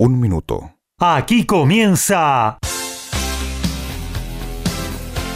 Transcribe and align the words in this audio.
un 0.00 0.18
minuto. 0.18 0.76
Aquí 0.98 1.44
comienza 1.44 2.58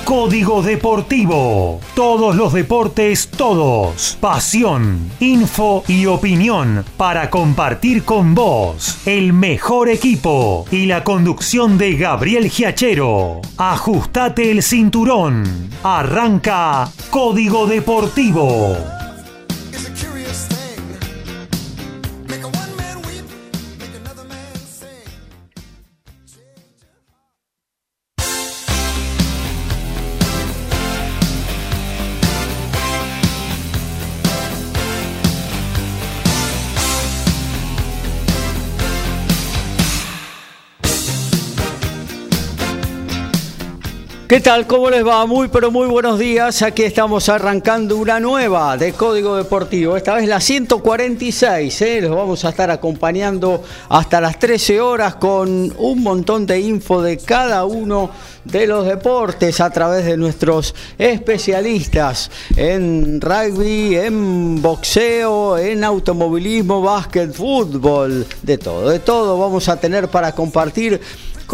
Código 0.06 0.62
Deportivo. 0.62 1.80
Todos 1.94 2.34
los 2.34 2.54
deportes, 2.54 3.28
todos. 3.28 4.16
Pasión, 4.20 5.10
info 5.20 5.84
y 5.86 6.06
opinión 6.06 6.82
para 6.96 7.28
compartir 7.28 8.04
con 8.04 8.34
vos. 8.34 9.00
El 9.04 9.34
mejor 9.34 9.90
equipo 9.90 10.64
y 10.70 10.86
la 10.86 11.04
conducción 11.04 11.76
de 11.76 11.96
Gabriel 11.96 12.48
Giachero. 12.48 13.42
Ajustate 13.58 14.50
el 14.50 14.62
cinturón. 14.62 15.44
Arranca 15.82 16.90
Código 17.10 17.66
Deportivo. 17.66 18.93
¿Qué 44.34 44.40
tal? 44.40 44.66
¿Cómo 44.66 44.90
les 44.90 45.06
va? 45.06 45.24
Muy 45.26 45.46
pero 45.46 45.70
muy 45.70 45.86
buenos 45.86 46.18
días. 46.18 46.62
Aquí 46.62 46.82
estamos 46.82 47.28
arrancando 47.28 47.96
una 47.96 48.18
nueva 48.18 48.76
de 48.76 48.92
Código 48.92 49.36
Deportivo. 49.36 49.96
Esta 49.96 50.16
vez 50.16 50.26
la 50.26 50.40
146. 50.40 51.82
¿eh? 51.82 52.00
Los 52.00 52.16
vamos 52.16 52.44
a 52.44 52.48
estar 52.48 52.68
acompañando 52.68 53.62
hasta 53.88 54.20
las 54.20 54.40
13 54.40 54.80
horas 54.80 55.14
con 55.14 55.72
un 55.78 56.02
montón 56.02 56.46
de 56.46 56.58
info 56.58 57.00
de 57.00 57.18
cada 57.18 57.64
uno 57.64 58.10
de 58.44 58.66
los 58.66 58.84
deportes 58.86 59.60
a 59.60 59.70
través 59.70 60.04
de 60.04 60.16
nuestros 60.16 60.74
especialistas 60.98 62.28
en 62.56 63.20
rugby, 63.20 63.94
en 63.94 64.60
boxeo, 64.60 65.58
en 65.58 65.84
automovilismo, 65.84 66.82
básquet, 66.82 67.32
fútbol, 67.32 68.26
de 68.42 68.58
todo, 68.58 68.88
de 68.88 68.98
todo 68.98 69.38
vamos 69.38 69.68
a 69.68 69.76
tener 69.76 70.08
para 70.08 70.32
compartir 70.32 71.00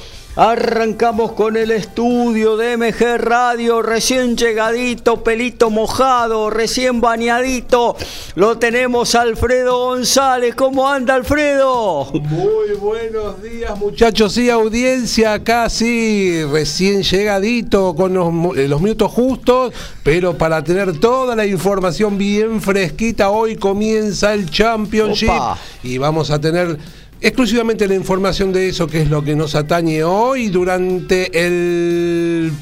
Arrancamos 0.40 1.32
con 1.32 1.56
el 1.56 1.72
estudio 1.72 2.56
de 2.56 2.76
MG 2.76 3.18
Radio, 3.18 3.82
recién 3.82 4.36
llegadito, 4.36 5.24
pelito 5.24 5.68
mojado, 5.68 6.48
recién 6.48 7.00
bañadito. 7.00 7.96
Lo 8.36 8.56
tenemos 8.56 9.16
Alfredo 9.16 9.76
González. 9.76 10.54
¿Cómo 10.54 10.88
anda 10.88 11.16
Alfredo? 11.16 12.12
Muy 12.12 12.70
buenos 12.78 13.42
días 13.42 13.76
muchachos 13.80 14.38
y 14.38 14.48
audiencia. 14.48 15.32
Acá 15.32 15.68
sí, 15.68 16.44
recién 16.44 17.02
llegadito, 17.02 17.96
con 17.96 18.14
los, 18.14 18.56
eh, 18.56 18.68
minutos 18.80 19.10
justos, 19.10 19.74
pero 20.04 20.38
para 20.38 20.62
tener 20.62 21.00
toda 21.00 21.34
la 21.34 21.46
información 21.46 22.16
bien 22.16 22.62
fresquita, 22.62 23.30
hoy 23.30 23.56
comienza 23.56 24.34
el 24.34 24.48
Championship 24.48 25.32
y 25.82 25.98
vamos 25.98 26.30
a 26.30 26.40
tener 26.40 26.78
exclusivamente 27.20 27.88
la 27.88 27.94
información 27.94 28.52
de 28.52 28.68
eso, 28.68 28.86
que 28.86 29.02
es 29.02 29.10
lo 29.10 29.22
que 29.22 29.34
nos 29.34 29.54
atañe 29.54 30.04
hoy 30.04 30.48
durante 30.48 31.46
el 31.46 32.52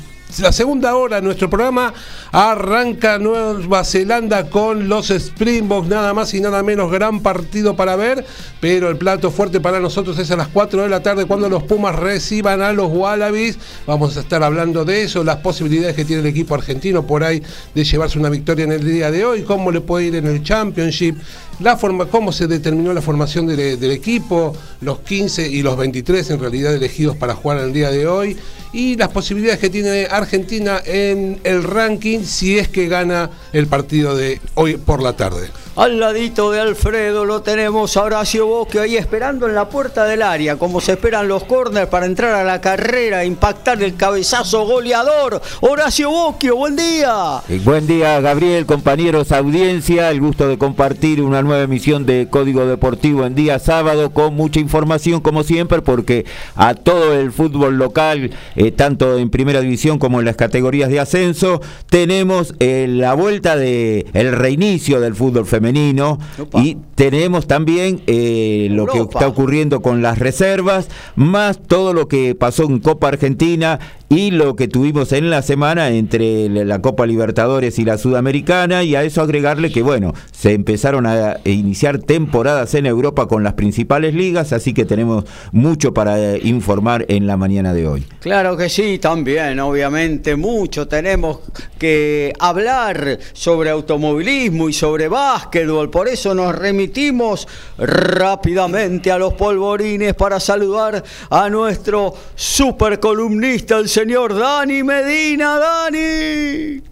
la 0.41 0.53
segunda 0.53 0.95
hora 0.97 1.17
de 1.17 1.23
nuestro 1.23 1.49
programa 1.49 1.95
arranca 2.31 3.19
Nueva 3.19 3.85
Zelanda 3.85 4.51
con 4.51 4.89
los 4.89 5.11
Springboks, 5.11 5.89
nada 5.89 6.13
más 6.13 6.35
y 6.35 6.41
nada 6.41 6.63
menos, 6.63 6.91
gran 6.91 7.21
partido 7.21 7.75
para 7.75 7.97
ver, 7.97 8.27
pero 8.61 8.91
el 8.91 8.99
plato 8.99 9.31
fuerte 9.31 9.61
para 9.61 9.81
nosotros 9.81 10.19
es 10.19 10.31
a 10.31 10.37
las 10.37 10.49
4 10.49 10.83
de 10.83 10.89
la 10.89 11.01
tarde 11.01 11.25
cuando 11.25 11.49
los 11.49 11.63
Pumas 11.63 11.97
reciban 11.97 12.61
a 12.61 12.73
los 12.73 12.91
Wallabies. 12.93 13.59
Vamos 13.87 14.17
a 14.17 14.21
estar 14.21 14.43
hablando 14.43 14.85
de 14.85 15.05
eso, 15.05 15.25
las 15.25 15.37
posibilidades 15.37 15.97
que 15.97 16.05
tiene 16.05 16.21
el 16.21 16.29
equipo 16.29 16.55
argentino 16.55 17.07
por 17.07 17.25
ahí 17.25 17.43
de 17.75 17.85
llevarse 17.85 18.19
una 18.19 18.29
victoria 18.29 18.65
en 18.65 18.73
el 18.73 18.85
día 18.85 19.11
de 19.11 19.25
hoy, 19.25 19.43
cómo 19.43 19.71
le 19.71 19.81
puede 19.81 20.07
ir 20.07 20.17
en 20.17 20.27
el 20.27 20.43
Championship, 20.43 21.17
la 21.61 21.77
forma, 21.77 22.07
cómo 22.07 22.33
se 22.33 22.47
determinó 22.47 22.93
la 22.93 23.01
formación 23.01 23.47
del 23.47 23.91
equipo, 23.91 24.55
los 24.83 24.99
15 25.01 25.49
y 25.49 25.63
los 25.63 25.77
23 25.79 26.31
en 26.31 26.41
realidad 26.41 26.75
elegidos 26.75 27.17
para 27.17 27.35
jugar 27.35 27.59
el 27.59 27.73
día 27.73 27.91
de 27.91 28.07
hoy 28.07 28.37
y 28.77 28.95
las 28.95 29.09
posibilidades 29.09 29.59
que 29.59 29.71
tiene 29.71 30.07
Argentina 30.11 30.83
en 30.85 31.41
el 31.45 31.63
ranking 31.63 32.21
si 32.25 32.59
es 32.59 32.69
que 32.69 32.89
gana 32.89 33.31
el 33.55 33.69
partido 33.69 34.15
de 34.15 34.39
hoy 34.55 34.77
por 34.77 35.03
la 35.03 35.15
tarde. 35.15 35.49
Al 35.77 36.01
ladito 36.01 36.51
de 36.51 36.61
Alfredo 36.61 37.27
lo 37.27 37.43
tenemos 37.43 37.99
a 37.99 38.03
Horacio 38.03 38.47
Bosque 38.47 38.81
ahí 38.81 38.97
esperando 38.97 39.47
en 39.47 39.55
la 39.55 39.69
puerta 39.69 40.07
del 40.07 40.23
área, 40.23 40.57
como 40.57 40.81
se 40.81 40.93
esperan 40.93 41.29
los 41.29 41.45
corners 41.45 41.89
para 41.89 42.07
entrar 42.07 42.35
a 42.35 42.45
la 42.45 42.63
carrera, 42.63 43.27
impactar 43.27 43.83
el 43.83 43.95
cabezazo 43.95 44.65
goleador. 44.65 45.43
Horacio 45.61 46.09
Bosque, 46.09 46.51
buen 46.51 46.77
día. 46.77 47.43
Eh, 47.51 47.61
buen 47.63 47.87
día, 47.87 48.19
Gabriel, 48.23 48.65
compañeros, 48.65 49.33
audiencia. 49.33 50.11
El 50.11 50.23
gusto 50.23 50.49
de 50.49 50.57
compartir 50.57 51.21
una 51.21 51.43
nueva 51.43 51.65
emisión 51.65 52.07
de 52.07 52.29
Código 52.31 52.65
Deportivo 52.65 53.27
en 53.27 53.35
día 53.35 53.59
sábado 53.59 54.15
con 54.15 54.35
mucha 54.35 54.61
información, 54.61 55.21
como 55.21 55.43
siempre, 55.43 55.83
porque 55.83 56.25
a 56.55 56.73
todo 56.73 57.13
el 57.13 57.33
fútbol 57.33 57.77
local, 57.77 58.31
eh, 58.55 58.66
tanto 58.73 59.19
en 59.19 59.31
primera 59.31 59.61
división 59.61 59.99
como 59.99 60.21
en 60.21 60.27
las 60.27 60.37
categorías 60.37 60.91
de 60.91 61.01
ascenso, 61.01 61.61
tenemos 61.89 62.55
eh, 62.61 62.87
la 62.89 63.15
vuelta 63.15 63.57
de 63.57 64.07
el 64.13 64.33
reinicio 64.33 65.01
del 65.01 65.15
fútbol 65.15 65.47
femenino 65.47 66.19
y 66.55 66.77
tenemos 66.95 67.47
también 67.47 68.03
eh, 68.07 68.69
lo 68.71 68.87
que 68.87 68.99
está 68.99 69.29
ocurriendo 69.29 69.81
con 69.83 70.03
las 70.03 70.19
reservas, 70.19 70.89
más 71.15 71.61
todo 71.61 71.93
lo 71.93 72.09
que 72.09 72.35
pasó 72.35 72.65
en 72.65 72.81
Copa 72.81 73.09
Argentina 73.09 73.79
y 74.09 74.31
lo 74.31 74.55
que 74.55 74.69
tuvimos 74.69 75.13
en 75.13 75.31
la 75.31 75.43
semana 75.43 75.91
entre 75.91 76.49
la 76.49 76.81
Copa 76.81 77.07
Libertadores 77.07 77.79
y 77.79 77.85
la 77.85 77.99
Sudamericana 77.99 78.85
y 78.85 78.95
a 78.95 79.03
eso 79.03 79.21
agregarle 79.21 79.73
que 79.73 79.83
bueno, 79.83 80.15
se 80.33 80.53
empezaron 80.53 81.07
a 81.07 81.39
iniciar 81.45 81.99
temporadas 81.99 82.75
en 82.75 82.87
Europa 82.87 83.27
con 83.27 83.43
las 83.43 83.55
principales 83.55 84.15
ligas, 84.15 84.53
así 84.53 84.73
que 84.75 84.85
tenemos 84.85 85.25
mucho 85.53 85.93
para 85.93 86.19
eh, 86.21 86.41
informar 86.45 87.05
en 87.09 87.27
la 87.27 87.37
mañana 87.37 87.75
de 87.75 87.87
hoy. 87.89 88.07
Claro 88.21 88.57
que 88.57 88.69
sí, 88.69 88.99
también, 88.99 89.59
obviamente, 89.61 90.37
mucho 90.37 90.87
tenemos 90.87 91.39
que 91.79 92.33
hablar 92.39 93.19
sobre 93.33 93.71
automovilismo 93.71 94.69
y 94.69 94.73
sobre 94.73 95.09
básquetbol, 95.09 95.91
por 95.91 96.09
eso 96.09 96.35
nos 96.35 96.55
remitimos 96.55 97.49
rápidamente 97.79 99.11
a 99.11 99.19
los 99.19 99.35
polvorines 99.35 100.15
para 100.15 100.39
saludar 100.39 101.03
a 101.31 101.49
nuestro 101.49 102.15
super 102.35 103.01
columnista, 103.01 103.79
el 103.79 103.89
señor 103.97 104.39
Dani 104.39 104.83
Medina. 104.83 105.59
Dani. 105.59 106.83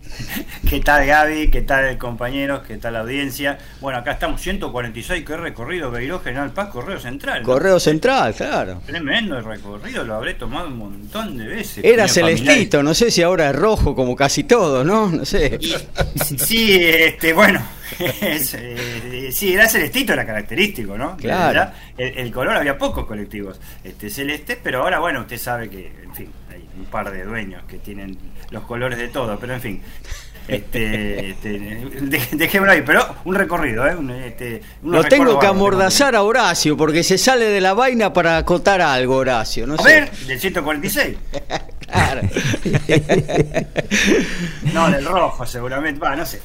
¿Qué 0.66 0.80
tal 0.82 1.06
Gaby? 1.06 1.48
¿Qué 1.48 1.60
tal 1.60 1.98
compañeros? 1.98 2.62
¿Qué 2.66 2.78
tal 2.78 2.94
la 2.94 3.00
audiencia? 3.00 3.58
Bueno, 3.82 3.98
acá 3.98 4.12
estamos 4.12 4.40
146 4.40 5.22
que 5.22 5.34
he 5.34 5.36
recorrido 5.36 5.90
Beiró 5.90 6.20
General 6.20 6.50
Paz, 6.52 6.70
Correo 6.70 6.98
Central. 6.98 7.42
Correo 7.42 7.78
Central, 7.78 8.32
claro. 8.34 8.80
Tremendo 8.86 9.36
el 9.36 9.44
recorrido, 9.44 10.02
lo 10.02 10.14
habré 10.14 10.32
tomado 10.32 10.68
un 10.68 10.78
montón 10.78 11.36
de 11.36 11.46
veces. 11.46 11.84
Era 11.84 12.08
celestito, 12.08 12.82
no 12.82 12.94
sé 12.94 13.10
si 13.10 13.20
ahora 13.20 13.50
es 13.50 13.56
rojo 13.56 13.94
como 13.94 14.16
casi 14.16 14.44
todo, 14.44 14.82
¿no? 14.82 15.08
No 15.08 15.26
sé. 15.26 15.58
sí, 16.38 16.78
este, 16.80 17.34
bueno, 17.34 17.62
eh, 17.98 19.28
sí, 19.30 19.52
era 19.52 19.68
celestito, 19.68 20.14
era 20.14 20.24
característico, 20.24 20.96
¿no? 20.96 21.18
Claro. 21.18 21.70
El, 21.98 22.16
el, 22.16 22.32
color 22.32 22.56
había 22.56 22.78
pocos 22.78 23.04
colectivos 23.04 23.60
este, 23.84 24.08
celeste, 24.08 24.58
pero 24.62 24.82
ahora, 24.82 25.00
bueno, 25.00 25.20
usted 25.20 25.36
sabe 25.36 25.68
que, 25.68 25.92
en 26.02 26.14
fin, 26.14 26.28
hay 26.54 26.68
un 26.78 26.84
par 26.86 27.10
de 27.10 27.24
dueños 27.24 27.62
que 27.64 27.78
tienen 27.78 28.16
los 28.50 28.62
colores 28.64 28.98
de 28.98 29.08
todo, 29.08 29.38
pero 29.38 29.54
en 29.54 29.60
fin. 29.60 29.82
Este, 30.46 31.30
este, 31.30 31.88
dejémoslo 32.32 32.72
ahí, 32.72 32.82
pero 32.84 33.16
un 33.24 33.34
recorrido, 33.34 33.86
¿eh? 33.86 33.96
este, 34.26 34.60
Lo 34.82 35.02
tengo 35.04 35.38
que 35.38 35.46
amordazar 35.46 36.14
a 36.14 36.22
Horacio, 36.22 36.76
porque 36.76 37.02
se 37.02 37.16
sale 37.16 37.46
de 37.46 37.62
la 37.62 37.72
vaina 37.72 38.12
para 38.12 38.36
acotar 38.36 38.82
algo, 38.82 39.16
Horacio. 39.16 39.66
No 39.66 39.76
a 39.78 39.82
ver, 39.82 40.10
del 40.10 40.38
146. 40.38 41.16
claro. 41.94 42.20
no, 44.72 44.90
del 44.90 45.04
rojo, 45.04 45.46
seguramente. 45.46 46.00
Va, 46.00 46.16
no 46.16 46.26
sé. 46.26 46.40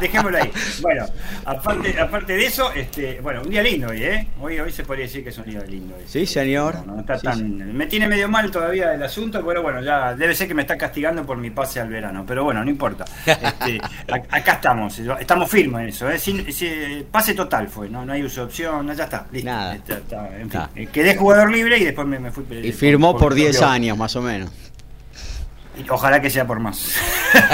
Dejémoslo 0.00 0.38
ahí. 0.38 0.50
Bueno, 0.80 1.06
aparte, 1.44 1.98
aparte 1.98 2.32
de 2.34 2.46
eso, 2.46 2.72
este, 2.72 3.20
bueno, 3.20 3.42
un 3.42 3.50
día 3.50 3.62
lindo 3.62 3.88
hoy, 3.88 4.02
¿eh? 4.02 4.26
Hoy, 4.40 4.58
hoy 4.60 4.72
se 4.72 4.84
podría 4.84 5.06
decir 5.06 5.22
que 5.22 5.30
es 5.30 5.38
un 5.38 5.44
día 5.44 5.60
lindo. 5.60 5.96
Hoy. 5.96 6.04
Sí, 6.06 6.26
señor. 6.26 6.76
está 6.98 7.18
tan, 7.18 7.76
Me 7.76 7.86
tiene 7.86 8.08
medio 8.08 8.28
mal 8.28 8.50
todavía 8.50 8.94
el 8.94 9.02
asunto, 9.02 9.44
pero 9.44 9.62
bueno, 9.62 9.82
ya 9.82 10.14
debe 10.14 10.34
ser 10.34 10.48
que 10.48 10.54
me 10.54 10.62
está 10.62 10.76
castigando 10.76 11.24
por 11.24 11.36
mi 11.36 11.50
pase 11.50 11.80
al 11.80 11.88
verano. 11.88 12.24
Pero 12.26 12.44
bueno, 12.44 12.62
no 12.64 12.70
importa. 12.70 13.04
Este, 13.26 13.80
acá 14.30 14.52
estamos, 14.52 14.98
estamos 14.98 15.50
firmes 15.50 15.82
en 15.82 15.88
eso. 15.88 16.10
¿eh? 16.10 17.06
pase 17.10 17.34
total 17.34 17.68
fue, 17.68 17.88
¿no? 17.88 18.04
no 18.04 18.12
hay 18.12 18.22
uso 18.22 18.40
de 18.40 18.46
opción, 18.46 18.94
ya 18.94 19.04
está, 19.04 19.26
listo. 19.30 19.50
en 20.38 20.50
fin, 20.50 20.60
eh, 20.74 20.86
quedé 20.92 21.16
jugador 21.16 21.50
libre 21.50 21.78
y 21.78 21.84
después 21.84 22.06
me, 22.06 22.30
fui. 22.30 22.44
Y 22.62 22.72
firmó 22.72 23.16
por 23.16 23.34
10 23.34 23.62
años 23.62 23.96
más 23.96 24.16
o 24.16 24.22
menos. 24.22 24.49
Ojalá 25.88 26.20
que 26.20 26.30
sea 26.30 26.46
por 26.46 26.60
más. 26.60 26.94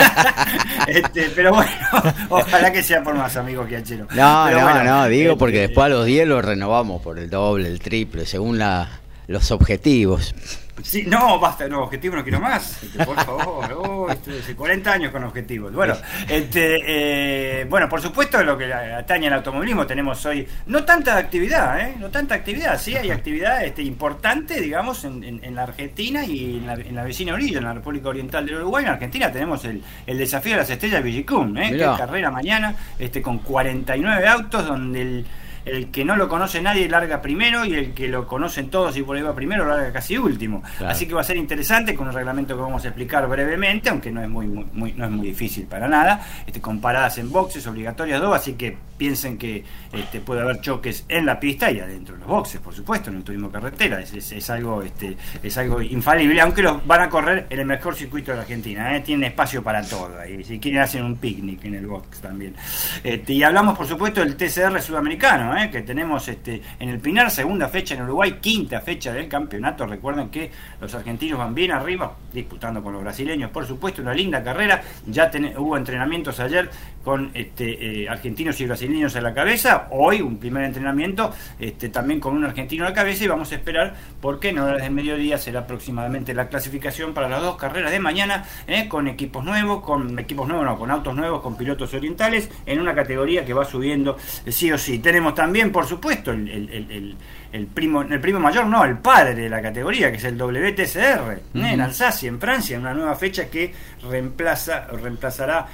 este, 0.87 1.31
pero 1.35 1.53
bueno, 1.53 1.73
ojalá 2.29 2.73
que 2.73 2.83
sea 2.83 3.03
por 3.03 3.15
más, 3.15 3.37
amigo 3.37 3.67
Quiachero. 3.67 4.07
No, 4.15 4.51
no, 4.51 4.85
no, 4.85 5.09
digo 5.09 5.37
porque 5.37 5.57
este, 5.65 5.69
después 5.69 5.87
a 5.87 5.89
los 5.89 6.07
10 6.07 6.29
los 6.29 6.45
renovamos 6.45 7.03
por 7.03 7.19
el 7.19 7.31
doble, 7.31 7.69
el 7.69 7.81
triple, 7.81 8.27
según 8.27 8.59
la, 8.59 8.89
los 9.27 9.51
objetivos. 9.51 10.35
Sí, 10.83 11.05
no, 11.07 11.39
basta, 11.39 11.69
no, 11.69 11.85
objetivos 11.85 12.19
no 12.19 12.23
quiero 12.23 12.41
más. 12.41 12.83
Este, 12.83 13.05
por 13.05 13.17
favor, 13.17 13.73
oh, 13.73 14.09
40 14.57 14.93
años 14.93 15.13
con 15.13 15.25
objetivos. 15.25 15.73
Bueno, 15.73 15.95
este, 16.29 17.61
eh, 17.61 17.65
bueno, 17.65 17.89
por 17.89 18.01
supuesto, 18.01 18.43
lo 18.43 18.59
que 18.59 18.73
atañe 18.73 19.27
al 19.29 19.35
automovilismo, 19.35 19.87
tenemos 19.87 20.25
hoy 20.27 20.47
no 20.67 20.85
tanta 20.85 21.17
actividad, 21.17 21.81
¿eh? 21.81 21.95
No 21.99 22.11
tanta 22.11 22.35
actividad, 22.35 22.79
sí, 22.79 22.95
hay 22.95 23.11
actividad 23.11 23.65
este, 23.65 23.83
importante, 23.83 24.61
digamos, 24.61 25.05
en, 25.05 25.25
en, 25.25 25.55
la 25.55 25.63
Argentina 25.63 26.25
y 26.25 26.59
en 26.59 26.67
la, 26.67 26.75
en 26.75 26.95
la, 26.95 27.05
vecina 27.05 27.35
orilla, 27.35 27.59
en 27.59 27.65
la 27.65 27.75
República 27.75 28.11
Oriental 28.11 28.45
del 28.45 28.57
Uruguay. 28.57 28.85
En 28.85 28.91
Argentina 28.91 29.33
tenemos 29.33 29.65
el, 29.65 29.83
el 30.07 30.19
desafío 30.19 30.53
de 30.53 30.59
las 30.59 30.71
estrellas 30.71 31.03
Villicum, 31.03 31.57
¿eh? 31.57 31.71
Que 31.71 31.79
carrera 31.79 32.31
mañana, 32.31 32.75
este, 32.99 33.23
con 33.23 33.39
49 33.39 34.29
autos, 34.29 34.67
donde 34.67 35.03
el 35.03 35.27
el 35.67 35.91
que 35.91 36.05
no 36.05 36.17
lo 36.17 36.29
conoce 36.29 36.63
nadie 36.63 36.89
larga 36.89 37.21
primero 37.21 37.65
y 37.65 37.75
el 37.75 37.93
que 37.93 38.09
lo 38.09 38.27
conocen 38.27 38.71
todos 38.71 38.97
y 38.97 39.03
por 39.03 39.17
ahí 39.17 39.23
va 39.23 39.35
primero 39.35 39.67
larga 39.67 39.93
casi 39.93 40.17
último. 40.17 40.63
Así 40.87 41.07
que 41.07 41.15
va 41.15 41.21
a 41.21 41.25
ser 41.25 41.37
interesante 41.37 41.95
con 41.95 42.09
un 42.09 42.15
reglamento 42.15 42.57
que 42.57 42.63
vamos 42.63 42.85
a 42.85 42.89
explicar 42.89 43.27
brevemente, 43.29 43.91
aunque 43.91 44.11
no 44.11 44.23
es 44.23 44.29
muy, 44.29 44.47
muy, 44.47 44.93
no 44.93 45.05
es 45.05 45.11
muy 45.11 45.27
difícil 45.29 45.67
para 45.67 45.89
nada, 45.89 46.25
este, 46.47 46.61
comparadas 46.61 47.19
en 47.19 47.31
boxes, 47.31 47.67
obligatorias 47.67 48.21
dos, 48.21 48.35
así 48.35 48.55
que 48.55 48.79
piensen 48.97 49.37
que 49.37 49.65
este, 49.93 50.21
puede 50.21 50.41
haber 50.41 50.61
choques 50.61 51.05
en 51.09 51.27
la 51.27 51.39
pista 51.39 51.71
y 51.71 51.81
adentro 51.81 52.15
de 52.15 52.21
los 52.21 52.29
boxes, 52.29 52.61
por 52.61 52.73
supuesto, 52.73 53.11
en 53.11 53.17
el 53.17 53.25
turismo 53.25 53.51
carretera, 53.51 54.01
es, 54.01 54.51
algo 54.51 54.83
este, 54.83 55.17
es 55.43 55.59
algo 55.59 55.83
infalible, 55.83 56.41
aunque 56.41 56.63
los 56.63 56.87
van 56.87 57.03
a 57.03 57.11
correr 57.11 57.47
en 57.51 57.59
el 57.59 57.67
mejor 57.67 57.95
circuito 57.95 58.31
de 58.31 58.37
la 58.37 58.43
Argentina, 58.43 58.97
¿eh? 58.97 59.01
tienen 59.01 59.31
espacio 59.31 59.63
para 59.63 59.83
todo 59.83 60.19
ahí, 60.19 60.43
si 60.45 60.59
quieren 60.59 60.81
hacen 60.81 61.05
un 61.05 61.17
picnic 61.17 61.65
en 61.65 61.75
el 61.75 61.87
box 61.87 62.21
también. 62.21 62.55
Este, 63.03 63.33
y 63.33 63.43
hablamos 63.43 63.77
por 63.77 63.87
supuesto 63.87 64.21
del 64.21 64.37
TCR 64.37 64.81
sudamericano, 64.81 65.56
¿eh? 65.56 65.56
Que 65.71 65.83
tenemos 65.83 66.29
este, 66.29 66.61
en 66.79 66.89
el 66.89 67.01
Pinar, 67.01 67.31
segunda 67.31 67.69
fecha 67.69 67.95
en 67.95 68.03
Uruguay, 68.03 68.39
quinta 68.41 68.81
fecha 68.81 69.13
del 69.13 69.29
campeonato, 69.29 69.87
recuerden 69.87 70.29
que 70.29 70.51
los 70.81 70.95
argentinos 70.95 71.39
van 71.39 71.55
bien 71.55 71.73
arriba, 71.73 72.15
disputando 72.33 72.83
con 72.83 72.93
los 72.93 73.03
brasileños, 73.03 73.51
por 73.51 73.67
supuesto, 73.67 74.03
una 74.03 74.15
linda 74.15 74.43
carrera, 74.43 74.83
ya 75.07 75.31
hubo 75.57 75.77
entrenamientos 75.77 76.39
ayer 76.41 76.71
con 77.07 77.31
este, 77.35 78.03
eh, 78.03 78.09
argentinos 78.09 78.61
y 78.61 78.67
brasileños 78.67 79.15
a 79.15 79.21
la 79.21 79.33
cabeza. 79.33 79.87
Hoy 79.93 80.21
un 80.21 80.39
primer 80.39 80.65
entrenamiento 80.65 81.33
este, 81.59 81.89
también 81.89 82.19
con 82.19 82.35
un 82.35 82.45
argentino 82.45 82.85
a 82.85 82.89
la 82.89 82.95
cabeza 82.95 83.23
y 83.23 83.29
vamos 83.29 83.53
a 83.53 83.55
esperar 83.55 83.95
porque 84.21 84.49
en 84.49 84.59
horas 84.59 84.83
de 84.83 84.91
mediodía 84.91 85.39
será 85.39 85.61
aproximadamente 85.61 86.35
la 86.35 86.49
clasificación 86.49 87.15
para 87.15 87.29
las 87.29 87.41
dos 87.43 87.57
carreras 87.57 87.93
de 87.93 88.01
mañana 88.01 88.45
eh, 88.67 88.89
con 88.89 89.07
equipos 89.07 89.45
nuevos, 89.45 89.85
con 89.85 90.19
equipos 90.19 90.49
nuevos, 90.49 90.67
no, 90.67 90.77
con 90.77 90.91
autos 90.91 91.15
nuevos, 91.15 91.43
con 91.43 91.57
pilotos 91.57 91.95
orientales 91.95 92.51
en 92.67 92.81
una 92.81 92.93
categoría 92.93 93.45
que 93.45 93.55
va 93.55 93.65
subiendo 93.65 94.17
eh, 94.45 94.51
sí 94.51 94.73
o 94.73 94.79
sí. 94.79 94.99
Tenemos 94.99 95.35
también, 95.35 95.46
por 95.73 95.87
supuesto, 95.87 96.33
el 96.33 97.17
primo, 97.65 98.03
el 98.03 98.21
primo 98.21 98.41
mayor, 98.41 98.67
no, 98.67 98.85
el 98.85 98.99
padre 98.99 99.35
de 99.35 99.49
la 99.49 99.63
categoría, 99.63 100.11
que 100.11 100.19
es 100.19 100.25
el 100.25 100.37
WTCR, 100.37 101.33
¿eh? 101.33 101.41
en 101.55 101.81
Alsacia, 101.81 102.29
en 102.29 102.39
Francia, 102.39 102.79
una 102.79 102.93
nueva 102.93 103.15
fecha 103.15 103.49
que 103.49 103.73
reemplaza, 104.09 104.87
reemplazará, 104.87 105.67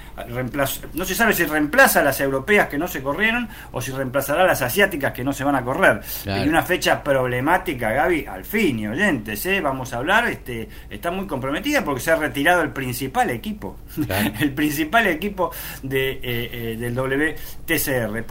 no 0.94 1.05
se 1.05 1.14
sabe 1.14 1.32
si 1.32 1.44
reemplaza 1.44 2.00
a 2.00 2.02
las 2.02 2.20
europeas 2.20 2.69
que 2.69 2.79
no 2.79 2.87
se 2.87 3.02
corrieron 3.02 3.49
o 3.73 3.81
si 3.81 3.90
reemplazará 3.90 4.43
a 4.43 4.46
las 4.46 4.62
asiáticas 4.62 5.12
que 5.12 5.25
no 5.25 5.32
se 5.32 5.44
van 5.44 5.56
a 5.56 5.62
correr. 5.62 6.00
Y 6.26 6.49
una 6.49 6.62
fecha 6.62 7.02
problemática, 7.02 7.90
Gaby, 7.93 8.26
al 8.26 8.44
fin, 8.44 8.79
y 8.79 8.87
oyentes, 8.87 9.44
¿eh? 9.46 9.61
vamos 9.61 9.93
a 9.93 9.99
hablar, 9.99 10.29
este, 10.29 10.69
está 10.90 11.11
muy 11.11 11.26
comprometida 11.26 11.84
porque 11.84 12.00
se 12.00 12.11
ha 12.11 12.17
retirado 12.17 12.62
el 12.62 12.70
principal 12.70 13.31
equipo, 13.31 13.79
el 14.40 14.52
principal 14.52 15.06
equipo 15.06 15.50
de, 15.82 16.20
eh, 16.23 16.76
del 16.79 16.94
WTCR. 16.94 18.25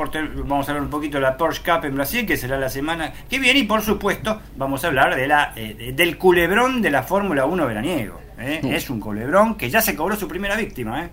Vamos 0.44 0.68
a 0.68 0.72
hablar 0.72 0.84
un 0.84 0.90
poquito 0.90 1.18
de 1.18 1.24
la 1.24 1.38
Porsche 1.38 1.64
Cup 1.64 1.86
en 1.86 1.96
Brasil, 1.96 2.26
que 2.26 2.38
será 2.38 2.58
la 2.58 2.70
semana 2.70 3.12
que 3.30 3.40
bien, 3.42 3.58
y 3.58 3.64
por 3.64 3.82
supuesto 3.82 4.42
vamos 4.56 4.84
a 4.84 4.88
hablar 4.88 5.16
de 5.16 5.28
la, 5.28 5.52
eh, 5.56 5.92
del 5.94 6.18
culebrón 6.18 6.82
de 6.82 6.92
la 6.92 7.04
Fórmula 7.04 7.46
1 7.46 7.66
veraniego. 7.66 8.22
¿eh? 8.40 8.62
Es 8.64 8.90
un 8.90 9.00
culebrón 9.00 9.56
que 9.56 9.70
ya 9.70 9.82
se 9.82 9.96
cobró 9.96 10.16
su 10.16 10.28
primera 10.28 10.56
víctima, 10.56 11.04
¿eh? 11.04 11.10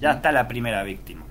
ya 0.00 0.12
está 0.12 0.32
la 0.32 0.48
primera 0.48 0.82
víctima. 0.82 1.22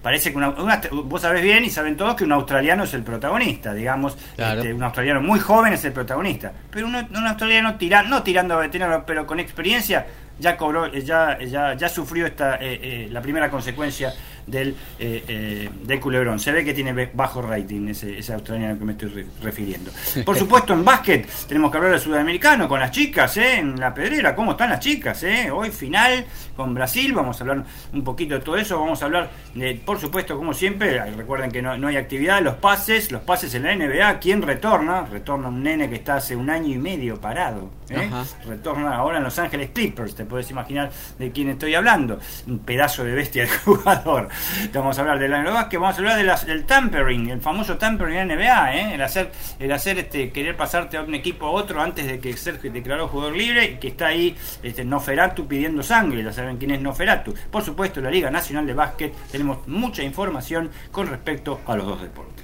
Parece 0.00 0.30
que 0.30 0.36
una, 0.36 0.50
vos 0.92 1.22
sabés 1.22 1.42
bien 1.42 1.64
y 1.64 1.70
saben 1.70 1.96
todos 1.96 2.14
que 2.14 2.24
un 2.24 2.32
australiano 2.32 2.84
es 2.84 2.92
el 2.92 3.02
protagonista, 3.02 3.72
digamos, 3.72 4.16
este, 4.36 4.74
un 4.74 4.82
australiano 4.82 5.22
muy 5.22 5.40
joven 5.40 5.72
es 5.72 5.84
el 5.86 5.92
protagonista, 5.92 6.52
pero 6.70 6.86
un, 6.86 6.94
australiano 6.94 7.76
tira, 7.76 8.02
no 8.02 8.22
tirando 8.22 8.54
a 8.54 8.58
veterano, 8.58 9.04
pero 9.06 9.26
con 9.26 9.40
experiencia, 9.40 10.06
ya 10.38 10.58
cobró, 10.58 10.92
ya, 10.92 11.38
ya, 11.38 11.74
ya 11.74 11.88
sufrió 11.88 12.26
esta, 12.26 12.58
la 13.08 13.22
primera 13.22 13.50
consecuencia 13.50 14.12
del, 14.46 14.76
eh, 14.98 15.68
del 15.82 16.00
culebrón. 16.00 16.38
Se 16.38 16.52
ve 16.52 16.64
que 16.64 16.74
tiene 16.74 17.10
bajo 17.12 17.42
rating 17.42 17.88
ese, 17.88 18.18
ese 18.18 18.32
australiano 18.34 18.78
que 18.78 18.84
me 18.84 18.92
estoy 18.92 19.26
refiriendo. 19.42 19.90
Por 20.24 20.36
supuesto, 20.36 20.72
en 20.72 20.84
básquet 20.84 21.28
tenemos 21.46 21.70
que 21.70 21.76
hablar 21.78 21.92
del 21.92 22.00
sudamericano 22.00 22.68
con 22.68 22.80
las 22.80 22.90
chicas, 22.90 23.36
¿eh? 23.36 23.58
en 23.58 23.78
la 23.78 23.92
pedrera. 23.94 24.34
¿Cómo 24.34 24.52
están 24.52 24.70
las 24.70 24.80
chicas? 24.80 25.22
Eh? 25.24 25.50
Hoy 25.50 25.70
final 25.70 26.24
con 26.56 26.74
Brasil. 26.74 27.12
Vamos 27.12 27.40
a 27.40 27.44
hablar 27.44 27.64
un 27.92 28.04
poquito 28.04 28.34
de 28.34 28.40
todo 28.40 28.56
eso. 28.56 28.78
Vamos 28.78 29.02
a 29.02 29.06
hablar, 29.06 29.30
de, 29.54 29.74
por 29.74 29.98
supuesto, 29.98 30.36
como 30.36 30.54
siempre, 30.54 31.04
recuerden 31.12 31.50
que 31.50 31.62
no, 31.62 31.76
no 31.76 31.88
hay 31.88 31.96
actividad, 31.96 32.42
los 32.42 32.56
pases, 32.56 33.10
los 33.10 33.22
pases 33.22 33.54
en 33.54 33.64
la 33.64 33.74
NBA. 33.74 34.18
¿Quién 34.18 34.42
retorna? 34.42 35.04
Retorna 35.06 35.48
un 35.48 35.62
nene 35.62 35.88
que 35.88 35.96
está 35.96 36.16
hace 36.16 36.36
un 36.36 36.50
año 36.50 36.74
y 36.74 36.78
medio 36.78 37.20
parado. 37.20 37.70
¿eh? 37.90 38.10
Retorna 38.46 38.96
ahora 38.96 39.18
en 39.18 39.24
Los 39.24 39.38
Ángeles 39.38 39.70
Clippers. 39.72 40.14
Te 40.14 40.24
puedes 40.24 40.50
imaginar 40.50 40.90
de 41.18 41.30
quién 41.32 41.48
estoy 41.50 41.74
hablando. 41.74 42.18
Un 42.46 42.60
pedazo 42.60 43.04
de 43.04 43.14
bestia 43.14 43.42
de 43.42 43.48
jugador. 43.64 44.28
Vamos 44.72 44.98
a 44.98 45.00
hablar 45.02 45.18
del 45.18 45.32
año 45.32 45.52
básquet, 45.52 45.80
vamos 45.80 45.96
a 45.96 45.98
hablar 45.98 46.16
de 46.16 46.46
del 46.46 46.64
tampering, 46.64 47.30
el 47.30 47.40
famoso 47.40 47.76
tampering 47.76 48.18
en 48.18 48.28
NBA, 48.28 48.76
¿eh? 48.76 48.94
el 48.94 49.02
hacer, 49.02 49.30
el 49.58 49.72
hacer 49.72 49.98
este, 49.98 50.30
querer 50.30 50.56
pasarte 50.56 50.96
a 50.96 51.02
un 51.02 51.14
equipo 51.14 51.46
a 51.46 51.50
otro 51.50 51.80
antes 51.80 52.06
de 52.06 52.18
que 52.18 52.36
ser 52.36 52.60
declarado 52.60 53.08
jugador 53.08 53.36
libre 53.36 53.64
y 53.64 53.76
que 53.76 53.88
está 53.88 54.08
ahí 54.08 54.36
este, 54.62 54.84
Noferatu 54.84 55.46
pidiendo 55.46 55.82
sangre, 55.82 56.22
ya 56.22 56.32
saben 56.32 56.56
quién 56.56 56.72
es 56.72 56.80
Noferatu. 56.80 57.34
Por 57.50 57.62
supuesto, 57.62 58.00
la 58.00 58.10
Liga 58.10 58.30
Nacional 58.30 58.66
de 58.66 58.74
Básquet, 58.74 59.14
tenemos 59.30 59.66
mucha 59.68 60.02
información 60.02 60.70
con 60.90 61.06
respecto 61.06 61.60
a 61.66 61.76
los 61.76 61.86
dos 61.86 62.02
deportes. 62.02 62.43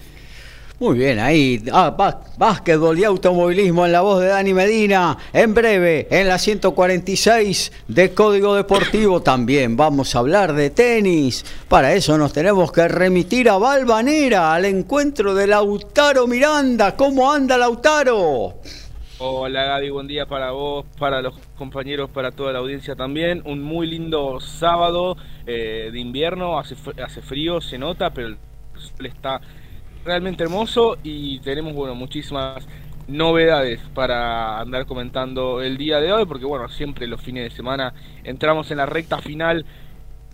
Muy 0.81 0.97
bien, 0.97 1.19
ahí, 1.19 1.63
ah, 1.75 1.95
bá- 1.95 2.21
básquetbol 2.39 2.99
y 2.99 3.05
automovilismo 3.05 3.85
en 3.85 3.93
la 3.93 4.01
voz 4.01 4.19
de 4.23 4.29
Dani 4.29 4.55
Medina. 4.55 5.19
En 5.31 5.53
breve, 5.53 6.09
en 6.11 6.27
la 6.27 6.39
146 6.39 7.71
de 7.87 8.15
Código 8.15 8.55
Deportivo 8.55 9.21
también 9.21 9.77
vamos 9.77 10.17
a 10.17 10.21
hablar 10.21 10.55
de 10.55 10.71
tenis. 10.71 11.45
Para 11.69 11.93
eso 11.93 12.17
nos 12.17 12.33
tenemos 12.33 12.73
que 12.73 12.89
remitir 12.89 13.51
a 13.51 13.59
Valvanera, 13.59 14.55
al 14.55 14.65
encuentro 14.65 15.35
de 15.35 15.49
Lautaro 15.49 16.27
Miranda. 16.27 16.97
¿Cómo 16.97 17.31
anda 17.31 17.59
Lautaro? 17.59 18.55
Hola 19.19 19.65
Gaby, 19.65 19.91
buen 19.91 20.07
día 20.07 20.25
para 20.25 20.53
vos, 20.53 20.87
para 20.99 21.21
los 21.21 21.35
compañeros, 21.59 22.09
para 22.09 22.31
toda 22.33 22.55
la 22.55 22.61
audiencia 22.61 22.97
también. 22.97 23.43
Un 23.45 23.61
muy 23.63 23.87
lindo 23.87 24.41
sábado 24.41 25.19
eh, 25.47 25.91
de 25.93 26.01
invierno, 26.01 26.59
hace, 26.59 26.75
hace 27.05 27.21
frío, 27.21 27.61
se 27.61 27.77
nota, 27.77 28.09
pero 28.15 28.29
el 28.29 28.39
sol 28.79 29.05
está 29.05 29.43
realmente 30.05 30.43
hermoso 30.43 30.97
y 31.03 31.39
tenemos 31.41 31.75
bueno 31.75 31.95
muchísimas 31.95 32.67
novedades 33.09 33.81
para 33.95 34.61
andar 34.61 34.87
comentando 34.87 35.63
el 35.63 35.77
día 35.77 36.01
de 36.01 36.13
hoy, 36.13 36.27
porque 36.27 36.45
bueno, 36.45 36.69
siempre 36.69 37.07
los 37.07 37.21
fines 37.21 37.45
de 37.45 37.57
semana 37.57 37.93
entramos 38.25 38.71
en 38.71 38.79
la 38.79 38.87
recta 38.87 39.19
final 39.19 39.65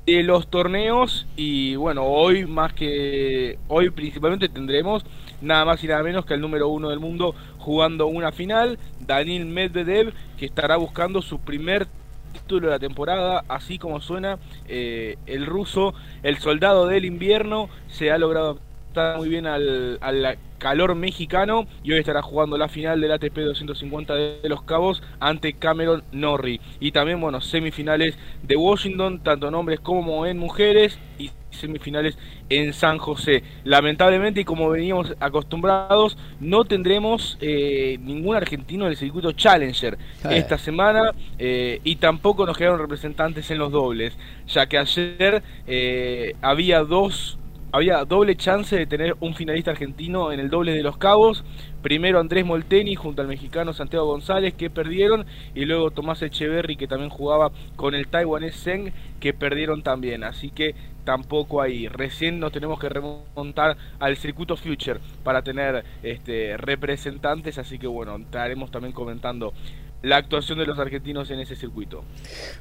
de 0.05 0.23
los 0.23 0.49
torneos 0.49 1.27
y 1.37 1.75
bueno, 1.77 2.05
hoy 2.05 2.47
más 2.47 2.73
que 2.75 3.59
hoy 3.69 3.91
principalmente 3.91 4.49
tendremos 4.49 5.05
nada 5.41 5.65
más 5.65 5.83
y 5.83 5.89
nada 5.89 6.03
menos 6.03 6.25
que 6.25 6.35
el 6.35 6.41
número 6.41 6.69
uno 6.69 6.91
del 6.91 7.01
mundo 7.01 7.35
jugando 7.59 8.07
una 8.07 8.31
final, 8.31 8.79
Daniel 9.01 9.47
Medvedev, 9.47 10.13
que 10.39 10.47
estará 10.47 10.77
buscando 10.77 11.23
su 11.23 11.41
primer 11.41 11.89
título 12.33 12.69
de 12.69 12.75
la 12.75 12.79
temporada, 12.79 13.45
así 13.49 13.79
como 13.79 14.01
suena 14.01 14.39
eh, 14.69 15.17
el 15.27 15.47
ruso, 15.47 15.95
el 16.23 16.39
soldado 16.39 16.87
del 16.87 17.05
invierno, 17.05 17.69
se 17.89 18.13
ha 18.13 18.19
logrado 18.19 18.59
adaptar 18.97 19.19
muy 19.19 19.29
bien 19.29 19.47
al, 19.47 19.99
al 20.01 20.39
calor 20.59 20.95
mexicano 20.95 21.67
y 21.83 21.93
hoy 21.93 21.99
estará 21.99 22.23
jugando 22.23 22.57
la 22.57 22.69
final 22.69 23.01
del 23.01 23.13
ATP 23.13 23.37
250 23.37 24.15
de 24.15 24.49
Los 24.49 24.63
Cabos 24.63 25.03
ante 25.21 25.53
Cameron 25.55 26.03
Norrie. 26.13 26.61
Y 26.81 26.93
también, 26.93 27.21
bueno, 27.21 27.41
semifinales 27.41 28.19
de 28.43 28.57
Washington, 28.57 29.21
tanto 29.23 29.49
en 29.49 29.55
hombres 29.55 29.81
como 29.81 30.27
en 30.27 30.39
mujeres, 30.39 30.99
y 31.19 31.31
semifinales 31.51 32.19
en 32.51 32.73
San 32.75 32.99
José. 32.99 33.43
Lamentablemente, 33.65 34.41
y 34.41 34.45
como 34.45 34.69
veníamos 34.69 35.15
acostumbrados, 35.21 36.19
no 36.41 36.65
tendremos 36.65 37.39
eh, 37.41 37.99
ningún 38.03 38.37
argentino 38.37 38.85
en 38.85 38.91
el 38.91 38.97
circuito 38.97 39.33
Challenger 39.33 39.99
Eh. 40.25 40.39
esta 40.39 40.59
semana 40.59 41.13
eh, 41.39 41.81
y 41.85 41.97
tampoco 41.97 42.45
nos 42.47 42.57
quedaron 42.59 42.79
representantes 42.79 43.51
en 43.51 43.59
los 43.59 43.73
dobles, 43.73 44.19
ya 44.47 44.67
que 44.67 44.79
ayer 44.79 45.43
eh, 45.67 46.35
había 46.43 46.81
dos 46.81 47.39
había 47.73 48.05
doble 48.05 48.37
chance 48.37 48.77
de 48.77 48.87
tener 48.87 49.17
un 49.21 49.35
finalista 49.35 49.71
argentino 49.71 50.33
en 50.33 50.41
el 50.41 50.51
doble 50.51 50.73
de 50.73 50.83
los 50.83 50.97
cabos. 50.97 51.45
Primero 51.83 52.19
Andrés 52.19 52.45
Molteni 52.45 52.95
junto 52.95 53.23
al 53.23 53.29
mexicano 53.29 53.73
Santiago 53.73 54.07
González 54.07 54.55
que 54.55 54.71
perdieron 54.71 55.27
y 55.55 55.65
luego 55.65 55.91
Tomás 55.91 56.23
Echeverry 56.23 56.77
que 56.77 56.89
también 56.89 57.11
jugaba 57.11 57.51
con 57.77 57.95
el 57.95 58.09
taiwanés 58.09 58.63
Zeng 58.63 58.93
que 59.21 59.33
perdieron 59.33 59.83
también. 59.83 60.25
Así 60.25 60.51
que 60.51 60.75
tampoco 61.05 61.63
ahí. 61.63 61.89
Recién 61.89 62.39
nos 62.41 62.53
tenemos 62.53 62.79
que 62.79 62.89
remontar 62.89 63.77
al 63.99 64.17
circuito 64.17 64.57
Future 64.57 65.01
para 65.23 65.43
tener 65.43 65.85
este, 66.03 66.57
representantes. 66.57 67.57
Así 67.59 67.79
que 67.79 67.87
bueno, 67.87 68.17
estaremos 68.17 68.71
también 68.71 68.93
comentando 68.93 69.55
la 70.03 70.19
actuación 70.19 70.59
de 70.59 70.67
los 70.67 70.79
argentinos 70.79 71.31
en 71.31 71.41
ese 71.41 71.57
circuito. 71.57 72.05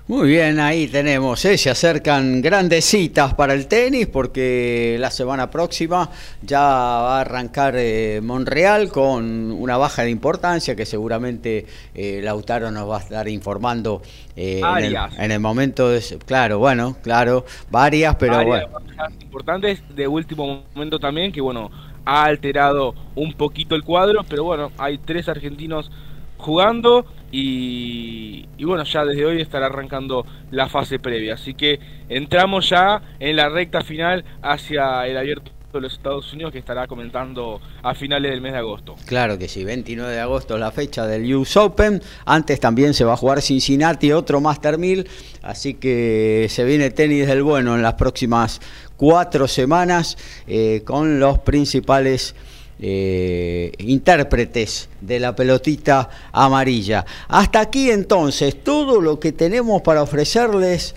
Muy 0.08 0.30
bien, 0.30 0.60
ahí 0.60 0.88
tenemos, 0.88 1.44
¿eh? 1.46 1.58
se 1.58 1.70
acercan 1.70 2.42
grandes 2.42 2.86
citas 2.86 3.34
para 3.34 3.54
el 3.54 3.68
tenis 3.68 4.08
porque 4.08 4.98
la 5.00 5.12
semana 5.12 5.52
próxima 5.52 6.10
ya 6.42 6.60
va 6.60 7.18
a 7.18 7.22
arrancar 7.22 7.76
eh, 7.78 8.20
Monreal 8.24 8.90
con 8.90 9.52
una 9.52 9.78
baja 9.78 10.04
de 10.04 10.10
importancia 10.10 10.76
que 10.76 10.86
seguramente 10.86 11.66
eh, 11.94 12.22
Lautaro 12.24 12.72
nos 12.72 12.90
va 12.90 12.98
a 12.98 13.02
estar 13.02 13.28
informando 13.28 14.02
eh, 14.36 14.60
en, 14.60 14.66
el, 14.86 14.94
Varias. 14.94 15.20
en 15.20 15.32
el 15.32 15.40
momento 15.40 15.90
de... 15.90 16.02
Claro, 16.26 16.60
bueno, 16.60 16.98
claro, 17.04 17.46
varias, 17.70 18.16
pero 18.16 18.38
Varias 18.38 18.70
bueno. 18.72 18.86
bajas 18.88 19.14
importantes 19.22 19.84
de 19.96 20.08
último 20.08 20.64
momento 20.74 21.00
también 21.00 21.32
que 21.32 21.42
bueno 21.42 21.70
ha 22.06 22.24
alterado 22.26 22.96
un 23.16 23.34
poquito 23.34 23.76
el 23.76 23.84
cuadro 23.84 24.24
pero 24.28 24.44
bueno 24.44 24.72
hay 24.78 24.98
tres 25.00 25.28
argentinos 25.28 25.92
jugando 26.38 27.06
y, 27.38 28.64
bueno 28.64 28.84
ya 28.84 29.04
desde 29.04 29.26
hoy 29.26 29.42
estará 29.42 29.66
arrancando 29.66 30.26
la 30.52 30.70
fase 30.70 31.00
previa 31.00 31.34
así 31.34 31.54
que 31.54 31.80
entramos 32.08 32.70
ya 32.70 33.02
en 33.20 33.36
la 33.36 33.50
recta 33.50 33.82
final 33.82 34.24
hacia 34.42 35.06
el 35.06 35.18
abierto 35.18 35.52
de 35.74 35.82
los 35.82 35.94
Estados 35.94 36.32
Unidos 36.32 36.54
que 36.54 36.60
estará 36.60 36.88
comentando 36.88 37.60
a 37.84 37.94
finales 37.94 38.32
del 38.32 38.40
mes 38.40 38.54
de 38.54 38.60
agosto 38.60 38.96
Claro 39.06 39.38
que 39.38 39.50
sí, 39.50 39.66
29 39.66 40.14
de 40.14 40.22
agosto 40.22 40.54
es 40.54 40.62
la 40.62 40.72
fecha 40.72 41.06
del 41.06 41.36
US 41.36 41.58
Open. 41.58 42.02
Antes 42.26 42.62
también 42.62 42.94
se 42.94 43.04
va 43.04 43.14
a 43.14 43.18
jugar 43.18 43.42
Cincinnati, 43.42 44.14
otro 44.14 44.40
Master 44.40 44.78
1000. 44.78 45.06
Así 45.42 45.74
que 45.74 46.48
se 46.50 46.64
viene 46.64 46.92
tenis 46.92 47.28
del 47.28 47.44
bueno 47.44 47.76
en 47.76 47.82
las 47.82 47.96
próximas 47.96 48.62
cuatro 48.96 49.50
semanas 49.50 50.18
eh, 50.48 50.82
con 50.86 51.20
los 51.20 51.40
principales 51.40 52.36
eh, 52.80 53.72
intérpretes 53.80 54.90
de 55.02 55.20
la 55.20 55.36
pelotita 55.36 56.10
amarilla. 56.32 57.06
Hasta 57.28 57.60
aquí 57.62 57.90
entonces 57.90 58.64
todo 58.64 59.02
lo 59.02 59.20
que 59.20 59.32
tenemos 59.32 59.82
para 59.82 60.02
ofrecerles 60.04 60.96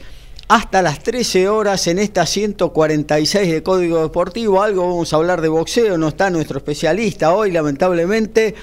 hasta 0.48 0.80
las 0.82 1.02
13 1.02 1.48
horas 1.48 1.86
en 1.88 1.98
esta 1.98 2.24
146 2.24 3.50
de 3.52 3.62
Código 3.62 4.00
Deportivo. 4.02 4.62
Algo 4.62 4.88
vamos 4.88 5.12
a 5.12 5.16
hablar 5.16 5.40
de 5.40 5.48
boxeo, 5.48 5.98
no 5.98 6.08
está 6.08 6.30
nuestro 6.30 6.58
especialista 6.58 7.34
hoy, 7.34 7.50
lamentablemente. 7.52 8.54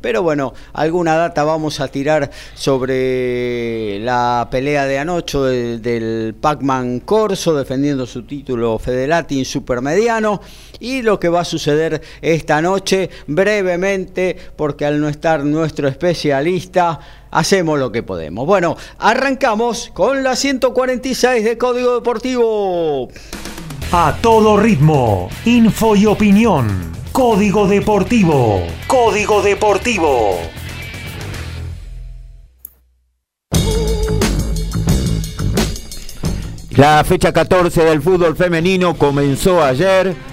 Pero 0.00 0.22
bueno, 0.24 0.52
alguna 0.72 1.14
data 1.14 1.44
vamos 1.44 1.78
a 1.78 1.86
tirar 1.86 2.28
sobre 2.54 4.00
la 4.00 4.48
pelea 4.50 4.84
de 4.86 4.98
anoche 4.98 5.38
de- 5.38 5.78
del 5.78 6.34
Pac-Man 6.34 7.00
Corso 7.00 7.54
defendiendo 7.54 8.04
su 8.06 8.24
título 8.24 8.78
Fedelatin 8.80 9.44
Supermediano 9.44 10.40
y 10.82 11.02
lo 11.02 11.20
que 11.20 11.28
va 11.28 11.40
a 11.40 11.44
suceder 11.44 12.02
esta 12.20 12.60
noche 12.60 13.08
brevemente 13.28 14.36
porque 14.56 14.84
al 14.84 15.00
no 15.00 15.08
estar 15.08 15.44
nuestro 15.44 15.86
especialista 15.86 16.98
hacemos 17.30 17.78
lo 17.78 17.92
que 17.92 18.02
podemos. 18.02 18.44
Bueno, 18.46 18.76
arrancamos 18.98 19.90
con 19.94 20.24
la 20.24 20.34
146 20.34 21.44
de 21.44 21.56
Código 21.56 21.94
Deportivo. 21.94 23.08
A 23.92 24.18
todo 24.20 24.56
ritmo, 24.56 25.30
info 25.44 25.94
y 25.94 26.06
opinión. 26.06 26.92
Código 27.12 27.68
Deportivo. 27.68 28.62
Código 28.88 29.40
Deportivo. 29.40 30.38
La 36.76 37.04
fecha 37.04 37.32
14 37.32 37.84
del 37.84 38.02
fútbol 38.02 38.34
femenino 38.34 38.96
comenzó 38.96 39.62
ayer. 39.62 40.31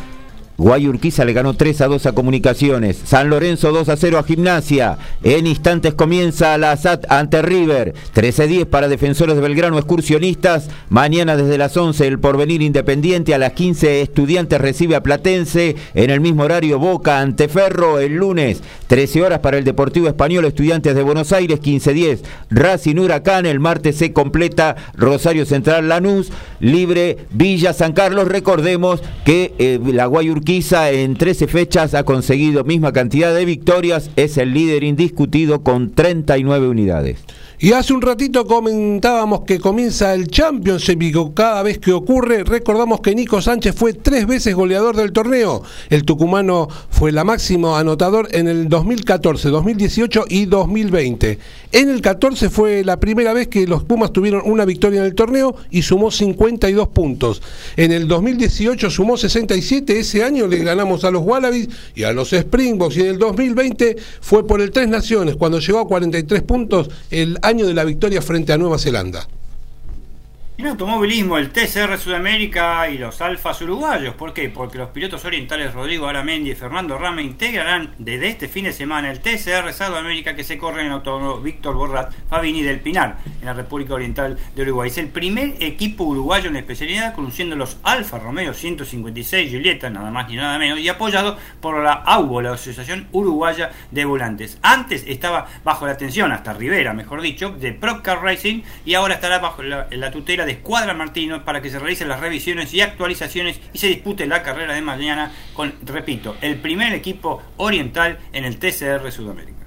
Guayurquiza 0.60 1.24
le 1.24 1.32
ganó 1.32 1.54
3 1.54 1.82
a 1.82 1.88
2 1.88 2.06
a 2.06 2.12
Comunicaciones. 2.12 3.00
San 3.06 3.30
Lorenzo 3.30 3.72
2 3.72 3.88
a 3.88 3.96
0 3.96 4.20
a 4.20 4.24
Gimnasia. 4.24 4.98
En 5.24 5.48
instantes 5.48 5.94
comienza 5.94 6.58
la 6.58 6.76
SAT 6.76 7.06
ante 7.10 7.42
River. 7.42 7.94
13-10 8.14 8.66
para 8.66 8.90
Defensores 8.90 9.36
de 9.36 9.42
Belgrano 9.42 9.78
Excursionistas. 9.78 10.68
Mañana 10.90 11.38
desde 11.38 11.58
las 11.58 11.78
11 11.78 12.06
el 12.06 12.20
Porvenir 12.20 12.62
Independiente. 12.62 13.34
A 13.34 13.38
las 13.38 13.54
15 13.54 14.02
Estudiantes 14.02 14.60
recibe 14.60 14.98
a 14.98 15.02
Platense. 15.02 15.78
En 15.94 16.10
el 16.10 16.20
mismo 16.20 16.44
horario 16.44 16.78
Boca 16.78 17.22
ante 17.22 17.48
Ferro. 17.48 18.00
El 18.00 18.16
lunes 18.16 18.62
13 18.88 19.24
horas 19.24 19.40
para 19.40 19.58
el 19.58 19.64
Deportivo 19.64 20.10
Español 20.10 20.44
Estudiantes 20.44 20.94
de 20.94 21.04
Buenos 21.04 21.32
Aires. 21.32 21.62
15-10 21.62 22.20
Racing 22.50 22.98
Huracán. 22.98 23.46
El 23.46 23.62
martes 23.62 23.96
se 23.96 24.12
completa 24.12 24.76
Rosario 24.94 25.46
Central 25.46 25.88
Lanús. 25.88 26.34
Libre 26.60 27.18
Villa 27.32 27.72
San 27.72 27.94
Carlos. 27.94 28.28
Recordemos 28.28 29.02
que 29.24 29.54
eh, 29.58 29.80
la 29.94 30.06
Guayurquiza 30.06 30.49
en 30.50 31.16
13 31.16 31.48
fechas 31.48 31.94
ha 31.94 32.04
conseguido 32.04 32.64
misma 32.64 32.92
cantidad 32.92 33.36
de 33.36 33.46
victorias, 33.46 34.10
es 34.16 34.36
el 34.40 34.52
líder 34.52 34.84
indiscutido 34.84 35.62
con 35.62 35.92
39 35.92 36.68
unidades. 36.70 37.20
Y 37.62 37.74
hace 37.74 37.92
un 37.92 38.02
ratito 38.02 38.46
comentábamos 38.46 39.42
que 39.42 39.60
comienza 39.60 40.14
el 40.14 40.28
Championship 40.30 41.34
cada 41.34 41.62
vez 41.62 41.78
que 41.78 41.92
ocurre 41.92 42.46
recordamos 42.46 43.02
que 43.02 43.14
Nico 43.14 43.42
Sánchez 43.42 43.76
fue 43.76 43.92
tres 43.92 44.26
veces 44.26 44.56
goleador 44.56 44.96
del 44.96 45.12
torneo. 45.12 45.62
El 45.90 46.06
tucumano 46.06 46.70
fue 46.90 47.12
la 47.12 47.26
máximo 47.26 47.76
anotador 47.76 48.30
en 48.32 48.48
el 48.48 48.70
2014, 48.70 49.50
2018 49.50 50.26
y 50.30 50.46
2020. 50.46 51.38
En 51.74 51.90
el 51.90 52.00
14 52.02 52.50
fue 52.50 52.86
la 52.86 52.98
primera 53.02 53.34
vez 53.34 53.50
que 53.50 53.68
los 53.68 53.84
Pumas 53.84 54.14
tuvieron 54.14 54.42
una 54.46 54.64
victoria 54.64 55.02
en 55.02 55.06
el 55.06 55.14
torneo 55.14 55.54
y 55.70 55.82
sumó 55.82 56.12
52 56.12 56.88
puntos. 56.88 57.42
En 57.76 57.92
el 57.92 58.08
2018 58.08 58.90
sumó 58.90 59.18
67, 59.18 60.00
ese 60.00 60.24
año 60.24 60.48
le 60.48 60.64
ganamos 60.64 61.04
a 61.04 61.12
los 61.12 61.24
Wallabies 61.24 61.68
y 61.94 62.04
a 62.04 62.14
los 62.14 62.32
Springboks 62.32 62.96
y 62.96 63.02
en 63.02 63.08
el 63.08 63.20
2020 63.20 63.98
fue 64.22 64.48
por 64.48 64.62
el 64.62 64.72
Tres 64.72 64.88
Naciones 64.88 65.36
cuando 65.36 65.60
llegó 65.60 65.80
a 65.80 65.88
43 65.88 66.42
puntos 66.44 66.90
el 67.12 67.38
año 67.50 67.66
de 67.66 67.74
la 67.74 67.84
victoria 67.84 68.22
frente 68.22 68.54
a 68.54 68.58
Nueva 68.58 68.78
Zelanda. 68.78 69.28
En 70.60 70.68
automovilismo, 70.68 71.38
el 71.38 71.52
TCR 71.52 71.98
Sudamérica 71.98 72.90
y 72.90 72.98
los 72.98 73.22
Alfas 73.22 73.62
uruguayos. 73.62 74.14
¿Por 74.16 74.34
qué? 74.34 74.50
Porque 74.50 74.78
los 74.78 74.90
pilotos 74.90 75.24
orientales 75.24 75.74
Rodrigo 75.74 76.06
Aramendi 76.06 76.52
y 76.52 76.56
Fernando 76.56 76.98
Rama 76.98 77.22
integrarán 77.22 77.96
desde 77.98 78.28
este 78.28 78.50
fin 78.50 78.66
de 78.66 78.74
semana 78.74 79.10
el 79.10 79.22
TCR 79.22 79.72
Sudamérica 79.72 80.36
que 80.36 80.44
se 80.44 80.58
corre 80.58 80.82
en 80.82 80.88
el 80.88 80.92
autódromo 80.92 81.40
Víctor 81.40 81.76
Borrat 81.76 82.14
Fabini 82.30 82.62
del 82.62 82.82
Pinar, 82.82 83.20
en 83.40 83.46
la 83.46 83.54
República 83.54 83.94
Oriental 83.94 84.38
de 84.54 84.62
Uruguay. 84.64 84.90
Es 84.90 84.98
el 84.98 85.08
primer 85.08 85.56
equipo 85.62 86.04
uruguayo 86.04 86.50
en 86.50 86.58
especialidad, 86.58 87.16
conduciendo 87.16 87.56
los 87.56 87.78
Alfa 87.84 88.20
Romeo 88.20 88.54
156 88.54 89.54
Julieta, 89.54 89.90
nada 89.90 90.12
más 90.12 90.28
ni 90.28 90.36
nada 90.36 90.60
menos, 90.60 90.78
y 90.80 90.90
apoyado 90.90 91.38
por 91.62 91.82
la 91.82 91.94
AUBO, 91.94 92.42
la 92.42 92.52
Asociación 92.56 93.08
Uruguaya 93.14 93.72
de 93.92 94.04
Volantes. 94.04 94.60
Antes 94.62 95.06
estaba 95.08 95.48
bajo 95.64 95.86
la 95.86 95.94
atención, 95.94 96.34
hasta 96.34 96.52
Rivera, 96.52 96.94
mejor 96.94 97.22
dicho, 97.22 97.52
de 97.52 97.72
Procar 97.72 98.22
Racing, 98.22 98.64
y 98.84 98.96
ahora 98.96 99.14
estará 99.14 99.40
bajo 99.40 99.64
la 99.64 100.12
tutela 100.12 100.49
de 100.49 100.49
Escuadra 100.50 100.94
Martino 100.94 101.44
para 101.46 101.62
que 101.62 101.70
se 101.70 101.80
realicen 101.80 102.08
las 102.08 102.20
revisiones 102.20 102.74
y 102.74 102.82
actualizaciones 102.82 103.60
y 103.74 103.78
se 103.78 103.88
dispute 103.88 104.28
la 104.28 104.44
carrera 104.44 104.74
de 104.74 104.82
mañana 104.82 105.32
con, 105.54 105.74
repito, 105.84 106.36
el 106.42 106.58
primer 106.58 106.94
equipo 106.94 107.42
oriental 107.58 108.20
en 108.34 108.46
el 108.46 108.58
TCR 108.58 109.12
Sudamérica. 109.12 109.60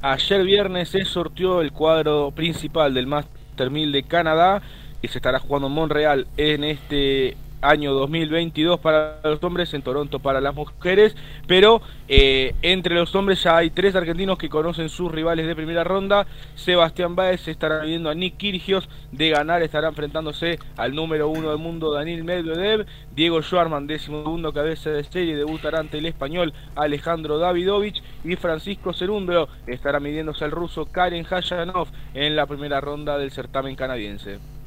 Ayer 0.00 0.44
viernes 0.44 0.88
se 0.88 1.04
sorteó 1.04 1.60
el 1.60 1.72
cuadro 1.72 2.32
principal 2.32 2.92
del 2.92 3.06
Master 3.06 3.70
1000 3.70 3.92
de 3.92 4.02
Canadá 4.02 4.62
que 5.00 5.08
se 5.08 5.18
estará 5.18 5.38
jugando 5.38 5.68
en 5.68 5.74
Montreal 5.74 6.26
en 6.36 6.64
este 6.64 7.36
año 7.62 7.94
2022 7.94 8.80
para 8.80 9.20
los 9.24 9.42
hombres, 9.42 9.72
en 9.72 9.82
Toronto 9.82 10.18
para 10.18 10.40
las 10.40 10.54
mujeres, 10.54 11.16
pero 11.46 11.80
eh, 12.08 12.54
entre 12.60 12.94
los 12.94 13.14
hombres 13.14 13.42
ya 13.42 13.56
hay 13.56 13.70
tres 13.70 13.94
argentinos 13.94 14.36
que 14.36 14.48
conocen 14.48 14.88
sus 14.88 15.10
rivales 15.10 15.46
de 15.46 15.56
primera 15.56 15.84
ronda. 15.84 16.26
Sebastián 16.54 17.16
Baez 17.16 17.48
estará 17.48 17.84
viendo 17.84 18.10
a 18.10 18.14
Nick 18.14 18.36
Kirgios, 18.36 18.88
de 19.12 19.30
ganar 19.30 19.62
estará 19.62 19.88
enfrentándose 19.88 20.58
al 20.76 20.94
número 20.94 21.28
uno 21.28 21.50
del 21.50 21.58
mundo 21.58 21.92
Daniel 21.92 22.24
Medvedev, 22.24 22.86
Diego 23.14 23.40
Schwarman, 23.42 23.86
décimo 23.86 24.24
segundo 24.24 24.52
cabeza 24.52 24.90
de 24.90 25.04
serie, 25.04 25.36
debutará 25.36 25.80
ante 25.80 25.98
el 25.98 26.06
español 26.06 26.52
Alejandro 26.74 27.38
Davidovich 27.38 28.02
y 28.24 28.36
Francisco 28.36 28.92
Cerúndolo 28.92 29.48
estará 29.66 30.00
midiéndose 30.00 30.44
al 30.44 30.50
ruso 30.50 30.86
Karen 30.86 31.26
Hayanov 31.28 31.88
en 32.14 32.36
la 32.36 32.46
primera 32.46 32.80
ronda 32.80 33.16
del 33.18 33.30
certamen 33.30 33.76
canadiense. 33.76 34.61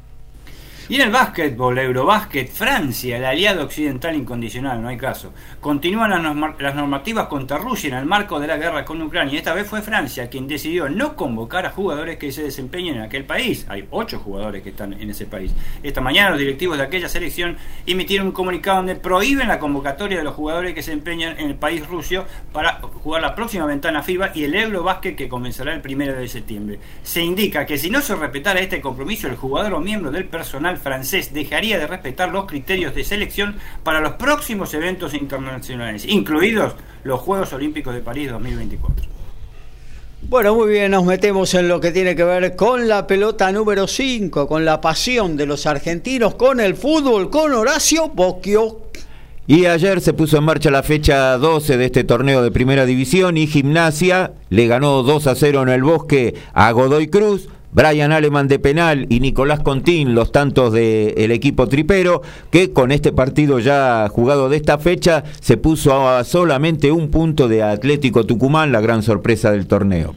Y 0.88 0.94
en 0.94 1.00
el 1.00 1.10
básquetbol, 1.10 1.76
Eurobásquet, 1.80 2.48
Francia, 2.48 3.16
el 3.16 3.24
aliado 3.24 3.64
occidental 3.64 4.14
incondicional, 4.14 4.80
no 4.80 4.86
hay 4.86 4.96
caso. 4.96 5.32
Continúan 5.58 6.10
las, 6.10 6.22
norma 6.22 6.54
las 6.60 6.76
normativas 6.76 7.26
contra 7.26 7.58
Rusia 7.58 7.88
en 7.88 7.96
el 7.96 8.06
marco 8.06 8.38
de 8.38 8.46
la 8.46 8.56
guerra 8.56 8.84
con 8.84 9.02
Ucrania. 9.02 9.36
Esta 9.36 9.52
vez 9.52 9.66
fue 9.66 9.82
Francia 9.82 10.30
quien 10.30 10.46
decidió 10.46 10.88
no 10.88 11.16
convocar 11.16 11.66
a 11.66 11.70
jugadores 11.70 12.18
que 12.18 12.30
se 12.30 12.44
desempeñen 12.44 12.98
en 12.98 13.02
aquel 13.02 13.24
país. 13.24 13.66
Hay 13.68 13.88
ocho 13.90 14.20
jugadores 14.20 14.62
que 14.62 14.68
están 14.68 14.92
en 14.92 15.10
ese 15.10 15.26
país. 15.26 15.52
Esta 15.82 16.00
mañana 16.00 16.30
los 16.30 16.38
directivos 16.38 16.78
de 16.78 16.84
aquella 16.84 17.08
selección 17.08 17.56
emitieron 17.84 18.28
un 18.28 18.32
comunicado 18.32 18.76
donde 18.76 18.94
prohíben 18.94 19.48
la 19.48 19.58
convocatoria 19.58 20.18
de 20.18 20.24
los 20.24 20.34
jugadores 20.34 20.72
que 20.72 20.84
se 20.84 20.92
empeñan 20.92 21.36
en 21.40 21.48
el 21.48 21.56
país 21.56 21.84
ruso 21.84 22.26
para 22.52 22.74
jugar 22.74 23.22
la 23.22 23.34
próxima 23.34 23.66
ventana 23.66 24.04
FIBA 24.04 24.30
y 24.36 24.44
el 24.44 24.54
Eurobásquet 24.54 25.16
que 25.16 25.28
comenzará 25.28 25.74
el 25.74 25.80
primero 25.80 26.12
de 26.12 26.28
septiembre. 26.28 26.78
Se 27.02 27.24
indica 27.24 27.66
que 27.66 27.76
si 27.76 27.90
no 27.90 28.00
se 28.00 28.14
respetara 28.14 28.60
este 28.60 28.80
compromiso, 28.80 29.26
el 29.26 29.34
jugador 29.34 29.74
o 29.74 29.80
miembro 29.80 30.12
del 30.12 30.26
personal 30.26 30.75
francés 30.78 31.32
dejaría 31.32 31.78
de 31.78 31.86
respetar 31.86 32.30
los 32.30 32.46
criterios 32.46 32.94
de 32.94 33.04
selección 33.04 33.56
para 33.82 34.00
los 34.00 34.12
próximos 34.12 34.72
eventos 34.74 35.14
internacionales, 35.14 36.04
incluidos 36.06 36.74
los 37.04 37.20
Juegos 37.20 37.52
Olímpicos 37.52 37.94
de 37.94 38.00
París 38.00 38.30
2024. 38.30 39.16
Bueno, 40.28 40.56
muy 40.56 40.70
bien, 40.70 40.90
nos 40.90 41.04
metemos 41.04 41.54
en 41.54 41.68
lo 41.68 41.78
que 41.78 41.92
tiene 41.92 42.16
que 42.16 42.24
ver 42.24 42.56
con 42.56 42.88
la 42.88 43.06
pelota 43.06 43.52
número 43.52 43.86
5, 43.86 44.48
con 44.48 44.64
la 44.64 44.80
pasión 44.80 45.36
de 45.36 45.46
los 45.46 45.66
argentinos, 45.66 46.34
con 46.34 46.58
el 46.58 46.74
fútbol, 46.74 47.30
con 47.30 47.52
Horacio 47.52 48.08
Bocchio. 48.08 48.80
Y 49.46 49.66
ayer 49.66 50.00
se 50.00 50.12
puso 50.12 50.38
en 50.38 50.44
marcha 50.44 50.72
la 50.72 50.82
fecha 50.82 51.38
12 51.38 51.76
de 51.76 51.84
este 51.84 52.02
torneo 52.02 52.42
de 52.42 52.50
primera 52.50 52.84
división 52.84 53.36
y 53.36 53.46
Gimnasia 53.46 54.32
le 54.50 54.66
ganó 54.66 55.04
2 55.04 55.28
a 55.28 55.36
0 55.36 55.62
en 55.62 55.68
el 55.68 55.84
bosque 55.84 56.34
a 56.52 56.72
Godoy 56.72 57.06
Cruz. 57.06 57.48
Brian 57.72 58.12
Aleman 58.12 58.48
de 58.48 58.58
penal 58.58 59.06
y 59.08 59.20
Nicolás 59.20 59.60
Contín, 59.60 60.14
los 60.14 60.32
tantos 60.32 60.72
del 60.72 61.30
equipo 61.30 61.68
tripero, 61.68 62.22
que 62.50 62.72
con 62.72 62.92
este 62.92 63.12
partido 63.12 63.58
ya 63.58 64.08
jugado 64.08 64.48
de 64.48 64.56
esta 64.56 64.78
fecha 64.78 65.24
se 65.40 65.56
puso 65.56 66.08
a 66.08 66.24
solamente 66.24 66.92
un 66.92 67.10
punto 67.10 67.48
de 67.48 67.62
Atlético 67.62 68.24
Tucumán, 68.24 68.72
la 68.72 68.80
gran 68.80 69.02
sorpresa 69.02 69.50
del 69.52 69.66
torneo. 69.66 70.14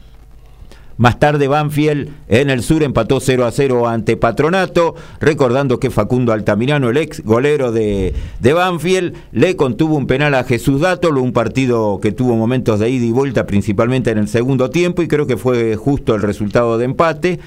Más 1.00 1.18
tarde 1.18 1.48
Banfield 1.48 2.10
en 2.28 2.50
el 2.50 2.62
sur 2.62 2.82
empató 2.82 3.20
0 3.20 3.46
a 3.46 3.50
0 3.50 3.88
ante 3.88 4.18
Patronato, 4.18 4.94
recordando 5.18 5.80
que 5.80 5.88
Facundo 5.88 6.34
Altamirano, 6.34 6.90
el 6.90 6.98
ex 6.98 7.24
golero 7.24 7.72
de, 7.72 8.12
de 8.38 8.52
Banfield, 8.52 9.14
le 9.32 9.56
contuvo 9.56 9.96
un 9.96 10.06
penal 10.06 10.34
a 10.34 10.44
Jesús 10.44 10.82
Dátolo, 10.82 11.22
un 11.22 11.32
partido 11.32 12.00
que 12.02 12.12
tuvo 12.12 12.36
momentos 12.36 12.80
de 12.80 12.90
ida 12.90 13.06
y 13.06 13.12
vuelta 13.12 13.46
principalmente 13.46 14.10
en 14.10 14.18
el 14.18 14.28
segundo 14.28 14.68
tiempo 14.68 15.00
y 15.00 15.08
creo 15.08 15.26
que 15.26 15.38
fue 15.38 15.74
justo 15.74 16.14
el 16.14 16.20
resultado 16.20 16.76
de 16.76 16.84
empate 16.84 17.40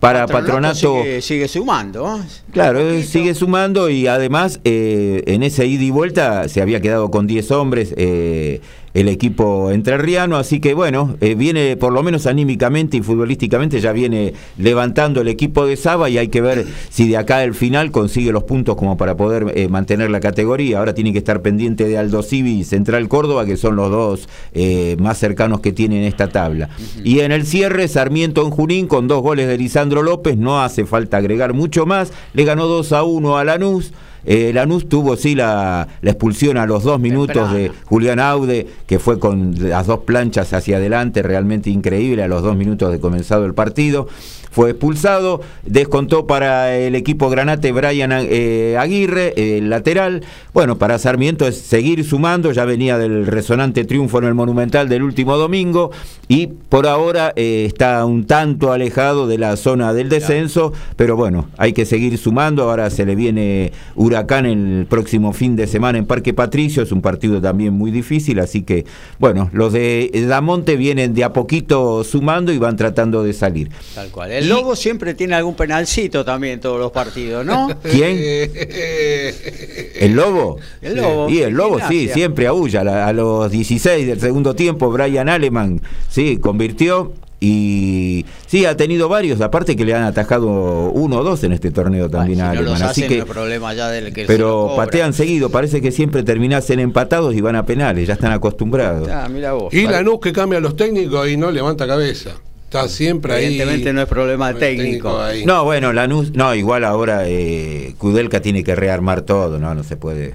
para 0.00 0.26
Patronato, 0.26 1.02
sigue, 1.02 1.22
sigue, 1.22 1.48
sumando. 1.48 2.20
Claro, 2.52 2.80
sigue 3.02 3.34
sumando 3.34 3.90
y 3.90 4.06
además 4.06 4.60
eh, 4.64 5.24
en 5.26 5.42
esa 5.42 5.64
ida 5.64 5.82
y 5.82 5.90
vuelta 5.90 6.48
se 6.48 6.60
había 6.60 6.80
quedado 6.80 7.10
con 7.10 7.26
10 7.26 7.50
hombres. 7.50 7.94
Eh, 7.96 8.60
el 8.94 9.08
equipo 9.08 9.70
entrerriano, 9.70 10.36
así 10.36 10.60
que 10.60 10.74
bueno, 10.74 11.16
eh, 11.20 11.34
viene 11.34 11.76
por 11.76 11.92
lo 11.92 12.02
menos 12.02 12.26
anímicamente 12.26 12.96
y 12.96 13.02
futbolísticamente 13.02 13.80
ya 13.80 13.92
viene 13.92 14.34
levantando 14.56 15.20
el 15.20 15.28
equipo 15.28 15.66
de 15.66 15.76
Saba 15.76 16.08
y 16.10 16.18
hay 16.18 16.28
que 16.28 16.40
ver 16.40 16.66
si 16.90 17.08
de 17.08 17.16
acá 17.16 17.38
al 17.38 17.54
final 17.54 17.90
consigue 17.90 18.32
los 18.32 18.44
puntos 18.44 18.76
como 18.76 18.96
para 18.96 19.16
poder 19.16 19.52
eh, 19.54 19.68
mantener 19.68 20.10
la 20.10 20.20
categoría. 20.20 20.78
Ahora 20.78 20.94
tiene 20.94 21.12
que 21.12 21.18
estar 21.18 21.42
pendiente 21.42 21.84
de 21.84 21.98
Aldo 21.98 22.22
Civi 22.22 22.60
y 22.60 22.64
Central 22.64 23.08
Córdoba, 23.08 23.46
que 23.46 23.56
son 23.56 23.76
los 23.76 23.90
dos 23.90 24.28
eh, 24.52 24.96
más 24.98 25.18
cercanos 25.18 25.60
que 25.60 25.72
tienen 25.72 26.04
esta 26.04 26.28
tabla. 26.28 26.68
Y 27.04 27.20
en 27.20 27.32
el 27.32 27.46
cierre, 27.46 27.88
Sarmiento 27.88 28.42
en 28.42 28.50
Junín 28.50 28.86
con 28.86 29.08
dos 29.08 29.22
goles 29.22 29.48
de 29.48 29.58
Lisandro 29.58 30.02
López, 30.02 30.36
no 30.36 30.60
hace 30.62 30.84
falta 30.84 31.18
agregar 31.18 31.54
mucho 31.54 31.86
más, 31.86 32.12
le 32.32 32.44
ganó 32.44 32.66
2 32.66 32.92
a 32.92 33.02
1 33.02 33.38
a 33.38 33.44
Lanús. 33.44 33.92
Eh, 34.30 34.52
Lanús 34.52 34.90
tuvo 34.90 35.16
sí 35.16 35.34
la, 35.34 35.88
la, 36.02 36.10
expulsión 36.10 36.58
a 36.58 36.66
los 36.66 36.82
dos 36.82 37.00
minutos 37.00 37.50
de 37.50 37.72
Julián 37.86 38.20
Aude, 38.20 38.66
que 38.86 38.98
fue 38.98 39.18
con 39.18 39.54
las 39.58 39.86
dos 39.86 40.00
planchas 40.00 40.52
hacia 40.52 40.76
adelante, 40.76 41.22
realmente 41.22 41.70
increíble, 41.70 42.22
a 42.22 42.28
los 42.28 42.42
dos 42.42 42.54
minutos 42.54 42.92
de 42.92 43.00
comenzado 43.00 43.46
el 43.46 43.54
partido 43.54 44.06
fue 44.50 44.70
expulsado, 44.70 45.40
descontó 45.64 46.26
para 46.26 46.76
el 46.76 46.94
equipo 46.94 47.30
Granate 47.30 47.72
Brian 47.72 48.10
eh, 48.12 48.76
Aguirre, 48.78 49.34
el 49.36 49.70
lateral. 49.70 50.22
Bueno, 50.52 50.78
para 50.78 50.98
Sarmiento 50.98 51.46
es 51.46 51.58
seguir 51.58 52.04
sumando, 52.04 52.52
ya 52.52 52.64
venía 52.64 52.98
del 52.98 53.26
resonante 53.26 53.84
triunfo 53.84 54.18
en 54.18 54.24
el 54.24 54.34
Monumental 54.34 54.88
del 54.88 55.02
último 55.02 55.36
domingo 55.36 55.90
y 56.26 56.46
por 56.46 56.86
ahora 56.86 57.32
eh, 57.36 57.64
está 57.66 58.04
un 58.04 58.26
tanto 58.26 58.72
alejado 58.72 59.26
de 59.26 59.38
la 59.38 59.56
zona 59.56 59.92
del 59.92 60.08
descenso, 60.08 60.72
pero 60.96 61.16
bueno, 61.16 61.48
hay 61.56 61.72
que 61.72 61.84
seguir 61.84 62.18
sumando, 62.18 62.64
ahora 62.64 62.90
se 62.90 63.06
le 63.06 63.14
viene 63.14 63.72
Huracán 63.94 64.46
el 64.46 64.86
próximo 64.88 65.32
fin 65.32 65.56
de 65.56 65.66
semana 65.66 65.98
en 65.98 66.06
Parque 66.06 66.34
Patricio, 66.34 66.82
es 66.82 66.92
un 66.92 67.02
partido 67.02 67.40
también 67.40 67.74
muy 67.74 67.90
difícil, 67.90 68.38
así 68.40 68.62
que 68.62 68.84
bueno, 69.18 69.50
los 69.52 69.72
de 69.72 70.10
Damonte 70.28 70.76
vienen 70.76 71.14
de 71.14 71.24
a 71.24 71.32
poquito 71.32 72.04
sumando 72.04 72.52
y 72.52 72.58
van 72.58 72.76
tratando 72.76 73.22
de 73.22 73.32
salir. 73.32 73.70
Tal 73.94 74.10
cual. 74.10 74.32
El 74.38 74.48
Lobo 74.48 74.76
siempre 74.76 75.14
tiene 75.14 75.34
algún 75.34 75.54
penalcito 75.54 76.24
también 76.24 76.54
en 76.54 76.60
todos 76.60 76.78
los 76.78 76.92
partidos, 76.92 77.44
¿no? 77.44 77.68
¿Quién? 77.82 78.16
¿El 80.00 80.14
Lobo? 80.14 80.58
El 80.80 80.96
Lobo. 80.96 81.28
Y 81.28 81.40
el 81.40 81.54
Lobo, 81.54 81.78
sí, 81.88 82.08
siempre 82.08 82.46
aúlla. 82.46 83.06
A 83.06 83.12
los 83.12 83.50
16 83.50 84.06
del 84.06 84.20
segundo 84.20 84.54
tiempo, 84.54 84.90
Brian 84.90 85.28
Aleman, 85.28 85.80
sí, 86.08 86.38
convirtió. 86.38 87.12
Y 87.40 88.26
sí, 88.48 88.66
ha 88.66 88.76
tenido 88.76 89.08
varios, 89.08 89.40
aparte 89.40 89.76
que 89.76 89.84
le 89.84 89.94
han 89.94 90.02
atajado 90.02 90.90
uno 90.90 91.18
o 91.18 91.22
dos 91.22 91.44
en 91.44 91.52
este 91.52 91.70
torneo 91.70 92.10
también 92.10 92.40
Ay, 92.40 92.46
a 92.46 92.50
si 92.50 92.54
no 92.56 92.60
Aleman. 92.60 92.80
los 92.80 92.90
Así 92.90 93.02
que, 93.02 93.18
no 93.18 93.22
hay 93.22 93.28
problema 93.30 93.74
ya 93.74 93.88
del 93.90 94.12
que 94.12 94.22
se 94.22 94.26
pero 94.26 94.72
patean 94.76 95.12
seguido, 95.12 95.48
parece 95.48 95.80
que 95.80 95.92
siempre 95.92 96.24
terminasen 96.24 96.80
empatados 96.80 97.36
y 97.36 97.40
van 97.40 97.54
a 97.54 97.64
penales, 97.64 98.08
ya 98.08 98.14
están 98.14 98.32
acostumbrados. 98.32 99.08
Ah, 99.08 99.28
mira 99.30 99.52
vos. 99.52 99.72
Y 99.72 99.86
Lanús 99.86 100.18
que 100.20 100.32
cambia 100.32 100.58
a 100.58 100.60
los 100.60 100.74
técnicos 100.74 101.28
y 101.28 101.36
no 101.36 101.52
levanta 101.52 101.86
cabeza. 101.86 102.32
Está 102.68 102.86
siempre 102.88 103.32
ahí. 103.34 103.46
Evidentemente 103.46 103.92
no 103.94 104.02
es 104.02 104.08
problema 104.08 104.52
técnico. 104.54 105.18
No, 105.46 105.64
bueno, 105.64 105.92
Lanús, 105.92 106.32
no, 106.34 106.54
igual 106.54 106.84
ahora 106.84 107.22
eh, 107.26 107.94
Kudelka 107.98 108.40
tiene 108.40 108.62
que 108.62 108.74
rearmar 108.74 109.22
todo, 109.22 109.58
no, 109.58 109.74
no 109.74 109.82
se 109.82 109.96
puede. 109.96 110.34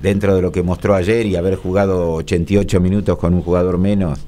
Dentro 0.00 0.34
de 0.34 0.42
lo 0.42 0.50
que 0.50 0.62
mostró 0.62 0.94
ayer 0.94 1.26
y 1.26 1.36
haber 1.36 1.56
jugado 1.56 2.14
88 2.14 2.80
minutos 2.80 3.18
con 3.18 3.34
un 3.34 3.42
jugador 3.42 3.78
menos. 3.78 4.20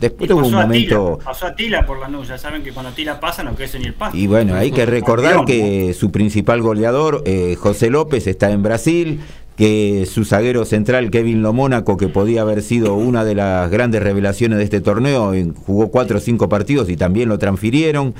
Después 0.00 0.30
hubo 0.30 0.46
un 0.46 0.52
pasó 0.52 0.58
a 0.58 0.68
Tila, 0.70 0.96
momento. 0.96 1.18
pasó 1.24 1.46
a 1.46 1.54
Tila 1.56 1.86
por 1.86 1.98
la 1.98 2.22
ya 2.22 2.38
saben 2.38 2.62
que 2.62 2.72
cuando 2.72 2.92
Tila 2.92 3.18
pasa 3.18 3.42
no 3.42 3.54
crece 3.54 3.80
ni 3.80 3.86
el 3.86 3.94
pasto. 3.94 4.16
Y 4.16 4.28
bueno, 4.28 4.54
hay 4.54 4.70
que 4.70 4.86
recordar 4.86 5.44
que 5.44 5.92
su 5.92 6.12
principal 6.12 6.62
goleador, 6.62 7.22
eh, 7.26 7.56
José 7.58 7.90
López, 7.90 8.28
está 8.28 8.50
en 8.50 8.62
Brasil, 8.62 9.20
que 9.58 10.06
su 10.06 10.24
zaguero 10.24 10.64
central, 10.64 11.10
Kevin 11.10 11.42
Lomónaco, 11.42 11.96
que 11.96 12.06
podía 12.06 12.42
haber 12.42 12.62
sido 12.62 12.94
una 12.94 13.24
de 13.24 13.34
las 13.34 13.68
grandes 13.72 14.00
revelaciones 14.00 14.58
de 14.58 14.64
este 14.64 14.80
torneo, 14.80 15.34
jugó 15.66 15.88
cuatro 15.88 16.18
o 16.18 16.20
cinco 16.20 16.48
partidos 16.48 16.88
y 16.88 16.96
también 16.96 17.28
lo 17.28 17.38
transfirieron. 17.38 18.14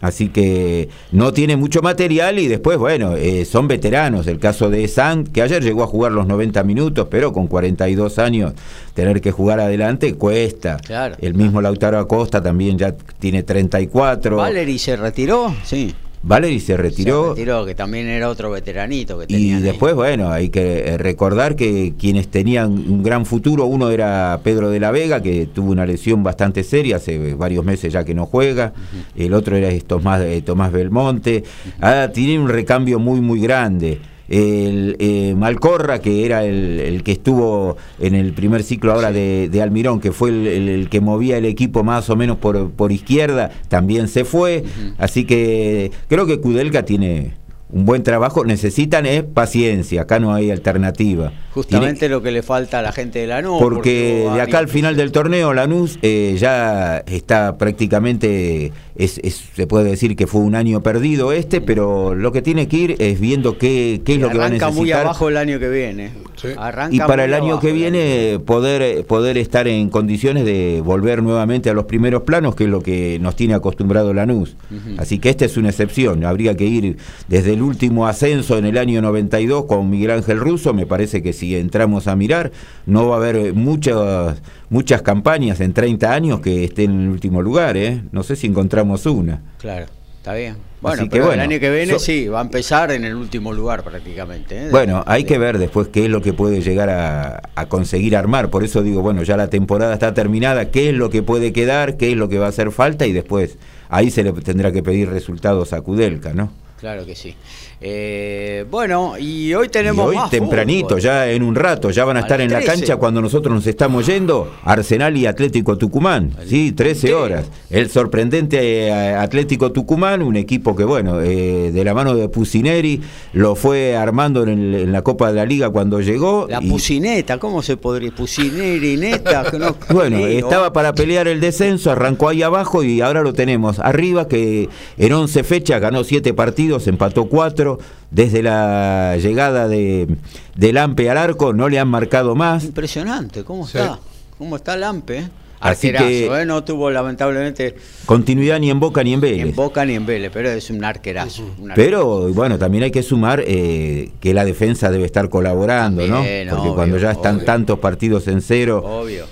Así 0.00 0.28
que 0.28 0.90
no 1.12 1.32
tiene 1.32 1.56
mucho 1.56 1.80
material 1.82 2.38
y 2.38 2.46
después, 2.46 2.78
bueno, 2.78 3.16
eh, 3.16 3.44
son 3.44 3.66
veteranos. 3.66 4.26
El 4.28 4.38
caso 4.38 4.70
de 4.70 4.86
San, 4.86 5.24
que 5.24 5.42
ayer 5.42 5.64
llegó 5.64 5.82
a 5.82 5.86
jugar 5.86 6.12
los 6.12 6.26
90 6.26 6.62
minutos, 6.62 7.08
pero 7.10 7.32
con 7.32 7.48
42 7.48 8.18
años 8.20 8.52
tener 8.92 9.20
que 9.20 9.32
jugar 9.32 9.58
adelante 9.58 10.14
cuesta. 10.14 10.76
Claro. 10.76 11.16
El 11.20 11.34
mismo 11.34 11.60
Lautaro 11.60 11.98
Acosta 11.98 12.40
también 12.40 12.78
ya 12.78 12.94
tiene 13.18 13.42
34. 13.42 14.36
Valery 14.36 14.78
se 14.78 14.94
retiró, 14.94 15.54
sí. 15.64 15.94
Valery 16.26 16.58
se 16.58 16.76
retiró. 16.76 17.24
Se 17.24 17.28
retiró, 17.30 17.66
que 17.66 17.74
también 17.74 18.06
era 18.06 18.30
otro 18.30 18.50
veteranito 18.50 19.18
que 19.18 19.24
Y 19.24 19.26
tenían 19.34 19.56
ahí. 19.58 19.62
después, 19.62 19.94
bueno, 19.94 20.30
hay 20.30 20.48
que 20.48 20.88
eh, 20.88 20.96
recordar 20.98 21.54
que 21.54 21.94
quienes 21.98 22.28
tenían 22.28 22.70
un 22.72 23.02
gran 23.02 23.26
futuro, 23.26 23.66
uno 23.66 23.90
era 23.90 24.40
Pedro 24.42 24.70
de 24.70 24.80
la 24.80 24.90
Vega, 24.90 25.20
que 25.22 25.46
tuvo 25.46 25.70
una 25.70 25.84
lesión 25.84 26.22
bastante 26.22 26.64
seria, 26.64 26.96
hace 26.96 27.34
varios 27.34 27.64
meses 27.64 27.92
ya 27.92 28.04
que 28.04 28.14
no 28.14 28.24
juega, 28.24 28.72
el 29.16 29.34
otro 29.34 29.56
era 29.56 29.68
Tomás, 29.86 30.22
eh, 30.22 30.40
Tomás 30.42 30.72
Belmonte, 30.72 31.44
ah, 31.80 32.08
tiene 32.12 32.38
un 32.38 32.48
recambio 32.48 32.98
muy, 32.98 33.20
muy 33.20 33.40
grande. 33.40 34.00
El 34.28 34.96
eh, 34.98 35.34
Malcorra, 35.36 36.00
que 36.00 36.24
era 36.26 36.44
el, 36.44 36.80
el 36.80 37.02
que 37.02 37.12
estuvo 37.12 37.76
en 38.00 38.14
el 38.14 38.32
primer 38.32 38.62
ciclo 38.62 38.92
ahora 38.92 39.12
de, 39.12 39.48
de 39.50 39.62
Almirón, 39.62 40.00
que 40.00 40.12
fue 40.12 40.30
el, 40.30 40.46
el- 40.46 40.68
el 40.68 40.88
que 40.88 41.00
movía 41.00 41.36
el 41.36 41.44
equipo 41.44 41.84
más 41.84 42.08
o 42.10 42.16
menos 42.16 42.38
por, 42.38 42.70
por 42.70 42.90
izquierda, 42.92 43.50
también 43.68 44.08
se 44.08 44.24
fue. 44.24 44.64
Así 44.98 45.24
que 45.24 45.90
creo 46.08 46.26
que 46.26 46.40
Kudelka 46.40 46.84
tiene 46.84 47.32
un 47.74 47.84
buen 47.86 48.02
trabajo. 48.02 48.44
Necesitan 48.44 49.04
es 49.04 49.24
paciencia, 49.24 50.02
acá 50.02 50.18
no 50.20 50.32
hay 50.32 50.50
alternativa. 50.50 51.32
Justamente 51.52 52.00
Tiene- 52.00 52.14
lo 52.14 52.22
que 52.22 52.30
le 52.32 52.42
falta 52.42 52.78
a 52.78 52.82
la 52.82 52.92
gente 52.92 53.18
de 53.20 53.26
Lanús. 53.28 53.60
porque 53.60 54.24
hubo 54.26 54.34
de 54.34 54.40
acá 54.40 54.58
al 54.58 54.68
final 54.68 54.96
del 54.96 55.12
torneo 55.12 55.52
Lanús 55.54 55.98
eh, 56.02 56.36
ya 56.38 56.98
está 57.06 57.56
prácticamente, 57.58 58.72
es, 58.96 59.18
es- 59.22 59.42
se 59.54 59.66
puede 59.66 59.90
decir 59.90 60.16
que 60.16 60.26
fue 60.26 60.40
un 60.40 60.54
año 60.54 60.82
perdido 60.82 61.32
este, 61.32 61.60
pero 61.60 62.14
lo 62.14 62.32
que 62.32 62.42
tiene 62.42 62.66
que 62.68 62.76
ir 62.76 62.96
es 62.98 63.20
viendo 63.20 63.56
qué, 63.58 64.02
qué 64.04 64.14
es 64.14 64.20
lo 64.20 64.30
que 64.30 64.38
va 64.38 64.44
a 64.44 64.46
Arranca 64.46 64.66
necesitar. 64.66 64.82
muy 64.82 64.92
abajo 64.92 65.28
el 65.28 65.36
año 65.36 65.58
que 65.58 65.68
viene. 65.68 66.10
Sí. 66.36 66.48
Arranca 66.56 66.94
Y 66.94 66.98
para 66.98 67.24
el 67.24 67.34
año 67.34 67.44
abajo 67.52 67.60
que 67.60 67.72
viene 67.72 68.40
poder, 68.44 69.04
poder 69.06 69.38
estar 69.38 69.66
en 69.68 69.88
condiciones 69.90 70.44
de 70.44 70.82
volver 70.84 71.22
nuevamente 71.22 71.70
a 71.70 71.74
los 71.74 71.84
primeros 71.86 72.22
planos, 72.22 72.54
que 72.54 72.64
es 72.64 72.70
lo 72.70 72.82
que 72.82 73.18
nos 73.20 73.36
tiene 73.36 73.54
acostumbrado 73.54 74.12
Lanús. 74.12 74.56
Así 74.98 75.18
que 75.18 75.30
esta 75.30 75.44
es 75.44 75.56
una 75.56 75.70
excepción. 75.70 76.24
Habría 76.24 76.56
que 76.56 76.64
ir 76.66 76.96
desde 77.28 77.54
el 77.54 77.62
último 77.64 78.06
ascenso 78.06 78.56
en 78.58 78.64
el 78.66 78.78
año 78.78 79.02
92 79.02 79.64
con 79.64 79.90
Miguel 79.90 80.12
Ángel 80.12 80.38
Russo. 80.38 80.72
Me 80.74 80.86
parece 80.86 81.22
que 81.22 81.32
si 81.32 81.56
entramos 81.56 82.06
a 82.06 82.14
mirar, 82.16 82.52
no 82.86 83.08
va 83.08 83.16
a 83.16 83.18
haber 83.18 83.54
muchas, 83.54 84.40
muchas 84.70 85.02
campañas 85.02 85.60
en 85.60 85.72
30 85.72 86.12
años 86.12 86.40
que 86.40 86.64
estén 86.64 86.90
en 86.92 87.00
el 87.02 87.08
último 87.08 87.42
lugar. 87.42 87.76
¿eh? 87.76 88.02
No 88.12 88.22
sé 88.22 88.36
si 88.36 88.46
encontramos 88.46 89.06
una. 89.06 89.42
Claro, 89.58 89.86
está 90.18 90.34
bien. 90.34 90.56
Bueno, 90.80 91.00
Así 91.00 91.04
que 91.08 91.10
pero 91.12 91.26
bueno, 91.28 91.42
el 91.42 91.48
año 91.50 91.60
que 91.60 91.70
viene 91.70 91.92
so- 91.94 91.98
sí, 91.98 92.28
va 92.28 92.40
a 92.40 92.42
empezar 92.42 92.90
en 92.92 93.04
el 93.04 93.14
último 93.14 93.54
lugar 93.54 93.82
prácticamente. 93.82 94.66
¿eh? 94.66 94.68
Bueno, 94.70 95.02
hay 95.06 95.24
que 95.24 95.38
ver 95.38 95.56
después 95.56 95.88
qué 95.88 96.04
es 96.04 96.10
lo 96.10 96.20
que 96.20 96.34
puede 96.34 96.60
llegar 96.60 96.90
a, 96.90 97.40
a 97.54 97.66
conseguir 97.70 98.14
armar. 98.14 98.50
Por 98.50 98.64
eso 98.64 98.82
digo, 98.82 99.00
bueno, 99.00 99.22
ya 99.22 99.38
la 99.38 99.48
temporada 99.48 99.94
está 99.94 100.12
terminada, 100.12 100.70
qué 100.70 100.90
es 100.90 100.94
lo 100.94 101.08
que 101.08 101.22
puede 101.22 101.54
quedar, 101.54 101.96
qué 101.96 102.10
es 102.12 102.18
lo 102.18 102.28
que 102.28 102.38
va 102.38 102.44
a 102.46 102.48
hacer 102.50 102.70
falta 102.70 103.06
y 103.06 103.12
después 103.14 103.56
ahí 103.88 104.10
se 104.10 104.22
le 104.24 104.32
tendrá 104.32 104.72
que 104.72 104.82
pedir 104.82 105.08
resultados 105.08 105.72
a 105.72 105.80
Kudelka, 105.80 106.34
¿no? 106.34 106.52
Claro 106.76 107.06
que 107.06 107.14
sí. 107.14 107.36
Eh, 107.86 108.64
bueno, 108.70 109.12
y 109.18 109.52
hoy 109.52 109.66
Y 109.66 109.68
tenemos 109.68 110.06
hoy 110.06 110.16
más 110.16 110.30
tempranito, 110.30 110.88
fútbol. 110.88 111.00
ya 111.02 111.30
en 111.30 111.42
un 111.42 111.54
rato, 111.54 111.90
ya 111.90 112.06
van 112.06 112.16
a 112.16 112.20
A 112.20 112.22
estar 112.22 112.40
en 112.40 112.50
la 112.50 112.60
13. 112.60 112.72
cancha 112.78 112.96
cuando 112.96 113.20
nosotros 113.20 113.54
nos 113.54 113.66
estamos 113.66 114.06
yendo, 114.06 114.50
Arsenal 114.64 115.14
y 115.18 115.26
Atlético 115.26 115.76
Tucumán, 115.76 116.30
sí, 116.46 116.72
13 116.72 117.08
Sí. 117.08 117.12
horas. 117.12 117.44
El 117.68 117.90
sorprendente 117.90 118.86
eh, 118.88 119.14
Atlético 119.14 119.70
Tucumán, 119.70 120.22
un 120.22 120.36
equipo 120.36 120.74
que, 120.74 120.84
bueno, 120.84 121.20
eh, 121.20 121.72
de 121.72 121.84
la 121.84 121.92
mano 121.92 122.14
de 122.16 122.26
Pusineri, 122.30 123.02
lo 123.34 123.54
fue 123.54 123.94
armando 123.98 124.44
en, 124.44 124.48
el- 124.48 124.74
en 124.76 124.90
la 124.92 125.02
Copa 125.02 125.28
de 125.30 125.34
la 125.34 125.44
Liga 125.44 125.68
cuando 125.68 126.00
llegó. 126.00 126.46
La 126.48 126.62
y- 126.62 126.70
pucineta, 126.70 127.36
¿cómo 127.38 127.60
se 127.60 127.76
podría? 127.76 128.10
Pucinerineta, 128.12 129.50
que 129.50 129.58
no- 129.58 129.76
Bueno, 129.90 130.18
estaba 130.26 130.72
para 130.72 130.94
pelear 130.94 131.28
el 131.28 131.38
descenso, 131.38 131.90
arrancó 131.90 132.30
ahí 132.30 132.42
abajo 132.42 132.82
y 132.82 133.02
ahora 133.02 133.20
lo 133.20 133.34
tenemos 133.34 133.78
arriba, 133.78 134.26
que 134.26 134.70
en 134.96 135.12
11 135.12 135.44
fechas 135.44 135.82
ganó 135.82 136.02
7 136.02 136.32
partidos, 136.32 136.86
empató 136.86 137.26
4. 137.26 137.73
Desde 138.10 138.42
la 138.42 139.16
llegada 139.16 139.66
de, 139.68 140.08
del 140.56 140.76
Ampe 140.78 141.10
al 141.10 141.18
arco 141.18 141.52
no 141.52 141.68
le 141.68 141.78
han 141.78 141.88
marcado 141.88 142.34
más. 142.34 142.64
Impresionante, 142.64 143.44
¿cómo 143.44 143.66
Sí. 143.66 143.78
está? 143.78 143.98
¿Cómo 144.38 144.56
está 144.56 144.76
Lampe? 144.76 145.28
Así 145.60 145.86
Arquerazo, 145.88 146.06
que- 146.08 146.42
¿eh? 146.42 146.44
No 146.44 146.62
tuvo 146.62 146.90
lamentablemente 146.90 147.74
Continuidad 148.04 148.58
ni 148.60 148.70
en 148.70 148.80
Boca 148.80 149.02
ni 149.02 149.14
en 149.14 149.20
ni 149.20 149.30
Vélez. 149.30 149.46
en 149.46 149.54
Boca 149.56 149.84
ni 149.86 149.94
en 149.94 150.04
Vélez, 150.04 150.30
pero 150.32 150.50
es 150.50 150.68
un 150.68 150.84
arquerazo. 150.84 151.42
un 151.42 151.70
arquerazo. 151.70 151.74
Pero 151.76 152.32
bueno, 152.34 152.58
también 152.58 152.84
hay 152.84 152.90
que 152.90 153.02
sumar 153.02 153.42
eh, 153.46 154.10
que 154.20 154.34
la 154.34 154.44
defensa 154.44 154.90
debe 154.90 155.06
estar 155.06 155.30
colaborando, 155.30 156.02
También, 156.06 156.48
¿no? 156.48 156.50
Porque 156.54 156.68
obvio, 156.68 156.74
cuando 156.74 156.98
ya 156.98 157.12
están 157.12 157.36
obvio. 157.36 157.46
tantos 157.46 157.78
partidos 157.78 158.28
en 158.28 158.42
cero. 158.42 158.82
Obvio. 158.84 159.24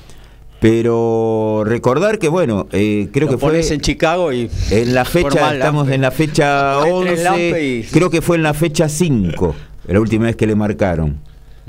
Pero 0.63 1.65
recordar 1.67 2.19
que, 2.21 2.29
bueno, 2.29 2.69
eh, 2.71 3.09
creo 3.13 3.27
Lo 3.27 3.33
que 3.33 3.39
fue. 3.39 3.69
en 3.75 3.81
Chicago 3.81 4.33
y 4.33 4.49
En 4.71 4.95
la 4.95 5.05
fecha, 5.05 5.29
Formal 5.31 5.55
estamos 5.57 5.83
Lampe. 5.83 5.95
en 5.97 6.01
la 6.01 6.11
fecha 6.13 6.79
Pones 6.85 7.13
tres 7.15 7.25
Lampe 7.25 7.49
11, 7.51 7.65
y- 7.67 7.83
creo 7.93 8.11
que 8.11 8.23
fue 8.23 8.37
en 8.37 8.45
la 8.45 8.55
fecha 8.55 8.89
5, 8.89 9.55
la 9.89 10.01
última 10.01 10.27
vez 10.27 10.37
que 10.37 10.47
le 10.47 10.55
marcaron. 10.55 11.19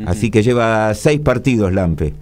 Así 0.06 0.30
que 0.30 0.44
lleva 0.44 0.94
6 0.94 1.20
partidos 1.22 1.74
Lampe, 1.74 2.14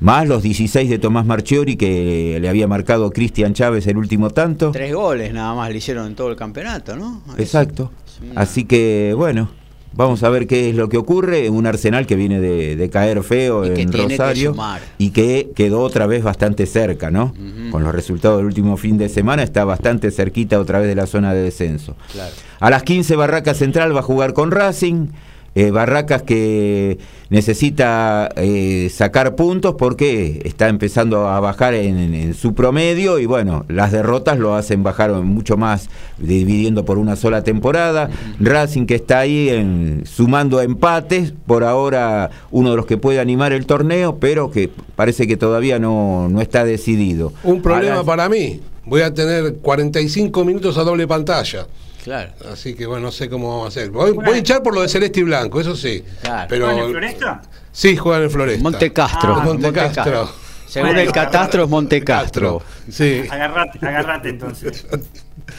más 0.00 0.26
los 0.26 0.42
16 0.42 0.90
de 0.90 0.98
Tomás 0.98 1.26
Marchiori 1.26 1.76
que 1.76 2.38
le 2.40 2.48
había 2.48 2.66
marcado 2.66 3.10
Cristian 3.12 3.54
Chávez 3.54 3.86
el 3.86 3.96
último 3.96 4.30
tanto. 4.30 4.72
tres 4.72 4.92
goles 4.94 5.32
nada 5.32 5.54
más 5.54 5.70
le 5.70 5.78
hicieron 5.78 6.08
en 6.08 6.16
todo 6.16 6.28
el 6.30 6.36
campeonato, 6.36 6.96
¿no? 6.96 7.22
Exacto. 7.38 7.92
Así 8.34 8.64
que, 8.64 9.14
bueno, 9.16 9.48
vamos 9.96 10.22
a 10.22 10.28
ver 10.28 10.46
qué 10.46 10.70
es 10.70 10.76
lo 10.76 10.88
que 10.88 10.96
ocurre. 10.96 11.50
Un 11.50 11.66
Arsenal 11.66 12.06
que 12.06 12.16
viene 12.16 12.40
de, 12.40 12.76
de 12.76 12.90
caer 12.90 13.22
feo 13.22 13.64
Y 13.64 13.80
en 13.80 13.92
Rosario 13.92 14.54
y 14.98 15.10
que 15.10 15.50
quedó 15.54 15.80
otra 15.80 16.06
vez 16.06 16.22
bastante 16.22 16.66
cerca, 16.66 17.10
¿no? 17.10 17.34
Con 17.70 17.82
los 17.82 17.94
resultados 17.94 18.38
del 18.38 18.46
último 18.46 18.76
fin 18.76 18.98
de 18.98 19.08
semana 19.08 19.42
está 19.42 19.64
bastante 19.64 20.10
cerquita 20.10 20.60
otra 20.60 20.78
vez 20.78 20.88
de 20.88 20.94
la 20.94 21.06
zona 21.06 21.34
de 21.34 21.42
descenso. 21.42 21.96
Claro. 22.12 22.32
A 22.60 22.70
las 22.70 22.82
15 22.82 23.16
Barracas 23.16 23.58
Central 23.58 23.94
va 23.94 24.00
a 24.00 24.02
jugar 24.02 24.32
con 24.32 24.50
Racing. 24.50 25.08
Eh, 25.56 25.70
Barracas 25.72 26.22
que 26.22 26.98
necesita 27.30 28.28
eh, 28.36 28.88
sacar 28.92 29.34
puntos 29.36 29.74
porque 29.78 30.40
está 30.44 30.68
empezando 30.68 31.26
a 31.28 31.40
bajar 31.40 31.74
en, 31.74 31.98
en- 31.98 32.14
en 32.14 32.34
su 32.34 32.54
promedio 32.54 33.18
y 33.18 33.26
bueno, 33.26 33.64
las 33.68 33.90
derrotas 33.90 34.38
lo 34.38 34.54
hacen 34.54 34.82
bajar 34.82 35.10
mucho 35.22 35.56
más 35.56 35.88
dividiendo 36.18 36.84
por 36.84 36.98
una 36.98 37.16
sola 37.16 37.42
temporada. 37.42 38.10
Racing 38.38 38.86
que 38.86 38.94
está 38.96 39.20
ahí 39.20 39.48
en- 39.48 40.02
sumando 40.06 40.60
empates, 40.60 41.32
por 41.46 41.64
ahora 41.64 42.30
uno 42.50 42.70
de 42.70 42.76
los 42.76 42.86
que 42.86 42.96
puede 42.98 43.18
animar 43.18 43.52
el 43.52 43.66
torneo, 43.66 44.18
pero 44.20 44.50
que 44.50 44.70
parece 44.94 45.26
que 45.26 45.36
todavía 45.36 45.78
no, 45.78 46.28
no 46.28 46.40
está 46.40 46.64
decidido. 46.64 47.32
Un 47.44 47.62
problema 47.62 48.04
para 48.04 48.28
mí. 48.28 48.60
Voy 48.84 49.00
a 49.00 49.12
tener 49.12 49.54
45 49.62 50.44
minutos 50.44 50.78
a 50.78 50.82
doble 50.84 51.08
pantalla. 51.08 51.66
Claro. 52.06 52.30
Así 52.52 52.74
que 52.74 52.86
bueno, 52.86 53.06
no 53.06 53.10
sé 53.10 53.28
cómo 53.28 53.48
vamos 53.48 53.64
a 53.64 53.68
hacer. 53.68 53.90
Voy, 53.90 54.12
voy 54.12 54.34
a 54.34 54.38
hinchar 54.38 54.62
por 54.62 54.72
lo 54.72 54.82
de 54.82 54.88
Celeste 54.88 55.18
y 55.18 55.22
Blanco, 55.24 55.60
eso 55.60 55.74
sí. 55.74 56.04
Claro. 56.22 56.46
Pero 56.48 56.66
¿Juegan 56.66 56.84
en 56.84 56.90
Floresta? 56.92 57.42
sí 57.72 57.96
juegan 57.96 58.22
en 58.22 58.30
Floresta. 58.30 58.62
Monte 58.62 58.92
Castro. 58.92 59.34
Ah, 59.34 59.44
Monte 59.44 59.72
Castro. 59.72 60.30
Según 60.68 60.90
Bueno, 60.90 61.00
el 61.00 61.10
catastro 61.10 61.64
es 61.64 61.68
Monte 61.68 62.04
Castro. 62.04 62.62
Sí. 62.88 63.24
Agarrate, 63.28 63.84
agarrate 63.84 64.28
entonces. 64.28 64.86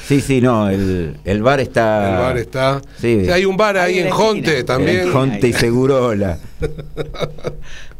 Sí, 0.05 0.21
sí, 0.21 0.39
no, 0.39 0.69
el, 0.69 1.17
el 1.25 1.43
bar 1.43 1.59
está... 1.59 2.11
El 2.11 2.21
bar 2.21 2.37
está. 2.37 2.81
Sí. 2.97 3.25
Sí, 3.25 3.29
hay 3.29 3.43
un 3.43 3.57
bar 3.57 3.77
Ahí 3.77 3.99
ahí 3.99 4.07
en 4.07 4.09
Jonte 4.09 4.63
también. 4.63 4.99
En 5.07 5.11
Jonte 5.11 5.49
y 5.49 5.53
Segurola. 5.53 6.37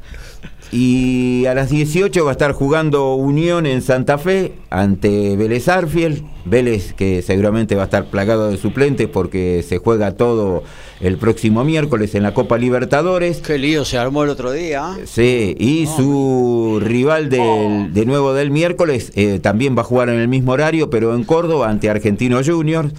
Y 0.71 1.45
a 1.45 1.53
las 1.53 1.69
18 1.69 2.25
va 2.25 2.31
a 2.31 2.33
estar 2.33 2.51
jugando 2.51 3.15
Unión 3.15 3.65
en 3.65 3.81
Santa 3.81 4.17
Fe 4.17 4.53
ante 4.69 5.37
Vélez 5.37 5.69
Arfiel. 5.69 6.23
Vélez 6.43 6.93
que 6.93 7.21
seguramente 7.21 7.75
va 7.75 7.83
a 7.83 7.85
estar 7.85 8.05
plagado 8.09 8.49
de 8.49 8.57
suplentes 8.57 9.07
porque 9.07 9.63
se 9.67 9.77
juega 9.77 10.11
todo 10.11 10.63
el 10.99 11.17
próximo 11.17 11.63
miércoles 11.63 12.15
en 12.15 12.23
la 12.23 12.33
Copa 12.33 12.57
Libertadores. 12.57 13.37
Qué 13.39 13.57
lío 13.57 13.85
se 13.85 13.97
armó 13.97 14.23
el 14.23 14.29
otro 14.29 14.51
día. 14.51 14.97
Sí, 15.05 15.55
y 15.57 15.87
su 15.87 16.79
rival 16.81 17.29
del, 17.29 17.93
de 17.93 18.05
nuevo 18.05 18.33
del 18.33 18.51
miércoles 18.51 19.11
eh, 19.15 19.39
también 19.41 19.77
va 19.77 19.81
a 19.81 19.85
jugar 19.85 20.09
en 20.09 20.19
el 20.19 20.27
mismo 20.27 20.51
horario, 20.51 20.89
pero 20.89 21.15
en 21.15 21.23
Córdoba 21.23 21.69
ante 21.69 21.89
Argentino 21.89 22.41
Juniors. 22.43 22.93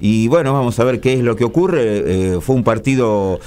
Y 0.00 0.28
bueno, 0.28 0.54
vamos 0.54 0.78
a 0.80 0.84
ver 0.84 1.00
qué 1.00 1.12
es 1.14 1.20
lo 1.20 1.36
que 1.36 1.44
ocurre. 1.44 1.82
Eh, 1.84 2.38
fue 2.40 2.56
un 2.56 2.64
partido 2.64 3.38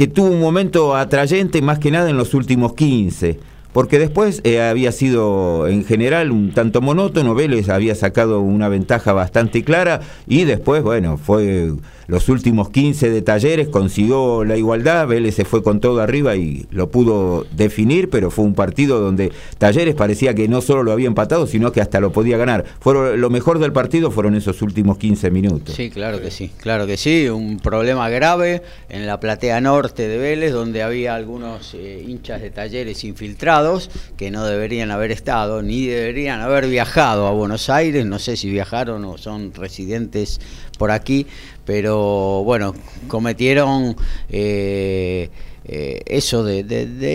que 0.00 0.06
tuvo 0.06 0.30
un 0.30 0.40
momento 0.40 0.96
atrayente 0.96 1.60
más 1.60 1.78
que 1.78 1.90
nada 1.90 2.08
en 2.08 2.16
los 2.16 2.32
últimos 2.32 2.72
15, 2.72 3.38
porque 3.74 3.98
después 3.98 4.40
eh, 4.44 4.62
había 4.62 4.92
sido 4.92 5.68
en 5.68 5.84
general 5.84 6.30
un 6.30 6.52
tanto 6.52 6.80
monótono, 6.80 7.34
Vélez 7.34 7.68
había 7.68 7.94
sacado 7.94 8.40
una 8.40 8.70
ventaja 8.70 9.12
bastante 9.12 9.62
clara 9.62 10.00
y 10.26 10.44
después, 10.44 10.82
bueno, 10.82 11.18
fue 11.18 11.74
los 12.10 12.28
últimos 12.28 12.70
15 12.70 13.08
de 13.08 13.22
talleres, 13.22 13.68
consiguió 13.68 14.42
la 14.44 14.56
igualdad, 14.56 15.06
Vélez 15.06 15.36
se 15.36 15.44
fue 15.44 15.62
con 15.62 15.78
todo 15.78 16.00
arriba 16.00 16.34
y 16.34 16.66
lo 16.72 16.90
pudo 16.90 17.46
definir, 17.52 18.10
pero 18.10 18.32
fue 18.32 18.44
un 18.44 18.54
partido 18.54 18.98
donde 18.98 19.30
Talleres 19.58 19.94
parecía 19.94 20.34
que 20.34 20.48
no 20.48 20.60
solo 20.60 20.82
lo 20.82 20.90
había 20.90 21.06
empatado, 21.06 21.46
sino 21.46 21.70
que 21.70 21.80
hasta 21.80 22.00
lo 22.00 22.10
podía 22.10 22.36
ganar. 22.36 22.64
Fueron, 22.80 23.20
lo 23.20 23.30
mejor 23.30 23.60
del 23.60 23.72
partido 23.72 24.10
fueron 24.10 24.34
esos 24.34 24.60
últimos 24.60 24.98
15 24.98 25.30
minutos. 25.30 25.76
Sí, 25.76 25.88
claro 25.88 26.20
que 26.20 26.32
sí, 26.32 26.50
claro 26.56 26.84
que 26.84 26.96
sí, 26.96 27.28
un 27.28 27.60
problema 27.60 28.08
grave 28.08 28.62
en 28.88 29.06
la 29.06 29.20
platea 29.20 29.60
norte 29.60 30.08
de 30.08 30.18
Vélez, 30.18 30.52
donde 30.52 30.82
había 30.82 31.14
algunos 31.14 31.74
eh, 31.74 32.04
hinchas 32.04 32.42
de 32.42 32.50
Talleres 32.50 33.04
infiltrados 33.04 33.88
que 34.16 34.32
no 34.32 34.44
deberían 34.44 34.90
haber 34.90 35.12
estado, 35.12 35.62
ni 35.62 35.86
deberían 35.86 36.40
haber 36.40 36.66
viajado 36.66 37.28
a 37.28 37.30
Buenos 37.30 37.70
Aires, 37.70 38.04
no 38.04 38.18
sé 38.18 38.36
si 38.36 38.50
viajaron 38.50 39.04
o 39.04 39.16
son 39.16 39.54
residentes 39.54 40.40
por 40.80 40.90
aquí, 40.90 41.26
pero 41.72 42.42
bueno, 42.42 42.74
cometieron 43.06 43.96
eh, 44.28 45.30
eh, 45.64 46.02
eso 46.04 46.42
de, 46.42 46.64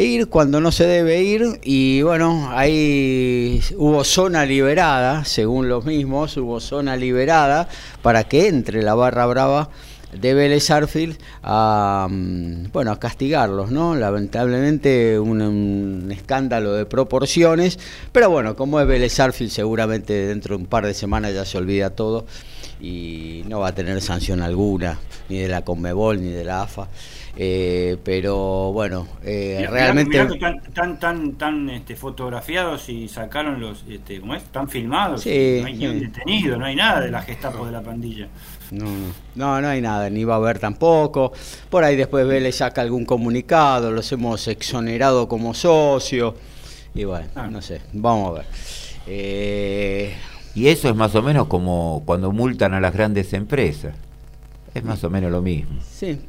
ir 0.01 0.29
cuando 0.29 0.61
no 0.61 0.71
se 0.71 0.87
debe 0.87 1.21
ir 1.23 1.59
y 1.61 2.03
bueno, 2.03 2.49
ahí 2.53 3.59
hubo 3.75 4.05
zona 4.05 4.45
liberada, 4.45 5.25
según 5.25 5.67
los 5.67 5.83
mismos, 5.83 6.37
hubo 6.37 6.61
zona 6.61 6.95
liberada 6.95 7.67
para 8.01 8.23
que 8.29 8.47
entre 8.47 8.81
la 8.81 8.95
barra 8.95 9.25
brava 9.25 9.71
de 10.19 10.34
Vélez 10.34 10.69
Arfield 10.71 11.17
a 11.43 12.08
mm, 12.10 12.71
bueno 12.71 12.91
a 12.91 12.99
castigarlos, 12.99 13.71
¿no? 13.71 13.95
Lamentablemente 13.95 15.19
un, 15.19 15.41
un 15.41 16.12
escándalo 16.12 16.73
de 16.73 16.86
proporciones, 16.86 17.80
pero 18.12 18.30
bueno, 18.30 18.56
como 18.56 18.80
es 18.80 18.88
Vélez 18.88 19.19
Arfield 19.19 19.51
seguramente 19.51 20.13
dentro 20.28 20.56
de 20.58 20.63
un 20.63 20.67
par 20.69 20.86
de 20.86 20.93
semanas 20.93 21.34
ya 21.34 21.45
se 21.45 21.58
olvida 21.58 21.89
todo 21.91 22.25
y 22.82 23.43
no 23.47 23.60
va 23.62 23.69
a 23.69 23.75
tener 23.75 24.01
sanción 24.01 24.41
alguna, 24.41 24.99
ni 25.30 25.39
de 25.39 25.47
la 25.47 25.63
Conmebol 25.63 26.21
ni 26.21 26.30
de 26.32 26.43
la 26.43 26.63
AFA. 26.63 26.88
Eh, 27.38 27.97
pero 28.06 28.71
bueno, 28.71 29.08
eh, 29.23 29.58
Mirá- 29.60 29.71
realmente 29.71 30.10
mirá 30.23 30.28
que 30.28 30.39
tan, 30.39 30.73
tan, 30.73 30.99
tan, 30.99 31.32
tan, 31.34 31.69
este, 31.69 31.95
fotografiados 31.97 32.88
y 32.88 33.10
sacaron 33.10 33.60
los, 33.60 33.84
este, 33.89 34.21
¿cómo 34.21 34.36
es? 34.36 34.43
Tan 34.45 34.69
filmados. 34.69 35.23
Sí, 35.23 35.58
no 35.62 35.67
hay 35.67 35.73
ni 35.73 35.88
un 35.88 35.99
sí. 35.99 36.06
detenido, 36.06 36.56
no 36.58 36.65
hay 36.65 36.75
nada 36.78 37.01
de 37.01 37.12
la 37.12 37.21
Gestapo 37.21 37.65
de 37.65 37.73
la 37.73 37.82
pandilla. 37.82 38.28
No, 38.71 38.86
no, 38.86 39.13
no, 39.36 39.62
no 39.62 39.67
hay 39.67 39.82
nada, 39.82 40.10
ni 40.10 40.23
va 40.23 40.36
a 40.36 40.38
haber 40.38 40.60
tampoco. 40.60 41.32
Por 41.69 41.84
ahí 41.84 41.95
después 41.95 42.28
Vélez 42.28 42.56
saca 42.58 42.82
algún 42.82 43.06
comunicado, 43.06 43.91
los 43.91 44.12
hemos 44.12 44.47
exonerado 44.47 45.28
como 45.28 45.54
socio. 45.54 46.36
Y 46.93 47.04
bueno, 47.04 47.28
Ah. 47.36 47.47
no 47.47 47.62
sé, 47.62 47.82
vamos 47.93 48.30
a 48.30 48.34
ver. 48.39 48.45
Eh, 49.08 50.15
Y 50.56 50.67
eso 50.67 50.88
es 50.89 50.95
más 50.95 51.13
o 51.15 51.21
menos 51.21 51.47
como 51.47 52.01
cuando 52.06 52.32
multan 52.32 52.73
a 52.73 52.80
las 52.80 52.93
grandes 52.93 53.34
empresas. 53.34 53.93
Es 54.73 54.84
más 54.84 55.04
o 55.04 55.10
menos 55.10 55.32
lo 55.32 55.41
mismo. 55.41 55.80
sí. 55.89 56.19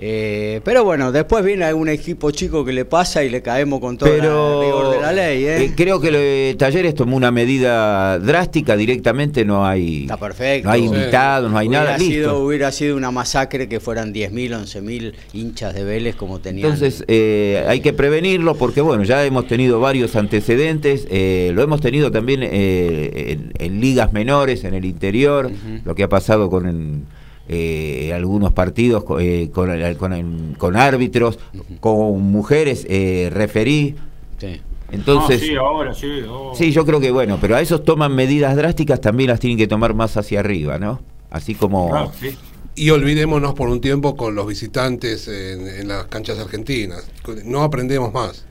Eh, 0.00 0.60
pero 0.64 0.84
bueno, 0.84 1.10
después 1.10 1.44
viene 1.44 1.64
algún 1.64 1.88
equipo 1.88 2.30
chico 2.30 2.64
que 2.64 2.72
le 2.72 2.84
pasa 2.84 3.24
y 3.24 3.28
le 3.30 3.42
caemos 3.42 3.80
con 3.80 3.98
todo 3.98 4.08
Pero 4.08 4.60
el 4.62 4.66
rigor 4.68 4.94
de 4.94 5.00
la 5.02 5.12
ley. 5.12 5.44
¿eh? 5.44 5.64
eh, 5.64 5.72
creo 5.76 6.00
que 6.00 6.12
de 6.12 6.54
Talleres 6.56 6.94
tomó 6.94 7.16
una 7.16 7.32
medida 7.32 8.18
drástica, 8.20 8.76
directamente 8.76 9.44
no 9.44 9.66
hay, 9.66 10.02
Está 10.02 10.16
perfecto. 10.16 10.68
no 10.68 10.72
hay 10.74 10.84
invitados, 10.84 11.50
no 11.50 11.58
hay 11.58 11.66
hubiera 11.66 11.84
nada, 11.84 11.98
Sido, 11.98 12.28
listo. 12.30 12.44
hubiera 12.44 12.70
sido 12.70 12.96
una 12.96 13.10
masacre 13.10 13.68
que 13.68 13.80
fueran 13.80 14.14
10.000, 14.14 14.50
11.000 14.50 15.12
hinchas 15.32 15.74
de 15.74 15.82
Vélez 15.82 16.14
como 16.14 16.38
tenían. 16.38 16.70
Entonces 16.72 17.04
eh, 17.08 17.64
hay 17.66 17.80
que 17.80 17.92
prevenirlo 17.92 18.54
porque 18.54 18.80
bueno, 18.80 19.02
ya 19.02 19.24
hemos 19.24 19.48
tenido 19.48 19.80
varios 19.80 20.14
antecedentes, 20.14 21.08
eh, 21.10 21.50
lo 21.54 21.62
hemos 21.62 21.80
tenido 21.80 22.12
también 22.12 22.44
eh, 22.44 23.32
en, 23.32 23.52
en 23.58 23.80
ligas 23.80 24.12
menores, 24.12 24.62
en 24.62 24.74
el 24.74 24.84
interior, 24.84 25.50
lo 25.84 25.94
que 25.96 26.04
ha 26.04 26.08
pasado 26.08 26.48
con 26.50 26.68
en, 26.68 27.04
eh, 27.48 28.12
algunos 28.14 28.52
partidos 28.52 29.04
co- 29.04 29.18
eh, 29.20 29.50
con, 29.52 29.70
el- 29.70 29.96
con, 29.96 30.54
con 30.58 30.76
árbitros, 30.76 31.38
con 31.80 32.20
mujeres, 32.22 32.86
eh, 32.88 33.30
referí. 33.32 33.94
Sí. 34.38 34.60
Entonces, 34.90 35.40
Ah, 35.42 35.44
sí, 35.46 35.54
ahora 35.56 35.94
sí. 35.94 36.06
oh. 36.28 36.52
Sí, 36.54 36.72
yo 36.72 36.86
creo 36.86 36.98
que 37.00 37.10
bueno, 37.10 37.38
pero 37.40 37.56
a 37.56 37.60
esos 37.60 37.84
toman 37.84 38.14
medidas 38.14 38.56
drásticas, 38.56 39.00
también 39.00 39.28
las 39.30 39.38
tienen 39.40 39.58
que 39.58 39.66
tomar 39.66 39.92
más 39.94 40.16
hacia 40.16 40.40
arriba, 40.40 40.78
¿no? 40.78 41.00
Así 41.30 41.54
como... 41.54 41.90
Claro, 41.90 42.12
sí. 42.18 42.30
Y 42.74 42.90
olvidémonos 42.90 43.54
por 43.54 43.68
un 43.68 43.80
tiempo 43.80 44.16
con 44.16 44.34
los 44.36 44.46
visitantes 44.46 45.26
en, 45.28 45.66
en 45.66 45.88
las 45.88 46.06
canchas 46.06 46.38
argentinas. 46.38 47.10
No 47.44 47.62
aprendemos 47.64 48.12
más. 48.14 48.46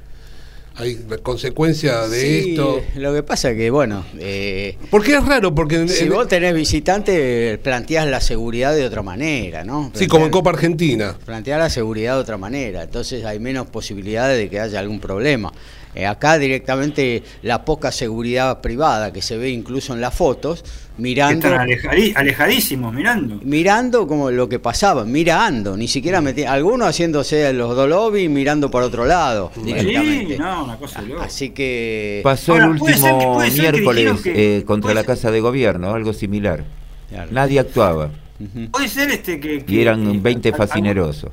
Hay 0.79 0.95
consecuencia 1.23 2.07
de 2.07 2.21
Sí, 2.21 2.49
esto. 2.51 2.81
Lo 2.95 3.11
que 3.13 3.23
pasa 3.23 3.55
que, 3.55 3.71
bueno, 3.71 4.05
eh, 4.19 4.77
Porque 4.91 5.15
es 5.15 5.25
raro, 5.25 5.53
porque 5.55 5.87
si 5.87 6.03
en- 6.03 6.09
vos 6.13 6.27
tenés 6.27 6.53
visitante, 6.53 7.57
planteás 7.63 8.05
la 8.07 8.21
seguridad 8.21 8.75
de 8.75 8.85
otra 8.85 9.01
manera, 9.01 9.63
¿no? 9.63 9.91
sí, 9.95 10.07
como 10.07 10.25
en 10.25 10.31
Planteás- 10.31 10.31
Copa 10.31 10.49
Argentina. 10.51 11.17
Plantear 11.25 11.59
la 11.59 11.69
seguridad 11.71 12.13
de 12.15 12.21
otra 12.21 12.37
manera, 12.37 12.83
entonces 12.83 13.25
hay 13.25 13.39
menos 13.39 13.67
posibilidades 13.67 14.37
de 14.37 14.49
que 14.49 14.59
haya 14.59 14.79
algún 14.79 14.99
problema. 14.99 15.51
Eh, 15.95 16.05
acá 16.05 16.37
directamente 16.37 17.23
la 17.41 17.65
poca 17.65 17.91
seguridad 17.91 18.61
privada 18.61 19.11
que 19.11 19.23
se 19.23 19.35
ve 19.35 19.49
incluso 19.49 19.93
en 19.95 20.01
las 20.01 20.13
fotos, 20.13 20.63
mirando, 20.97 21.47
Están 21.47 21.69
alejadísimos 22.15 22.93
mirando. 22.93 23.39
mirando 23.43 24.07
como 24.07 24.31
lo 24.31 24.49
que 24.49 24.59
pasaba, 24.59 25.05
mirando, 25.05 25.77
ni 25.77 25.87
siquiera 25.87 26.21
metí, 26.21 26.43
algunos 26.43 26.87
haciéndose 26.89 27.51
los 27.53 27.75
dos 27.75 27.87
lobbies 27.89 28.29
mirando 28.29 28.69
por 28.71 28.83
otro 28.83 29.05
lado 29.05 29.51
directamente. 29.63 30.33
Sí, 30.35 30.39
no, 30.39 30.63
una 30.65 30.77
cosa 30.77 31.01
de 31.01 31.07
loco. 31.09 31.21
Así 31.21 31.49
que 31.51 32.21
Pasó 32.23 32.53
Ahora, 32.53 32.65
el 32.65 32.71
último 32.71 33.41
ser 33.41 33.53
miércoles 33.53 34.21
que- 34.21 34.57
eh, 34.57 34.63
contra 34.65 34.93
la 34.93 35.01
ser- 35.01 35.07
Casa 35.07 35.31
de 35.31 35.39
Gobierno, 35.39 35.93
algo 35.93 36.13
similar. 36.13 36.63
Claro. 37.09 37.29
Nadie 37.31 37.59
actuaba. 37.59 38.09
Puede 38.71 38.87
ser 38.87 39.09
este 39.11 39.39
que. 39.39 39.63
y 39.67 39.79
eran 39.81 40.11
que- 40.13 40.19
20 40.19 40.49
al- 40.49 40.55
fascinerosos. 40.55 41.31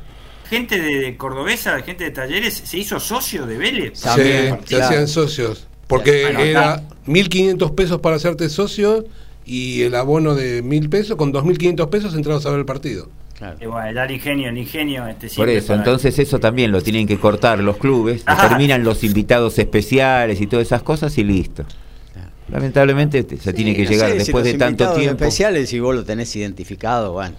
Gente 0.49 0.81
de, 0.81 1.17
Cordobesa, 1.17 1.81
gente 1.83 2.05
de 2.05 2.11
Talleres, 2.11 2.63
se 2.65 2.79
hizo 2.79 3.01
socio 3.01 3.47
de 3.47 3.57
Vélez. 3.57 4.01
También, 4.01 4.59
se, 4.65 4.81
hacían 4.81 5.09
socios. 5.09 5.67
Porque 5.87 6.23
Bueno, 6.25 6.41
era 6.41 6.73
acá- 6.75 6.83
1.500 7.07 7.73
pesos 7.73 8.01
para 8.01 8.17
hacerte 8.17 8.49
socio 8.49 9.05
y 9.47 9.83
el 9.83 9.95
abono 9.95 10.35
de 10.35 10.63
1.000 10.63 10.89
pesos, 10.89 11.17
con 11.17 11.33
2.500 11.33 11.89
pesos 11.91 12.15
entrabas 12.15 12.45
a 12.47 12.51
ver 12.51 12.61
el 12.61 12.65
partido. 12.67 13.09
Claro. 13.37 13.57
Y 13.61 13.67
bueno, 13.67 14.01
el 14.03 14.11
ingenio, 14.13 14.49
el 14.49 14.57
ingenio. 14.59 15.07
Este, 15.09 15.29
Por 15.31 15.49
eso, 15.49 15.75
entonces 15.75 16.19
eso 16.21 16.39
también 16.39 16.71
lo 16.71 16.81
tienen 16.83 17.07
que 17.07 17.19
cortar 17.19 17.59
los 17.59 17.77
clubes, 17.79 18.25
terminan 18.25 18.85
los 18.85 19.03
invitados 19.03 19.59
especiales 19.59 20.41
y 20.41 20.47
todas 20.47 20.67
esas 20.67 20.83
cosas 20.83 21.17
y 21.19 21.25
listo. 21.25 21.65
Lamentablemente 22.49 23.25
te- 23.25 23.39
se 23.39 23.53
tiene 23.53 23.75
que 23.75 23.85
no 23.85 23.91
llegar 23.91 24.09
sé, 24.09 24.13
si 24.13 24.19
después 24.19 24.45
los 24.45 24.53
de 24.53 24.59
tanto 24.59 24.85
invitados 24.85 24.99
tiempo. 25.01 25.25
especiales, 25.25 25.69
si 25.71 25.81
vos 25.81 25.95
lo 25.95 26.05
tenés 26.05 26.35
identificado, 26.37 27.13
bueno, 27.13 27.35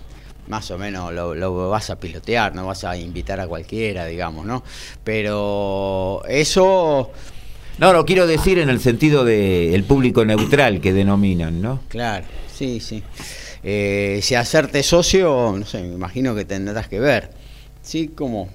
más 0.48 0.70
o 0.72 0.78
menos 0.78 1.13
lo, 1.13 1.34
lo 1.36 1.70
vas 1.70 1.89
a 1.91 1.98
pilotear, 2.00 2.56
no 2.56 2.65
vas 2.65 2.84
a 2.84 2.98
invitar 2.98 3.39
a 3.39 3.48
cualquiera, 3.48 4.06
digamos, 4.08 4.46
¿no? 4.46 4.63
Pero 5.04 6.24
eso, 6.28 7.12
No, 7.78 7.92
lo 7.94 8.06
quiero 8.06 8.26
decir 8.28 8.60
en 8.60 8.70
el 8.70 8.80
sentido 8.80 9.26
de 9.26 9.76
el 9.76 9.84
público 9.84 10.24
neutral 10.26 10.80
que 10.82 10.94
denominan, 10.94 11.62
¿no? 11.62 11.82
claro, 11.90 12.26
sí, 12.54 12.80
sí. 12.80 13.04
Eh, 13.64 14.20
si 14.22 14.36
hacerte 14.36 14.84
socio, 14.84 15.56
no 15.58 15.66
sé, 15.66 15.82
me 15.82 15.96
imagino 15.96 16.36
que 16.36 16.46
tendrás 16.46 16.88
que 16.88 17.00
ver. 17.00 17.32
Sí, 17.82 18.10
como. 18.10 18.48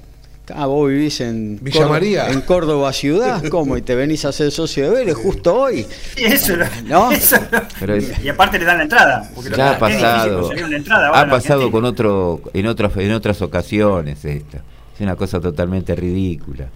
Ah, 0.53 0.67
vos 0.67 0.89
vivís 0.89 1.21
en 1.21 1.59
Villa 1.63 1.79
Córdoba- 1.81 1.91
María. 1.95 2.31
en 2.31 2.41
Córdoba 2.41 2.93
ciudad, 2.93 3.43
¿cómo? 3.51 3.77
Y 3.77 3.83
te 3.83 3.95
venís 3.95 4.25
a 4.25 4.33
ser 4.33 4.51
socio 4.51 4.85
de 4.85 4.91
Vélez 4.91 5.15
justo 5.17 5.55
hoy. 5.55 5.85
Sí, 6.17 6.25
eso, 6.25 6.55
¿No? 6.87 7.13
eso 7.13 7.37
Pero 7.79 7.95
es- 7.95 8.25
y 8.25 8.29
aparte 8.29 8.59
le 8.59 8.65
dan 8.65 8.79
la 8.79 8.83
entrada. 8.85 9.31
Porque 9.35 9.51
Ya 9.57 9.73
ha 9.73 9.79
pasado, 9.79 10.53
entrada 10.53 11.09
ha 11.11 11.29
pasado 11.29 11.71
con 11.71 11.85
otro, 11.85 12.41
en 12.53 12.67
otras, 12.67 12.97
en 12.97 13.13
otras 13.13 13.43
ocasiones 13.43 14.25
esta. 14.25 14.59
Es 14.95 15.01
una 15.01 15.15
cosa 15.17 15.41
totalmente 15.41 15.95
ridícula. 15.95 16.69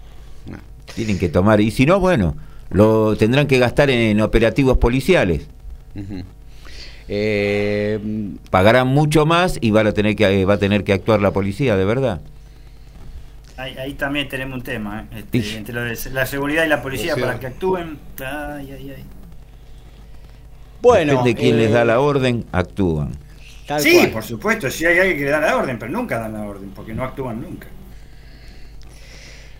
Tienen 0.95 1.19
que 1.19 1.29
tomar, 1.29 1.61
y 1.61 1.71
si 1.71 1.87
no, 1.87 1.99
bueno, 2.01 2.37
lo 2.71 3.17
tendrán 3.17 3.47
que 3.47 3.59
gastar 3.59 3.91
en 3.91 4.21
operativos 4.21 4.79
policiales. 4.79 5.47
Eh, 7.09 7.99
Pagarán 8.51 8.89
mucho 8.89 9.27
más 9.27 9.59
y 9.61 9.71
van 9.71 9.87
a 9.87 9.93
tener 9.93 10.17
que, 10.17 10.25
eh, 10.41 10.45
va 10.45 10.55
a 10.55 10.59
tener 10.59 10.85
que 10.85 10.93
actuar 10.93 11.21
la 11.21 11.33
policía, 11.33 11.77
de 11.77 11.85
verdad. 11.85 12.21
Ahí, 13.57 13.77
ahí 13.79 13.95
también 13.95 14.29
tenemos 14.29 14.57
un 14.57 14.63
tema, 14.65 15.07
¿eh? 15.13 15.19
Este, 15.33 15.57
entre 15.59 15.75
lo 15.75 15.83
de 15.83 15.97
la 16.13 16.27
seguridad 16.27 16.65
y 16.65 16.69
la 16.69 16.83
policía 16.83 17.13
O 17.13 17.17
sea- 17.17 17.27
para 17.27 17.39
que 17.39 17.47
actúen. 17.47 17.99
Ay, 18.19 18.73
ay, 18.73 18.93
ay. 18.97 19.05
Bueno, 20.83 21.13
Depende 21.13 21.31
de 21.31 21.37
quién 21.37 21.55
eh, 21.55 21.59
les 21.59 21.73
da 21.73 21.85
la 21.85 22.01
orden, 22.01 22.45
actúan. 22.53 23.13
tal 23.67 23.81
Sí, 23.81 23.95
cual. 23.97 24.11
por 24.11 24.25
supuesto, 24.25 24.71
sí 24.71 24.85
hay 24.87 24.99
alguien 24.99 25.19
que 25.19 25.25
le 25.25 25.31
da 25.31 25.41
la 25.41 25.57
orden, 25.57 25.79
pero 25.79 25.91
nunca 25.93 26.19
dan 26.19 26.33
la 26.33 26.43
orden, 26.43 26.71
porque 26.75 26.95
no 26.95 27.05
actúan 27.05 27.41
nunca. 27.41 27.69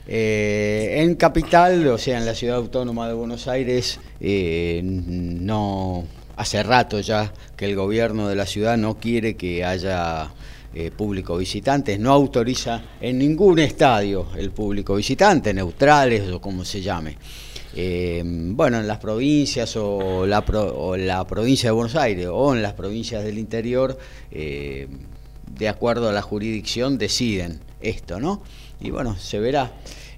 Eh, 0.07 0.97
en 0.99 1.15
Capital, 1.15 1.87
o 1.89 1.99
sea, 1.99 2.19
en 2.19 2.27
la 2.27 2.35
ciudad 2.35 2.57
autónoma 2.57 3.09
de 3.09 3.15
Buenos 3.15 3.49
Aires, 3.49 3.99
eh, 4.21 4.81
no 4.85 6.05
hace 6.37 6.63
rato 6.63 7.01
ya 7.01 7.33
que 7.57 7.65
el 7.65 7.77
gobierno 7.77 8.29
de 8.29 8.35
la 8.35 8.45
ciudad 8.45 8.77
no 8.77 8.99
quiere 8.99 9.35
que 9.35 9.65
haya 9.65 10.31
eh, 10.75 10.91
público 10.91 11.39
visitantes, 11.39 11.99
no 11.99 12.13
autoriza 12.13 12.83
en 13.01 13.19
ningún 13.19 13.61
estadio 13.61 14.27
el 14.37 14.51
público 14.51 14.97
visitante, 14.97 15.55
neutrales 15.55 16.31
o 16.31 16.41
como 16.41 16.65
se 16.65 16.83
llame. 16.83 17.17
Bueno, 17.75 18.79
en 18.79 18.87
las 18.87 18.99
provincias 18.99 19.75
o 19.77 20.27
la, 20.27 20.45
provincia 20.45 21.71
de 21.71 21.73
Buenos 21.73 21.97
Aires 21.97 22.29
o 22.31 22.55
en 22.55 22.63
las 22.63 22.75
provincias 22.75 23.25
del 23.25 23.37
interior, 23.37 23.99
de 24.31 25.69
acuerdo 25.69 26.09
a 26.09 26.13
la 26.13 26.23
jurisdicción, 26.23 26.99
deciden 26.99 27.59
esto, 27.81 28.21
¿no? 28.21 28.43
Y 28.85 28.91
bueno, 28.91 29.17
se 29.19 29.41
verá 29.41 29.73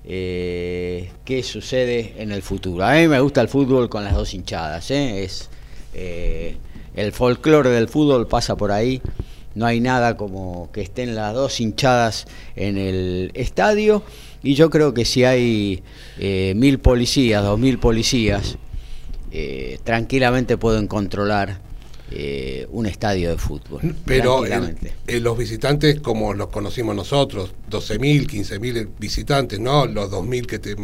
eh, 0.05 1.09
qué 1.24 1.44
sucede 1.44 2.14
en 2.18 2.33
el 2.33 2.42
futuro. 2.42 2.85
A 2.85 2.94
mí 2.94 3.07
me 3.07 3.20
gusta 3.20 3.40
el 3.40 3.48
fútbol 3.48 3.88
con 3.88 4.02
las 4.02 4.16
dos 4.16 4.35
hinchadas, 4.35 4.90
¿eh? 4.90 5.22
Es, 5.22 5.48
eh, 5.94 6.57
el 6.96 7.12
folclore 7.12 7.70
del 7.70 7.87
fútbol 7.87 8.26
pasa 8.26 8.57
por 8.57 8.72
ahí. 8.72 9.00
No 9.55 9.66
hay 9.66 9.79
nada 9.79 10.16
como 10.16 10.68
que 10.72 10.81
estén 10.81 11.14
las 11.14 11.33
dos 11.33 11.61
hinchadas 11.61 12.26
en 12.57 12.76
el 12.76 13.31
estadio. 13.35 14.02
Y 14.42 14.55
yo 14.55 14.68
creo 14.68 14.92
que 14.92 15.05
si 15.05 15.22
hay 15.22 15.85
mil 16.18 16.81
policías, 16.81 17.44
dos 17.44 17.59
mil 17.61 17.79
policías, 17.79 18.59
tranquilamente 19.85 20.59
pueden 20.59 20.88
controlar 20.88 21.61
eh, 22.10 22.66
un 22.70 22.86
estadio 22.86 23.30
de 23.30 23.36
fútbol. 23.38 23.80
Pero 24.04 24.40
eh, 25.06 25.20
los 25.20 25.36
visitantes, 25.36 26.00
como 26.00 26.34
los 26.34 26.48
conocimos 26.48 26.94
nosotros, 26.94 27.52
12.000, 27.70 28.26
15.000 28.28 28.88
visitantes, 28.98 29.58
no 29.60 29.86
los 29.86 30.10
2.000 30.10 30.46
que 30.46 30.58
te 30.58 30.76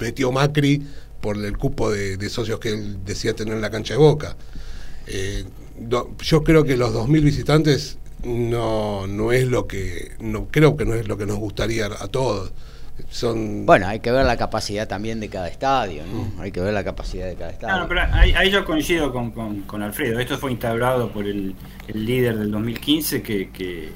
metió 0.00 0.32
Macri 0.32 0.82
por 1.20 1.36
el 1.36 1.56
cupo 1.58 1.90
de, 1.90 2.16
de 2.16 2.30
socios 2.30 2.58
que 2.60 2.70
él 2.70 2.98
decía 3.04 3.34
tener 3.34 3.54
en 3.54 3.60
la 3.60 3.70
cancha 3.70 3.94
de 3.94 3.98
Boca. 3.98 4.36
Eh, 5.06 5.44
do- 5.78 6.14
yo 6.22 6.42
creo 6.44 6.64
que 6.64 6.76
los 6.76 6.92
2.000 6.94 7.22
visitantes 7.22 7.98
no, 8.24 9.06
no 9.06 9.32
es 9.32 9.46
lo 9.46 9.66
que, 9.66 10.12
no 10.20 10.48
creo 10.50 10.76
que 10.76 10.84
no 10.84 10.94
es 10.94 11.08
lo 11.08 11.16
que 11.18 11.26
nos 11.26 11.38
gustaría 11.38 11.86
a 11.86 12.08
todos. 12.08 12.52
Son 13.08 13.64
Bueno, 13.66 13.86
hay 13.88 14.00
que 14.00 14.10
ver 14.12 14.24
la 14.26 14.36
capacidad 14.36 14.86
también 14.88 15.20
de 15.20 15.28
cada 15.28 15.48
estadio, 15.48 16.02
¿no? 16.06 16.42
Hay 16.42 16.52
que 16.52 16.60
ver 16.60 16.72
la 16.74 16.84
capacidad 16.84 17.26
de 17.26 17.34
cada 17.34 17.50
estadio. 17.50 17.74
Claro, 17.74 17.88
pero 17.88 18.00
ahí, 18.14 18.32
ahí 18.32 18.50
yo 18.50 18.64
coincido 18.64 19.12
con, 19.12 19.30
con- 19.30 19.62
con 19.62 19.82
Alfredo. 19.82 20.18
Esto 20.20 20.36
fue 20.38 20.52
instaurado 20.52 21.10
por 21.10 21.26
el, 21.26 21.54
el 21.88 22.04
líder 22.04 22.36
del 22.38 22.50
2015 22.50 23.22
que, 23.22 23.50
que, 23.50 23.88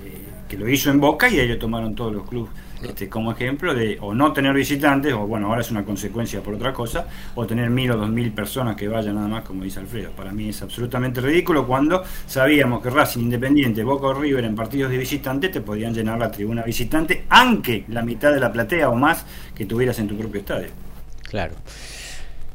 que 0.48 0.56
lo 0.56 0.68
hizo 0.68 0.90
en 0.90 1.00
Boca 1.00 1.28
y 1.28 1.38
ellos 1.40 1.58
tomaron 1.58 1.94
todos 1.94 2.12
los 2.12 2.28
clubes 2.28 2.50
este, 2.86 3.08
como 3.08 3.32
ejemplo 3.32 3.74
de 3.74 3.98
o 4.00 4.14
no 4.14 4.32
tener 4.32 4.54
visitantes, 4.54 5.12
o 5.12 5.26
bueno, 5.26 5.48
ahora 5.48 5.60
es 5.60 5.70
una 5.70 5.84
consecuencia 5.84 6.42
por 6.42 6.54
otra 6.54 6.72
cosa, 6.72 7.06
o 7.34 7.46
tener 7.46 7.70
mil 7.70 7.90
o 7.90 7.96
dos 7.96 8.08
mil 8.08 8.32
personas 8.32 8.76
que 8.76 8.88
vayan 8.88 9.14
nada 9.16 9.28
más, 9.28 9.44
como 9.44 9.64
dice 9.64 9.80
Alfredo. 9.80 10.10
Para 10.10 10.32
mí 10.32 10.48
es 10.48 10.62
absolutamente 10.62 11.20
ridículo 11.20 11.66
cuando 11.66 12.02
sabíamos 12.26 12.82
que 12.82 12.90
Racing 12.90 13.20
Independiente, 13.20 13.82
Boca 13.82 14.06
o 14.06 14.14
River 14.14 14.44
en 14.44 14.54
partidos 14.54 14.90
de 14.90 14.98
visitante 14.98 15.48
te 15.48 15.60
podían 15.60 15.94
llenar 15.94 16.18
la 16.18 16.30
tribuna 16.30 16.62
visitante, 16.62 17.24
aunque 17.28 17.84
la 17.88 18.02
mitad 18.02 18.32
de 18.32 18.40
la 18.40 18.52
platea 18.52 18.88
o 18.88 18.94
más 18.94 19.24
que 19.54 19.66
tuvieras 19.66 19.98
en 19.98 20.08
tu 20.08 20.16
propio 20.16 20.40
estadio. 20.40 20.68
Claro. 21.22 21.54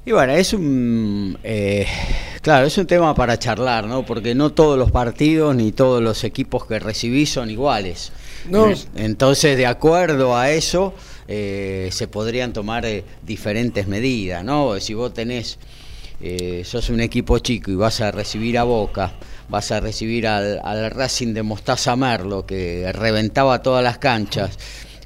Y 0.06 0.12
bueno, 0.12 0.34
es 0.34 0.54
un 0.54 1.38
eh, 1.44 1.86
claro, 2.42 2.66
es 2.66 2.78
un 2.78 2.88
tema 2.88 3.14
para 3.14 3.38
charlar, 3.38 3.86
¿no? 3.86 4.06
Porque 4.06 4.34
no 4.34 4.52
todos 4.52 4.78
los 4.78 4.92
partidos 4.92 5.56
ni 5.56 5.72
todos 5.72 6.02
los 6.02 6.24
equipos 6.24 6.66
que 6.66 6.80
recibís 6.80 7.32
son 7.32 7.50
iguales. 7.50 8.12
No. 8.48 8.72
Entonces, 8.96 9.58
de 9.58 9.66
acuerdo 9.66 10.36
a 10.38 10.52
eso, 10.52 10.94
eh, 11.28 11.90
se 11.92 12.08
podrían 12.08 12.54
tomar 12.54 12.86
eh, 12.86 13.04
diferentes 13.26 13.88
medidas, 13.88 14.44
¿no? 14.44 14.80
Si 14.80 14.94
vos 14.94 15.14
tenés, 15.14 15.60
eh, 16.22 16.64
sos 16.66 16.90
un 16.90 17.02
equipo 17.02 17.40
chico 17.40 17.72
y 17.72 17.76
vas 17.76 18.02
a 18.02 18.12
recibir 18.12 18.58
a 18.58 18.64
Boca, 18.64 19.14
vas 19.50 19.72
a 19.72 19.80
recibir 19.80 20.28
al, 20.28 20.60
al 20.64 20.92
Racing 20.92 21.34
de 21.34 21.44
Mostaza 21.44 21.96
Merlo, 21.96 22.46
que 22.46 22.92
reventaba 22.94 23.62
todas 23.62 23.84
las 23.84 23.98
canchas, 23.98 24.58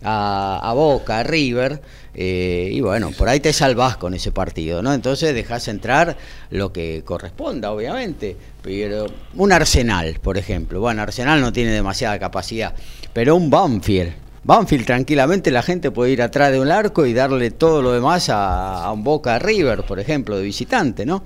a, 0.04 0.60
a 0.64 0.74
Boca, 0.74 1.20
a 1.20 1.24
River, 1.24 1.82
eh, 2.16 2.70
y 2.72 2.82
bueno, 2.82 3.12
por 3.12 3.28
ahí 3.28 3.40
te 3.40 3.54
salvás 3.54 3.98
con 3.98 4.14
ese 4.14 4.32
partido, 4.32 4.82
¿no? 4.82 4.94
Entonces 4.94 5.34
dejás 5.34 5.68
entrar 5.68 6.16
lo 6.52 6.72
que 6.72 7.02
corresponda, 7.04 7.72
obviamente. 7.72 8.36
Pero 8.62 9.08
un 9.36 9.52
Arsenal, 9.52 10.20
por 10.22 10.38
ejemplo. 10.38 10.80
Bueno, 10.80 11.02
Arsenal 11.02 11.42
no 11.42 11.52
tiene 11.52 11.72
demasiada 11.72 12.20
capacidad, 12.20 12.76
pero 13.14 13.36
un 13.36 13.50
Banfield. 13.50 14.14
Banfield 14.44 14.86
tranquilamente 14.86 15.52
la 15.52 15.62
gente 15.64 15.90
puede 15.92 16.12
ir 16.12 16.22
atrás 16.22 16.52
de 16.52 16.60
un 16.60 16.70
arco 16.70 17.06
y 17.06 17.14
darle 17.14 17.52
todo 17.52 17.82
lo 17.82 17.94
demás 17.94 18.30
a, 18.30 18.84
a 18.84 18.92
un 18.92 19.04
Boca 19.04 19.40
River, 19.40 19.84
por 19.84 20.00
ejemplo, 20.00 20.36
de 20.36 20.44
visitante, 20.44 21.06
¿no? 21.06 21.24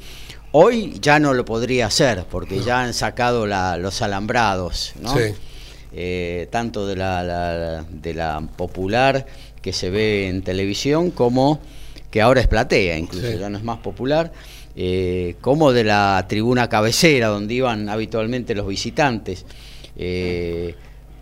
Hoy 0.51 0.97
ya 1.01 1.19
no 1.19 1.33
lo 1.33 1.43
podría 1.43 1.87
hacer 1.87 2.25
porque 2.29 2.59
ya 2.61 2.81
han 2.83 2.93
sacado 2.93 3.47
la- 3.47 3.77
los 3.77 4.01
alambrados, 4.01 4.93
¿no? 5.01 5.13
Sí. 5.15 5.33
eh, 5.93 6.47
tanto 6.51 6.85
de 6.85 6.95
la, 6.95 7.23
la- 7.23 7.83
de 7.89 8.13
la 8.13 8.39
popular 8.55 9.25
que 9.61 9.73
se 9.73 9.89
ve 9.89 10.27
en 10.27 10.41
televisión 10.43 11.09
como 11.11 11.59
que 12.11 12.21
ahora 12.21 12.41
es 12.41 12.47
platea, 12.47 12.97
incluso 12.97 13.31
Sí. 13.31 13.37
ya 13.39 13.49
no 13.49 13.57
es 13.57 13.63
más 13.63 13.79
popular, 13.79 14.31
eh, 14.75 15.35
como 15.41 15.73
de 15.73 15.83
la 15.85 16.23
tribuna 16.29 16.69
cabecera 16.69 17.27
donde 17.29 17.53
iban 17.55 17.89
habitualmente 17.89 18.53
los 18.53 18.67
visitantes. 18.67 19.45
Eh, 19.95 20.75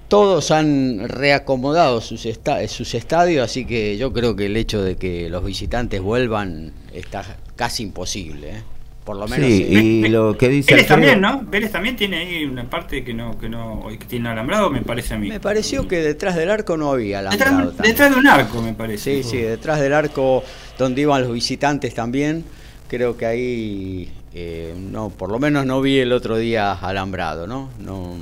todos 0.07 0.51
han 0.51 1.07
reacomodado 1.07 1.99
sus, 2.01 2.25
esta- 2.25 2.65
sus 2.67 2.93
estadios, 2.93 3.43
así 3.45 3.65
que 3.65 3.97
yo 3.97 4.13
creo 4.13 4.35
que 4.35 4.45
el 4.45 4.57
hecho 4.57 4.81
de 4.81 4.95
que 4.97 5.29
los 5.29 5.43
visitantes 5.43 6.01
vuelvan 6.01 6.71
está 6.93 7.23
casi 7.55 7.83
imposible. 7.83 8.49
¿eh? 8.49 8.61
Por 9.03 9.17
lo 9.17 9.27
menos 9.27 9.47
Sí, 9.47 9.63
eh, 9.69 9.73
y 9.73 10.07
lo 10.07 10.35
que 10.37 10.49
dice 10.49 10.73
Vélez 10.73 10.89
Alfredo- 10.89 10.95
también, 10.95 11.21
¿no? 11.21 11.41
Vélez 11.49 11.71
también 11.71 11.95
tiene 11.95 12.17
ahí 12.17 12.43
una 12.45 12.67
parte 12.69 13.03
que 13.03 13.13
no, 13.13 13.37
que 13.39 13.47
no, 13.49 13.85
que 13.99 14.05
tiene 14.05 14.29
alambrado, 14.29 14.69
me 14.71 14.81
parece 14.81 15.13
a 15.13 15.17
mí. 15.19 15.27
me 15.29 15.39
pareció 15.39 15.87
que 15.87 15.97
detrás 16.01 16.35
del 16.35 16.49
arco 16.49 16.75
no 16.75 16.91
había 16.91 17.19
alambrado 17.19 17.71
detrás 17.71 18.11
de 18.13 18.19
un 18.19 18.27
arco, 18.27 18.61
me 18.63 18.73
parece. 18.73 19.21
Sí, 19.23 19.29
sí, 19.29 19.37
detrás 19.37 19.79
del 19.79 19.93
arco 19.93 20.43
donde 20.79 21.01
iban 21.01 21.21
los 21.21 21.31
visitantes 21.33 21.93
también, 21.93 22.43
creo 22.87 23.15
que 23.15 23.25
ahí, 23.27 24.11
eh, 24.33 24.73
no, 24.75 25.09
por 25.09 25.29
lo 25.31 25.37
menos 25.39 25.65
no 25.67 25.81
vi 25.81 25.99
el 25.99 26.11
otro 26.11 26.37
día 26.37 26.73
alambrado, 26.73 27.45
¿no? 27.45 27.69
no 27.79 28.15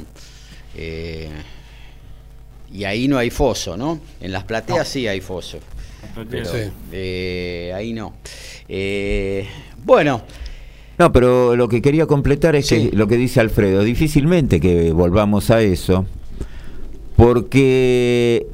eh, 0.76 1.30
y 2.74 2.84
ahí 2.86 3.08
no 3.08 3.18
hay 3.18 3.30
foso, 3.30 3.78
¿no? 3.78 4.00
En 4.20 4.32
las 4.32 4.44
plateas 4.46 4.88
sí 4.88 5.08
hay 5.08 5.22
foso, 5.22 5.60
pero 6.30 6.46
Sí. 6.46 6.58
eh, 6.92 7.72
ahí 7.76 7.94
no. 7.94 8.14
Eh, 8.68 9.46
bueno, 9.86 10.22
No, 11.00 11.12
pero 11.12 11.56
lo 11.56 11.68
que 11.70 11.82
quería 11.82 12.06
completar 12.06 12.56
es 12.56 12.68
Sí. 12.68 12.90
que 12.90 12.96
lo 12.96 13.08
que 13.08 13.18
dice 13.18 13.40
Alfredo, 13.40 13.84
difícilmente 13.84 14.60
que 14.60 14.92
volvamos 14.92 15.50
a 15.50 15.60
eso, 15.62 16.06
porque 17.16 18.46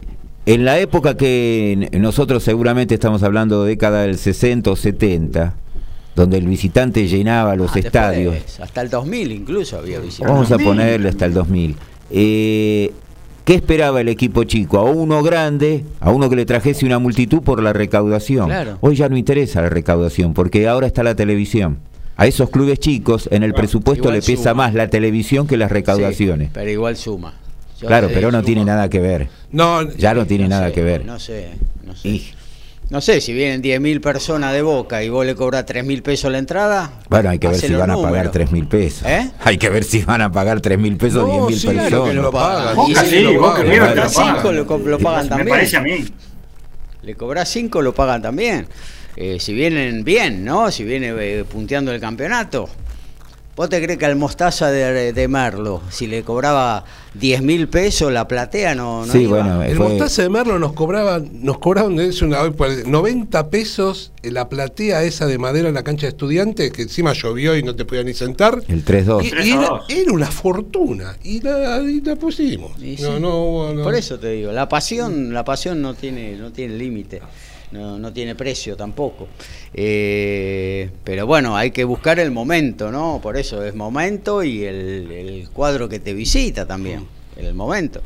en 0.46 0.66
la 0.66 0.80
época 0.80 1.18
que 1.18 1.90
nosotros 2.00 2.44
seguramente 2.44 2.94
estamos 2.96 3.24
hablando 3.24 3.64
de 3.64 3.70
década 3.72 4.04
del 4.04 4.18
60 4.18 4.72
o 4.72 4.76
70, 4.76 5.54
donde 6.16 6.38
el 6.38 6.48
visitante 6.48 7.08
llenaba 7.08 7.56
los 7.56 7.76
ah, 7.76 7.80
estadios, 7.80 8.60
hasta 8.60 8.82
el 8.82 8.90
2000 8.90 9.32
incluso 9.32 9.78
había 9.78 10.00
visitantes. 10.00 10.34
vamos 10.34 10.48
a 10.52 10.56
2000. 10.56 10.68
ponerle 10.68 11.10
hasta 11.10 11.26
el 11.26 11.34
2000, 11.34 11.76
eh, 12.12 12.92
¿qué 13.50 13.56
esperaba 13.56 14.00
el 14.00 14.10
equipo 14.10 14.44
chico? 14.44 14.78
A 14.78 14.84
uno 14.84 15.24
grande, 15.24 15.84
a 16.02 16.12
uno 16.12 16.30
que 16.30 16.36
le 16.36 16.46
trajese 16.46 16.86
una 16.86 17.00
multitud 17.00 17.42
por 17.42 17.64
la 17.64 17.74
recaudación. 17.74 18.46
Claro. 18.46 18.78
Hoy 18.82 18.96
ya 18.96 19.10
no 19.10 19.18
interesa 19.18 19.60
la 19.64 19.70
recaudación, 19.70 20.36
porque 20.36 20.68
ahora 20.68 20.86
está 20.86 21.02
la 21.02 21.16
televisión. 21.16 21.80
A 22.16 22.28
esos 22.28 22.52
clubes 22.52 22.78
chicos, 22.78 23.28
en 23.32 23.42
el 23.42 23.50
Bueno, 23.54 23.56
presupuesto 23.56 24.12
le 24.12 24.22
pesa 24.22 24.52
suma. 24.52 24.54
más 24.54 24.76
la 24.76 24.92
televisión 24.92 25.48
que 25.48 25.58
las 25.58 25.72
recaudaciones. 25.72 26.50
Sí, 26.50 26.52
pero 26.54 26.70
igual 26.70 26.96
suma. 26.96 27.34
Yo 27.82 27.88
claro, 27.88 28.10
pero 28.14 28.32
no 28.32 28.44
tiene 28.44 28.64
nada 28.66 28.88
que 28.88 29.00
ver. 29.00 29.30
No, 29.52 29.82
Ya 29.94 30.14
no 30.14 30.28
tiene 30.28 30.48
nada 30.48 30.68
sé, 30.68 30.74
que 30.74 30.84
ver. 30.84 31.06
No 31.06 31.18
sé, 31.18 31.50
no 31.84 31.96
sé. 31.96 32.08
Y, 32.08 32.30
No 32.90 33.02
sé, 33.02 33.22
si 33.22 33.34
vienen 33.34 33.62
10.000 33.62 34.02
personas 34.02 34.52
de 34.52 34.64
Boca 34.64 35.04
y 35.04 35.10
vos 35.10 35.24
le 35.24 35.36
cobras 35.36 35.64
3.000 35.66 36.02
pesos 36.02 36.32
la 36.32 36.40
entrada. 36.40 36.92
bueno, 37.08 37.30
hay 37.30 37.38
que 37.38 37.48
ver 37.48 37.58
si 37.58 37.72
van 37.74 37.92
a 37.92 37.96
pagar 37.96 38.10
números. 38.10 38.32
3 38.32 38.52
mil 38.52 38.68
pesos. 38.68 39.08
¿Eh? 39.08 39.30
Hay 39.44 39.58
que 39.60 39.70
ver 39.70 39.84
si 39.84 40.02
van 40.04 40.22
a 40.24 40.32
pagar 40.32 40.60
3 40.60 40.80
mil 40.80 40.98
pesos 40.98 41.24
o 41.24 41.28
No, 41.28 41.48
10 41.48 41.50
mil 41.50 41.60
sí, 41.60 41.68
claro 41.68 41.84
personas. 41.90 42.10
que 42.10 42.14
lo 42.16 42.32
pagan. 42.32 42.76
Boca 42.76 43.04
sí, 43.04 43.10
si 43.12 43.20
lo 43.22 43.34
Boca 43.40 43.54
pagan, 43.64 43.70
te 43.94 43.96
lo 43.96 44.10
cinco 44.10 44.36
pagan. 44.36 44.56
lo 44.56 44.66
co- 44.68 44.78
lo 44.80 45.00
pagan 45.00 45.24
Me 45.26 45.30
también. 45.30 45.50
parece 45.50 45.78
a 45.78 45.82
mí. 45.82 46.06
Le 47.04 47.16
cobras 47.16 47.48
5, 47.50 47.82
lo 47.84 47.94
pagan 47.94 48.22
también. 48.24 48.68
Eh, 49.16 49.38
si 49.40 49.54
vienen 49.54 50.04
bien, 50.04 50.44
¿no? 50.44 50.72
Si 50.72 50.84
viene 50.84 51.14
eh, 51.20 51.44
punteando 51.44 51.92
el 51.92 52.00
campeonato. 52.02 52.70
¿Vos 53.60 53.68
te 53.68 53.84
crees 53.84 54.00
que 54.00 54.06
al 54.06 54.16
mostaza 54.16 54.72
de, 54.72 55.12
de 55.12 55.28
Merlo, 55.28 55.82
si 55.90 56.08
le 56.08 56.24
cobraba 56.24 56.86
10 57.16 57.42
mil 57.42 57.68
pesos 57.68 58.10
la 58.10 58.26
platea, 58.26 58.74
no, 58.74 59.06
no 59.06 59.12
Sí, 59.12 59.24
iba? 59.24 59.40
bueno, 59.44 59.64
El 59.64 59.76
fue- 59.76 59.90
mostaza 59.90 60.22
de 60.22 60.30
Merlo 60.30 60.58
nos 60.60 60.72
cobraban, 60.72 61.30
nos 61.44 61.60
cobraban 61.60 62.00
eso 62.00 62.24
una 62.26 62.42
vez 62.42 62.54
por- 62.54 62.88
90 62.88 63.50
pesos 63.50 64.14
en 64.24 64.36
la 64.36 64.48
platea 64.48 65.04
esa 65.04 65.26
de 65.26 65.38
madera 65.40 65.68
en 65.68 65.74
la 65.76 65.84
cancha 65.84 66.04
de 66.04 66.12
estudiantes, 66.12 66.72
que 66.72 66.84
encima 66.84 67.12
llovió 67.12 67.58
y 67.58 67.62
no 67.64 67.76
te 67.76 67.84
podías 67.84 68.06
ni 68.06 68.14
sentar. 68.14 68.62
el 68.70 68.86
3-2. 68.86 69.24
Y, 69.24 69.28
y 69.28 69.30
3 69.32 69.44
a 69.44 69.48
era, 69.58 69.68
2. 69.68 69.82
era 69.90 70.12
una 70.14 70.28
fortuna. 70.32 71.18
Y 71.22 71.42
la, 71.42 71.82
y 71.82 72.00
la 72.00 72.16
pusimos. 72.16 72.82
Y 72.82 72.96
sí. 72.96 73.04
No, 73.04 73.20
no, 73.20 73.44
hubo- 73.44 73.74
no. 73.74 73.84
Por 73.84 73.94
eso 73.94 74.18
te 74.20 74.30
digo, 74.32 74.54
la 74.54 74.70
pasión, 74.70 75.34
la 75.34 75.44
pasión 75.44 75.82
no 75.82 75.96
tiene, 75.96 76.38
no 76.38 76.54
tiene 76.54 76.76
límite, 76.78 77.22
no, 77.72 77.98
no 78.00 78.12
tiene 78.14 78.36
precio 78.36 78.76
tampoco. 78.76 79.28
Eh, 79.74 80.90
pero 81.04 81.26
bueno, 81.26 81.56
hay 81.56 81.72
que 81.72 81.84
buscar 81.84 82.20
el 82.20 82.32
momento, 82.32 82.92
¿no? 82.92 83.20
Por 83.22 83.38
eso 83.38 83.64
es 83.64 83.76
momento 83.76 84.44
y 84.44 84.64
el, 84.64 85.12
el 85.12 85.50
cuadro 85.50 85.88
que 85.90 86.00
te 86.00 86.14
visita 86.14 86.66
también, 86.66 87.06
el 87.38 87.54
momento. 87.54 88.02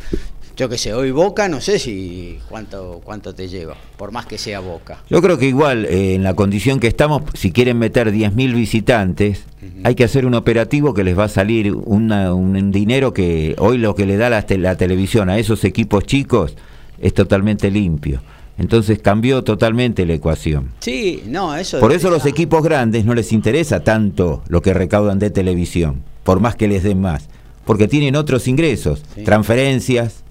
Yo 0.56 0.70
que 0.70 0.78
sé, 0.78 0.94
hoy 0.94 1.10
Boca, 1.10 1.50
no 1.50 1.60
sé 1.62 1.80
si 1.80 2.38
cuánto, 2.48 3.02
cuánto 3.04 3.34
te 3.34 3.48
lleva, 3.48 3.76
por 3.98 4.12
más 4.12 4.28
que 4.28 4.38
sea 4.38 4.60
Boca. 4.60 5.02
Yo 5.10 5.20
creo 5.20 5.40
que 5.40 5.48
igual, 5.48 5.86
eh, 5.86 6.14
en 6.14 6.22
la 6.24 6.36
condición 6.36 6.80
que 6.80 6.86
estamos, 6.86 7.24
si 7.34 7.52
quieren 7.52 7.80
meter 7.80 8.12
10.000 8.12 8.54
visitantes, 8.54 9.46
hay 9.84 9.96
que 9.96 10.04
hacer 10.04 10.28
un 10.28 10.36
operativo 10.36 10.94
que 10.94 11.04
les 11.04 11.18
va 11.18 11.24
a 11.24 11.30
salir 11.30 11.74
una- 11.74 12.36
un 12.36 12.72
dinero 12.72 13.14
que 13.14 13.56
hoy 13.58 13.80
lo 13.80 13.96
que 13.96 14.06
le 14.06 14.18
da 14.18 14.30
la, 14.30 14.46
la 14.60 14.76
televisión 14.78 15.30
a 15.32 15.40
esos 15.40 15.64
equipos 15.64 16.04
chicos 16.06 16.56
es 17.02 17.16
totalmente 17.16 17.72
limpio. 17.72 18.22
Entonces 18.58 19.00
cambió 19.00 19.44
totalmente 19.44 20.06
la 20.06 20.14
ecuación. 20.14 20.70
Sí, 20.80 21.24
no, 21.28 21.56
eso... 21.56 21.80
Por 21.80 21.92
eso 21.92 22.10
los 22.10 22.26
equipos 22.26 22.64
grandes 22.64 23.04
no 23.06 23.16
les 23.16 23.32
interesa 23.32 23.84
tanto 23.84 24.44
lo 24.48 24.62
que 24.62 24.74
recaudan 24.74 25.18
de 25.20 25.32
televisión, 25.32 26.04
por 26.24 26.40
más 26.40 26.56
que 26.56 26.68
les 26.68 26.84
den 26.84 27.02
más, 27.02 27.30
porque 27.66 27.88
tienen 27.88 28.16
otros 28.16 28.48
ingresos, 28.48 29.02
Sí. 29.16 29.24
transferencias, 29.24 30.24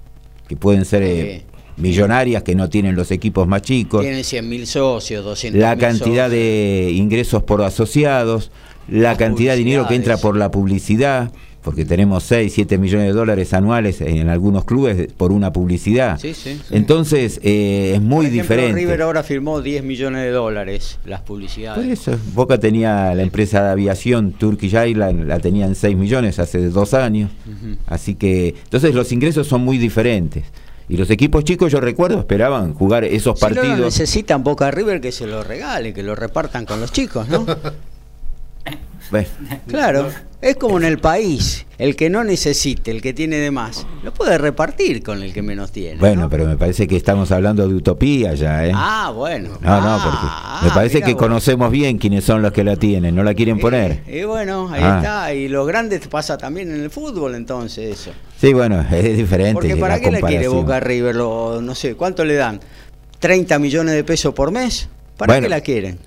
que 0.46 0.56
pueden 0.56 0.84
ser 0.84 1.02
eh, 1.02 1.42
millonarias 1.76 2.42
que 2.44 2.54
no 2.54 2.68
tienen 2.68 2.94
los 2.94 3.10
equipos 3.10 3.48
más 3.48 3.62
chicos, 3.62 4.02
Tienen 4.02 4.22
100 4.22 4.48
mil 4.48 4.66
socios, 4.66 5.24
200 5.24 5.60
la 5.60 5.76
cantidad 5.76 6.30
de 6.30 6.92
ingresos 6.94 7.42
por 7.42 7.62
asociados, 7.62 8.52
la 8.88 9.10
Las 9.10 9.18
cantidad 9.18 9.52
de 9.52 9.58
dinero 9.58 9.88
que 9.88 9.94
entra 9.94 10.16
por 10.16 10.36
la 10.36 10.50
publicidad, 10.50 11.32
porque 11.62 11.84
tenemos 11.84 12.24
6, 12.24 12.52
7 12.52 12.76
millones 12.78 13.06
de 13.08 13.12
dólares 13.12 13.52
anuales 13.54 14.00
en 14.00 14.28
algunos 14.28 14.64
clubes 14.64 15.12
por 15.16 15.30
una 15.32 15.52
publicidad. 15.52 16.18
Sí, 16.18 16.34
sí, 16.34 16.54
sí. 16.54 16.74
Entonces 16.74 17.40
eh, 17.42 17.92
es 17.94 18.00
muy 18.02 18.26
Por 18.26 18.26
ejemplo, 18.26 18.42
diferente. 18.42 18.80
River 18.80 19.02
ahora 19.02 19.22
firmó 19.22 19.60
10 19.62 19.84
millones 19.84 20.22
de 20.22 20.30
dólares 20.30 20.98
las 21.04 21.20
Por 21.20 21.28
publicidades. 21.28 21.86
eso, 22.00 22.18
Boca 22.34 22.58
tenía 22.58 23.14
la 23.14 23.22
empresa 23.22 23.62
de 23.62 23.70
aviación 23.70 24.32
Turkish 24.32 24.74
Airlines, 24.74 25.26
la 25.26 25.38
tenía 25.38 25.66
en 25.66 25.74
6 25.74 25.96
millones 25.96 26.38
hace 26.38 26.68
dos 26.68 26.94
años. 26.94 27.30
Así 27.86 28.16
que, 28.16 28.54
entonces 28.64 28.94
los 28.94 29.12
ingresos 29.12 29.46
son 29.46 29.62
muy 29.64 29.78
diferentes. 29.78 30.44
Y 30.88 30.96
los 30.96 31.08
equipos 31.10 31.44
chicos, 31.44 31.70
yo 31.72 31.80
recuerdo, 31.80 32.18
esperaban 32.18 32.74
jugar 32.74 33.04
esos 33.04 33.38
Si 33.38 33.44
no 33.46 33.50
lo 33.50 33.54
partidos. 33.56 33.80
necesitan 33.86 34.42
Boca 34.42 34.70
River 34.70 35.00
que 35.00 35.12
se 35.12 35.26
lo 35.26 35.42
regale, 35.44 35.94
que 35.94 36.02
lo 36.02 36.14
repartan 36.14 36.66
con 36.66 36.80
los 36.80 36.90
chicos, 36.92 37.28
¿no? 37.28 37.46
Bueno, 39.12 39.28
Claro, 39.68 40.08
es 40.40 40.56
como 40.56 40.78
en 40.78 40.84
el 40.84 40.98
país, 40.98 41.66
el 41.78 41.94
que 41.94 42.08
no 42.10 42.24
necesite, 42.24 42.90
el 42.90 43.00
que 43.02 43.12
tiene 43.12 43.36
de 43.36 43.50
más, 43.50 43.86
lo 44.02 44.12
puede 44.12 44.38
repartir 44.38 45.02
con 45.02 45.22
el 45.22 45.32
que 45.32 45.42
menos 45.42 45.70
tiene. 45.70 46.00
bueno, 46.00 46.22
¿no? 46.22 46.28
pero 46.30 46.46
me 46.46 46.56
parece 46.56 46.88
que 46.88 46.96
estamos 46.96 47.30
hablando 47.30 47.68
de 47.68 47.74
utopía 47.74 48.32
ya, 48.34 48.66
¿eh? 48.66 48.72
Ah, 48.74 49.12
bueno. 49.14 49.50
No, 49.60 49.80
no, 49.80 49.86
Ah, 49.86 50.58
porque 50.60 50.66
me 50.68 50.74
parece 50.74 51.02
que 51.02 51.14
conocemos 51.14 51.70
bien 51.70 51.98
quiénes 51.98 52.24
son 52.24 52.42
los 52.42 52.52
que 52.52 52.64
la 52.64 52.74
tienen, 52.76 53.14
no 53.14 53.22
la 53.22 53.34
quieren 53.34 53.58
poner. 53.60 54.02
Eh, 54.08 54.20
y 54.20 54.24
bueno, 54.24 54.68
ahí 54.72 54.80
Ah. 54.82 54.96
está. 54.96 55.34
Y 55.34 55.48
lo 55.48 55.64
grande 55.66 56.00
pasa 56.00 56.38
también 56.38 56.74
en 56.74 56.82
el 56.82 56.90
fútbol, 56.90 57.34
entonces, 57.34 58.00
eso. 58.00 58.10
Sí, 58.40 58.52
bueno, 58.54 58.80
es 58.92 59.16
diferente. 59.16 59.52
Porque 59.52 59.76
¿para 59.76 59.96
la 59.96 60.00
qué 60.00 60.10
le 60.10 60.20
quiere. 60.22 60.48
Boca 60.48 60.80
River? 60.80 61.14
Lo- 61.14 61.60
no 61.60 61.74
sé, 61.74 61.94
¿cuánto 61.94 62.24
le 62.24 62.34
dan? 62.34 62.60
¿30 63.20 63.58
millones 63.60 63.94
de 63.94 64.02
pesos 64.04 64.32
por 64.34 64.50
mes? 64.50 64.88
¿Para 65.18 65.34
Bueno. 65.34 65.44
qué 65.44 65.48
la 65.50 65.60
quieren? 65.60 65.98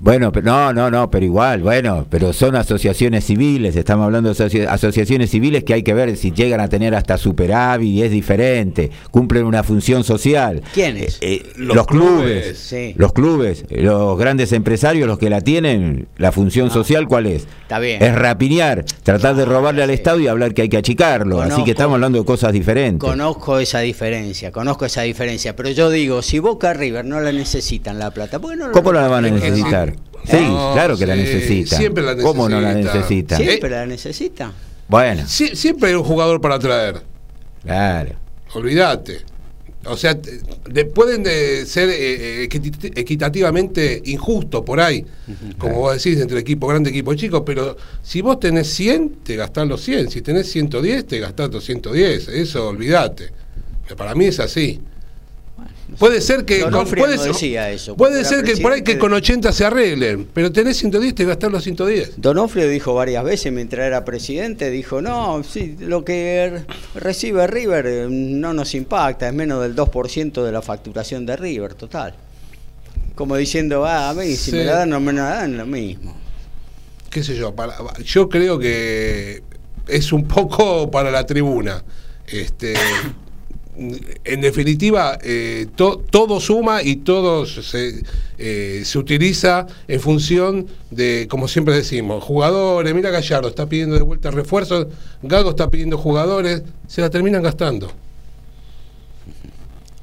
Bueno, 0.00 0.30
pero 0.30 0.46
no, 0.46 0.72
no, 0.72 0.90
no, 0.90 1.10
pero 1.10 1.24
igual, 1.24 1.60
bueno, 1.62 2.06
pero 2.08 2.32
son 2.32 2.54
asociaciones 2.54 3.24
civiles, 3.24 3.74
estamos 3.74 4.04
hablando 4.04 4.32
de 4.32 4.36
asoci- 4.36 4.66
asociaciones 4.68 5.30
civiles 5.30 5.64
que 5.64 5.74
hay 5.74 5.82
que 5.82 5.92
ver 5.92 6.16
si 6.16 6.30
llegan 6.30 6.60
a 6.60 6.68
tener 6.68 6.94
hasta 6.94 7.18
superávit 7.18 7.88
y 7.88 8.02
es 8.02 8.10
diferente, 8.12 8.90
cumplen 9.10 9.44
una 9.44 9.62
función 9.64 10.04
social. 10.04 10.62
¿Quiénes? 10.72 11.18
Eh, 11.20 11.42
eh, 11.42 11.52
Los 11.56 11.76
los, 11.76 11.86
clubes, 11.86 12.42
clubes. 12.42 12.58
Sí. 12.58 12.94
los 12.96 13.12
clubes, 13.12 13.64
los 13.70 14.16
grandes 14.18 14.52
empresarios, 14.52 15.08
los 15.08 15.18
que 15.18 15.30
la 15.30 15.40
tienen, 15.40 16.06
la 16.16 16.30
función 16.32 16.70
social, 16.70 17.08
¿cuál 17.08 17.26
es? 17.26 17.46
Ah. 17.48 17.54
Está 17.62 17.78
bien. 17.80 18.02
Es 18.02 18.14
rapiñar, 18.14 18.84
tratar 19.02 19.34
de 19.36 19.44
robarle 19.44 19.82
al 19.82 19.88
sí. 19.90 19.94
Estado 19.94 20.20
y 20.20 20.26
hablar 20.28 20.54
que 20.54 20.62
hay 20.62 20.68
que 20.68 20.78
achicarlo, 20.78 21.42
así 21.42 21.64
que 21.64 21.72
estamos 21.72 21.94
hablando 21.96 22.18
de 22.20 22.24
cosas 22.24 22.52
diferentes. 22.52 23.00
Conozco 23.06 23.58
esa 23.58 23.80
diferencia, 23.80 24.52
conozco 24.52 24.86
esa 24.86 25.02
diferencia, 25.02 25.54
pero 25.56 25.70
yo 25.70 25.90
digo, 25.90 26.22
si 26.22 26.38
Boca 26.38 26.72
River 26.72 27.04
no 27.04 27.20
la 27.20 27.32
necesitan 27.32 27.98
la 27.98 28.10
plata, 28.12 28.38
¿por 28.38 28.52
qué 28.52 28.56
no 28.56 28.72
¿Cómo 28.72 28.92
no 28.92 29.00
la 29.00 29.08
van 29.08 29.24
a 29.26 29.30
necesitar? 29.30 29.87
Sí. 30.24 30.30
Sí, 30.30 30.36
No, 30.42 30.72
claro 30.74 30.96
que 30.98 31.06
la 31.06 31.14
sí, 31.14 31.20
necesitan. 31.20 31.78
siempre 31.78 32.02
la 32.04 32.16
¿Cómo 32.16 32.48
no 32.48 32.60
la 32.60 32.74
necesitan. 32.74 32.96
necesitan? 33.00 33.38
Siempre 33.42 33.70
la 33.70 33.86
necesitan. 33.86 34.52
Bueno, 34.88 35.22
Sie- 35.26 35.54
siempre 35.54 35.90
hay 35.90 35.94
un 35.94 36.04
jugador 36.04 36.40
para 36.40 36.58
traer. 36.58 37.02
claro. 37.62 38.14
Olvídate. 38.54 39.18
O 39.84 39.96
sea, 39.96 40.14
de- 40.14 40.84
pueden 40.86 41.22
de 41.22 41.64
ser 41.66 41.88
eh, 41.90 42.44
eh, 42.44 42.48
equitativamente 42.96 44.02
injustos 44.06 44.62
por 44.64 44.80
ahí, 44.80 45.04
como 45.56 45.76
vos 45.80 46.02
decís, 46.02 46.20
entre 46.20 46.40
equipo 46.40 46.66
grande 46.66 46.90
y 46.90 46.94
equipo 46.94 47.14
chico, 47.14 47.44
pero 47.44 47.76
si 48.02 48.20
vos 48.20 48.40
tenés 48.40 48.68
100, 48.74 49.18
te 49.22 49.36
gastás 49.36 49.66
los 49.68 49.80
100, 49.82 50.10
si 50.10 50.20
tenés 50.20 50.50
110, 50.50 51.06
te 51.06 51.18
gastás 51.20 51.50
los 51.52 51.64
110, 51.64 52.28
eso 52.28 52.68
olvídate. 52.68 53.30
Para 53.96 54.14
mí 54.14 54.26
es 54.26 54.40
así. 54.40 54.80
Puede 55.98 56.20
ser 56.20 56.44
que 56.44 56.60
con, 56.60 56.86
puede 56.88 57.16
no 57.16 57.22
ser, 57.22 57.32
decía 57.32 57.70
eso, 57.70 57.96
puede 57.96 58.24
ser 58.24 58.44
que 58.44 58.56
por 58.58 58.72
ahí 58.72 58.82
que 58.82 58.98
con 58.98 59.12
80 59.12 59.50
se 59.52 59.64
arreglen, 59.64 60.28
pero 60.32 60.52
tenés 60.52 60.76
110, 60.76 61.14
te 61.14 61.24
gastás 61.24 61.50
los 61.50 61.64
110. 61.64 62.12
Donofrio 62.20 62.68
dijo 62.68 62.94
varias 62.94 63.24
veces 63.24 63.52
mientras 63.52 63.84
era 63.86 64.04
presidente, 64.04 64.70
dijo, 64.70 65.02
no, 65.02 65.42
sí, 65.42 65.76
lo 65.80 66.04
que 66.04 66.62
recibe 66.94 67.46
River 67.48 67.86
eh, 67.86 68.06
no 68.08 68.54
nos 68.54 68.74
impacta, 68.74 69.26
es 69.28 69.34
menos 69.34 69.60
del 69.60 69.74
2% 69.74 70.44
de 70.44 70.52
la 70.52 70.62
facturación 70.62 71.26
de 71.26 71.36
River, 71.36 71.74
total. 71.74 72.14
Como 73.16 73.36
diciendo, 73.36 73.84
ah, 73.84 74.10
a 74.10 74.14
mí 74.14 74.36
si 74.36 74.52
Sí. 74.52 74.56
me 74.56 74.64
la 74.64 74.76
dan 74.76 74.90
no 74.90 75.00
me 75.00 75.12
la 75.12 75.24
dan, 75.24 75.56
lo 75.56 75.66
mismo. 75.66 76.16
qué 77.10 77.24
sé 77.24 77.34
yo, 77.34 77.52
para- 77.54 77.74
yo 78.04 78.28
creo 78.28 78.58
que 78.58 79.42
es 79.88 80.12
un 80.12 80.28
poco 80.28 80.88
para 80.90 81.10
la 81.10 81.26
tribuna. 81.26 81.82
Este, 82.26 82.74
en 84.24 84.40
definitiva, 84.40 85.18
eh, 85.22 85.66
to- 85.76 86.02
todo 86.10 86.40
suma 86.40 86.82
y 86.82 86.96
todo 86.96 87.46
se, 87.46 88.02
eh, 88.36 88.82
se 88.84 88.98
utiliza 88.98 89.66
en 89.86 90.00
función 90.00 90.66
de, 90.90 91.26
como 91.30 91.46
siempre 91.46 91.74
decimos, 91.74 92.24
jugadores. 92.24 92.92
Mira 92.94 93.10
Gallardo 93.10 93.48
está 93.48 93.66
pidiendo 93.68 93.94
de 93.94 94.02
vuelta 94.02 94.30
refuerzos, 94.32 94.88
Gago 95.22 95.50
está 95.50 95.70
pidiendo 95.70 95.96
jugadores, 95.96 96.62
se 96.88 97.00
la 97.00 97.08
terminan 97.10 97.42
gastando. 97.42 97.92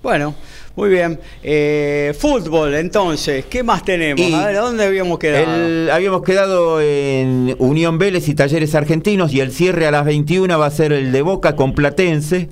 Bueno, 0.02 0.36
muy 0.76 0.90
bien. 0.90 1.20
Eh, 1.44 2.14
fútbol, 2.20 2.76
entonces, 2.76 3.46
¿qué 3.46 3.64
más 3.64 3.84
tenemos? 3.86 4.20
Y 4.20 4.34
a 4.34 4.46
ver, 4.48 4.56
¿a 4.58 4.62
dónde 4.62 4.86
habíamos 4.86 5.20
quedado? 5.20 5.56
El- 5.56 5.90
habíamos 5.90 6.22
quedado 6.24 6.82
en 6.82 7.56
Unión 7.60 7.98
Vélez 7.98 8.28
y 8.28 8.36
Talleres 8.36 8.76
Argentinos 8.76 9.34
y 9.34 9.40
el 9.40 9.52
cierre 9.52 9.88
a 9.88 9.92
las 9.92 10.06
21 10.06 10.58
va 10.60 10.66
a 10.66 10.72
ser 10.72 10.92
el 10.94 11.12
de 11.12 11.22
Boca 11.22 11.56
con 11.56 11.74
Platense. 11.74 12.50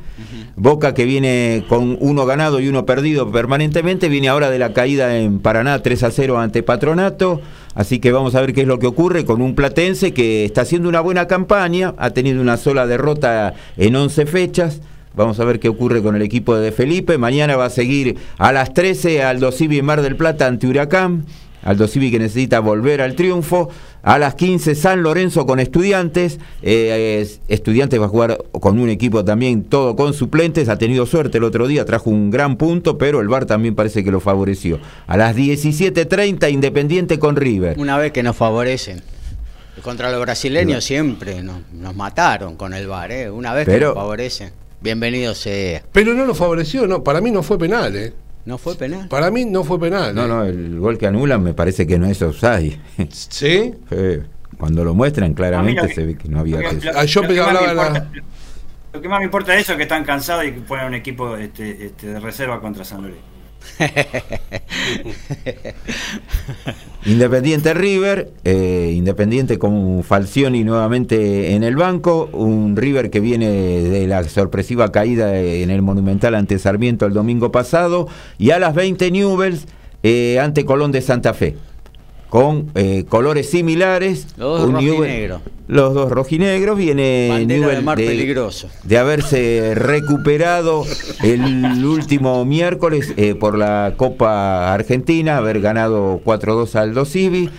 Boca 0.56 0.94
que 0.94 1.06
viene 1.06 1.66
con 1.68 1.98
uno 2.00 2.26
ganado 2.28 2.60
y 2.60 2.68
uno 2.68 2.86
perdido 2.86 3.32
permanentemente, 3.32 4.08
viene 4.08 4.28
ahora 4.30 4.52
de 4.52 4.60
la 4.60 4.72
caída 4.72 5.18
en 5.18 5.40
Paraná 5.40 5.82
3 5.82 6.04
a 6.04 6.12
0 6.12 6.38
ante 6.38 6.62
Patronato. 6.62 7.42
Así 7.74 7.98
que 7.98 8.12
vamos 8.12 8.36
a 8.36 8.42
ver 8.42 8.54
qué 8.54 8.62
es 8.62 8.68
lo 8.68 8.78
que 8.78 8.86
ocurre 8.86 9.26
con 9.26 9.42
un 9.42 9.56
Platense 9.56 10.14
que 10.14 10.46
está 10.46 10.62
haciendo 10.62 10.88
una 10.90 11.00
buena 11.02 11.28
campaña, 11.28 11.96
ha 11.98 12.12
tenido 12.12 12.40
una 12.40 12.58
sola 12.58 12.86
derrota 12.86 13.56
en 13.78 13.96
11 13.96 14.28
fechas. 14.28 14.80
Vamos 15.16 15.40
a 15.40 15.46
ver 15.46 15.60
qué 15.60 15.70
ocurre 15.70 16.02
con 16.02 16.16
el 16.16 16.22
equipo 16.22 16.56
de 16.56 16.72
Felipe. 16.72 17.18
Mañana 17.18 17.56
va 17.56 17.66
a 17.66 17.70
seguir 17.70 18.18
a 18.38 18.52
las 18.52 18.74
13 18.74 19.24
Aldo 19.24 19.52
Civi 19.52 19.80
en 19.80 19.86
Mar 19.86 20.02
del 20.02 20.16
Plata 20.16 20.48
ante 20.48 20.68
Huracán. 20.68 21.26
Aldo 21.64 21.88
Civi 21.88 22.12
que 22.12 22.20
necesita 22.20 22.60
volver 22.60 23.02
al 23.02 23.16
triunfo. 23.16 23.70
A 24.02 24.20
las 24.20 24.36
15 24.36 24.76
San 24.76 25.02
Lorenzo 25.02 25.46
con 25.46 25.60
estudiantes. 25.62 26.40
Eh, 26.62 27.20
es- 27.22 27.40
estudiantes 27.48 28.02
va 28.02 28.06
a 28.06 28.10
jugar 28.10 28.38
con 28.52 28.78
un 28.80 28.90
equipo 28.90 29.24
también 29.24 29.64
todo 29.64 29.96
con 29.96 30.14
suplentes. 30.14 30.68
Ha 30.68 30.78
tenido 30.78 31.06
suerte 31.06 31.38
el 31.38 31.46
otro 31.46 31.68
día, 31.68 31.86
trajo 31.86 32.10
un 32.10 32.30
gran 32.32 32.58
punto, 32.58 32.98
pero 32.98 33.22
el 33.22 33.30
VAR 33.30 33.46
también 33.46 33.76
parece 33.76 34.04
que 34.04 34.12
lo 34.12 34.20
favoreció. 34.20 34.80
A 35.08 35.16
las 35.16 35.36
17.30 35.38 36.50
Independiente 36.50 37.18
con 37.18 37.38
River. 37.38 37.80
Una 37.80 37.98
vez 37.98 38.12
que 38.12 38.24
nos 38.24 38.36
favorecen. 38.36 39.02
Contra 39.84 40.12
los 40.12 40.20
brasileños 40.22 40.84
siempre 40.84 41.44
nos, 41.44 41.58
nos 41.74 41.96
mataron 41.96 42.56
con 42.58 42.74
el 42.74 42.88
VAR, 42.88 43.12
¿eh? 43.12 43.30
Una 43.32 43.54
vez 43.54 43.66
que 43.66 43.72
Pero- 43.72 43.88
nos 43.90 43.96
favorecen. 43.96 44.52
Bienvenido 44.84 45.34
sea. 45.34 45.82
Pero 45.94 46.14
no 46.14 46.26
lo 46.26 46.36
favoreció, 46.36 46.86
no, 46.88 47.04
para 47.06 47.22
mí 47.22 47.32
no 47.32 47.42
fue 47.42 47.58
penal, 47.58 47.96
¿eh? 47.96 48.14
¿No 48.46 48.58
fue 48.58 48.76
penal? 48.76 49.08
Para 49.08 49.32
mí 49.32 49.46
no 49.46 49.64
fue 49.64 49.80
penal. 49.80 50.14
No, 50.14 50.26
¿eh? 50.26 50.28
no, 50.28 50.44
el 50.44 50.78
gol 50.78 50.98
que 50.98 51.08
anulan 51.08 51.42
me 51.42 51.54
parece 51.54 51.88
que 51.88 51.98
no 51.98 52.06
es 52.08 52.22
offside. 52.22 52.78
¿Sí? 53.10 53.74
Eh, 53.92 54.22
cuando 54.58 54.84
lo 54.84 54.94
muestran 54.94 55.34
claramente 55.34 55.88
que- 55.88 55.94
se 55.94 56.06
ve 56.06 56.18
que 56.18 56.28
no 56.28 56.40
había 56.42 56.60
que- 56.60 56.76
lo- 56.86 56.92
Ah, 57.00 57.06
yo 57.06 57.22
lo 57.22 57.28
que 57.30 57.40
hablaba 57.40 57.74
la- 57.74 58.12
Lo 58.92 59.02
que 59.02 59.08
más 59.08 59.20
me 59.20 59.26
importa 59.26 59.54
de 59.54 59.60
eso 59.62 59.72
es 59.72 59.78
que 59.78 59.84
están 59.84 60.04
cansados 60.04 60.46
y 60.46 60.52
que 60.52 60.60
ponen 60.62 60.88
un 60.88 60.94
equipo 60.96 61.36
este, 61.38 61.86
este, 61.86 62.08
de 62.08 62.20
reserva 62.20 62.60
contra 62.60 62.84
San 62.84 63.02
Lorenzo. 63.04 63.22
Independiente 67.06 67.74
River, 67.74 68.32
eh, 68.44 68.94
Independiente 68.96 69.60
con 69.60 70.04
Falcioni 70.04 70.64
nuevamente 70.64 71.54
en 71.54 71.64
el 71.64 71.76
banco, 71.76 72.30
un 72.32 72.78
River 72.78 73.10
que 73.10 73.20
viene 73.20 73.50
de 73.50 74.08
la 74.08 74.24
sorpresiva 74.24 74.92
caída 74.92 75.38
en 75.38 75.70
el 75.70 75.82
Monumental 75.82 76.36
ante 76.36 76.60
Sarmiento 76.60 77.06
el 77.06 77.14
domingo 77.14 77.52
pasado, 77.52 78.08
y 78.38 78.52
a 78.52 78.60
las 78.60 78.74
20 78.74 79.12
Newells 79.12 79.66
eh, 80.04 80.40
ante 80.40 80.66
Colón 80.66 80.92
de 80.92 81.02
Santa 81.02 81.34
Fe, 81.34 81.56
con 82.34 82.72
eh, 82.74 83.06
colores 83.08 83.48
similares. 83.52 84.26
Los 84.38 84.62
dos 84.62 84.72
rojinegros. 84.72 85.42
Los 85.68 85.94
dos 85.94 86.12
rojinegros, 86.12 86.80
viene 86.80 87.28
Bandera 87.30 87.68
de 87.68 87.82
mar 87.82 87.96
peligroso. 87.96 88.70
de 88.82 88.98
haberse 88.98 89.74
recuperado 89.76 90.84
el 91.22 91.86
último 91.86 92.44
miércoles 92.44 93.14
eh, 93.18 93.36
por 93.36 93.56
la 93.56 93.94
Copa 93.98 94.74
Argentina, 94.74 95.38
haber 95.38 95.62
ganado 95.62 96.22
4-2 96.26 96.74
al 96.74 96.96
Dosivi. 96.96 97.52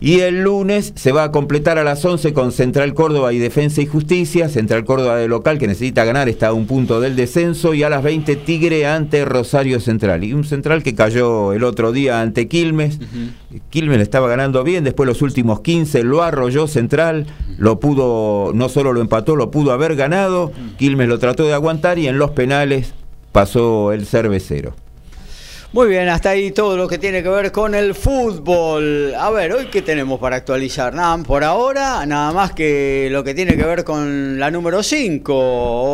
Y 0.00 0.20
el 0.20 0.42
lunes 0.42 0.92
se 0.96 1.12
va 1.12 1.24
a 1.24 1.30
completar 1.30 1.78
a 1.78 1.84
las 1.84 2.04
11 2.04 2.34
con 2.34 2.52
Central 2.52 2.92
Córdoba 2.94 3.32
y 3.32 3.38
Defensa 3.38 3.80
y 3.80 3.86
Justicia. 3.86 4.48
Central 4.48 4.84
Córdoba 4.84 5.16
de 5.16 5.28
local 5.28 5.58
que 5.58 5.66
necesita 5.66 6.04
ganar, 6.04 6.28
está 6.28 6.48
a 6.48 6.52
un 6.52 6.66
punto 6.66 7.00
del 7.00 7.16
descenso. 7.16 7.74
Y 7.74 7.82
a 7.84 7.88
las 7.88 8.02
20 8.02 8.36
Tigre 8.36 8.86
ante 8.86 9.24
Rosario 9.24 9.80
Central. 9.80 10.24
Y 10.24 10.34
un 10.34 10.44
Central 10.44 10.82
que 10.82 10.94
cayó 10.94 11.52
el 11.52 11.64
otro 11.64 11.92
día 11.92 12.20
ante 12.20 12.48
Quilmes. 12.48 12.98
Quilmes 13.70 13.98
le 13.98 14.02
estaba 14.02 14.28
ganando 14.28 14.62
bien, 14.64 14.84
después 14.84 15.06
los 15.06 15.22
últimos 15.22 15.60
15 15.60 16.02
lo 16.02 16.22
arrolló 16.22 16.66
Central, 16.66 17.26
lo 17.56 17.78
pudo, 17.78 18.52
no 18.52 18.68
solo 18.68 18.92
lo 18.92 19.00
empató, 19.00 19.36
lo 19.36 19.50
pudo 19.50 19.72
haber 19.72 19.96
ganado. 19.96 20.52
Quilmes 20.76 21.08
lo 21.08 21.18
trató 21.18 21.44
de 21.44 21.54
aguantar 21.54 21.98
y 21.98 22.08
en 22.08 22.18
los 22.18 22.32
penales 22.32 22.94
pasó 23.32 23.92
el 23.92 24.06
cervecero. 24.06 24.74
Muy 25.74 25.88
bien, 25.88 26.08
hasta 26.08 26.30
ahí 26.30 26.52
todo 26.52 26.76
lo 26.76 26.86
que 26.86 26.98
tiene 26.98 27.20
que 27.20 27.28
ver 27.28 27.50
con 27.50 27.74
el 27.74 27.96
fútbol. 27.96 29.12
A 29.18 29.28
ver, 29.30 29.52
hoy 29.54 29.66
qué 29.72 29.82
tenemos 29.82 30.20
para 30.20 30.36
actualizar. 30.36 30.94
Nada, 30.94 31.18
por 31.24 31.42
ahora, 31.42 32.06
nada 32.06 32.32
más 32.32 32.52
que 32.52 33.08
lo 33.10 33.24
que 33.24 33.34
tiene 33.34 33.56
que 33.56 33.64
ver 33.64 33.82
con 33.82 34.38
la 34.38 34.52
número 34.52 34.84
5, 34.84 35.34